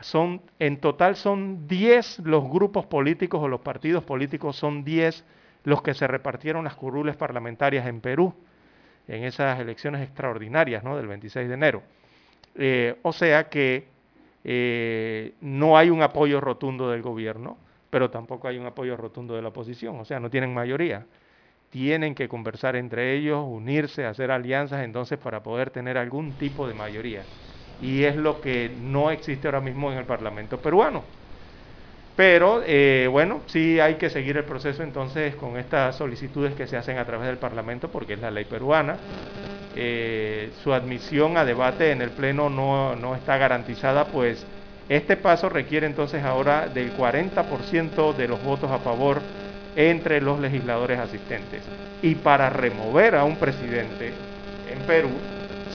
Son, 0.00 0.40
en 0.58 0.78
total 0.80 1.16
son 1.16 1.68
10 1.68 2.20
los 2.20 2.48
grupos 2.48 2.86
políticos 2.86 3.42
o 3.42 3.48
los 3.48 3.60
partidos 3.60 4.02
políticos, 4.02 4.56
son 4.56 4.82
10 4.82 5.26
los 5.64 5.82
que 5.82 5.94
se 5.94 6.06
repartieron 6.06 6.64
las 6.64 6.74
curules 6.74 7.16
parlamentarias 7.16 7.86
en 7.86 8.00
Perú 8.00 8.34
en 9.08 9.24
esas 9.24 9.58
elecciones 9.58 10.02
extraordinarias 10.02 10.84
del 10.84 11.06
26 11.06 11.48
de 11.48 11.54
enero. 11.54 11.82
Eh, 12.54 12.96
o 13.02 13.12
sea 13.12 13.48
que 13.48 13.88
eh, 14.44 15.34
no 15.40 15.76
hay 15.76 15.90
un 15.90 16.02
apoyo 16.02 16.40
rotundo 16.40 16.90
del 16.90 17.02
gobierno, 17.02 17.58
pero 17.90 18.10
tampoco 18.10 18.48
hay 18.48 18.58
un 18.58 18.66
apoyo 18.66 18.96
rotundo 18.96 19.34
de 19.34 19.42
la 19.42 19.48
oposición, 19.48 19.98
o 19.98 20.04
sea, 20.04 20.20
no 20.20 20.30
tienen 20.30 20.54
mayoría. 20.54 21.06
Tienen 21.70 22.14
que 22.14 22.28
conversar 22.28 22.76
entre 22.76 23.14
ellos, 23.14 23.44
unirse, 23.46 24.04
hacer 24.04 24.30
alianzas 24.30 24.84
entonces 24.84 25.18
para 25.18 25.42
poder 25.42 25.70
tener 25.70 25.98
algún 25.98 26.32
tipo 26.32 26.66
de 26.66 26.74
mayoría. 26.74 27.22
Y 27.80 28.04
es 28.04 28.16
lo 28.16 28.40
que 28.40 28.70
no 28.80 29.10
existe 29.10 29.46
ahora 29.48 29.60
mismo 29.60 29.90
en 29.92 29.98
el 29.98 30.04
Parlamento 30.04 30.60
peruano. 30.60 31.04
Pero 32.20 32.60
eh, 32.66 33.08
bueno, 33.10 33.40
sí 33.46 33.80
hay 33.80 33.94
que 33.94 34.10
seguir 34.10 34.36
el 34.36 34.44
proceso 34.44 34.82
entonces 34.82 35.34
con 35.36 35.56
estas 35.56 35.96
solicitudes 35.96 36.52
que 36.52 36.66
se 36.66 36.76
hacen 36.76 36.98
a 36.98 37.06
través 37.06 37.26
del 37.26 37.38
Parlamento, 37.38 37.88
porque 37.88 38.12
es 38.12 38.20
la 38.20 38.30
ley 38.30 38.44
peruana. 38.44 38.98
Eh, 39.74 40.50
su 40.62 40.74
admisión 40.74 41.38
a 41.38 41.46
debate 41.46 41.92
en 41.92 42.02
el 42.02 42.10
Pleno 42.10 42.50
no, 42.50 42.94
no 42.94 43.16
está 43.16 43.38
garantizada, 43.38 44.04
pues 44.04 44.44
este 44.90 45.16
paso 45.16 45.48
requiere 45.48 45.86
entonces 45.86 46.22
ahora 46.22 46.68
del 46.68 46.94
40% 46.94 48.14
de 48.14 48.28
los 48.28 48.44
votos 48.44 48.70
a 48.70 48.80
favor 48.80 49.22
entre 49.74 50.20
los 50.20 50.38
legisladores 50.40 50.98
asistentes. 50.98 51.62
Y 52.02 52.16
para 52.16 52.50
remover 52.50 53.14
a 53.14 53.24
un 53.24 53.36
presidente 53.36 54.12
en 54.70 54.86
Perú 54.86 55.08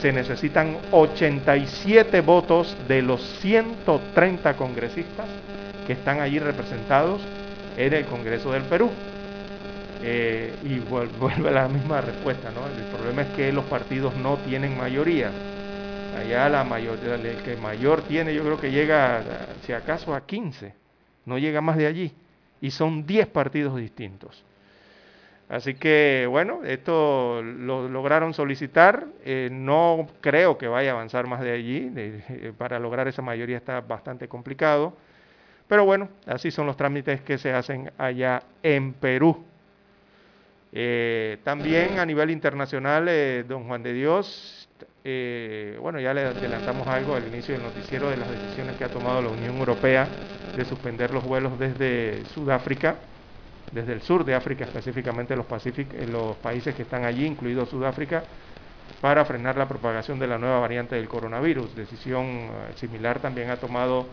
se 0.00 0.12
necesitan 0.12 0.76
87 0.92 2.20
votos 2.20 2.76
de 2.86 3.02
los 3.02 3.20
130 3.40 4.54
congresistas 4.54 5.26
que 5.86 5.92
están 5.92 6.20
allí 6.20 6.38
representados 6.38 7.22
en 7.76 7.92
el 7.92 8.04
Congreso 8.06 8.52
del 8.52 8.62
Perú. 8.64 8.90
Eh, 10.02 10.52
y 10.62 10.78
vuelve 10.88 11.50
la 11.50 11.68
misma 11.68 12.00
respuesta, 12.00 12.50
¿no? 12.50 12.66
El 12.66 12.84
problema 12.98 13.22
es 13.22 13.28
que 13.36 13.52
los 13.52 13.64
partidos 13.66 14.14
no 14.16 14.36
tienen 14.38 14.76
mayoría. 14.76 15.30
Allá 16.20 16.48
la 16.48 16.64
mayor, 16.64 16.98
el 17.04 17.42
que 17.42 17.56
mayor 17.56 18.02
tiene, 18.02 18.34
yo 18.34 18.42
creo 18.42 18.60
que 18.60 18.70
llega, 18.70 19.22
si 19.60 19.72
acaso, 19.72 20.14
a 20.14 20.26
15, 20.26 20.74
no 21.24 21.38
llega 21.38 21.60
más 21.60 21.76
de 21.76 21.86
allí. 21.86 22.12
Y 22.60 22.70
son 22.70 23.06
10 23.06 23.26
partidos 23.26 23.76
distintos. 23.76 24.42
Así 25.48 25.74
que, 25.74 26.26
bueno, 26.28 26.64
esto 26.64 27.42
lo 27.42 27.88
lograron 27.88 28.34
solicitar. 28.34 29.06
Eh, 29.24 29.48
no 29.52 30.08
creo 30.20 30.58
que 30.58 30.66
vaya 30.66 30.90
a 30.90 30.94
avanzar 30.94 31.26
más 31.26 31.40
de 31.40 31.52
allí. 31.52 31.92
para 32.58 32.80
lograr 32.80 33.06
esa 33.08 33.22
mayoría 33.22 33.56
está 33.56 33.80
bastante 33.80 34.26
complicado 34.28 34.96
Pero 35.68 35.84
bueno, 35.84 36.08
así 36.26 36.50
son 36.50 36.66
los 36.66 36.76
trámites 36.76 37.20
que 37.22 37.38
se 37.38 37.52
hacen 37.52 37.90
allá 37.98 38.42
en 38.62 38.92
Perú. 38.92 39.44
Eh, 40.72 41.38
también 41.42 41.98
a 41.98 42.06
nivel 42.06 42.30
internacional, 42.30 43.06
eh, 43.08 43.44
don 43.48 43.64
Juan 43.64 43.82
de 43.82 43.92
Dios, 43.92 44.68
eh, 45.04 45.78
bueno, 45.80 45.98
ya 45.98 46.12
le 46.12 46.22
adelantamos 46.22 46.86
algo 46.86 47.14
al 47.14 47.26
inicio 47.26 47.54
del 47.54 47.62
noticiero 47.62 48.10
de 48.10 48.16
las 48.16 48.30
decisiones 48.30 48.76
que 48.76 48.84
ha 48.84 48.88
tomado 48.88 49.22
la 49.22 49.28
Unión 49.28 49.56
Europea 49.56 50.06
de 50.56 50.64
suspender 50.64 51.12
los 51.12 51.24
vuelos 51.24 51.58
desde 51.58 52.24
Sudáfrica, 52.26 52.96
desde 53.72 53.92
el 53.92 54.02
sur 54.02 54.24
de 54.24 54.34
África, 54.34 54.64
específicamente 54.64 55.34
los, 55.34 55.46
los 56.10 56.36
países 56.36 56.74
que 56.74 56.82
están 56.82 57.04
allí, 57.04 57.24
incluido 57.24 57.66
Sudáfrica, 57.66 58.22
para 59.00 59.24
frenar 59.24 59.56
la 59.56 59.66
propagación 59.66 60.18
de 60.18 60.26
la 60.26 60.38
nueva 60.38 60.60
variante 60.60 60.94
del 60.94 61.08
coronavirus. 61.08 61.74
Decisión 61.74 62.48
similar 62.76 63.18
también 63.18 63.50
ha 63.50 63.56
tomado 63.56 64.06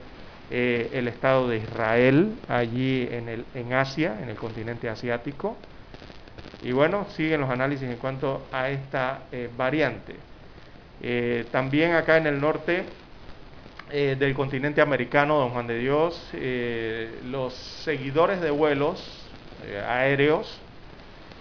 eh, 0.52 0.90
el 0.94 1.07
Estado 1.07 1.48
de 1.48 1.57
Israel 1.57 2.36
allí 2.48 3.07
en, 3.10 3.30
el, 3.30 3.45
en 3.56 3.74
Asia, 3.74 4.18
en 4.22 4.30
el 4.30 4.36
continente 4.36 4.90
asiático. 4.90 5.56
Y 6.61 6.72
bueno, 6.72 7.07
siguen 7.15 7.41
los 7.41 7.49
análisis 7.49 7.90
en 7.90 7.98
cuanto 7.98 8.41
a 8.52 8.70
esta 8.70 9.24
eh, 9.32 9.49
variante. 9.57 10.15
Eh, 11.02 11.45
también 11.52 11.94
acá 11.94 12.18
en 12.18 12.28
el 12.28 12.40
norte 12.40 12.84
del 13.91 14.34
continente 14.34 14.82
americano, 14.82 15.38
don 15.38 15.52
Juan 15.52 15.68
de 15.68 15.78
Dios, 15.78 16.20
los 17.26 17.53
seguidores 17.53 18.41
de 18.41 18.49
vuelos 18.49 19.30
aéreos, 19.88 20.60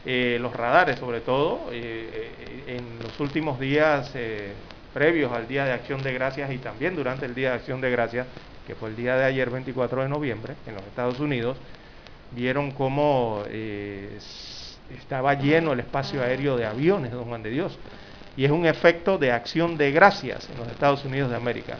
los 0.05 0.53
radares 0.55 0.99
sobre 0.99 1.21
todo, 1.21 1.71
en 1.73 2.85
los 3.03 3.19
últimos 3.21 3.59
días 3.59 4.13
previos 4.93 5.33
al 5.33 5.49
Día 5.49 5.65
de 5.65 5.73
Acción 5.73 6.03
de 6.03 6.13
Gracias 6.13 6.51
y 6.53 6.59
también 6.59 6.95
durante 6.95 7.27
el 7.27 7.35
Día 7.35 7.51
de 7.51 7.57
Acción 7.57 7.81
de 7.81 7.91
Gracias, 7.91 8.27
que 8.67 8.75
fue 8.75 8.91
el 8.91 8.97
día 8.97 9.17
de 9.17 9.25
ayer, 9.25 9.51
24 9.51 10.03
de 10.03 10.09
noviembre, 10.09 10.55
en 10.67 10.75
los 10.75 10.85
Estados 10.85 11.19
Unidos, 11.21 11.57
vieron 12.31 12.71
cómo 12.73 13.43
eh, 13.49 14.19
estaba 14.99 15.35
lleno 15.35 15.73
el 15.73 15.81
espacio 15.81 16.23
aéreo 16.23 16.57
de 16.57 16.67
aviones, 16.67 17.13
don 17.13 17.25
Juan 17.25 17.43
de 17.43 17.51
Dios. 17.51 17.79
Y 18.37 18.45
es 18.45 18.51
un 18.51 18.67
efecto 18.67 19.19
de 19.19 19.33
acción 19.33 19.77
de 19.77 19.91
gracias 19.91 20.49
en 20.49 20.59
los 20.59 20.69
Estados 20.69 21.05
Unidos 21.05 21.31
de 21.31 21.37
América, 21.37 21.77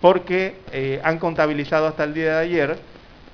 porque 0.00 0.56
eh, 0.72 1.00
han 1.02 1.18
contabilizado 1.18 1.86
hasta 1.86 2.04
el 2.04 2.14
día 2.14 2.36
de 2.36 2.44
ayer 2.44 2.78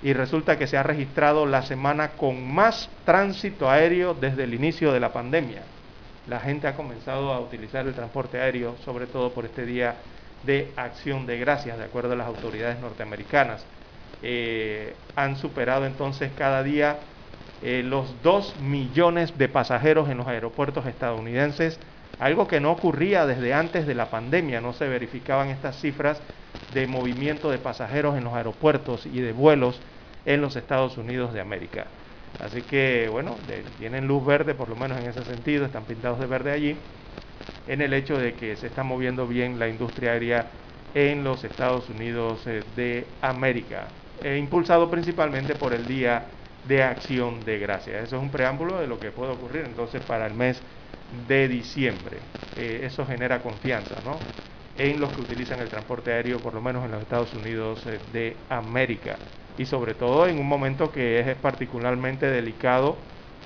y 0.02 0.12
resulta 0.14 0.58
que 0.58 0.66
se 0.66 0.76
ha 0.76 0.82
registrado 0.82 1.46
la 1.46 1.62
semana 1.62 2.10
con 2.12 2.52
más 2.52 2.88
tránsito 3.04 3.70
aéreo 3.70 4.14
desde 4.14 4.44
el 4.44 4.54
inicio 4.54 4.92
de 4.92 5.00
la 5.00 5.12
pandemia. 5.12 5.62
La 6.26 6.40
gente 6.40 6.68
ha 6.68 6.76
comenzado 6.76 7.32
a 7.32 7.40
utilizar 7.40 7.86
el 7.86 7.94
transporte 7.94 8.40
aéreo, 8.40 8.76
sobre 8.84 9.06
todo 9.06 9.32
por 9.34 9.44
este 9.44 9.66
día 9.66 9.96
de 10.44 10.72
acción 10.76 11.26
de 11.26 11.38
gracias, 11.38 11.78
de 11.78 11.84
acuerdo 11.84 12.12
a 12.12 12.16
las 12.16 12.26
autoridades 12.26 12.78
norteamericanas. 12.80 13.66
Eh, 14.22 14.94
han 15.16 15.36
superado 15.36 15.84
entonces 15.84 16.30
cada 16.38 16.62
día 16.62 17.00
eh, 17.60 17.82
los 17.84 18.22
2 18.22 18.56
millones 18.56 19.36
de 19.36 19.48
pasajeros 19.48 20.08
en 20.10 20.18
los 20.18 20.28
aeropuertos 20.28 20.86
estadounidenses, 20.86 21.80
algo 22.18 22.46
que 22.46 22.60
no 22.60 22.70
ocurría 22.70 23.26
desde 23.26 23.52
antes 23.52 23.86
de 23.86 23.94
la 23.94 24.10
pandemia, 24.10 24.60
no 24.60 24.72
se 24.72 24.86
verificaban 24.86 25.48
estas 25.48 25.80
cifras 25.80 26.22
de 26.72 26.86
movimiento 26.86 27.50
de 27.50 27.58
pasajeros 27.58 28.16
en 28.16 28.24
los 28.24 28.34
aeropuertos 28.34 29.06
y 29.06 29.20
de 29.20 29.32
vuelos 29.32 29.82
en 30.24 30.40
los 30.40 30.54
Estados 30.56 30.98
Unidos 30.98 31.32
de 31.32 31.40
América. 31.40 31.86
Así 32.38 32.62
que 32.64 33.08
bueno, 33.08 33.40
tienen 33.76 34.06
luz 34.08 34.24
verde 34.24 34.54
por 34.54 34.68
lo 34.68 34.76
menos 34.76 34.98
en 34.98 35.06
ese 35.06 35.24
sentido, 35.24 35.64
están 35.66 35.86
pintados 35.86 36.18
de 36.18 36.26
verde 36.26 36.50
allí 36.52 36.84
en 37.66 37.80
el 37.80 37.92
hecho 37.94 38.18
de 38.18 38.36
que 38.36 38.56
se 38.56 38.66
está 38.66 38.82
moviendo 38.82 39.26
bien 39.28 39.58
la 39.58 39.68
industria 39.68 40.12
aérea 40.12 40.52
en 40.94 41.24
los 41.24 41.44
Estados 41.44 41.88
Unidos 41.88 42.46
eh, 42.46 42.62
de 42.74 43.16
América, 43.20 43.94
e 44.22 44.36
impulsado 44.38 44.90
principalmente 44.90 45.54
por 45.54 45.72
el 45.74 45.86
Día 45.86 46.32
de 46.62 46.82
Acción 46.82 47.44
de 47.44 47.58
Gracias. 47.58 48.04
Eso 48.04 48.16
es 48.16 48.22
un 48.22 48.30
preámbulo 48.30 48.80
de 48.80 48.86
lo 48.86 49.00
que 49.00 49.12
puede 49.12 49.32
ocurrir 49.32 49.64
entonces 49.64 50.02
para 50.02 50.26
el 50.26 50.34
mes 50.34 50.64
de 51.10 51.48
diciembre. 51.48 52.28
Eh, 52.54 52.80
eso 52.84 53.06
genera 53.06 53.42
confianza 53.42 54.00
¿no? 54.02 54.28
En 54.90 55.00
los 55.00 55.12
que 55.12 55.20
utilizan 55.20 55.60
el 55.60 55.68
transporte 55.68 56.12
aéreo, 56.12 56.40
por 56.40 56.54
lo 56.54 56.60
menos 56.60 56.84
en 56.84 56.90
los 56.90 57.02
Estados 57.02 57.32
Unidos 57.34 57.86
eh, 57.86 58.00
de 58.12 58.36
América. 58.48 59.16
Y 59.56 59.64
sobre 59.64 59.94
todo 59.94 60.26
en 60.26 60.38
un 60.40 60.48
momento 60.48 60.90
que 60.90 61.20
es 61.20 61.36
particularmente 61.36 62.26
delicado 62.26 62.96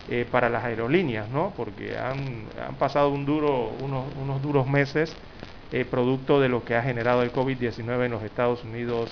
eh, 0.09 0.25
para 0.31 0.49
las 0.49 0.65
aerolíneas, 0.65 1.29
¿no? 1.29 1.53
porque 1.55 1.99
han, 1.99 2.47
pasado 2.79 3.11
un 3.11 3.27
duro, 3.27 3.69
unos, 3.81 4.41
duros 4.41 4.67
meses 4.67 5.15
eh, 5.73 5.85
producto 5.85 6.41
de 6.41 6.49
lo 6.49 6.65
que 6.65 6.75
ha 6.75 6.83
generado 6.83 7.23
el 7.23 7.33
COVID-19 7.33 8.07
en 8.07 8.13
los 8.13 8.23
Estados 8.23 8.65
Unidos 8.65 9.11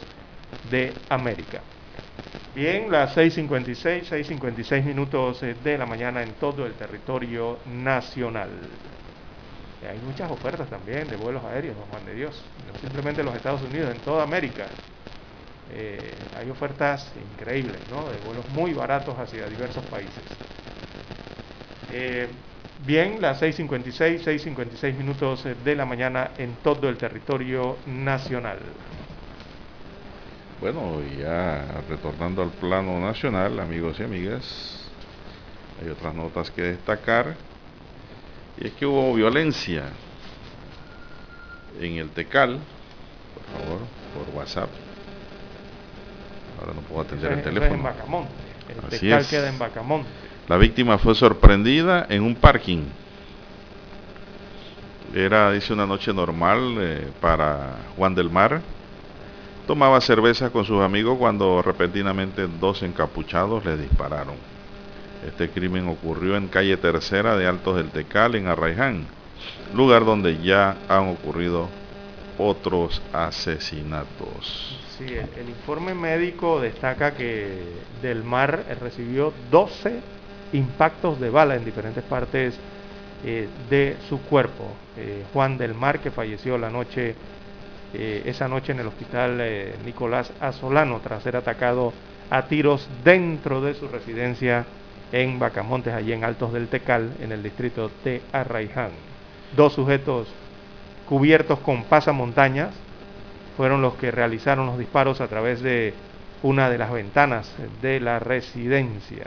de 0.70 0.94
América. 1.10 1.60
Bien, 2.54 2.90
las 2.90 3.16
6.56, 3.16 4.04
6.56 4.08 4.84
minutos 4.84 5.40
de 5.62 5.76
la 5.76 5.84
mañana 5.84 6.22
en 6.22 6.32
todo 6.34 6.64
el 6.64 6.72
territorio 6.72 7.58
nacional. 7.66 8.48
Hay 9.88 9.98
muchas 9.98 10.30
ofertas 10.30 10.68
también 10.68 11.08
de 11.08 11.16
vuelos 11.16 11.44
aéreos, 11.44 11.76
don 11.76 11.86
Juan 11.86 12.04
de 12.06 12.14
Dios. 12.14 12.42
No 12.66 12.78
simplemente 12.80 13.20
en 13.20 13.26
los 13.26 13.36
Estados 13.36 13.62
Unidos, 13.62 13.90
en 13.94 14.00
toda 14.00 14.22
América. 14.22 14.68
hay 16.36 16.50
ofertas 16.50 17.12
increíbles, 17.32 17.80
¿no? 17.90 18.10
De 18.10 18.18
vuelos 18.18 18.48
muy 18.50 18.72
baratos 18.72 19.18
hacia 19.18 19.48
diversos 19.48 19.84
países. 19.84 20.22
Eh, 21.90 22.28
bien, 22.86 23.20
las 23.20 23.40
6.56, 23.42 24.24
6.56 24.24 24.96
minutos 24.96 25.46
de 25.64 25.76
la 25.76 25.84
mañana 25.84 26.30
en 26.38 26.54
todo 26.62 26.88
el 26.88 26.96
territorio 26.96 27.76
nacional. 27.86 28.58
Bueno, 30.60 31.00
ya 31.18 31.64
retornando 31.88 32.42
al 32.42 32.50
plano 32.50 32.98
nacional, 33.00 33.60
amigos 33.60 34.00
y 34.00 34.04
amigas, 34.04 34.88
hay 35.82 35.90
otras 35.90 36.14
notas 36.14 36.50
que 36.50 36.62
destacar. 36.62 37.36
Y 38.58 38.68
es 38.68 38.72
que 38.74 38.86
hubo 38.86 39.14
violencia 39.14 39.84
en 41.80 41.96
el 41.96 42.10
Tecal, 42.10 42.60
por 43.34 43.60
favor, 43.60 43.80
por 44.14 44.34
WhatsApp. 44.36 44.68
Ahora 46.60 46.72
no 46.74 46.80
puedo 46.82 47.00
atender 47.02 47.32
el 47.32 47.42
teléfono. 47.42 47.74
en 47.74 47.82
Bacamonte. 47.82 48.30
El 48.68 48.98
Tecal 48.98 49.26
queda 49.26 49.48
en 49.48 49.58
Bacamonte. 49.58 50.08
La 50.48 50.56
víctima 50.56 50.98
fue 50.98 51.14
sorprendida 51.14 52.06
en 52.08 52.22
un 52.22 52.34
parking. 52.34 52.82
Era, 55.14 55.52
dice, 55.52 55.72
una 55.72 55.86
noche 55.86 56.12
normal 56.12 56.76
eh, 56.78 57.08
para 57.20 57.76
Juan 57.96 58.14
del 58.14 58.30
Mar. 58.30 58.60
Tomaba 59.66 60.00
cerveza 60.00 60.50
con 60.50 60.64
sus 60.64 60.82
amigos 60.82 61.16
cuando 61.18 61.62
repentinamente 61.62 62.46
dos 62.60 62.82
encapuchados 62.82 63.64
le 63.64 63.76
dispararon. 63.76 64.53
Este 65.26 65.48
crimen 65.48 65.88
ocurrió 65.88 66.36
en 66.36 66.48
calle 66.48 66.76
tercera 66.76 67.36
de 67.36 67.46
Altos 67.46 67.76
del 67.76 67.90
Tecal, 67.90 68.34
en 68.34 68.46
Arraiján, 68.46 69.06
lugar 69.74 70.04
donde 70.04 70.38
ya 70.42 70.76
han 70.86 71.08
ocurrido 71.08 71.70
otros 72.36 73.00
asesinatos. 73.12 74.78
Sí, 74.98 75.06
el, 75.06 75.48
informe 75.48 75.94
médico 75.94 76.60
destaca 76.60 77.14
que 77.14 77.62
Del 78.02 78.22
Mar 78.22 78.64
recibió 78.80 79.32
12 79.50 80.00
impactos 80.52 81.18
de 81.20 81.30
bala 81.30 81.56
en 81.56 81.64
diferentes 81.64 82.04
partes 82.04 82.54
eh, 83.24 83.48
de 83.70 83.96
su 84.08 84.20
cuerpo. 84.20 84.76
Eh, 84.96 85.24
Juan 85.32 85.56
del 85.56 85.74
Mar, 85.74 86.00
que 86.00 86.10
falleció 86.10 86.58
la 86.58 86.70
noche, 86.70 87.14
eh, 87.94 88.22
esa 88.26 88.46
noche 88.46 88.72
en 88.72 88.80
el 88.80 88.86
hospital 88.88 89.42
Nicolás 89.84 90.30
Azolano, 90.38 91.00
tras 91.02 91.22
ser 91.22 91.36
atacado 91.36 91.94
a 92.30 92.46
tiros 92.46 92.88
dentro 93.02 93.62
de 93.62 93.74
su 93.74 93.88
residencia 93.88 94.66
en 95.12 95.38
Bacamontes, 95.38 95.94
allí 95.94 96.12
en 96.12 96.24
Altos 96.24 96.52
del 96.52 96.68
Tecal, 96.68 97.12
en 97.20 97.32
el 97.32 97.42
distrito 97.42 97.90
de 98.04 98.22
Arraiján. 98.32 98.90
Dos 99.56 99.74
sujetos 99.74 100.28
cubiertos 101.06 101.58
con 101.60 101.84
pasamontañas 101.84 102.70
fueron 103.56 103.82
los 103.82 103.94
que 103.94 104.10
realizaron 104.10 104.66
los 104.66 104.78
disparos 104.78 105.20
a 105.20 105.28
través 105.28 105.62
de 105.62 105.94
una 106.42 106.68
de 106.68 106.78
las 106.78 106.92
ventanas 106.92 107.50
de 107.80 108.00
la 108.00 108.18
residencia. 108.18 109.26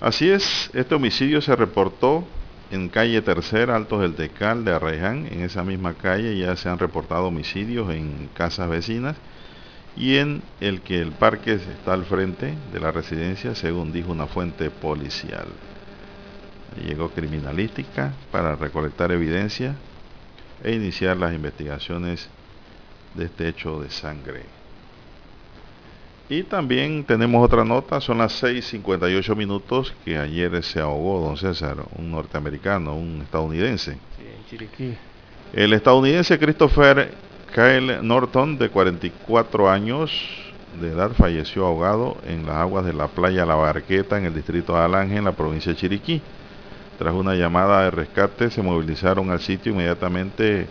Así 0.00 0.30
es, 0.30 0.70
este 0.74 0.94
homicidio 0.94 1.40
se 1.40 1.56
reportó 1.56 2.24
en 2.70 2.88
calle 2.88 3.22
Tercera, 3.22 3.76
Altos 3.76 4.00
del 4.00 4.14
Tecal 4.14 4.64
de 4.64 4.72
Arraiján. 4.72 5.26
En 5.30 5.42
esa 5.42 5.64
misma 5.64 5.94
calle 5.94 6.36
ya 6.36 6.56
se 6.56 6.68
han 6.68 6.78
reportado 6.78 7.26
homicidios 7.28 7.90
en 7.90 8.28
casas 8.34 8.68
vecinas 8.68 9.16
y 9.96 10.16
en 10.16 10.42
el 10.60 10.80
que 10.80 11.00
el 11.00 11.12
parque 11.12 11.54
está 11.54 11.92
al 11.92 12.04
frente 12.04 12.54
de 12.72 12.80
la 12.80 12.90
residencia, 12.90 13.54
según 13.54 13.92
dijo 13.92 14.10
una 14.10 14.26
fuente 14.26 14.70
policial. 14.70 15.46
Llegó 16.84 17.10
criminalística 17.10 18.12
para 18.32 18.56
recolectar 18.56 19.12
evidencia 19.12 19.76
e 20.62 20.72
iniciar 20.72 21.16
las 21.16 21.32
investigaciones 21.32 22.28
de 23.14 23.26
este 23.26 23.48
hecho 23.48 23.80
de 23.80 23.90
sangre. 23.90 24.42
Y 26.28 26.42
también 26.42 27.04
tenemos 27.04 27.44
otra 27.44 27.64
nota, 27.64 28.00
son 28.00 28.18
las 28.18 28.42
6.58 28.42 29.36
minutos 29.36 29.94
que 30.04 30.16
ayer 30.18 30.62
se 30.64 30.80
ahogó 30.80 31.20
don 31.20 31.36
César, 31.36 31.76
un 31.96 32.10
norteamericano, 32.10 32.96
un 32.96 33.20
estadounidense. 33.22 33.98
El 35.52 35.72
estadounidense 35.74 36.38
Christopher 36.38 37.12
Kyle 37.54 38.02
Norton, 38.02 38.58
de 38.58 38.68
44 38.68 39.70
años, 39.70 40.10
de 40.80 40.88
edad 40.88 41.12
falleció 41.12 41.66
ahogado 41.66 42.16
en 42.26 42.46
las 42.46 42.56
aguas 42.56 42.84
de 42.84 42.92
la 42.92 43.06
playa 43.06 43.46
La 43.46 43.54
Barqueta 43.54 44.18
en 44.18 44.24
el 44.24 44.34
distrito 44.34 44.74
de 44.74 44.80
Alange 44.80 45.18
en 45.18 45.24
la 45.24 45.30
provincia 45.30 45.70
de 45.70 45.78
Chiriquí. 45.78 46.20
Tras 46.98 47.14
una 47.14 47.36
llamada 47.36 47.84
de 47.84 47.92
rescate 47.92 48.50
se 48.50 48.60
movilizaron 48.60 49.30
al 49.30 49.38
sitio 49.38 49.70
inmediatamente 49.70 50.66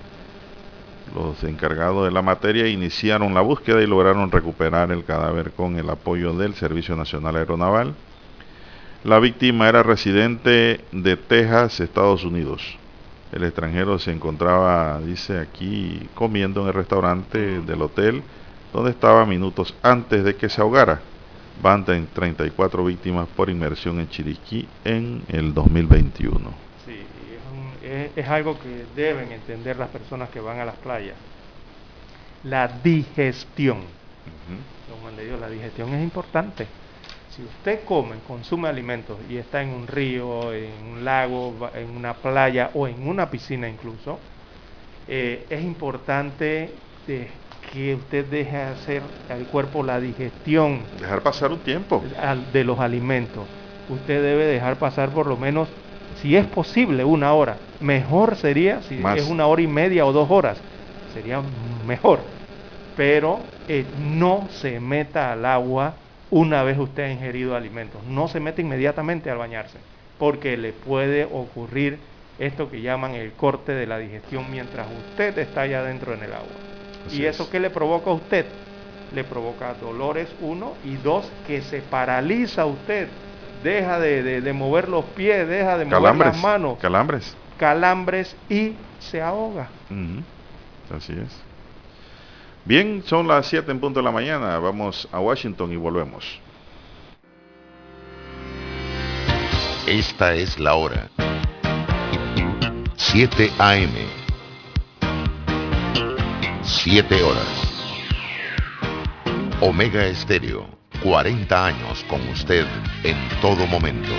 los 1.16 1.42
encargados 1.46 2.04
de 2.04 2.12
la 2.12 2.22
materia 2.22 2.68
iniciaron 2.68 3.34
la 3.34 3.40
búsqueda 3.40 3.82
y 3.82 3.88
lograron 3.88 4.30
recuperar 4.30 4.92
el 4.92 5.06
cadáver 5.06 5.52
con 5.52 5.78
el 5.78 5.90
apoyo 5.90 6.34
del 6.34 6.54
Servicio 6.54 6.98
Nacional 6.98 7.38
Aeronaval. 7.38 7.96
La 9.06 9.20
víctima 9.20 9.70
era 9.70 9.84
residente 9.84 10.82
de 10.92 11.16
Texas, 11.16 11.80
Estados 11.80 12.26
Unidos. 12.26 12.78
El 13.34 13.44
extranjero 13.44 13.98
se 13.98 14.12
encontraba, 14.12 15.00
dice 15.00 15.40
aquí, 15.40 16.08
comiendo 16.14 16.62
en 16.62 16.68
el 16.68 16.74
restaurante 16.74 17.62
del 17.62 17.82
hotel 17.82 18.24
donde 18.72 18.92
estaba 18.92 19.26
minutos 19.26 19.74
antes 19.82 20.24
de 20.24 20.36
que 20.36 20.50
se 20.50 20.62
ahogara. 20.62 21.02
Van 21.62 21.86
34 21.86 22.84
víctimas 22.84 23.28
por 23.36 23.50
inmersión 23.50 24.00
en 24.00 24.10
Chiriquí 24.10 24.68
en 24.84 25.24
el 25.30 25.54
2021. 25.54 26.52
Sí, 26.86 27.06
es, 28.16 28.28
algo 28.28 28.60
que 28.60 28.86
deben 28.96 29.32
entender 29.32 29.78
las 29.78 29.90
personas 29.90 30.30
que 30.30 30.40
van 30.40 30.60
a 30.60 30.66
las 30.66 30.76
playas. 30.76 31.16
La 32.44 32.68
digestión. 32.68 33.82
la 35.40 35.50
digestión 35.50 35.94
es 35.94 36.04
importante. 36.04 36.68
Si 37.36 37.42
usted 37.42 37.80
come, 37.86 38.18
consume 38.28 38.70
alimentos 38.70 39.18
y 39.28 39.38
está 39.38 39.64
en 39.64 39.70
un 39.70 39.88
río, 39.88 40.54
en 40.54 40.70
un 40.92 41.04
lago, 41.04 41.52
en 41.74 41.90
una 41.98 42.14
playa 42.14 42.70
o 42.76 42.88
en 42.88 43.08
una 43.08 43.32
piscina 43.32 43.68
incluso, 43.68 44.20
eh, 45.08 45.44
es 45.50 45.64
importante 45.64 46.70
eh, 47.08 47.28
que 47.72 47.96
usted 47.96 48.26
deje 48.26 48.58
hacer 48.58 49.02
al 49.32 49.48
cuerpo 49.48 49.82
la 49.82 50.00
digestión. 50.00 50.82
Dejar 51.00 51.24
pasar 51.24 51.52
un 51.52 51.58
tiempo. 51.60 52.04
De 52.52 52.64
los 52.64 52.80
alimentos. 52.80 53.46
Usted 53.90 54.22
debe 54.22 54.46
dejar 54.46 54.78
pasar 54.78 55.10
por 55.10 55.26
lo 55.26 55.36
menos, 55.36 55.68
si 56.22 56.38
es 56.38 56.46
posible, 56.46 57.04
una 57.04 57.34
hora. 57.34 57.58
Mejor 57.80 58.36
sería 58.36 58.80
si 58.84 59.02
es 59.16 59.28
una 59.28 59.48
hora 59.48 59.64
y 59.64 59.68
media 59.68 60.06
o 60.06 60.14
dos 60.14 60.30
horas. 60.30 60.60
Sería 61.16 61.42
mejor. 61.88 62.20
Pero 62.96 63.40
eh, 63.68 63.86
no 64.14 64.48
se 64.52 64.80
meta 64.80 65.32
al 65.32 65.46
agua 65.46 65.96
una 66.34 66.64
vez 66.64 66.80
usted 66.80 67.04
ha 67.04 67.12
ingerido 67.12 67.56
alimentos. 67.56 68.04
No 68.06 68.28
se 68.28 68.40
mete 68.40 68.64
inmediatamente 68.64 69.30
al 69.30 69.38
bañarse. 69.38 69.78
Porque 70.18 70.58
le 70.58 70.74
puede 70.74 71.26
ocurrir 71.26 72.00
esto 72.40 72.72
que 72.72 72.82
llaman 72.82 73.14
el 73.14 73.34
corte 73.34 73.74
de 73.74 73.86
la 73.86 74.00
digestión 74.00 74.50
mientras 74.50 74.88
usted 75.10 75.38
está 75.38 75.62
allá 75.62 75.84
dentro 75.84 76.12
en 76.14 76.24
el 76.24 76.34
agua. 76.34 76.48
¿Y 77.12 77.26
eso 77.26 77.52
qué 77.52 77.60
le 77.60 77.70
provoca 77.70 78.10
a 78.10 78.14
usted? 78.14 78.48
Le 79.14 79.24
provoca 79.24 79.76
dolores, 79.76 80.28
uno, 80.42 80.74
y 80.84 80.96
dos, 80.96 81.32
que 81.46 81.62
se 81.62 81.82
paraliza 81.82 82.66
usted. 82.66 83.10
Deja 83.64 84.00
de, 84.00 84.54
mover 84.54 84.90
los 84.90 85.06
pies, 85.06 85.48
deja 85.48 85.78
de 85.78 85.86
mover 85.86 86.16
las 86.16 86.42
manos. 86.42 86.80
Calambres. 86.80 87.38
Calambres 87.60 88.36
y 88.50 88.74
se 89.00 89.22
ahoga. 89.22 89.68
Así 90.92 91.14
es. 91.14 91.53
Bien, 92.66 93.04
son 93.06 93.28
las 93.28 93.48
7 93.48 93.72
en 93.72 93.80
punto 93.80 94.00
de 94.00 94.06
la 94.06 94.12
mañana. 94.12 94.58
Vamos 94.60 95.08
a 95.12 95.20
Washington 95.20 95.72
y 95.74 95.76
volvemos. 95.76 96.40
Esta 99.86 100.34
es 100.34 100.58
la 100.60 100.76
hora. 100.76 101.10
7 102.96 103.52
AM 103.60 104.24
7 106.84 107.22
horas. 107.22 107.48
Omega 109.62 110.06
Estéreo, 110.06 110.66
40 111.02 111.66
años 111.66 112.04
con 112.10 112.20
usted 112.30 112.66
en 113.04 113.16
todo 113.42 113.68
momento. 113.68 114.12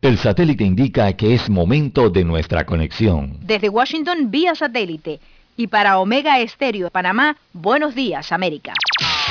El 0.00 0.16
satélite 0.18 0.64
indica 0.64 1.12
que 1.14 1.34
es 1.34 1.48
momento 1.48 2.10
de 2.10 2.24
nuestra 2.24 2.64
conexión. 2.64 3.38
Desde 3.40 3.68
Washington 3.68 4.30
vía 4.30 4.54
satélite 4.54 5.20
y 5.58 5.66
para 5.66 5.98
Omega 5.98 6.38
Estéreo 6.38 6.88
Panamá, 6.88 7.36
buenos 7.52 7.92
días 7.96 8.30
América. 8.30 8.72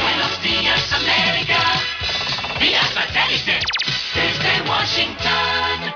Buenos 0.04 0.44
días 0.44 0.94
América, 0.94 1.58
vía 2.60 2.82
satélite 2.84 3.58
desde 4.14 4.70
Washington. 4.70 5.94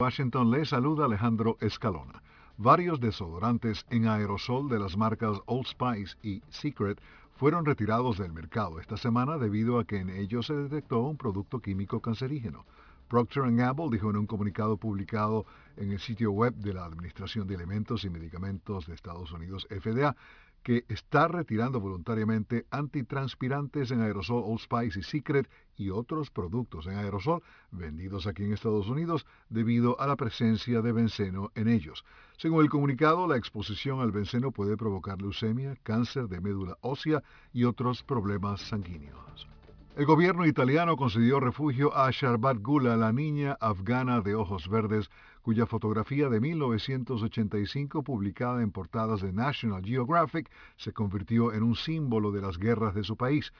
Washington 0.00 0.50
le 0.50 0.64
saluda 0.64 1.04
Alejandro 1.04 1.56
Escalona. 1.60 2.20
Varios 2.56 2.98
desodorantes 2.98 3.86
en 3.90 4.08
aerosol 4.08 4.68
de 4.68 4.80
las 4.80 4.96
marcas 4.96 5.38
Old 5.46 5.68
Spice 5.68 6.16
y 6.24 6.42
Secret 6.50 7.00
fueron 7.36 7.64
retirados 7.64 8.18
del 8.18 8.32
mercado 8.32 8.80
esta 8.80 8.96
semana 8.96 9.38
debido 9.38 9.78
a 9.78 9.84
que 9.84 9.98
en 9.98 10.10
ellos 10.10 10.46
se 10.46 10.54
detectó 10.54 11.00
un 11.02 11.16
producto 11.16 11.60
químico 11.60 12.00
cancerígeno. 12.00 12.64
Procter 13.08 13.50
Gamble 13.54 13.90
dijo 13.90 14.10
en 14.10 14.16
un 14.16 14.26
comunicado 14.26 14.76
publicado 14.76 15.46
en 15.76 15.92
el 15.92 15.98
sitio 15.98 16.32
web 16.32 16.54
de 16.54 16.74
la 16.74 16.84
Administración 16.84 17.46
de 17.46 17.54
Elementos 17.54 18.04
y 18.04 18.10
Medicamentos 18.10 18.86
de 18.86 18.94
Estados 18.94 19.32
Unidos, 19.32 19.66
FDA, 19.70 20.16
que 20.64 20.86
está 20.88 21.28
retirando 21.28 21.78
voluntariamente 21.78 22.66
antitranspirantes 22.70 23.90
en 23.90 24.00
aerosol 24.00 24.42
Old 24.46 24.60
Spice 24.60 24.98
y 24.98 25.02
Secret 25.02 25.48
y 25.76 25.90
otros 25.90 26.30
productos 26.30 26.86
en 26.86 26.94
aerosol 26.94 27.42
vendidos 27.70 28.26
aquí 28.26 28.44
en 28.44 28.54
Estados 28.54 28.88
Unidos 28.88 29.26
debido 29.50 30.00
a 30.00 30.06
la 30.06 30.16
presencia 30.16 30.80
de 30.80 30.92
benceno 30.92 31.52
en 31.54 31.68
ellos. 31.68 32.04
Según 32.38 32.62
el 32.62 32.70
comunicado, 32.70 33.28
la 33.28 33.36
exposición 33.36 34.00
al 34.00 34.10
benceno 34.10 34.52
puede 34.52 34.78
provocar 34.78 35.20
leucemia, 35.20 35.76
cáncer 35.82 36.28
de 36.28 36.40
médula 36.40 36.78
ósea 36.80 37.22
y 37.52 37.64
otros 37.64 38.02
problemas 38.02 38.62
sanguíneos. 38.62 39.53
El 39.96 40.06
gobierno 40.06 40.44
italiano 40.44 40.96
concedió 40.96 41.38
refugio 41.38 41.96
a 41.96 42.10
Sharbat 42.10 42.58
Gula, 42.58 42.96
la 42.96 43.12
niña 43.12 43.56
afgana 43.60 44.22
de 44.22 44.34
ojos 44.34 44.68
verdes, 44.68 45.08
cuya 45.40 45.66
fotografía 45.66 46.28
de 46.28 46.40
1985, 46.40 48.02
publicada 48.02 48.62
en 48.62 48.72
portadas 48.72 49.22
de 49.22 49.32
National 49.32 49.84
Geographic, 49.84 50.50
se 50.76 50.92
convirtió 50.92 51.52
en 51.52 51.62
un 51.62 51.76
símbolo 51.76 52.32
de 52.32 52.42
las 52.42 52.58
guerras 52.58 52.96
de 52.96 53.04
su 53.04 53.16
país. 53.16 53.52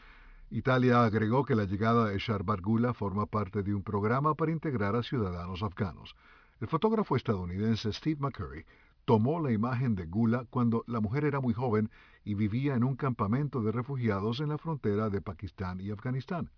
Italia 0.50 1.04
agregó 1.04 1.44
que 1.44 1.54
la 1.54 1.66
llegada 1.66 2.06
de 2.06 2.18
Sharbat 2.18 2.60
Gula 2.62 2.94
forma 2.94 3.26
parte 3.26 3.62
de 3.62 3.72
un 3.72 3.84
programa 3.84 4.34
para 4.34 4.50
integrar 4.50 4.96
a 4.96 5.04
ciudadanos 5.04 5.62
afganos. 5.62 6.16
El 6.60 6.66
fotógrafo 6.66 7.14
estadounidense 7.14 7.92
Steve 7.92 8.18
McCurry 8.18 8.66
tomó 9.04 9.40
la 9.40 9.52
imagen 9.52 9.94
de 9.94 10.06
Gula 10.06 10.46
cuando 10.50 10.84
la 10.86 11.00
mujer 11.00 11.24
era 11.24 11.40
muy 11.40 11.54
joven 11.54 11.90
y 12.24 12.34
vivía 12.34 12.74
en 12.74 12.84
un 12.84 12.96
campamento 12.96 13.62
de 13.62 13.72
refugiados 13.72 14.40
en 14.40 14.48
la 14.48 14.58
frontera 14.58 15.10
de 15.10 15.20
Pakistán 15.20 15.80
y 15.80 15.90
Afganistán. 15.90 16.50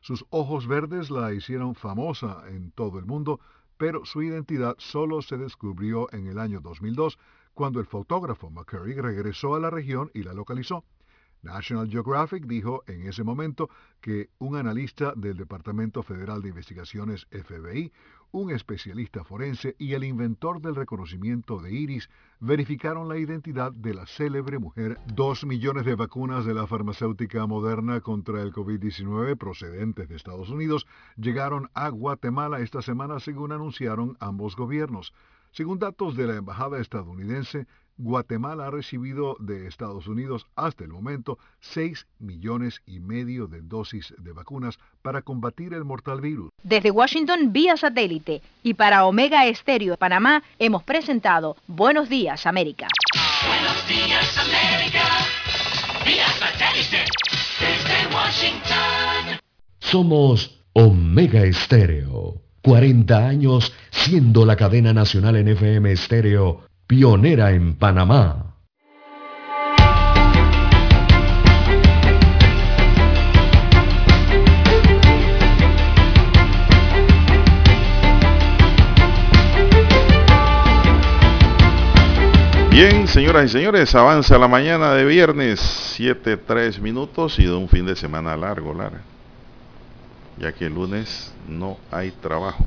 Sus 0.00 0.24
ojos 0.30 0.66
verdes 0.66 1.10
la 1.10 1.32
hicieron 1.34 1.74
famosa 1.74 2.42
en 2.48 2.70
todo 2.70 2.98
el 2.98 3.04
mundo, 3.04 3.38
pero 3.76 4.04
su 4.04 4.22
identidad 4.22 4.76
solo 4.78 5.20
se 5.20 5.36
descubrió 5.36 6.10
en 6.12 6.26
el 6.26 6.38
año 6.38 6.60
2002, 6.60 7.18
cuando 7.54 7.80
el 7.80 7.86
fotógrafo 7.86 8.50
McCurry 8.50 8.94
regresó 8.94 9.54
a 9.54 9.60
la 9.60 9.70
región 9.70 10.10
y 10.14 10.22
la 10.22 10.32
localizó. 10.32 10.84
National 11.42 11.88
Geographic 11.88 12.46
dijo 12.46 12.82
en 12.86 13.06
ese 13.06 13.24
momento 13.24 13.70
que 14.00 14.30
un 14.38 14.56
analista 14.56 15.12
del 15.16 15.36
Departamento 15.36 16.02
Federal 16.02 16.42
de 16.42 16.48
Investigaciones 16.48 17.26
FBI 17.30 17.92
un 18.32 18.50
especialista 18.50 19.24
forense 19.24 19.74
y 19.78 19.94
el 19.94 20.04
inventor 20.04 20.60
del 20.60 20.76
reconocimiento 20.76 21.60
de 21.60 21.72
iris 21.72 22.08
verificaron 22.38 23.08
la 23.08 23.18
identidad 23.18 23.72
de 23.72 23.94
la 23.94 24.06
célebre 24.06 24.58
mujer. 24.58 24.98
Dos 25.12 25.44
millones 25.44 25.84
de 25.84 25.96
vacunas 25.96 26.44
de 26.44 26.54
la 26.54 26.66
farmacéutica 26.66 27.46
moderna 27.46 28.00
contra 28.00 28.42
el 28.42 28.52
COVID-19 28.52 29.36
procedentes 29.36 30.08
de 30.08 30.16
Estados 30.16 30.50
Unidos 30.50 30.86
llegaron 31.16 31.70
a 31.74 31.88
Guatemala 31.88 32.60
esta 32.60 32.82
semana 32.82 33.18
según 33.18 33.52
anunciaron 33.52 34.16
ambos 34.20 34.54
gobiernos. 34.54 35.12
Según 35.52 35.80
datos 35.80 36.16
de 36.16 36.28
la 36.28 36.36
Embajada 36.36 36.78
estadounidense, 36.78 37.66
Guatemala 38.02 38.66
ha 38.66 38.70
recibido 38.70 39.36
de 39.40 39.66
Estados 39.66 40.06
Unidos 40.06 40.46
hasta 40.56 40.84
el 40.84 40.90
momento 40.90 41.38
6 41.60 42.06
millones 42.18 42.80
y 42.86 42.98
medio 42.98 43.46
de 43.46 43.60
dosis 43.60 44.14
de 44.18 44.32
vacunas 44.32 44.78
para 45.02 45.22
combatir 45.22 45.74
el 45.74 45.84
mortal 45.84 46.20
virus. 46.20 46.50
Desde 46.62 46.90
Washington 46.90 47.52
vía 47.52 47.76
satélite 47.76 48.40
y 48.62 48.74
para 48.74 49.04
Omega 49.04 49.46
Estéreo 49.46 49.92
de 49.92 49.98
Panamá 49.98 50.42
hemos 50.58 50.82
presentado 50.82 51.56
Buenos 51.66 52.08
Días 52.08 52.46
América. 52.46 52.88
Buenos 53.46 53.86
Días 53.86 54.38
América 54.38 55.04
vía 56.04 56.26
satélite 56.38 57.04
desde 57.60 58.14
Washington. 58.14 59.40
Somos 59.78 60.62
Omega 60.72 61.42
Estéreo. 61.44 62.40
40 62.62 63.26
años 63.26 63.72
siendo 63.90 64.44
la 64.44 64.56
cadena 64.56 64.92
nacional 64.92 65.36
en 65.36 65.48
FM 65.48 65.92
Estéreo 65.92 66.69
pionera 66.90 67.52
en 67.52 67.74
Panamá. 67.76 68.56
Bien, 82.72 83.06
señoras 83.06 83.44
y 83.44 83.48
señores, 83.50 83.94
avanza 83.94 84.36
la 84.36 84.48
mañana 84.48 84.92
de 84.94 85.04
viernes, 85.04 85.60
7, 85.60 86.38
3 86.38 86.80
minutos 86.80 87.38
y 87.38 87.44
de 87.44 87.54
un 87.54 87.68
fin 87.68 87.86
de 87.86 87.94
semana 87.94 88.36
largo, 88.36 88.74
Lara, 88.74 89.00
ya 90.38 90.50
que 90.50 90.66
el 90.66 90.74
lunes 90.74 91.32
no 91.46 91.78
hay 91.92 92.10
trabajo 92.10 92.66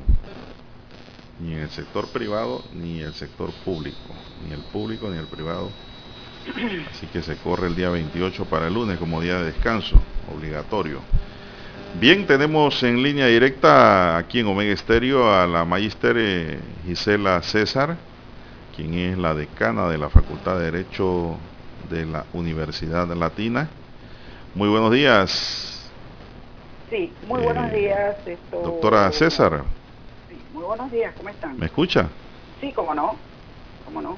ni 1.44 1.52
en 1.52 1.60
el 1.60 1.70
sector 1.70 2.08
privado 2.08 2.62
ni 2.72 3.00
en 3.00 3.06
el 3.08 3.14
sector 3.14 3.50
público, 3.64 4.14
ni 4.46 4.54
el 4.54 4.60
público 4.62 5.08
ni 5.08 5.18
el 5.18 5.26
privado. 5.26 5.68
Así 6.90 7.06
que 7.06 7.22
se 7.22 7.36
corre 7.36 7.68
el 7.68 7.76
día 7.76 7.90
28 7.90 8.44
para 8.46 8.66
el 8.68 8.74
lunes 8.74 8.98
como 8.98 9.20
día 9.20 9.38
de 9.38 9.46
descanso, 9.52 9.96
obligatorio. 10.34 11.00
Bien, 12.00 12.26
tenemos 12.26 12.82
en 12.82 13.02
línea 13.02 13.26
directa 13.26 14.16
aquí 14.16 14.40
en 14.40 14.46
Omega 14.46 14.72
Estéreo 14.72 15.32
a 15.32 15.46
la 15.46 15.64
magister 15.64 16.16
eh, 16.18 16.58
Gisela 16.86 17.40
César 17.42 17.96
quien 18.74 18.94
es 18.94 19.16
la 19.16 19.34
decana 19.34 19.88
de 19.88 19.96
la 19.98 20.08
Facultad 20.10 20.58
de 20.58 20.64
Derecho 20.72 21.36
de 21.88 22.06
la 22.06 22.24
Universidad 22.32 23.06
Latina. 23.14 23.68
Muy 24.56 24.68
buenos 24.68 24.90
días. 24.92 25.88
Sí, 26.90 27.12
muy 27.28 27.40
buenos 27.42 27.70
Eh, 27.72 27.76
días. 27.76 28.16
Esto, 28.26 28.60
Doctora 28.62 29.12
César, 29.12 29.62
muy 30.54 30.62
buenos 30.62 30.90
días, 30.92 31.12
¿cómo 31.16 31.28
están? 31.28 31.58
¿me 31.58 31.66
escucha? 31.66 32.08
Sí, 32.60 32.72
cómo 32.72 32.94
no, 32.94 33.16
cómo 33.84 34.00
no. 34.00 34.16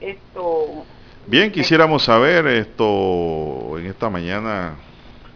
Esto, 0.00 0.84
Bien, 1.26 1.50
quisiéramos 1.50 2.04
saber 2.04 2.46
esto 2.46 3.76
en 3.78 3.86
esta 3.86 4.08
mañana 4.08 4.76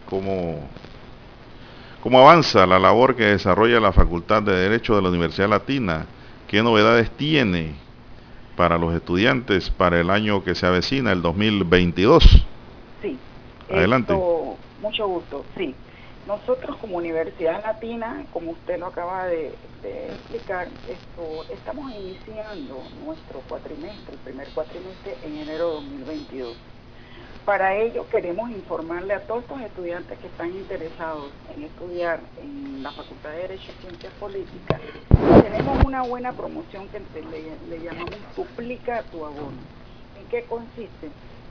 cómo, 0.09 0.61
cómo 2.03 2.21
avanza 2.21 2.67
la 2.67 2.79
labor 2.79 3.17
que 3.17 3.25
desarrolla 3.25 3.81
la 3.81 3.93
Facultad 3.93 4.43
de 4.43 4.53
Derecho 4.53 4.95
de 4.95 5.03
la 5.03 5.09
Universidad 5.09 5.49
Latina, 5.49 6.07
qué 6.47 6.63
novedades 6.63 7.11
tiene 7.11 7.75
para 8.55 8.79
los 8.79 8.95
estudiantes 8.95 9.71
para 9.71 9.99
el 10.01 10.09
año 10.09 10.45
que 10.45 10.55
se 10.55 10.67
avecina, 10.67 11.11
el 11.11 11.21
2022. 11.21 12.47
sí. 13.03 13.19
Adelante. 13.71 14.13
Esto, 14.15 14.57
mucho 14.81 15.07
gusto, 15.09 15.45
sí. 15.57 15.75
Nosotros 16.29 16.77
como 16.77 16.99
Universidad 16.99 17.63
Latina, 17.63 18.27
como 18.35 18.51
usted 18.51 18.79
lo 18.79 18.89
acaba 18.89 19.25
de, 19.25 19.55
explicar, 19.83 20.69
estamos 21.51 21.91
iniciando 21.95 22.83
nuestro 23.03 23.41
cuatrimestre, 23.49 24.13
el 24.13 24.19
primer 24.19 24.47
cuatrimestre 24.51 25.17
en 25.25 25.39
enero 25.39 25.69
de 25.69 25.75
2022. 25.77 26.55
Para 27.47 27.75
ello 27.77 28.07
queremos 28.11 28.51
informarle 28.51 29.15
a 29.15 29.27
todos 29.27 29.45
estos 29.45 29.63
estudiantes 29.63 30.19
que 30.19 30.27
están 30.27 30.51
interesados 30.51 31.31
en 31.57 31.63
estudiar 31.63 32.21
en 32.43 32.83
la 32.83 32.93
Facultad 32.93 33.31
de 33.31 33.39
Derecho 33.39 33.73
y 33.79 33.81
Ciencias 33.87 34.13
Políticas. 34.21 34.83
Tenemos 35.43 35.83
una 35.83 36.03
buena 36.03 36.35
promoción 36.35 36.89
que 36.89 37.01
le, 37.23 37.83
llamamos 37.83 38.17
Duplica 38.37 39.03
tu 39.05 39.25
abono. 39.25 39.57
¿En 40.21 40.29
qué 40.29 40.45
consiste? 40.45 41.09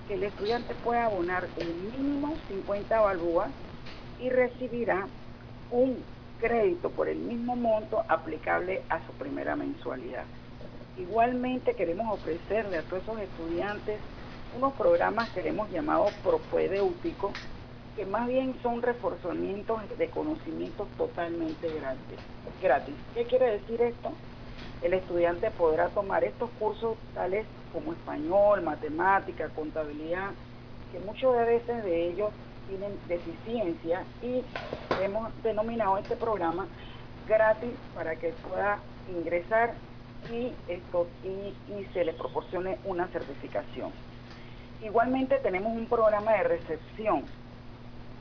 Que 0.08 0.14
el 0.14 0.24
estudiante 0.24 0.76
puede 0.84 1.00
abonar 1.00 1.48
un 1.60 1.98
mínimo 1.98 2.36
50 2.48 3.00
balúas 3.00 3.50
y 4.20 4.30
recibirá 4.30 5.08
un 5.72 5.98
crédito 6.40 6.90
por 6.92 7.10
el 7.10 7.18
mismo 7.18 7.56
monto 7.56 8.04
aplicable 8.08 8.82
a 8.90 9.06
su 9.06 9.12
primera 9.14 9.56
mensualidad. 9.56 10.24
Igualmente 10.98 11.76
queremos 11.76 12.20
ofrecerle 12.20 12.78
a 12.78 12.82
todos 12.84 13.04
esos 13.04 13.20
estudiantes 13.20 14.00
unos 14.58 14.74
programas 14.74 15.30
que 15.30 15.48
hemos 15.48 15.70
llamado 15.72 16.08
propedéuticos, 16.24 17.32
que 17.96 18.06
más 18.06 18.28
bien 18.28 18.56
son 18.62 18.82
reforzamientos 18.82 19.82
de 19.98 20.08
conocimientos 20.10 20.88
totalmente 20.98 21.68
gratis. 21.68 22.20
gratis. 22.62 22.96
¿Qué 23.14 23.26
quiere 23.26 23.60
decir 23.60 23.82
esto? 23.82 24.12
El 24.82 24.94
estudiante 24.94 25.52
podrá 25.52 25.90
tomar 25.90 26.24
estos 26.24 26.50
cursos 26.60 26.98
tales 27.14 27.46
como 27.74 27.94
español, 27.94 28.62
matemática, 28.62 29.50
contabilidad, 29.50 30.32
que 30.92 31.00
muchas 31.00 31.46
veces 31.46 31.84
de 31.84 32.08
ellos 32.10 32.32
tienen 32.68 32.98
deficiencia 33.08 34.04
y 34.22 34.44
hemos 35.02 35.32
denominado 35.44 35.98
este 35.98 36.16
programa 36.16 36.68
gratis 37.28 37.72
para 37.96 38.16
que 38.16 38.34
pueda 38.48 38.80
ingresar 39.10 39.74
y 40.32 40.54
esto 40.68 41.08
y, 41.24 41.74
y 41.74 41.86
se 41.94 42.06
le 42.06 42.14
proporcione 42.14 42.78
una 42.86 43.08
certificación. 43.08 43.92
Igualmente 44.84 45.38
tenemos 45.38 45.76
un 45.76 45.88
programa 45.88 46.34
de 46.34 46.44
recepción 46.44 47.24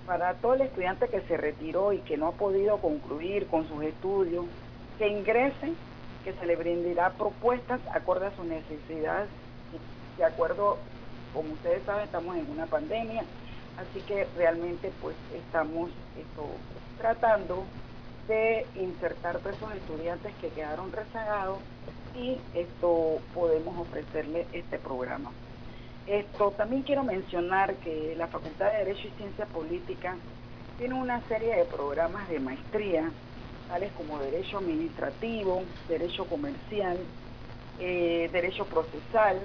para 0.07 0.35
todo 0.35 0.55
el 0.55 0.63
estudiante 0.63 1.09
que 1.09 1.21
se 1.23 1.37
retiró 1.37 1.93
y 1.93 1.99
que 1.99 2.17
no 2.17 2.29
ha 2.29 2.33
podido 2.33 2.79
concluir 2.79 3.47
con 3.49 3.69
sus 3.69 3.83
estudios, 3.83 4.47
que 4.99 5.09
ingrese, 5.09 5.73
que 6.25 6.33
se 6.33 6.47
le 6.47 6.57
brindará 6.57 7.11
propuestas 7.11 7.81
acorde 7.93 8.27
a 8.27 8.37
sus 8.37 8.47
necesidades, 8.47 9.29
de 10.17 10.25
acuerdo, 10.25 10.79
como 11.35 11.53
ustedes 11.53 11.83
saben, 11.85 12.05
estamos 12.05 12.37
en 12.37 12.51
una 12.51 12.67
pandemia, 12.67 13.25
así 13.79 14.01
que 14.07 14.27
realmente 14.37 14.93
pues 15.01 15.17
estamos 15.35 15.91
esto, 16.17 16.47
tratando 16.99 17.65
de 18.29 18.67
insertar 18.75 19.37
esos 19.37 19.73
estudiantes 19.75 20.33
que 20.41 20.49
quedaron 20.49 20.93
rezagados 20.93 21.59
y 22.15 22.39
esto 22.55 23.19
podemos 23.35 23.79
ofrecerle 23.79 24.47
este 24.53 24.79
programa. 24.79 25.31
Esto 26.07 26.53
también 26.53 26.83
quiero 26.83 27.05
mencionar 27.05 27.75
que 27.77 28.15
la 28.17 28.29
Facultad 28.29 28.73
de 28.73 28.79
Derecho 28.79 29.09
y 29.09 29.19
Ciencia 29.19 29.47
Política 29.47 30.17
tiene 30.79 30.95
una 30.95 31.21
serie 31.29 31.57
de 31.57 31.65
programas 31.65 32.29
de 32.29 32.39
maestría, 32.39 33.11
tales 33.69 33.93
como 33.93 34.19
Derecho 34.19 34.59
Administrativo, 34.59 35.63
Derecho 35.89 36.27
Comercial, 36.27 36.99
eh, 37.81 38.29
Derecho 38.33 38.65
Procesal, 38.67 39.41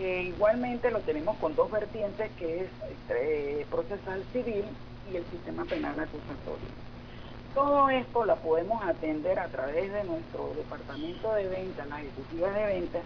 que 0.00 0.22
igualmente 0.22 0.90
lo 0.90 1.00
tenemos 1.00 1.36
con 1.36 1.54
dos 1.54 1.70
vertientes, 1.70 2.30
que 2.38 2.62
es 2.62 2.70
eh, 3.10 3.66
procesal 3.70 4.24
civil 4.32 4.64
y 5.12 5.16
el 5.16 5.24
sistema 5.26 5.62
penal 5.66 5.92
acusatorio. 6.00 6.68
Todo 7.54 7.90
esto 7.90 8.24
la 8.24 8.36
podemos 8.36 8.82
atender 8.82 9.38
a 9.38 9.48
través 9.48 9.92
de 9.92 10.04
nuestro 10.04 10.54
departamento 10.56 11.34
de 11.34 11.48
ventas, 11.48 11.86
las 11.86 12.00
ejecutivas 12.00 12.54
de 12.54 12.64
ventas, 12.64 13.02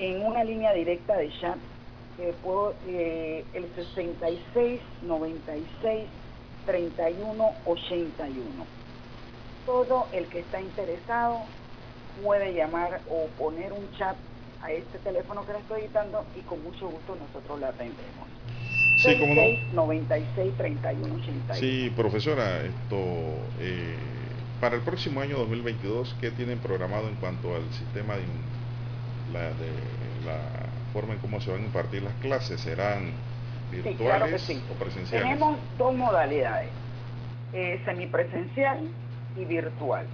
en 0.00 0.26
una 0.26 0.42
línea 0.42 0.72
directa 0.72 1.16
de 1.16 1.30
chat 1.40 1.58
que 2.16 2.34
puedo, 2.42 2.74
eh, 2.88 3.44
el 3.54 3.72
66 3.76 4.80
96 5.02 6.08
31 6.66 7.52
81. 7.66 8.66
Todo 9.64 10.08
el 10.12 10.26
que 10.26 10.40
está 10.40 10.60
interesado 10.60 11.42
puede 12.20 12.52
llamar 12.52 13.00
o 13.08 13.26
poner 13.38 13.72
un 13.72 13.88
chat 13.96 14.16
a 14.64 14.72
este 14.72 14.98
teléfono 14.98 15.44
que 15.46 15.52
le 15.52 15.58
estoy 15.58 15.82
dando 15.92 16.24
y 16.34 16.40
con 16.40 16.62
mucho 16.62 16.88
gusto 16.88 17.16
nosotros 17.16 17.60
le 17.60 17.66
atendemos. 17.66 18.26
Sí, 18.96 19.14
cómo 19.18 19.34
no. 19.34 19.42
66 19.42 19.74
96 19.74 20.54
31 20.56 21.14
81. 21.16 21.54
Sí, 21.54 21.92
profesora, 21.94 22.62
esto 22.62 22.96
eh, 23.60 23.94
para 24.60 24.76
el 24.76 24.82
próximo 24.82 25.20
año 25.20 25.36
2022, 25.36 26.16
¿qué 26.20 26.30
tienen 26.30 26.58
programado 26.58 27.08
en 27.08 27.16
cuanto 27.16 27.54
al 27.54 27.70
sistema 27.72 28.14
de, 28.14 28.22
la, 29.32 29.40
de 29.50 29.70
la 30.24 30.38
forma 30.94 31.12
en 31.12 31.18
cómo 31.18 31.40
se 31.40 31.50
van 31.50 31.60
a 31.60 31.64
impartir 31.66 32.02
las 32.02 32.14
clases? 32.14 32.60
¿Serán 32.60 33.12
Sí, 33.70 33.76
virtuales 33.82 33.98
claro 33.98 34.26
que 34.30 34.38
sí. 34.38 34.62
o 34.70 34.78
presenciales? 34.82 35.28
Tenemos 35.28 35.58
dos 35.76 35.94
modalidades, 35.94 36.70
eh, 37.52 37.80
semipresencial 37.84 38.88
y 39.36 39.44
virtual. 39.44 40.06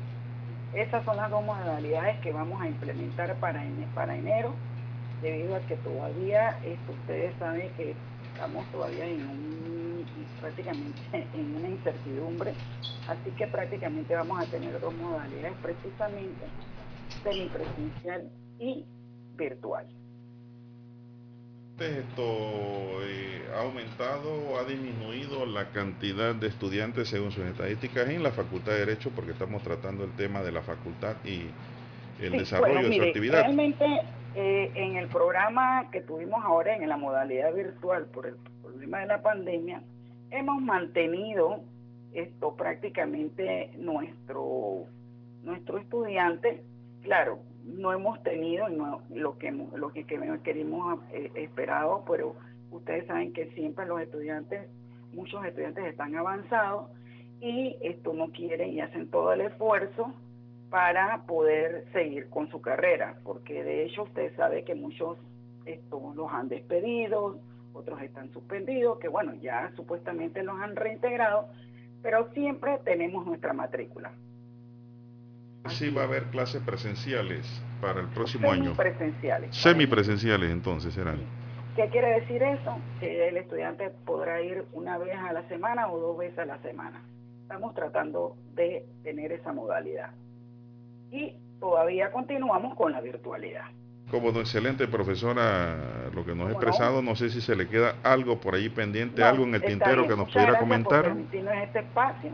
Esas 0.74 1.04
son 1.04 1.16
las 1.16 1.30
dos 1.30 1.44
modalidades 1.44 2.20
que 2.20 2.32
vamos 2.32 2.60
a 2.60 2.68
implementar 2.68 3.36
para, 3.40 3.62
para 3.94 4.16
enero, 4.16 4.54
debido 5.20 5.56
a 5.56 5.60
que 5.60 5.76
todavía, 5.76 6.58
esto, 6.64 6.92
ustedes 6.92 7.34
saben 7.38 7.70
que 7.76 7.96
estamos 8.34 8.64
todavía 8.70 9.06
en 9.06 9.20
un, 9.28 10.06
prácticamente 10.40 10.98
en 11.34 11.56
una 11.56 11.68
incertidumbre, 11.68 12.54
así 13.08 13.30
que 13.32 13.46
prácticamente 13.48 14.14
vamos 14.14 14.40
a 14.40 14.46
tener 14.46 14.80
dos 14.80 14.94
modalidades, 14.94 15.56
precisamente 15.60 16.46
semipresencial 17.22 18.30
y 18.58 18.84
virtual. 19.36 19.99
Esto 21.80 23.02
eh, 23.02 23.42
ha 23.54 23.62
aumentado 23.62 24.32
o 24.32 24.58
ha 24.58 24.64
disminuido 24.64 25.46
la 25.46 25.70
cantidad 25.70 26.34
de 26.34 26.48
estudiantes 26.48 27.08
según 27.08 27.32
sus 27.32 27.44
estadísticas 27.44 28.08
en 28.08 28.22
la 28.22 28.30
Facultad 28.30 28.72
de 28.72 28.78
Derecho 28.80 29.10
porque 29.14 29.32
estamos 29.32 29.62
tratando 29.62 30.04
el 30.04 30.12
tema 30.12 30.42
de 30.42 30.52
la 30.52 30.62
facultad 30.62 31.16
y 31.24 31.46
el 32.22 32.32
Sí, 32.32 32.38
desarrollo 32.38 32.74
bueno, 32.74 32.88
de 32.88 32.96
su 32.96 33.02
actividad. 33.02 33.40
Realmente 33.42 33.86
eh, 34.34 34.70
en 34.74 34.96
el 34.96 35.08
programa 35.08 35.90
que 35.90 36.02
tuvimos 36.02 36.44
ahora 36.44 36.76
en 36.76 36.88
la 36.88 36.96
modalidad 36.96 37.52
virtual 37.54 38.06
por 38.06 38.26
el 38.26 38.36
problema 38.62 39.00
de 39.00 39.06
la 39.06 39.22
pandemia, 39.22 39.82
hemos 40.30 40.60
mantenido 40.62 41.62
esto 42.12 42.54
prácticamente 42.56 43.70
nuestro 43.78 44.86
nuestro 45.42 45.78
estudiante, 45.78 46.62
claro, 47.02 47.40
no 47.64 47.92
hemos 47.92 48.22
tenido 48.22 48.68
no- 48.68 49.02
lo 49.10 49.38
que 49.38 49.50
lo 49.52 49.92
que, 49.92 50.04
que 50.04 50.18
queríamos 50.42 51.00
eh, 51.12 51.30
esperado, 51.36 52.04
pero 52.08 52.34
ustedes 52.70 53.06
saben 53.06 53.32
que 53.32 53.50
siempre 53.52 53.86
los 53.86 54.00
estudiantes, 54.00 54.68
muchos 55.12 55.44
estudiantes 55.44 55.84
están 55.86 56.14
avanzados 56.16 56.90
y 57.40 57.76
esto 57.82 58.12
no 58.12 58.28
quieren 58.30 58.70
y 58.72 58.80
hacen 58.80 59.10
todo 59.10 59.32
el 59.32 59.40
esfuerzo 59.42 60.12
para 60.70 61.22
poder 61.26 61.84
seguir 61.92 62.28
con 62.30 62.48
su 62.50 62.60
carrera, 62.60 63.16
porque 63.24 63.64
de 63.64 63.84
hecho 63.84 64.04
usted 64.04 64.34
sabe 64.36 64.64
que 64.64 64.74
muchos 64.74 65.18
esto, 65.66 66.12
los 66.14 66.32
han 66.32 66.48
despedido, 66.48 67.38
otros 67.72 68.00
están 68.02 68.30
suspendidos, 68.32 68.98
que 68.98 69.08
bueno, 69.08 69.34
ya 69.34 69.72
supuestamente 69.76 70.42
los 70.42 70.58
han 70.60 70.76
reintegrado, 70.76 71.48
pero 72.02 72.30
siempre 72.32 72.78
tenemos 72.84 73.26
nuestra 73.26 73.52
matrícula. 73.52 74.12
Sí 75.68 75.90
va 75.90 76.02
a 76.02 76.04
haber 76.04 76.24
clases 76.24 76.62
presenciales 76.62 77.46
para 77.80 78.00
el 78.00 78.08
próximo 78.08 78.50
año. 78.50 78.74
Semipresenciales. 78.74 79.56
Semipresenciales 79.56 80.50
entonces 80.50 80.94
serán. 80.94 81.18
¿Qué 81.76 81.88
quiere 81.88 82.20
decir 82.20 82.42
eso? 82.42 82.78
Que 82.98 83.28
el 83.28 83.36
estudiante 83.36 83.90
podrá 84.04 84.40
ir 84.42 84.64
una 84.72 84.98
vez 84.98 85.16
a 85.16 85.32
la 85.32 85.46
semana 85.48 85.88
o 85.90 85.98
dos 85.98 86.18
veces 86.18 86.38
a 86.40 86.44
la 86.46 86.58
semana. 86.58 87.02
Estamos 87.42 87.74
tratando 87.74 88.36
de 88.54 88.86
tener 89.02 89.32
esa 89.32 89.52
modalidad. 89.52 90.10
Y 91.10 91.34
todavía 91.60 92.10
continuamos 92.10 92.74
con 92.76 92.92
la 92.92 93.00
virtualidad. 93.00 93.64
Como 94.10 94.30
excelente 94.30 94.88
profesora, 94.88 95.76
lo 96.12 96.24
que 96.24 96.34
nos 96.34 96.48
ha 96.48 96.52
expresado, 96.52 97.00
no? 97.00 97.14
sé 97.14 97.30
si 97.30 97.40
se 97.40 97.54
le 97.54 97.68
queda 97.68 97.94
algo 98.02 98.40
por 98.40 98.54
ahí 98.56 98.68
pendiente, 98.68 99.20
No, 99.20 99.28
algo 99.28 99.44
en 99.44 99.54
el 99.54 99.62
tintero 99.62 100.02
bien. 100.02 100.08
que 100.10 100.16
nos 100.16 100.32
pudiera 100.32 100.52
por 100.52 100.60
comentar. 100.60 101.02
permitirnos 101.04 101.54
este 101.62 101.78
espacio 101.80 102.30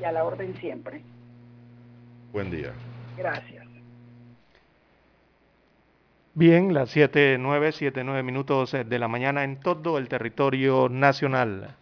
y 0.00 0.04
a 0.04 0.12
la 0.12 0.24
orden 0.24 0.54
siempre. 0.56 1.02
Buen 2.32 2.50
día. 2.50 2.72
Gracias. 3.16 3.64
Bien, 6.34 6.74
las 6.74 6.90
7, 6.90 7.38
9, 7.40 7.72
7, 7.72 8.04
9 8.04 8.22
minutos 8.22 8.74
eh, 8.74 8.84
de 8.84 8.98
la 8.98 9.08
mañana 9.08 9.42
en 9.42 9.58
todo 9.58 9.96
el 9.96 10.08
territorio 10.08 10.88
nacional. 10.90 11.74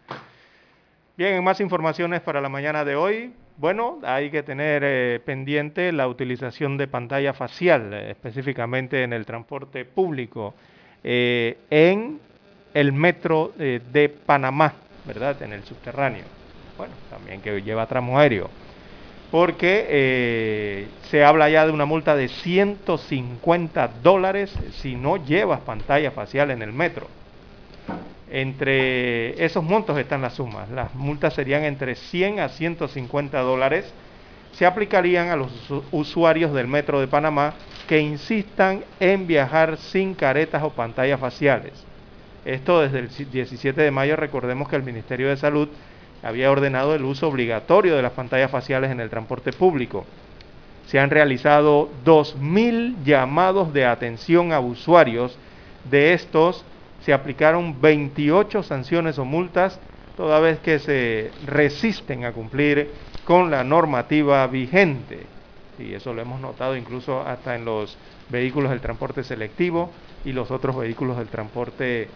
Bien, 1.17 1.33
en 1.35 1.43
más 1.43 1.59
informaciones 1.59 2.21
para 2.21 2.39
la 2.39 2.49
mañana 2.49 2.85
de 2.85 2.95
hoy. 2.95 3.33
Bueno, 3.57 3.99
hay 4.03 4.29
que 4.31 4.43
tener 4.43 4.81
eh, 4.85 5.21
pendiente 5.25 5.91
la 5.93 6.07
utilización 6.07 6.77
de 6.77 6.87
pantalla 6.87 7.33
facial, 7.33 7.93
eh, 7.93 8.11
específicamente 8.11 9.03
en 9.03 9.13
el 9.13 9.25
transporte 9.25 9.85
público, 9.85 10.53
eh, 11.03 11.57
en 11.69 12.19
el 12.73 12.91
metro 12.91 13.53
eh, 13.57 13.79
de 13.93 14.09
Panamá, 14.09 14.73
¿verdad? 15.05 15.41
En 15.41 15.53
el 15.53 15.63
subterráneo. 15.63 16.25
Bueno, 16.77 16.93
también 17.09 17.41
que 17.41 17.61
lleva 17.61 17.85
tramo 17.87 18.19
aéreo 18.19 18.49
porque 19.31 19.85
eh, 19.89 20.87
se 21.09 21.23
habla 21.23 21.49
ya 21.49 21.65
de 21.65 21.71
una 21.71 21.85
multa 21.85 22.15
de 22.15 22.27
150 22.29 23.87
dólares 24.01 24.53
si 24.81 24.95
no 24.95 25.17
llevas 25.17 25.61
pantalla 25.61 26.11
facial 26.11 26.51
en 26.51 26.61
el 26.61 26.71
metro. 26.71 27.07
Entre 28.31 29.43
esos 29.43 29.63
montos 29.63 29.97
están 29.97 30.21
las 30.21 30.33
sumas. 30.33 30.69
Las 30.69 30.93
multas 30.95 31.33
serían 31.33 31.63
entre 31.63 31.95
100 31.95 32.39
a 32.39 32.49
150 32.49 33.39
dólares. 33.41 33.93
Se 34.53 34.65
aplicarían 34.65 35.29
a 35.29 35.35
los 35.35 35.51
usu- 35.69 35.83
usuarios 35.91 36.53
del 36.53 36.67
metro 36.67 36.99
de 36.99 37.07
Panamá 37.07 37.53
que 37.87 37.99
insistan 37.99 38.83
en 38.99 39.27
viajar 39.27 39.77
sin 39.77 40.15
caretas 40.15 40.63
o 40.63 40.71
pantallas 40.71 41.19
faciales. 41.19 41.85
Esto 42.45 42.81
desde 42.81 42.99
el 42.99 43.09
17 43.09 43.81
de 43.81 43.91
mayo, 43.91 44.15
recordemos 44.15 44.69
que 44.69 44.75
el 44.75 44.83
Ministerio 44.83 45.29
de 45.29 45.37
Salud 45.37 45.67
había 46.25 46.49
ordenado 46.49 46.95
el 46.95 47.05
uso 47.05 47.27
obligatorio 47.27 47.95
de 47.95 48.01
las 48.01 48.13
pantallas 48.13 48.49
faciales 48.49 48.89
en 48.89 48.99
el 48.99 49.11
transporte 49.11 49.53
público. 49.53 50.05
Se 50.87 50.97
han 50.99 51.11
realizado 51.11 51.87
2.000 52.03 53.03
llamados 53.03 53.71
de 53.73 53.85
atención 53.85 54.51
a 54.51 54.59
usuarios. 54.59 55.37
De 55.83 56.13
estos 56.13 56.65
se 57.01 57.13
aplicaron 57.13 57.79
28 57.79 58.63
sanciones 58.63 59.19
o 59.19 59.25
multas, 59.25 59.79
toda 60.17 60.39
vez 60.39 60.57
que 60.57 60.79
se 60.79 61.29
resisten 61.45 62.25
a 62.25 62.31
cumplir 62.31 62.89
con 63.23 63.51
la 63.51 63.63
normativa 63.63 64.47
vigente. 64.47 65.27
Y 65.77 65.93
eso 65.93 66.11
lo 66.11 66.23
hemos 66.23 66.41
notado 66.41 66.75
incluso 66.75 67.21
hasta 67.21 67.55
en 67.55 67.65
los 67.65 67.95
vehículos 68.29 68.71
del 68.71 68.81
transporte 68.81 69.23
selectivo 69.23 69.91
y 70.23 70.31
los 70.31 70.49
otros 70.49 70.75
vehículos 70.75 71.17
del 71.17 71.27
transporte 71.27 72.07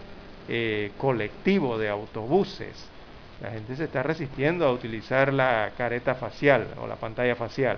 eh, 0.48 0.94
colectivo 0.98 1.78
de 1.78 1.90
autobuses. 1.90 2.90
La 3.42 3.52
gente 3.52 3.76
se 3.76 3.86
está 3.86 4.04
resistiendo 4.04 4.66
a 4.66 4.74
utilizar 4.74 5.34
la 5.34 5.72
careta 5.78 6.16
facial 6.16 6.68
o 6.82 6.88
la 6.88 6.96
pantalla 6.96 7.36
facial. 7.36 7.78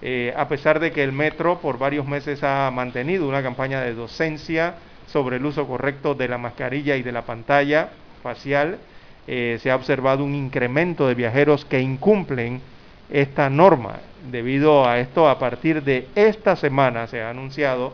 Eh, 0.00 0.32
a 0.36 0.48
pesar 0.48 0.80
de 0.80 0.90
que 0.90 1.04
el 1.04 1.12
metro 1.12 1.58
por 1.60 1.78
varios 1.78 2.06
meses 2.06 2.42
ha 2.42 2.70
mantenido 2.70 3.28
una 3.28 3.42
campaña 3.42 3.82
de 3.82 3.94
docencia 3.94 4.74
sobre 5.06 5.36
el 5.36 5.44
uso 5.44 5.66
correcto 5.66 6.14
de 6.14 6.28
la 6.28 6.38
mascarilla 6.38 6.96
y 6.96 7.02
de 7.02 7.12
la 7.12 7.22
pantalla 7.22 7.90
facial, 8.22 8.78
eh, 9.26 9.58
se 9.60 9.70
ha 9.70 9.76
observado 9.76 10.24
un 10.24 10.34
incremento 10.34 11.06
de 11.08 11.14
viajeros 11.14 11.64
que 11.66 11.80
incumplen 11.80 12.60
esta 13.10 13.50
norma. 13.50 14.00
Debido 14.30 14.88
a 14.88 14.98
esto, 14.98 15.28
a 15.28 15.38
partir 15.38 15.82
de 15.82 16.08
esta 16.14 16.56
semana 16.56 17.06
se 17.06 17.22
ha 17.22 17.28
anunciado, 17.28 17.92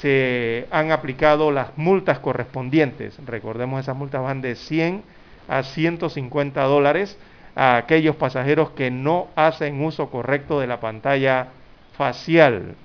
se 0.00 0.66
han 0.70 0.90
aplicado 0.90 1.50
las 1.50 1.76
multas 1.76 2.18
correspondientes. 2.18 3.14
Recordemos, 3.26 3.80
esas 3.80 3.96
multas 3.96 4.22
van 4.22 4.40
de 4.40 4.54
100 4.54 5.02
a 5.48 5.62
150 5.62 6.62
dólares 6.62 7.18
a 7.56 7.76
aquellos 7.76 8.14
pasajeros 8.14 8.70
que 8.70 8.90
no 8.90 9.28
hacen 9.34 9.82
uso 9.82 10.10
correcto 10.10 10.60
de 10.60 10.68
la 10.68 10.78
pantalla 10.78 11.48
facial. 11.96 12.76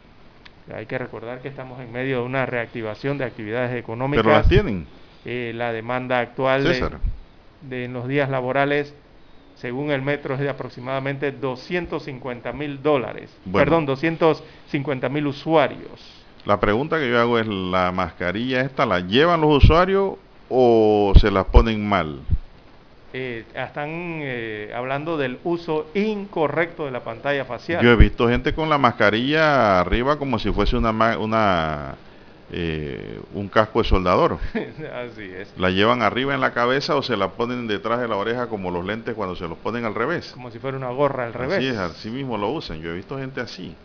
Hay 0.74 0.86
que 0.88 0.98
recordar 0.98 1.42
que 1.42 1.50
estamos 1.50 1.80
en 1.80 1.92
medio 1.92 2.22
de 2.22 2.26
una 2.26 2.46
reactivación 2.46 3.18
de 3.18 3.26
actividades 3.26 3.78
económicas. 3.78 4.24
Pero 4.24 4.36
las 4.36 4.48
tienen. 4.48 4.88
Eh, 5.26 5.52
la 5.54 5.72
demanda 5.72 6.20
actual 6.20 6.64
de, 6.64 6.74
César. 6.74 7.00
de 7.62 7.86
en 7.86 7.94
los 7.94 8.08
días 8.08 8.30
laborales, 8.30 8.96
según 9.56 9.92
el 9.92 10.02
metro, 10.02 10.34
es 10.34 10.40
de 10.40 10.50
aproximadamente 10.50 11.32
250 11.32 12.52
mil 12.54 12.82
dólares. 12.82 13.30
Bueno. 13.46 13.66
Perdón, 13.66 13.86
250 13.86 15.08
mil 15.10 15.28
usuarios. 15.28 16.24
La 16.46 16.60
pregunta 16.60 16.98
que 16.98 17.10
yo 17.10 17.20
hago 17.20 17.38
es, 17.38 17.48
¿la 17.48 17.92
mascarilla 17.92 18.62
esta 18.62 18.86
la 18.86 19.00
llevan 19.02 19.42
los 19.42 19.64
usuarios 19.64 20.16
o 20.50 21.14
se 21.16 21.30
las 21.30 21.46
ponen 21.46 21.88
mal? 21.88 22.20
Eh, 23.14 23.46
están 23.54 23.90
eh, 24.24 24.72
hablando 24.76 25.18
del 25.18 25.38
uso 25.44 25.88
incorrecto 25.94 26.86
de 26.86 26.92
la 26.92 27.04
pantalla 27.04 27.46
facial. 27.46 27.84
Yo 27.84 27.92
he 27.92 27.96
visto 27.96 28.28
gente 28.28 28.54
con 28.54 28.70
la 28.70 28.80
mascarilla 28.80 29.80
arriba 29.80 30.18
como 30.18 30.40
si 30.40 30.52
fuese 30.52 30.76
una, 30.76 31.18
una 31.20 31.96
eh, 32.52 33.20
un 33.34 33.50
casco 33.50 33.82
de 33.82 33.90
soldador. 33.90 34.38
Así 34.54 35.24
es. 35.24 35.54
La 35.58 35.70
llevan 35.70 36.02
arriba 36.02 36.36
en 36.36 36.42
la 36.42 36.54
cabeza 36.54 36.96
o 36.96 37.02
se 37.02 37.18
la 37.18 37.30
ponen 37.30 37.68
detrás 37.68 38.00
de 38.00 38.08
la 38.08 38.16
oreja 38.16 38.48
como 38.48 38.70
los 38.70 38.86
lentes 38.86 39.16
cuando 39.16 39.36
se 39.36 39.48
los 39.48 39.58
ponen 39.58 39.86
al 39.86 39.96
revés. 39.96 40.32
Como 40.34 40.52
si 40.52 40.60
fuera 40.60 40.78
una 40.78 40.90
gorra 40.90 41.26
al 41.26 41.34
revés. 41.34 41.58
Así 41.58 41.68
es, 41.68 41.78
así 41.78 42.10
mismo 42.10 42.38
lo 42.38 42.50
usan. 42.50 42.80
Yo 42.82 42.92
he 42.92 42.96
visto 42.96 43.18
gente 43.18 43.42
así. 43.42 43.76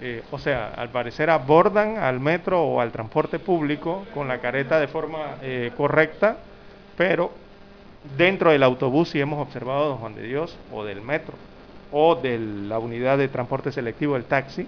Eh, 0.00 0.22
o 0.30 0.38
sea, 0.38 0.74
al 0.76 0.90
parecer 0.90 1.30
abordan 1.30 1.96
al 1.98 2.20
metro 2.20 2.62
o 2.62 2.80
al 2.80 2.92
transporte 2.92 3.38
público 3.38 4.06
con 4.14 4.28
la 4.28 4.40
careta 4.40 4.78
de 4.78 4.88
forma 4.88 5.36
eh, 5.42 5.72
correcta, 5.76 6.36
pero 6.96 7.32
dentro 8.16 8.50
del 8.50 8.62
autobús 8.62 9.10
sí 9.10 9.20
hemos 9.20 9.40
observado, 9.40 9.88
don 9.88 9.98
Juan 9.98 10.14
de 10.14 10.22
Dios, 10.22 10.56
o 10.72 10.84
del 10.84 11.02
metro, 11.02 11.34
o 11.92 12.14
de 12.14 12.38
la 12.38 12.78
unidad 12.78 13.18
de 13.18 13.28
transporte 13.28 13.72
selectivo, 13.72 14.16
el 14.16 14.24
taxi, 14.24 14.66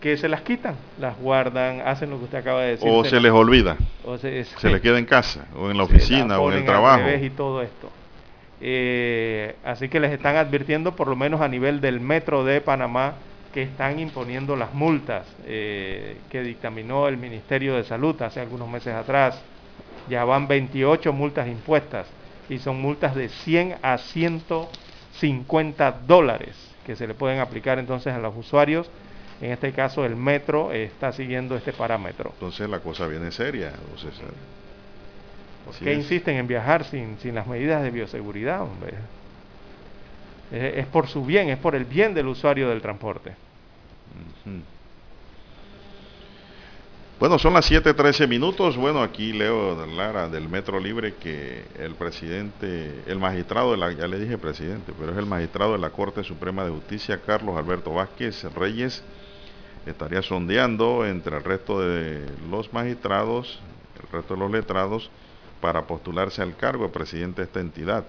que 0.00 0.16
se 0.18 0.28
las 0.28 0.42
quitan, 0.42 0.76
las 0.98 1.18
guardan, 1.18 1.80
hacen 1.80 2.10
lo 2.10 2.18
que 2.18 2.24
usted 2.24 2.38
acaba 2.38 2.60
de 2.60 2.72
decir. 2.72 2.88
O 2.90 3.04
se 3.04 3.20
les 3.20 3.32
olvida. 3.32 3.76
o 4.04 4.18
se, 4.18 4.44
Se 4.44 4.68
les 4.68 4.82
queda 4.82 4.98
en 4.98 5.06
casa 5.06 5.46
o 5.56 5.70
en 5.70 5.78
la 5.78 5.84
oficina 5.84 6.38
o 6.38 6.52
en 6.52 6.58
el 6.58 6.64
trabajo. 6.64 7.08
y 7.08 7.30
todo 7.30 7.62
esto. 7.62 7.90
Eh, 8.60 9.56
así 9.64 9.88
que 9.88 10.00
les 10.00 10.12
están 10.12 10.36
advirtiendo, 10.36 10.94
por 10.94 11.08
lo 11.08 11.16
menos 11.16 11.40
a 11.40 11.48
nivel 11.48 11.80
del 11.80 12.00
metro 12.00 12.44
de 12.44 12.60
Panamá, 12.60 13.14
que 13.52 13.62
están 13.62 13.98
imponiendo 13.98 14.56
las 14.56 14.74
multas 14.74 15.26
eh, 15.46 16.18
que 16.28 16.42
dictaminó 16.42 17.08
el 17.08 17.16
Ministerio 17.16 17.76
de 17.76 17.84
Salud 17.84 18.20
hace 18.20 18.40
algunos 18.40 18.68
meses 18.68 18.94
atrás. 18.94 19.40
Ya 20.08 20.24
van 20.24 20.48
28 20.48 21.12
multas 21.12 21.48
impuestas 21.48 22.06
y 22.48 22.58
son 22.58 22.80
multas 22.80 23.14
de 23.14 23.28
100 23.28 23.76
a 23.82 23.98
150 23.98 25.92
dólares 26.06 26.54
que 26.84 26.96
se 26.96 27.06
le 27.06 27.14
pueden 27.14 27.40
aplicar 27.40 27.78
entonces 27.78 28.12
a 28.12 28.18
los 28.18 28.36
usuarios. 28.36 28.90
En 29.40 29.50
este 29.50 29.72
caso 29.72 30.04
el 30.04 30.16
metro 30.16 30.72
está 30.72 31.12
siguiendo 31.12 31.56
este 31.56 31.72
parámetro. 31.72 32.30
Entonces 32.34 32.68
la 32.68 32.80
cosa 32.80 33.06
viene 33.06 33.32
seria, 33.32 33.70
don 33.70 33.98
César. 33.98 34.28
¿Por 35.64 35.74
qué 35.76 35.92
es. 35.92 35.98
insisten 35.98 36.36
en 36.36 36.46
viajar 36.46 36.84
sin, 36.84 37.18
sin 37.18 37.34
las 37.34 37.46
medidas 37.46 37.82
de 37.82 37.90
bioseguridad, 37.90 38.62
hombre? 38.62 38.94
Es, 40.52 40.78
es 40.78 40.86
por 40.86 41.08
su 41.08 41.24
bien, 41.24 41.48
es 41.48 41.58
por 41.58 41.74
el 41.74 41.84
bien 41.84 42.14
del 42.14 42.28
usuario 42.28 42.68
del 42.68 42.80
transporte. 42.80 43.30
Ujú. 44.46 44.60
Bueno, 47.20 47.38
son 47.38 47.54
las 47.54 47.70
7:13 47.70 48.26
minutos. 48.26 48.76
Bueno, 48.76 49.00
aquí 49.00 49.32
leo 49.32 49.86
Lara 49.86 50.28
del 50.28 50.48
Metro 50.48 50.80
Libre 50.80 51.14
que 51.14 51.64
el 51.78 51.94
presidente, 51.94 53.02
el 53.06 53.20
magistrado 53.20 53.76
ya 53.92 54.08
le 54.08 54.18
dije 54.18 54.36
presidente, 54.36 54.92
pero 54.98 55.12
es 55.12 55.18
el 55.18 55.26
magistrado 55.26 55.72
de 55.72 55.78
la 55.78 55.90
Corte 55.90 56.24
Suprema 56.24 56.64
de 56.64 56.72
Justicia, 56.72 57.20
Carlos 57.24 57.56
Alberto 57.56 57.92
Vázquez 57.92 58.42
Reyes, 58.54 59.04
estaría 59.86 60.22
sondeando 60.22 61.06
entre 61.06 61.36
el 61.36 61.44
resto 61.44 61.80
de 61.80 62.26
los 62.50 62.72
magistrados, 62.72 63.60
el 64.02 64.10
resto 64.10 64.34
de 64.34 64.40
los 64.40 64.50
letrados, 64.50 65.08
para 65.60 65.86
postularse 65.86 66.42
al 66.42 66.56
cargo 66.56 66.86
de 66.86 66.92
presidente 66.92 67.42
de 67.42 67.46
esta 67.46 67.60
entidad. 67.60 68.04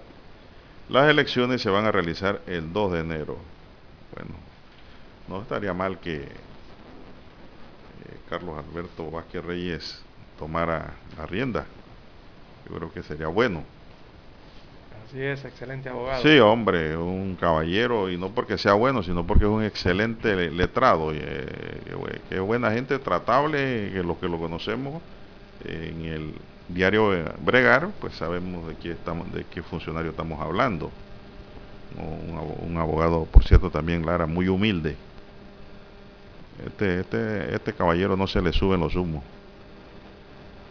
Las 0.88 1.08
elecciones 1.08 1.62
se 1.62 1.70
van 1.70 1.84
a 1.84 1.92
realizar 1.92 2.40
el 2.48 2.72
2 2.72 2.92
de 2.92 3.00
enero. 3.00 3.38
Bueno, 4.16 4.34
no 5.28 5.42
estaría 5.42 5.72
mal 5.72 6.00
que 6.00 6.28
Carlos 8.28 8.56
Alberto 8.58 9.10
Vázquez 9.10 9.44
Reyes 9.44 10.02
tomara 10.38 10.94
la 11.16 11.26
rienda. 11.26 11.66
Yo 12.68 12.76
creo 12.76 12.92
que 12.92 13.02
sería 13.02 13.28
bueno. 13.28 13.62
Así 15.06 15.22
es, 15.22 15.44
excelente 15.44 15.88
abogado. 15.88 16.22
Sí, 16.22 16.38
hombre, 16.40 16.96
un 16.96 17.36
caballero, 17.36 18.10
y 18.10 18.16
no 18.16 18.30
porque 18.30 18.58
sea 18.58 18.72
bueno, 18.72 19.04
sino 19.04 19.24
porque 19.24 19.44
es 19.44 19.50
un 19.50 19.62
excelente 19.62 20.50
letrado. 20.50 21.14
Y, 21.14 21.18
eh, 21.20 22.20
que 22.28 22.40
buena 22.40 22.72
gente, 22.72 22.98
tratable, 22.98 23.92
que 23.92 24.02
los 24.02 24.16
que 24.18 24.28
lo 24.28 24.38
conocemos 24.38 25.00
en 25.64 26.04
el 26.06 26.34
diario 26.68 27.12
Bregar, 27.44 27.90
pues 28.00 28.14
sabemos 28.14 28.66
de 28.66 28.74
qué, 28.74 28.90
estamos, 28.92 29.32
de 29.32 29.44
qué 29.44 29.62
funcionario 29.62 30.10
estamos 30.10 30.40
hablando. 30.40 30.90
Un 31.96 32.76
abogado, 32.76 33.24
por 33.26 33.44
cierto, 33.44 33.70
también, 33.70 34.04
Lara, 34.04 34.26
muy 34.26 34.48
humilde. 34.48 34.96
Este, 36.64 37.00
este, 37.00 37.54
este 37.54 37.72
caballero 37.72 38.16
no 38.16 38.26
se 38.26 38.40
le 38.40 38.52
suben 38.52 38.80
los 38.80 38.94
humos. 38.96 39.22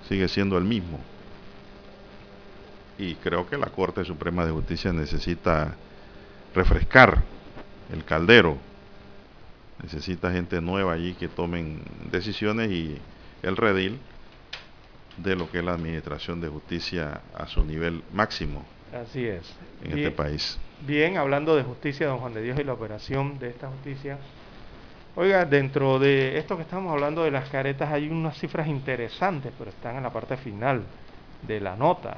Sigue 0.07 0.27
siendo 0.27 0.57
el 0.57 0.63
mismo 0.63 0.99
y 2.97 3.15
creo 3.15 3.47
que 3.47 3.57
la 3.57 3.67
Corte 3.67 4.03
Suprema 4.05 4.45
de 4.45 4.51
Justicia 4.51 4.93
necesita 4.93 5.75
refrescar 6.53 7.23
el 7.91 8.03
caldero. 8.05 8.57
Necesita 9.83 10.31
gente 10.31 10.61
nueva 10.61 10.93
allí 10.93 11.13
que 11.13 11.27
tomen 11.27 11.81
decisiones 12.09 12.71
y 12.71 12.97
el 13.43 13.57
redil 13.57 13.99
de 15.17 15.35
lo 15.35 15.49
que 15.51 15.59
es 15.59 15.63
la 15.63 15.73
administración 15.73 16.39
de 16.39 16.47
justicia 16.47 17.21
a 17.33 17.47
su 17.47 17.63
nivel 17.63 18.01
máximo. 18.13 18.65
Así 18.93 19.25
es. 19.25 19.53
En 19.83 19.97
este 19.97 20.11
país. 20.11 20.57
Bien, 20.85 21.17
hablando 21.17 21.55
de 21.55 21.63
justicia, 21.63 22.07
don 22.07 22.19
Juan 22.19 22.33
de 22.33 22.41
Dios, 22.41 22.59
y 22.59 22.63
la 22.63 22.73
operación 22.73 23.39
de 23.39 23.49
esta 23.49 23.67
justicia. 23.67 24.17
Oiga, 25.17 25.45
dentro 25.45 25.97
de 25.97 26.37
esto 26.37 26.57
que 26.57 26.63
estamos 26.63 26.91
hablando 26.91 27.23
de 27.23 27.31
las 27.31 27.47
caretas 27.47 27.89
hay 27.89 28.09
unas 28.09 28.37
cifras 28.37 28.67
interesantes, 28.67 29.53
pero 29.57 29.69
están 29.69 29.95
en 29.95 30.03
la 30.03 30.09
parte 30.09 30.35
final 30.35 30.83
de 31.47 31.61
la 31.61 31.77
nota 31.77 32.17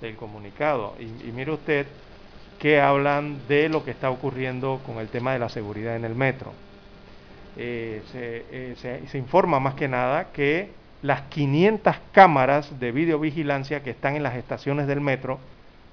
del 0.00 0.16
comunicado. 0.16 0.96
Y, 0.98 1.30
mire 1.30 1.52
usted 1.52 1.86
que 2.58 2.80
hablan 2.80 3.46
de 3.46 3.68
lo 3.68 3.84
que 3.84 3.92
está 3.92 4.10
ocurriendo 4.10 4.80
con 4.84 4.98
el 4.98 5.06
tema 5.06 5.32
de 5.32 5.38
la 5.38 5.48
seguridad 5.48 5.94
en 5.94 6.04
el 6.04 6.16
metro. 6.16 6.52
Eh, 7.56 8.02
eh, 8.12 9.04
se, 9.08 9.18
informa 9.18 9.60
más 9.60 9.74
que 9.74 9.86
nada 9.86 10.32
que 10.32 10.70
las 11.02 11.22
500 11.22 11.94
cámaras 12.10 12.80
de 12.80 12.90
videovigilancia 12.90 13.84
que 13.84 13.90
están 13.90 14.16
en 14.16 14.24
las 14.24 14.34
estaciones 14.34 14.88
del 14.88 15.00
metro 15.00 15.38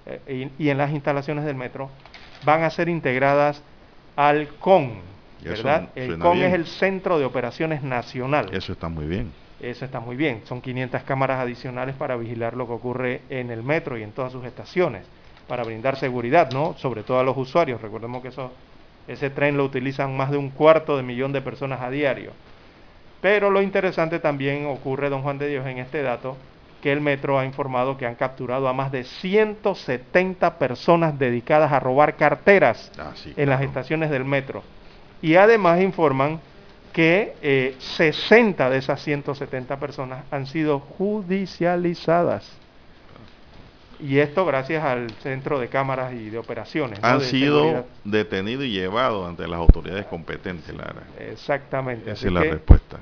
eh, 0.07 0.49
y, 0.57 0.69
en 0.69 0.77
las 0.80 0.91
instalaciones 0.91 1.45
del 1.45 1.55
metro 1.55 1.91
van 2.43 2.63
a 2.63 2.71
ser 2.71 2.89
integradas 2.89 3.61
al 4.15 4.47
CON, 4.59 5.01
¿verdad? 5.44 5.90
el 5.95 6.20
CON 6.20 6.38
es 6.40 6.53
el 6.53 6.66
Centro 6.66 7.20
de 7.20 7.26
Operaciones 7.26 7.84
Nacional. 7.84 8.49
Eso 8.53 8.74
está 8.74 8.90
muy 8.90 9.06
bien. 9.06 9.32
Eso 9.60 9.86
está 9.86 9.99
muy 9.99 10.16
bien. 10.16 10.41
Son 10.45 10.61
500 10.61 11.03
cámaras 11.03 11.40
adicionales 11.40 11.95
para 11.95 12.16
vigilar 12.16 12.56
lo 12.56 12.66
que 12.66 12.74
ocurre 12.74 13.22
en 13.30 13.52
el 13.52 13.64
metro 13.64 13.98
y 13.98 14.03
en 14.03 14.11
todas 14.11 14.32
sus 14.32 14.45
estaciones, 14.45 15.06
para 15.48 15.64
brindar 15.64 15.98
seguridad, 15.98 16.52
¿no? 16.52 16.76
Sobre 16.78 17.03
todo 17.03 17.20
a 17.20 17.24
los 17.24 17.36
usuarios. 17.36 17.82
Recordemos 17.82 18.22
que 18.22 18.30
eso, 18.30 18.52
ese 19.07 19.30
tren 19.30 19.57
lo 19.57 19.66
utilizan 19.66 20.16
más 20.16 20.32
de 20.32 20.38
un 20.38 20.49
cuarto 20.49 20.95
de 20.95 21.03
millón 21.03 21.34
de 21.34 21.41
personas 21.41 21.82
a 21.82 21.90
diario. 21.90 22.32
Pero 23.22 23.49
lo 23.49 23.61
interesante 23.61 24.20
también 24.20 24.66
ocurre, 24.66 25.10
don 25.10 25.24
Juan 25.24 25.38
de 25.38 25.49
Dios, 25.49 25.66
en 25.68 25.80
este 25.80 26.02
dato, 26.02 26.38
que 26.82 26.94
el 26.94 27.02
metro 27.02 27.38
ha 27.38 27.45
informado 27.45 27.98
que 27.98 28.06
han 28.06 28.16
capturado 28.16 28.70
a 28.70 28.74
más 28.74 28.91
de 28.91 29.03
170 29.03 30.57
personas 30.57 31.20
dedicadas 31.20 31.72
a 31.74 31.80
robar 31.80 32.16
carteras 32.16 32.91
ah, 32.98 33.11
en 33.36 33.49
las 33.49 33.61
estaciones 33.61 34.10
del 34.10 34.24
metro. 34.24 34.64
Y 35.21 35.35
además 35.35 35.81
informan 35.81 36.39
que 36.93 37.75
60 37.79 38.67
eh, 38.67 38.69
de 38.69 38.77
esas 38.77 39.01
170 39.01 39.79
personas 39.79 40.23
han 40.31 40.47
sido 40.47 40.79
judicializadas. 40.79 42.49
Y 44.01 44.19
esto 44.19 44.45
gracias 44.45 44.83
al 44.83 45.11
Centro 45.21 45.59
de 45.59 45.67
Cámaras 45.67 46.13
y 46.13 46.29
de 46.29 46.37
Operaciones. 46.37 46.99
Han 47.01 47.19
sido 47.19 47.85
detenidos 48.05 48.65
y 48.65 48.71
llevados 48.71 49.27
ante 49.27 49.45
las 49.45 49.59
autoridades 49.59 50.05
competentes, 50.05 50.73
Lara. 50.73 51.03
Exactamente. 51.19 52.09
Esa 52.11 52.27
es 52.27 52.33
la 52.33 52.41
respuesta. 52.41 52.99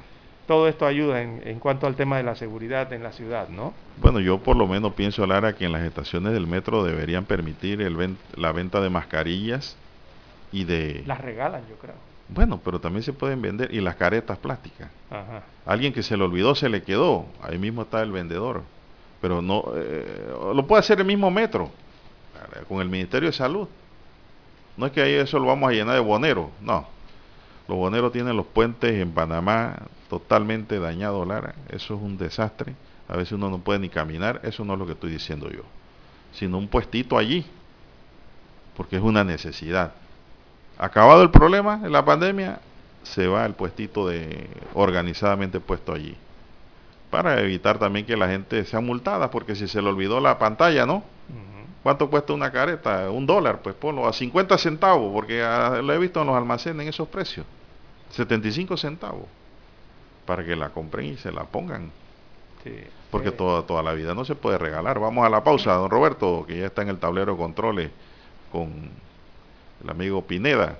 Todo 0.47 0.67
esto 0.67 0.85
ayuda 0.85 1.21
en, 1.21 1.59
cuanto 1.59 1.87
al 1.87 1.95
tema 1.95 2.17
de 2.17 2.23
la 2.23 2.35
seguridad 2.35 2.91
en 2.93 3.03
la 3.03 3.11
ciudad, 3.11 3.49
¿no? 3.49 3.73
Bueno, 4.01 4.19
yo 4.21 4.39
por 4.39 4.55
lo 4.55 4.65
menos 4.65 4.93
pienso, 4.93 5.27
Lara, 5.27 5.53
que 5.53 5.65
en 5.65 5.73
las 5.73 5.83
estaciones 5.83 6.33
del 6.33 6.47
metro 6.47 6.83
deberían 6.83 7.25
permitir 7.25 7.81
el 7.81 8.15
la 8.35 8.51
venta 8.53 8.79
de 8.79 8.89
mascarillas 8.89 9.75
y 10.53 10.63
de... 10.63 11.03
Las 11.05 11.19
regalan, 11.19 11.61
yo 11.69 11.75
creo. 11.75 11.95
Bueno, 12.29 12.59
pero 12.63 12.79
también 12.79 13.03
se 13.03 13.13
pueden 13.13 13.41
vender. 13.41 13.73
Y 13.73 13.81
las 13.81 13.95
caretas 13.95 14.37
plásticas. 14.37 14.89
Alguien 15.65 15.93
que 15.93 16.03
se 16.03 16.17
le 16.17 16.23
olvidó, 16.23 16.55
se 16.55 16.69
le 16.69 16.83
quedó. 16.83 17.25
Ahí 17.41 17.57
mismo 17.57 17.83
está 17.83 18.01
el 18.01 18.11
vendedor. 18.11 18.63
Pero 19.21 19.41
no, 19.41 19.63
eh, 19.75 20.31
lo 20.53 20.67
puede 20.67 20.81
hacer 20.81 20.99
el 20.99 21.05
mismo 21.05 21.31
metro, 21.31 21.71
con 22.67 22.81
el 22.81 22.89
Ministerio 22.89 23.29
de 23.29 23.33
Salud. 23.33 23.67
No 24.75 24.85
es 24.85 24.91
que 24.91 25.01
ahí 25.01 25.13
eso 25.13 25.39
lo 25.39 25.47
vamos 25.47 25.69
a 25.69 25.73
llenar 25.73 25.95
de 25.95 26.01
boneros, 26.01 26.49
no. 26.61 26.87
Los 27.67 27.77
boneros 27.77 28.11
tienen 28.11 28.37
los 28.37 28.45
puentes 28.45 28.93
en 28.93 29.11
Panamá 29.11 29.75
totalmente 30.09 30.79
dañados, 30.79 31.27
Lara. 31.27 31.55
Eso 31.69 31.95
es 31.95 32.01
un 32.01 32.17
desastre. 32.17 32.75
A 33.07 33.17
veces 33.17 33.33
uno 33.33 33.49
no 33.49 33.59
puede 33.59 33.79
ni 33.79 33.89
caminar. 33.89 34.39
Eso 34.43 34.63
no 34.63 34.73
es 34.73 34.79
lo 34.79 34.85
que 34.85 34.93
estoy 34.93 35.11
diciendo 35.11 35.49
yo. 35.49 35.63
Sino 36.33 36.57
un 36.57 36.67
puestito 36.67 37.17
allí. 37.17 37.45
Porque 38.75 38.97
es 38.97 39.01
una 39.01 39.23
necesidad. 39.23 39.93
Acabado 40.79 41.23
el 41.23 41.31
problema 41.31 41.81
en 41.83 41.91
la 41.91 42.05
pandemia, 42.05 42.59
se 43.03 43.27
va 43.27 43.45
el 43.45 43.53
puestito 43.53 44.07
de 44.07 44.47
organizadamente 44.73 45.59
puesto 45.59 45.93
allí. 45.93 46.15
Para 47.09 47.39
evitar 47.41 47.79
también 47.79 48.05
que 48.05 48.17
la 48.17 48.27
gente 48.27 48.63
sea 48.65 48.81
multada, 48.81 49.31
porque 49.31 49.55
si 49.55 49.67
se 49.67 49.81
le 49.81 49.89
olvidó 49.89 50.19
la 50.19 50.37
pantalla, 50.37 50.85
¿no? 50.85 51.03
¿Cuánto 51.83 52.09
cuesta 52.09 52.33
una 52.33 52.51
careta? 52.51 53.09
Un 53.09 53.25
dólar, 53.25 53.61
pues 53.61 53.73
ponlo 53.73 54.07
a 54.07 54.13
50 54.13 54.57
centavos, 54.57 55.13
porque 55.13 55.39
lo 55.81 55.93
he 55.93 55.97
visto 55.97 56.21
en 56.21 56.27
los 56.27 56.35
almacenes 56.35 56.81
en 56.81 56.89
esos 56.89 57.07
precios. 57.07 57.45
75 58.09 58.75
centavos. 58.75 59.25
Para 60.25 60.43
que 60.43 60.55
la 60.55 60.69
compren 60.69 61.05
y 61.05 61.17
se 61.17 61.31
la 61.31 61.45
pongan. 61.45 61.91
porque 63.09 63.31
toda, 63.31 63.63
toda 63.63 63.81
la 63.81 63.93
vida 63.93 64.13
no 64.13 64.25
se 64.25 64.35
puede 64.35 64.57
regalar. 64.57 64.99
Vamos 64.99 65.25
a 65.25 65.29
la 65.29 65.43
pausa, 65.43 65.73
don 65.75 65.89
Roberto, 65.89 66.43
que 66.45 66.59
ya 66.59 66.65
está 66.65 66.81
en 66.81 66.89
el 66.89 66.97
tablero 66.97 67.31
de 67.31 67.37
controles 67.37 67.91
con 68.51 68.89
el 69.83 69.89
amigo 69.89 70.25
Pineda, 70.25 70.79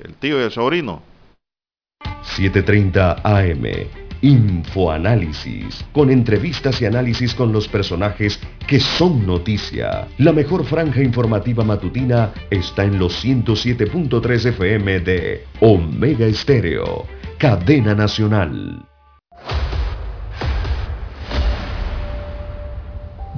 el 0.00 0.14
tío 0.14 0.40
y 0.40 0.44
el 0.44 0.50
sobrino. 0.50 1.02
7.30 2.36 3.20
AM, 3.22 3.88
Infoanálisis, 4.22 5.84
con 5.92 6.10
entrevistas 6.10 6.80
y 6.82 6.86
análisis 6.86 7.34
con 7.34 7.52
los 7.52 7.68
personajes 7.68 8.40
que 8.66 8.80
son 8.80 9.26
noticia. 9.26 10.08
La 10.18 10.32
mejor 10.32 10.64
franja 10.64 11.02
informativa 11.02 11.64
matutina 11.64 12.32
está 12.50 12.84
en 12.84 12.98
los 12.98 13.24
107.3 13.24 14.46
FM 14.46 15.00
de 15.00 15.44
Omega 15.60 16.26
Estéreo, 16.26 17.06
cadena 17.38 17.94
nacional. 17.94 18.84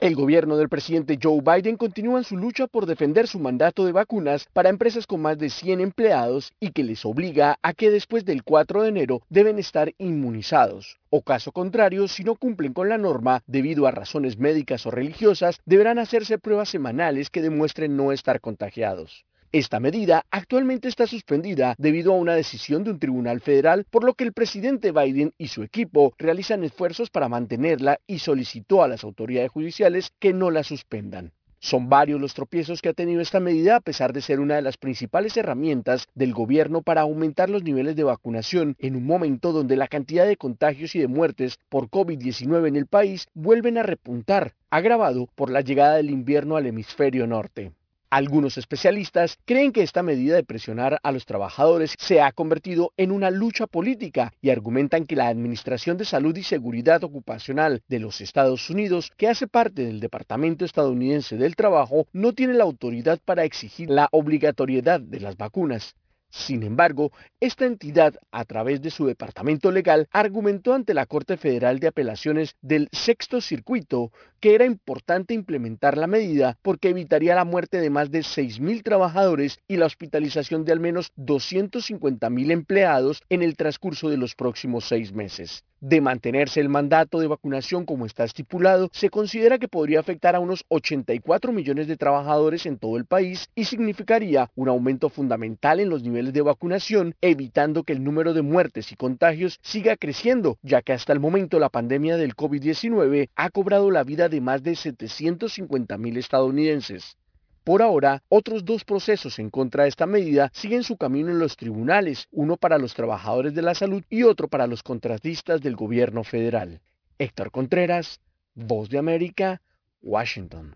El 0.00 0.14
gobierno 0.14 0.56
del 0.56 0.70
presidente 0.70 1.18
Joe 1.22 1.42
Biden 1.42 1.76
continúa 1.76 2.16
en 2.16 2.24
su 2.24 2.34
lucha 2.34 2.66
por 2.66 2.86
defender 2.86 3.28
su 3.28 3.38
mandato 3.38 3.84
de 3.84 3.92
vacunas 3.92 4.46
para 4.54 4.70
empresas 4.70 5.06
con 5.06 5.20
más 5.20 5.36
de 5.36 5.50
100 5.50 5.82
empleados 5.82 6.54
y 6.58 6.70
que 6.70 6.84
les 6.84 7.04
obliga 7.04 7.58
a 7.60 7.74
que 7.74 7.90
después 7.90 8.24
del 8.24 8.42
4 8.42 8.80
de 8.80 8.88
enero 8.88 9.20
deben 9.28 9.58
estar 9.58 9.92
inmunizados. 9.98 10.96
O 11.10 11.20
caso 11.20 11.52
contrario, 11.52 12.08
si 12.08 12.24
no 12.24 12.34
cumplen 12.34 12.72
con 12.72 12.88
la 12.88 12.96
norma, 12.96 13.42
debido 13.46 13.86
a 13.86 13.90
razones 13.90 14.38
médicas 14.38 14.86
o 14.86 14.90
religiosas, 14.90 15.60
deberán 15.66 15.98
hacerse 15.98 16.38
pruebas 16.38 16.70
semanales 16.70 17.28
que 17.28 17.42
demuestren 17.42 17.94
no 17.94 18.10
estar 18.10 18.40
contagiados. 18.40 19.26
Esta 19.52 19.80
medida 19.80 20.26
actualmente 20.30 20.86
está 20.86 21.08
suspendida 21.08 21.74
debido 21.76 22.12
a 22.12 22.16
una 22.16 22.36
decisión 22.36 22.84
de 22.84 22.92
un 22.92 23.00
tribunal 23.00 23.40
federal, 23.40 23.84
por 23.90 24.04
lo 24.04 24.14
que 24.14 24.22
el 24.22 24.32
presidente 24.32 24.92
Biden 24.92 25.32
y 25.38 25.48
su 25.48 25.64
equipo 25.64 26.14
realizan 26.18 26.62
esfuerzos 26.62 27.10
para 27.10 27.28
mantenerla 27.28 27.98
y 28.06 28.20
solicitó 28.20 28.84
a 28.84 28.86
las 28.86 29.02
autoridades 29.02 29.50
judiciales 29.50 30.12
que 30.20 30.32
no 30.32 30.52
la 30.52 30.62
suspendan. 30.62 31.32
Son 31.58 31.88
varios 31.88 32.20
los 32.20 32.32
tropiezos 32.32 32.80
que 32.80 32.90
ha 32.90 32.92
tenido 32.92 33.20
esta 33.20 33.40
medida 33.40 33.74
a 33.74 33.80
pesar 33.80 34.12
de 34.12 34.20
ser 34.20 34.38
una 34.38 34.54
de 34.54 34.62
las 34.62 34.76
principales 34.76 35.36
herramientas 35.36 36.06
del 36.14 36.32
gobierno 36.32 36.82
para 36.82 37.00
aumentar 37.00 37.50
los 37.50 37.64
niveles 37.64 37.96
de 37.96 38.04
vacunación 38.04 38.76
en 38.78 38.94
un 38.94 39.04
momento 39.04 39.50
donde 39.50 39.76
la 39.76 39.88
cantidad 39.88 40.28
de 40.28 40.36
contagios 40.36 40.94
y 40.94 41.00
de 41.00 41.08
muertes 41.08 41.58
por 41.68 41.88
COVID-19 41.88 42.68
en 42.68 42.76
el 42.76 42.86
país 42.86 43.26
vuelven 43.34 43.78
a 43.78 43.82
repuntar, 43.82 44.54
agravado 44.70 45.26
por 45.34 45.50
la 45.50 45.60
llegada 45.60 45.96
del 45.96 46.10
invierno 46.10 46.56
al 46.56 46.66
hemisferio 46.66 47.26
norte. 47.26 47.72
Algunos 48.12 48.58
especialistas 48.58 49.38
creen 49.44 49.70
que 49.70 49.84
esta 49.84 50.02
medida 50.02 50.34
de 50.34 50.42
presionar 50.42 50.98
a 51.04 51.12
los 51.12 51.26
trabajadores 51.26 51.94
se 51.96 52.20
ha 52.20 52.32
convertido 52.32 52.92
en 52.96 53.12
una 53.12 53.30
lucha 53.30 53.68
política 53.68 54.32
y 54.42 54.50
argumentan 54.50 55.06
que 55.06 55.14
la 55.14 55.28
Administración 55.28 55.96
de 55.96 56.04
Salud 56.04 56.36
y 56.36 56.42
Seguridad 56.42 57.04
Ocupacional 57.04 57.84
de 57.86 58.00
los 58.00 58.20
Estados 58.20 58.68
Unidos, 58.68 59.12
que 59.16 59.28
hace 59.28 59.46
parte 59.46 59.84
del 59.84 60.00
Departamento 60.00 60.64
estadounidense 60.64 61.36
del 61.36 61.54
Trabajo, 61.54 62.08
no 62.12 62.32
tiene 62.32 62.54
la 62.54 62.64
autoridad 62.64 63.20
para 63.24 63.44
exigir 63.44 63.90
la 63.90 64.08
obligatoriedad 64.10 65.00
de 65.00 65.20
las 65.20 65.36
vacunas. 65.36 65.94
Sin 66.32 66.62
embargo, 66.62 67.10
esta 67.40 67.66
entidad, 67.66 68.14
a 68.30 68.44
través 68.44 68.80
de 68.80 68.90
su 68.90 69.04
departamento 69.04 69.72
legal, 69.72 70.08
argumentó 70.12 70.74
ante 70.74 70.94
la 70.94 71.06
Corte 71.06 71.36
Federal 71.36 71.80
de 71.80 71.88
Apelaciones 71.88 72.54
del 72.62 72.88
Sexto 72.92 73.40
Circuito 73.40 74.12
que 74.40 74.54
era 74.54 74.64
importante 74.64 75.34
implementar 75.34 75.96
la 75.96 76.06
medida 76.06 76.58
porque 76.62 76.88
evitaría 76.88 77.34
la 77.34 77.44
muerte 77.44 77.80
de 77.80 77.90
más 77.90 78.10
de 78.10 78.20
6.000 78.20 78.82
trabajadores 78.82 79.58
y 79.68 79.76
la 79.76 79.86
hospitalización 79.86 80.64
de 80.64 80.72
al 80.72 80.80
menos 80.80 81.12
250.000 81.16 82.50
empleados 82.50 83.22
en 83.28 83.42
el 83.42 83.56
transcurso 83.56 84.08
de 84.08 84.16
los 84.16 84.34
próximos 84.34 84.86
seis 84.86 85.12
meses. 85.12 85.64
De 85.82 86.02
mantenerse 86.02 86.60
el 86.60 86.68
mandato 86.68 87.20
de 87.20 87.26
vacunación 87.26 87.86
como 87.86 88.04
está 88.04 88.24
estipulado, 88.24 88.90
se 88.92 89.08
considera 89.08 89.58
que 89.58 89.66
podría 89.66 90.00
afectar 90.00 90.36
a 90.36 90.40
unos 90.40 90.66
84 90.68 91.52
millones 91.52 91.86
de 91.86 91.96
trabajadores 91.96 92.66
en 92.66 92.76
todo 92.76 92.98
el 92.98 93.06
país 93.06 93.48
y 93.54 93.64
significaría 93.64 94.50
un 94.56 94.68
aumento 94.68 95.08
fundamental 95.08 95.80
en 95.80 95.88
los 95.88 96.02
niveles 96.02 96.34
de 96.34 96.42
vacunación, 96.42 97.14
evitando 97.22 97.84
que 97.84 97.94
el 97.94 98.04
número 98.04 98.34
de 98.34 98.42
muertes 98.42 98.92
y 98.92 98.96
contagios 98.96 99.58
siga 99.62 99.96
creciendo, 99.96 100.58
ya 100.60 100.82
que 100.82 100.92
hasta 100.92 101.14
el 101.14 101.20
momento 101.20 101.58
la 101.58 101.70
pandemia 101.70 102.18
del 102.18 102.36
COVID-19 102.36 103.30
ha 103.34 103.48
cobrado 103.48 103.90
la 103.90 104.04
vida 104.04 104.28
de 104.30 104.40
más 104.40 104.62
de 104.62 104.74
750 104.74 105.98
mil 105.98 106.16
estadounidenses. 106.16 107.16
Por 107.64 107.82
ahora, 107.82 108.22
otros 108.28 108.64
dos 108.64 108.84
procesos 108.84 109.38
en 109.38 109.50
contra 109.50 109.82
de 109.82 109.90
esta 109.90 110.06
medida 110.06 110.50
siguen 110.54 110.82
su 110.82 110.96
camino 110.96 111.30
en 111.30 111.38
los 111.38 111.56
tribunales, 111.56 112.26
uno 112.30 112.56
para 112.56 112.78
los 112.78 112.94
trabajadores 112.94 113.54
de 113.54 113.62
la 113.62 113.74
salud 113.74 114.02
y 114.08 114.22
otro 114.22 114.48
para 114.48 114.66
los 114.66 114.82
contratistas 114.82 115.60
del 115.60 115.76
gobierno 115.76 116.24
federal. 116.24 116.80
Héctor 117.18 117.50
Contreras, 117.50 118.20
Voz 118.54 118.88
de 118.88 118.98
América, 118.98 119.60
Washington. 120.00 120.74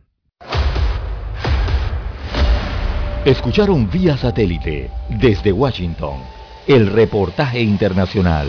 Escucharon 3.24 3.90
vía 3.90 4.18
satélite 4.18 4.90
desde 5.08 5.50
Washington 5.50 6.20
el 6.66 6.88
reportaje 6.88 7.60
internacional. 7.60 8.48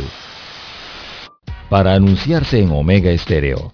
Para 1.69 1.93
anunciarse 1.93 2.59
en 2.59 2.71
Omega 2.71 3.09
Estéreo, 3.11 3.73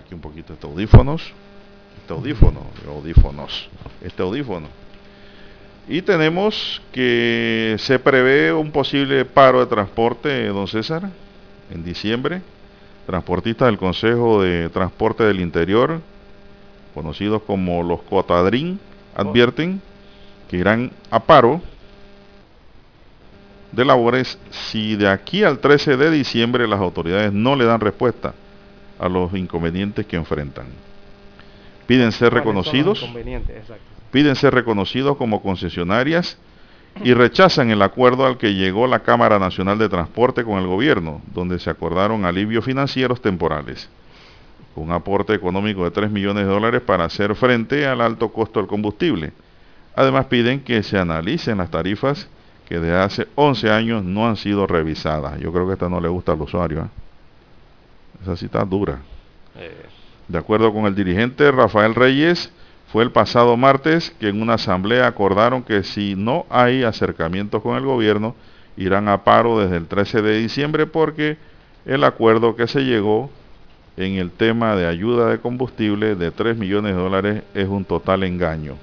Aquí 0.00 0.14
un 0.14 0.20
poquito 0.20 0.52
estos 0.52 0.70
audífonos. 0.70 1.32
Este 2.00 2.12
audífono, 2.12 2.60
audífonos, 2.88 3.68
este 4.02 4.22
audífono. 4.22 4.68
Y 5.88 6.02
tenemos 6.02 6.80
que 6.92 7.76
se 7.78 7.98
prevé 7.98 8.52
un 8.52 8.70
posible 8.70 9.24
paro 9.24 9.60
de 9.60 9.66
transporte, 9.66 10.46
don 10.48 10.66
César, 10.66 11.10
en 11.70 11.84
diciembre. 11.84 12.42
Transportistas 13.06 13.66
del 13.66 13.78
Consejo 13.78 14.42
de 14.42 14.68
Transporte 14.68 15.24
del 15.24 15.40
Interior, 15.40 16.00
conocidos 16.94 17.42
como 17.42 17.82
los 17.82 18.02
Cotadrín, 18.02 18.78
advierten 19.16 19.80
que 20.48 20.58
irán 20.58 20.92
a 21.10 21.20
paro 21.20 21.60
de 23.72 23.84
labores 23.84 24.38
si 24.50 24.96
de 24.96 25.08
aquí 25.08 25.42
al 25.42 25.58
13 25.58 25.96
de 25.96 26.10
diciembre 26.10 26.68
las 26.68 26.80
autoridades 26.80 27.32
no 27.32 27.56
le 27.56 27.64
dan 27.64 27.80
respuesta 27.80 28.34
a 29.00 29.08
los 29.08 29.32
inconvenientes 29.34 30.06
que 30.06 30.16
enfrentan. 30.16 30.66
Piden 31.86 32.12
ser 32.12 32.32
reconocidos, 32.32 33.04
piden 34.12 34.36
ser 34.36 34.54
reconocidos 34.54 35.16
como 35.16 35.42
concesionarias 35.42 36.38
y 37.02 37.14
rechazan 37.14 37.70
el 37.70 37.82
acuerdo 37.82 38.26
al 38.26 38.36
que 38.36 38.54
llegó 38.54 38.86
la 38.86 39.00
Cámara 39.00 39.38
Nacional 39.38 39.78
de 39.78 39.88
Transporte 39.88 40.44
con 40.44 40.58
el 40.58 40.66
gobierno, 40.66 41.20
donde 41.34 41.58
se 41.58 41.70
acordaron 41.70 42.24
alivios 42.24 42.64
financieros 42.64 43.20
temporales, 43.20 43.88
un 44.76 44.92
aporte 44.92 45.34
económico 45.34 45.84
de 45.84 45.90
3 45.90 46.10
millones 46.10 46.46
de 46.46 46.52
dólares 46.52 46.82
para 46.82 47.04
hacer 47.04 47.34
frente 47.34 47.86
al 47.86 48.00
alto 48.00 48.28
costo 48.28 48.60
del 48.60 48.68
combustible. 48.68 49.32
Además 49.96 50.26
piden 50.26 50.60
que 50.60 50.82
se 50.82 50.98
analicen 50.98 51.58
las 51.58 51.70
tarifas 51.70 52.28
que 52.68 52.78
desde 52.78 52.96
hace 52.96 53.28
11 53.34 53.70
años 53.70 54.04
no 54.04 54.28
han 54.28 54.36
sido 54.36 54.66
revisadas. 54.66 55.40
Yo 55.40 55.52
creo 55.52 55.66
que 55.66 55.72
esta 55.72 55.88
no 55.88 56.00
le 56.00 56.08
gusta 56.08 56.32
al 56.32 56.40
usuario. 56.40 56.82
¿eh? 56.82 56.88
Esa 58.22 58.32
está 58.32 58.64
dura. 58.64 58.98
De 60.28 60.38
acuerdo 60.38 60.72
con 60.72 60.86
el 60.86 60.94
dirigente 60.94 61.50
Rafael 61.50 61.94
Reyes, 61.94 62.52
fue 62.92 63.04
el 63.04 63.12
pasado 63.12 63.56
martes 63.56 64.10
que 64.18 64.28
en 64.28 64.42
una 64.42 64.54
asamblea 64.54 65.06
acordaron 65.06 65.62
que 65.62 65.82
si 65.82 66.14
no 66.16 66.46
hay 66.50 66.82
acercamientos 66.82 67.62
con 67.62 67.76
el 67.76 67.84
gobierno, 67.84 68.34
irán 68.76 69.08
a 69.08 69.24
paro 69.24 69.58
desde 69.58 69.76
el 69.76 69.86
13 69.86 70.22
de 70.22 70.38
diciembre 70.38 70.86
porque 70.86 71.36
el 71.84 72.04
acuerdo 72.04 72.56
que 72.56 72.66
se 72.66 72.80
llegó 72.80 73.30
en 73.96 74.14
el 74.14 74.30
tema 74.30 74.76
de 74.76 74.86
ayuda 74.86 75.28
de 75.28 75.38
combustible 75.38 76.14
de 76.14 76.30
3 76.30 76.56
millones 76.56 76.94
de 76.94 77.02
dólares 77.02 77.42
es 77.54 77.68
un 77.68 77.84
total 77.84 78.22
engaño. 78.24 78.76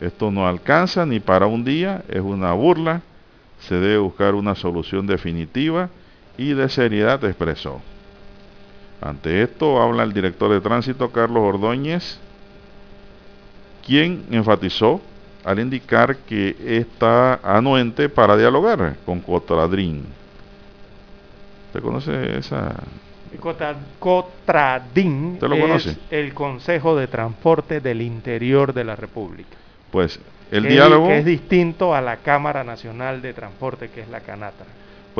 Esto 0.00 0.30
no 0.30 0.48
alcanza 0.48 1.04
ni 1.04 1.20
para 1.20 1.46
un 1.46 1.64
día, 1.64 2.04
es 2.08 2.20
una 2.20 2.52
burla, 2.52 3.02
se 3.60 3.74
debe 3.74 3.98
buscar 3.98 4.34
una 4.34 4.54
solución 4.54 5.06
definitiva 5.06 5.90
y 6.38 6.54
de 6.54 6.68
seriedad, 6.68 7.22
expresó. 7.24 7.82
Ante 9.00 9.42
esto 9.42 9.80
habla 9.80 10.02
el 10.02 10.12
director 10.12 10.50
de 10.50 10.60
tránsito, 10.60 11.10
Carlos 11.10 11.42
Ordóñez, 11.42 12.18
quien 13.86 14.26
enfatizó 14.30 15.00
al 15.44 15.58
indicar 15.58 16.16
que 16.18 16.54
está 16.80 17.40
anuente 17.42 18.08
para 18.08 18.36
dialogar 18.36 18.96
con 19.06 19.20
Cotradrín. 19.20 20.04
¿Usted 21.68 21.80
conoce 21.82 22.38
esa? 22.38 22.74
Cotradín 23.98 25.34
¿Usted 25.34 25.48
lo 25.48 25.54
es 25.54 25.60
conoce? 25.62 25.96
el 26.10 26.34
Consejo 26.34 26.96
de 26.96 27.06
Transporte 27.06 27.80
del 27.80 28.02
Interior 28.02 28.74
de 28.74 28.84
la 28.84 28.96
República. 28.96 29.56
Pues 29.90 30.20
el 30.50 30.68
diálogo, 30.68 31.06
que 31.08 31.18
es 31.18 31.24
distinto 31.24 31.94
a 31.94 32.00
la 32.00 32.18
Cámara 32.18 32.64
Nacional 32.64 33.22
de 33.22 33.32
Transporte, 33.32 33.88
que 33.88 34.00
es 34.02 34.08
la 34.08 34.20
Canatra. 34.20 34.66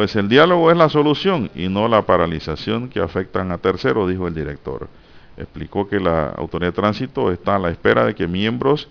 Pues 0.01 0.17
el 0.17 0.31
diálogo 0.31 0.71
es 0.71 0.79
la 0.79 0.89
solución 0.89 1.51
y 1.55 1.69
no 1.69 1.87
la 1.87 2.07
paralización 2.07 2.89
que 2.89 3.01
afectan 3.01 3.53
a 3.53 3.59
terceros, 3.59 4.09
dijo 4.09 4.27
el 4.27 4.35
director. 4.35 4.89
Explicó 5.37 5.91
que 5.91 6.01
la 6.01 6.29
autoridad 6.39 6.73
de 6.73 6.77
tránsito 6.77 7.31
está 7.31 7.57
a 7.57 7.59
la 7.59 7.69
espera 7.69 8.07
de 8.07 8.15
que 8.15 8.27
miembros 8.27 8.89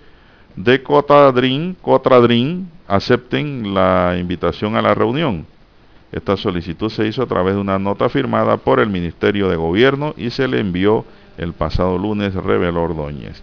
de 0.56 0.84
Cotadrín, 0.84 1.76
Cotradrín 1.81 2.69
acepten 2.88 3.73
la 3.73 4.18
invitación 4.19 4.76
a 4.76 4.84
la 4.84 4.94
reunión. 4.94 5.48
Esta 6.11 6.38
solicitud 6.38 6.91
se 6.91 7.07
hizo 7.07 7.23
a 7.23 7.27
través 7.27 7.56
de 7.56 7.61
una 7.61 7.80
nota 7.80 8.07
firmada 8.07 8.57
por 8.57 8.80
el 8.80 8.90
Ministerio 8.90 9.49
de 9.49 9.56
Gobierno 9.56 10.14
y 10.15 10.30
se 10.30 10.48
le 10.48 10.60
envió 10.60 11.06
el 11.40 11.53
pasado 11.53 11.98
lunes, 11.98 12.36
reveló 12.36 12.84
Ordóñez. 12.84 13.41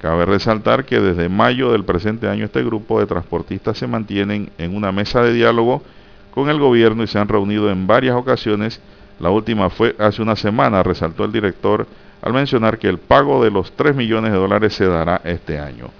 Cabe 0.00 0.24
resaltar 0.24 0.84
que 0.84 1.00
desde 1.00 1.28
mayo 1.28 1.72
del 1.72 1.84
presente 1.84 2.28
año 2.28 2.44
este 2.44 2.62
grupo 2.62 3.00
de 3.00 3.06
transportistas 3.06 3.76
se 3.76 3.88
mantienen 3.88 4.50
en 4.56 4.76
una 4.76 4.92
mesa 4.92 5.20
de 5.20 5.32
diálogo 5.32 5.82
con 6.38 6.50
el 6.50 6.60
gobierno 6.60 7.02
y 7.02 7.08
se 7.08 7.18
han 7.18 7.26
reunido 7.26 7.68
en 7.68 7.88
varias 7.88 8.14
ocasiones 8.14 8.80
La 9.18 9.30
última 9.30 9.70
fue 9.70 9.96
hace 9.98 10.22
una 10.22 10.36
semana, 10.36 10.84
resaltó 10.84 11.24
el 11.24 11.32
director 11.32 11.84
al 12.22 12.32
mencionar 12.32 12.78
que 12.78 12.88
el 12.88 12.98
pago 12.98 13.42
de 13.42 13.50
los 13.50 13.72
3 13.72 13.96
millones 13.96 14.30
de 14.30 14.38
dólares 14.38 14.72
se 14.72 14.86
dará 14.86 15.20
este 15.24 15.58
año. 15.58 15.90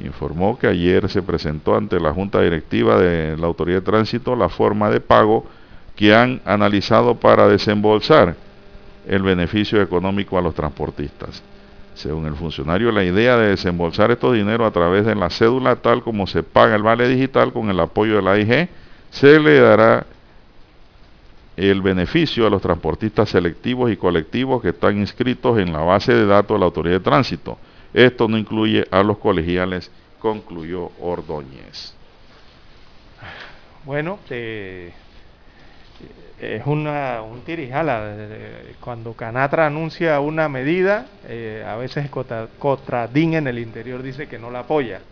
Informó 0.00 0.58
que 0.58 0.68
ayer 0.68 1.10
se 1.10 1.20
presentó 1.20 1.76
ante 1.76 2.00
la 2.00 2.14
Junta 2.14 2.40
Directiva 2.40 2.98
de 2.98 3.36
la 3.36 3.46
Autoridad 3.46 3.80
de 3.80 3.84
Tránsito 3.84 4.34
la 4.34 4.48
forma 4.48 4.88
de 4.88 5.00
pago 5.00 5.44
que 5.94 6.14
han 6.14 6.40
analizado 6.46 7.16
para 7.16 7.46
desembolsar 7.46 8.34
el 9.06 9.22
beneficio 9.22 9.82
económico 9.82 10.38
a 10.38 10.40
los 10.40 10.54
transportistas. 10.54 11.42
Según 11.92 12.24
el 12.24 12.34
funcionario, 12.36 12.90
la 12.92 13.04
idea 13.04 13.36
de 13.36 13.48
desembolsar 13.48 14.10
estos 14.10 14.32
dinero 14.32 14.64
a 14.64 14.70
través 14.70 15.04
de 15.04 15.14
la 15.14 15.28
cédula, 15.28 15.76
tal 15.76 16.02
como 16.02 16.26
se 16.26 16.42
paga 16.42 16.76
el 16.76 16.82
vale 16.82 17.06
digital 17.06 17.52
con 17.52 17.68
el 17.68 17.78
apoyo 17.78 18.16
de 18.16 18.22
la 18.22 18.32
AIG, 18.32 18.70
se 19.12 19.38
le 19.38 19.60
dará 19.60 20.06
el 21.56 21.82
beneficio 21.82 22.46
a 22.46 22.50
los 22.50 22.62
transportistas 22.62 23.28
selectivos 23.28 23.92
y 23.92 23.96
colectivos 23.96 24.62
que 24.62 24.70
están 24.70 24.98
inscritos 24.98 25.58
en 25.58 25.72
la 25.72 25.80
base 25.80 26.14
de 26.14 26.26
datos 26.26 26.56
de 26.56 26.58
la 26.58 26.64
Autoridad 26.64 26.96
de 26.96 27.04
Tránsito. 27.04 27.58
Esto 27.92 28.26
no 28.26 28.38
incluye 28.38 28.86
a 28.90 29.02
los 29.02 29.18
colegiales, 29.18 29.90
concluyó 30.18 30.90
Ordóñez. 30.98 31.94
Bueno, 33.84 34.18
eh, 34.30 34.92
es 36.40 36.66
una, 36.66 37.20
un 37.20 37.42
tirijala. 37.42 38.16
Cuando 38.80 39.12
Canatra 39.12 39.66
anuncia 39.66 40.20
una 40.20 40.48
medida, 40.48 41.06
eh, 41.28 41.62
a 41.68 41.76
veces 41.76 42.08
Cotradín 42.58 43.34
en 43.34 43.46
el 43.46 43.58
interior 43.58 44.02
dice 44.02 44.26
que 44.26 44.38
no 44.38 44.50
la 44.50 44.60
apoya. 44.60 45.02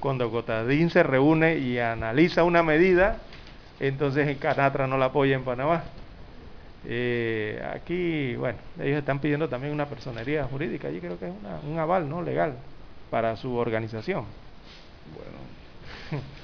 Cuando 0.00 0.28
Cotradín 0.30 0.90
se 0.90 1.04
reúne 1.04 1.58
y 1.58 1.78
analiza 1.78 2.42
una 2.42 2.64
medida, 2.64 3.18
entonces 3.80 4.28
en 4.28 4.36
Canatra 4.38 4.86
no 4.86 4.98
la 4.98 5.06
apoya 5.06 5.36
en 5.36 5.44
Panamá. 5.44 5.84
Eh, 6.84 7.60
aquí, 7.74 8.36
bueno, 8.36 8.58
ellos 8.80 8.98
están 8.98 9.18
pidiendo 9.18 9.48
también 9.48 9.72
una 9.72 9.86
personería 9.86 10.44
jurídica, 10.44 10.88
allí 10.88 11.00
creo 11.00 11.18
que 11.18 11.26
es 11.26 11.32
un 11.68 11.78
aval 11.78 12.08
no 12.08 12.22
legal 12.22 12.54
para 13.10 13.36
su 13.36 13.54
organización. 13.54 14.24
Bueno. 15.14 16.22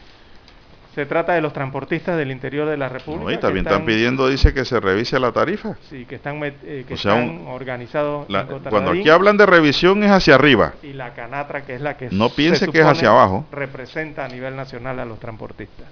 Se 0.94 1.06
trata 1.06 1.32
de 1.32 1.40
los 1.40 1.52
transportistas 1.52 2.16
del 2.16 2.30
interior 2.30 2.68
de 2.68 2.76
la 2.76 2.88
República. 2.88 3.32
y 3.32 3.38
también 3.38 3.66
están, 3.66 3.84
pidiendo, 3.84 4.28
dice, 4.28 4.54
que 4.54 4.64
se 4.64 4.78
revise 4.78 5.18
la 5.18 5.32
tarifa. 5.32 5.76
Sí, 5.90 6.04
que 6.04 6.14
están, 6.14 6.40
eh, 6.44 6.84
que 6.86 6.94
están 6.94 7.46
organizados. 7.48 8.28
cuando 8.70 8.92
aquí 8.92 9.10
hablan 9.10 9.36
de 9.36 9.44
revisión 9.44 10.04
es 10.04 10.12
hacia 10.12 10.36
arriba. 10.36 10.74
Y 10.84 10.92
la 10.92 11.12
Canatra, 11.14 11.62
que 11.62 11.74
es 11.74 11.80
la 11.80 11.96
que 11.96 12.10
no 12.12 12.30
piense 12.30 12.68
que 12.68 12.78
es 12.78 12.86
hacia 12.86 13.08
abajo. 13.08 13.44
Representa 13.50 14.24
a 14.24 14.28
nivel 14.28 14.54
nacional 14.54 15.00
a 15.00 15.04
los 15.04 15.18
transportistas. 15.18 15.88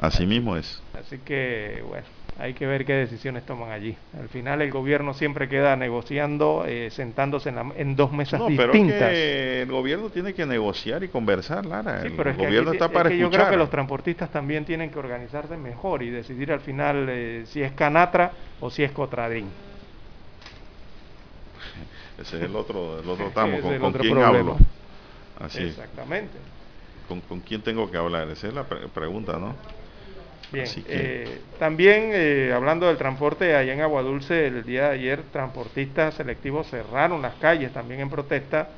Así 0.00 0.26
mismo 0.26 0.56
es. 0.56 0.82
Así 0.98 1.18
que, 1.18 1.84
bueno, 1.86 2.06
hay 2.38 2.54
que 2.54 2.66
ver 2.66 2.86
qué 2.86 2.94
decisiones 2.94 3.44
toman 3.44 3.70
allí. 3.70 3.94
Al 4.18 4.30
final 4.30 4.62
el 4.62 4.70
gobierno 4.70 5.12
siempre 5.12 5.46
queda 5.46 5.76
negociando, 5.76 6.64
eh, 6.66 6.88
sentándose 6.90 7.52
en, 7.76 7.96
dos 7.96 8.10
mesas 8.10 8.40
no, 8.40 8.46
distintas. 8.46 8.70
Pero 8.70 9.10
que 9.10 9.62
el 9.62 9.70
gobierno 9.70 10.08
tiene 10.08 10.32
que 10.32 10.46
negociar 10.46 11.04
y 11.04 11.08
conversar, 11.08 11.66
Lara. 11.66 12.00
el 12.00 12.16
gobierno 12.16 12.72
está 12.72 12.88
para 12.88 13.10
Yo 13.10 13.30
creo 13.30 13.50
que 13.50 13.58
los 13.58 13.68
transportistas 13.68 14.30
también 14.30 14.64
tienen 14.64 14.90
que 14.90 14.98
organizarse 14.98 15.58
mejor 15.58 16.02
y 16.02 16.08
decidir 16.08 16.50
al 16.50 16.60
final 16.60 17.06
eh, 17.10 17.42
si 17.44 17.60
es 17.60 17.72
Canatra 17.72 18.32
o 18.60 18.70
si 18.70 18.82
es 18.82 18.92
Cotradín. 18.92 19.48
Ese 22.18 22.38
es 22.38 22.44
el 22.44 22.56
otro, 22.56 23.00
el 23.00 23.08
otro 23.08 23.28
tamo, 23.34 23.60
con, 23.60 23.92
quién 23.92 24.16
hablo. 24.16 24.56
Así. 25.38 25.64
Exactamente. 25.64 26.38
¿Con, 27.06 27.20
¿Con, 27.20 27.40
quién 27.40 27.60
tengo 27.60 27.90
que 27.90 27.98
hablar? 27.98 28.30
Esa 28.30 28.48
es 28.48 28.54
la 28.54 28.64
pregunta, 28.64 29.38
¿no? 29.38 29.54
Bien, 30.52 30.66
eh, 30.88 31.42
también 31.60 32.10
eh, 32.12 32.52
hablando 32.52 32.88
del 32.88 32.96
transporte, 32.96 33.54
allá 33.54 33.72
en 33.72 33.82
Aguadulce 33.82 34.48
el 34.48 34.64
día 34.64 34.88
de 34.88 34.94
ayer 34.94 35.22
transportistas 35.32 36.14
selectivos 36.14 36.66
cerraron 36.68 37.22
las 37.22 37.34
calles 37.36 37.72
también 37.72 38.00
en 38.00 38.10
protesta. 38.10 38.68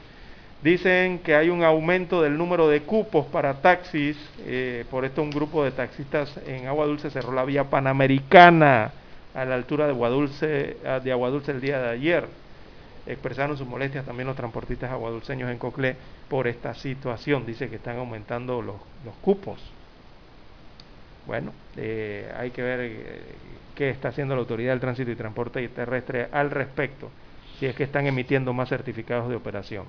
Dicen 0.62 1.20
que 1.20 1.34
hay 1.34 1.48
un 1.48 1.64
aumento 1.64 2.22
del 2.22 2.36
número 2.36 2.68
de 2.68 2.82
cupos 2.82 3.26
para 3.26 3.62
taxis, 3.62 4.18
eh, 4.46 4.84
por 4.90 5.06
esto 5.06 5.22
un 5.22 5.30
grupo 5.30 5.64
de 5.64 5.70
taxistas 5.70 6.38
en 6.46 6.66
Aguadulce 6.66 7.10
cerró 7.10 7.32
la 7.32 7.44
vía 7.44 7.64
panamericana 7.64 8.92
a 9.34 9.44
la 9.46 9.54
altura 9.54 9.86
de 9.86 9.92
Aguadulce, 9.92 10.76
ah, 10.86 11.00
de 11.00 11.10
Aguadulce 11.10 11.52
el 11.52 11.60
día 11.62 11.80
de 11.80 11.88
ayer. 11.88 12.26
Expresaron 13.06 13.56
sus 13.56 13.66
molestias 13.66 14.04
también 14.04 14.28
los 14.28 14.36
transportistas 14.36 14.90
aguadulceños 14.90 15.50
en 15.50 15.58
Coclé 15.58 15.96
por 16.28 16.46
esta 16.46 16.74
situación. 16.74 17.44
Dice 17.46 17.68
que 17.68 17.76
están 17.76 17.96
aumentando 17.96 18.62
los, 18.62 18.76
los 19.04 19.14
cupos 19.22 19.58
bueno, 21.26 21.52
eh, 21.76 22.32
hay 22.36 22.50
que 22.50 22.62
ver 22.62 22.80
eh, 22.80 23.22
qué 23.74 23.90
está 23.90 24.08
haciendo 24.08 24.34
la 24.34 24.40
Autoridad 24.40 24.72
del 24.72 24.80
Tránsito 24.80 25.10
y 25.10 25.16
Transporte 25.16 25.66
Terrestre 25.68 26.28
al 26.32 26.50
respecto, 26.50 27.10
si 27.58 27.66
es 27.66 27.76
que 27.76 27.84
están 27.84 28.06
emitiendo 28.06 28.52
más 28.52 28.68
certificados 28.68 29.28
de 29.28 29.36
operación. 29.36 29.84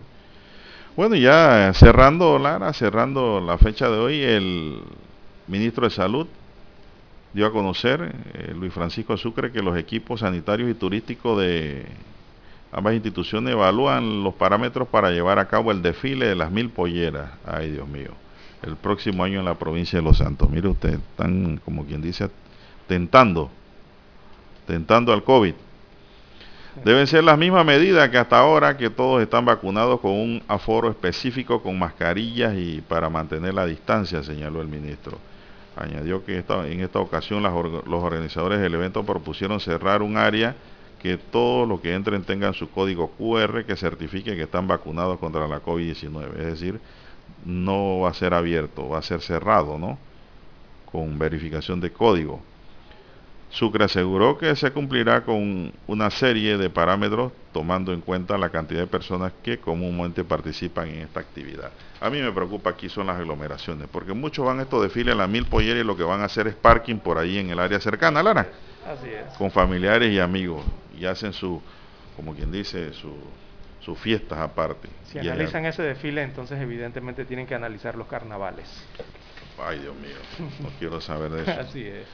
Bueno, 0.95 1.15
ya 1.15 1.71
cerrando, 1.73 2.37
Lara, 2.37 2.71
cerrando 2.73 3.41
la 3.41 3.57
fecha 3.57 3.89
de 3.89 3.97
hoy, 3.97 4.21
el 4.21 4.81
ministro 5.47 5.85
de 5.85 5.89
Salud 5.89 6.27
dio 7.33 7.47
a 7.47 7.51
conocer, 7.51 8.13
eh, 8.35 8.53
Luis 8.55 8.71
Francisco 8.71 9.17
Sucre, 9.17 9.51
que 9.51 9.63
los 9.63 9.75
equipos 9.75 10.19
sanitarios 10.19 10.69
y 10.69 10.75
turísticos 10.75 11.39
de 11.41 11.83
ambas 12.71 12.93
instituciones 12.93 13.53
evalúan 13.53 14.23
los 14.23 14.35
parámetros 14.35 14.87
para 14.87 15.09
llevar 15.09 15.39
a 15.39 15.47
cabo 15.47 15.71
el 15.71 15.81
desfile 15.81 16.27
de 16.27 16.35
las 16.35 16.51
mil 16.51 16.69
polleras. 16.69 17.31
Ay, 17.43 17.71
Dios 17.71 17.87
mío 17.87 18.22
el 18.63 18.75
próximo 18.75 19.23
año 19.23 19.39
en 19.39 19.45
la 19.45 19.55
provincia 19.55 19.99
de 19.99 20.03
Los 20.03 20.17
Santos. 20.17 20.49
Mire 20.49 20.67
usted, 20.67 20.93
están, 20.93 21.59
como 21.63 21.85
quien 21.85 22.01
dice, 22.01 22.29
tentando, 22.87 23.49
tentando 24.65 25.13
al 25.13 25.23
COVID. 25.23 25.53
Deben 26.83 27.05
ser 27.05 27.23
las 27.23 27.37
mismas 27.37 27.65
medidas 27.65 28.09
que 28.09 28.17
hasta 28.17 28.39
ahora, 28.39 28.77
que 28.77 28.89
todos 28.89 29.21
están 29.21 29.45
vacunados 29.45 29.99
con 29.99 30.11
un 30.11 30.41
aforo 30.47 30.89
específico, 30.89 31.61
con 31.61 31.77
mascarillas 31.77 32.55
y 32.57 32.81
para 32.81 33.09
mantener 33.09 33.53
la 33.53 33.65
distancia, 33.65 34.23
señaló 34.23 34.61
el 34.61 34.67
ministro. 34.67 35.19
Añadió 35.75 36.25
que 36.25 36.37
en 36.37 36.79
esta 36.81 36.99
ocasión 36.99 37.43
los 37.43 38.03
organizadores 38.03 38.59
del 38.59 38.73
evento 38.73 39.03
propusieron 39.03 39.59
cerrar 39.59 40.01
un 40.01 40.17
área 40.17 40.55
que 41.01 41.17
todos 41.17 41.67
los 41.67 41.81
que 41.81 41.93
entren 41.93 42.23
tengan 42.23 42.53
su 42.53 42.69
código 42.69 43.11
QR 43.17 43.65
que 43.65 43.75
certifique 43.75 44.35
que 44.35 44.43
están 44.43 44.67
vacunados 44.67 45.19
contra 45.19 45.47
la 45.47 45.61
COVID-19. 45.61 46.37
Es 46.37 46.45
decir, 46.45 46.79
no 47.45 47.99
va 48.01 48.09
a 48.09 48.13
ser 48.13 48.33
abierto, 48.33 48.89
va 48.89 48.99
a 48.99 49.01
ser 49.01 49.21
cerrado, 49.21 49.77
¿no? 49.77 49.97
Con 50.91 51.17
verificación 51.17 51.79
de 51.79 51.91
código. 51.91 52.41
Sucre 53.49 53.85
aseguró 53.85 54.39
que 54.39 54.55
se 54.55 54.71
cumplirá 54.71 55.23
con 55.23 55.71
una 55.85 56.09
serie 56.09 56.57
de 56.57 56.71
parámetros 56.71 57.31
tomando 57.51 57.93
en 57.93 58.01
cuenta 58.01 58.35
la 58.35 58.49
cantidad 58.49 58.79
de 58.79 58.87
personas 58.87 59.31
que 59.43 59.59
comúnmente 59.59 60.23
participan 60.23 60.87
en 60.87 61.01
esta 61.01 61.19
actividad. 61.19 61.71
A 62.01 62.09
mí 62.09 62.19
me 62.19 62.31
preocupa 62.31 62.71
aquí 62.71 62.89
son 62.89 63.07
las 63.07 63.19
aglomeraciones, 63.19 63.87
porque 63.91 64.13
muchos 64.13 64.43
van 64.43 64.59
a 64.59 64.63
estos 64.63 64.81
desfiles 64.81 65.13
a 65.13 65.17
la 65.17 65.27
mil 65.27 65.45
polleras 65.45 65.83
y 65.83 65.85
lo 65.85 65.95
que 65.95 66.01
van 66.01 66.21
a 66.21 66.25
hacer 66.25 66.47
es 66.47 66.55
parking 66.55 66.97
por 66.97 67.19
ahí 67.19 67.37
en 67.37 67.51
el 67.51 67.59
área 67.59 67.79
cercana, 67.79 68.23
Lara. 68.23 68.47
Así 68.87 69.09
es. 69.09 69.37
Con 69.37 69.51
familiares 69.51 70.11
y 70.11 70.19
amigos. 70.19 70.63
Y 70.99 71.05
hacen 71.05 71.31
su, 71.31 71.61
como 72.15 72.33
quien 72.33 72.51
dice, 72.51 72.91
su, 72.93 73.13
sus 73.83 73.99
fiestas 73.99 74.39
aparte. 74.39 74.87
Si 75.05 75.19
analizan 75.19 75.65
ese 75.65 75.83
desfile, 75.83 76.23
entonces 76.23 76.59
evidentemente 76.61 77.25
tienen 77.25 77.45
que 77.45 77.55
analizar 77.55 77.95
los 77.95 78.07
carnavales. 78.07 78.65
Ay, 79.61 79.79
Dios 79.79 79.95
mío, 79.95 80.15
no 80.61 80.69
quiero 80.79 81.01
saber 81.01 81.31
de 81.31 81.41
eso. 81.43 81.59
Así 81.59 81.85
es. 81.85 82.07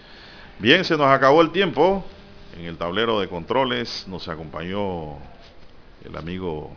Bien, 0.57 0.83
se 0.83 0.97
nos 0.97 1.07
acabó 1.07 1.41
el 1.41 1.51
tiempo. 1.51 2.03
En 2.57 2.65
el 2.65 2.77
tablero 2.77 3.19
de 3.19 3.27
controles 3.27 4.05
nos 4.07 4.27
acompañó 4.27 5.17
el 6.03 6.17
amigo 6.17 6.71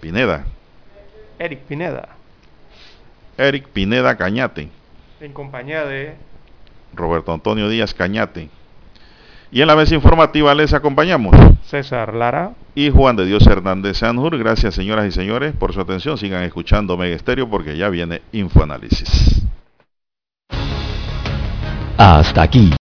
Pineda. 0.00 0.44
Eric 1.38 1.60
Pineda. 1.60 2.08
Eric 3.38 3.68
Pineda 3.68 4.16
Cañate. 4.16 4.68
En 5.20 5.32
compañía 5.32 5.84
de 5.86 6.14
Roberto 6.92 7.32
Antonio 7.32 7.68
Díaz 7.68 7.94
Cañate. 7.94 8.50
Y 9.56 9.62
en 9.62 9.68
la 9.68 9.74
mesa 9.74 9.94
informativa 9.94 10.54
les 10.54 10.74
acompañamos 10.74 11.34
César 11.64 12.12
Lara 12.12 12.50
y 12.74 12.90
Juan 12.90 13.16
de 13.16 13.24
Dios 13.24 13.46
Hernández 13.46 13.96
Sanjur. 13.96 14.36
Gracias 14.36 14.74
señoras 14.74 15.06
y 15.06 15.12
señores 15.12 15.54
por 15.54 15.72
su 15.72 15.80
atención. 15.80 16.18
Sigan 16.18 16.42
escuchando 16.42 16.98
Mega 16.98 17.16
Estéreo 17.16 17.48
porque 17.48 17.74
ya 17.74 17.88
viene 17.88 18.20
Infoanálisis. 18.32 19.46
Hasta 21.96 22.42
aquí, 22.42 22.70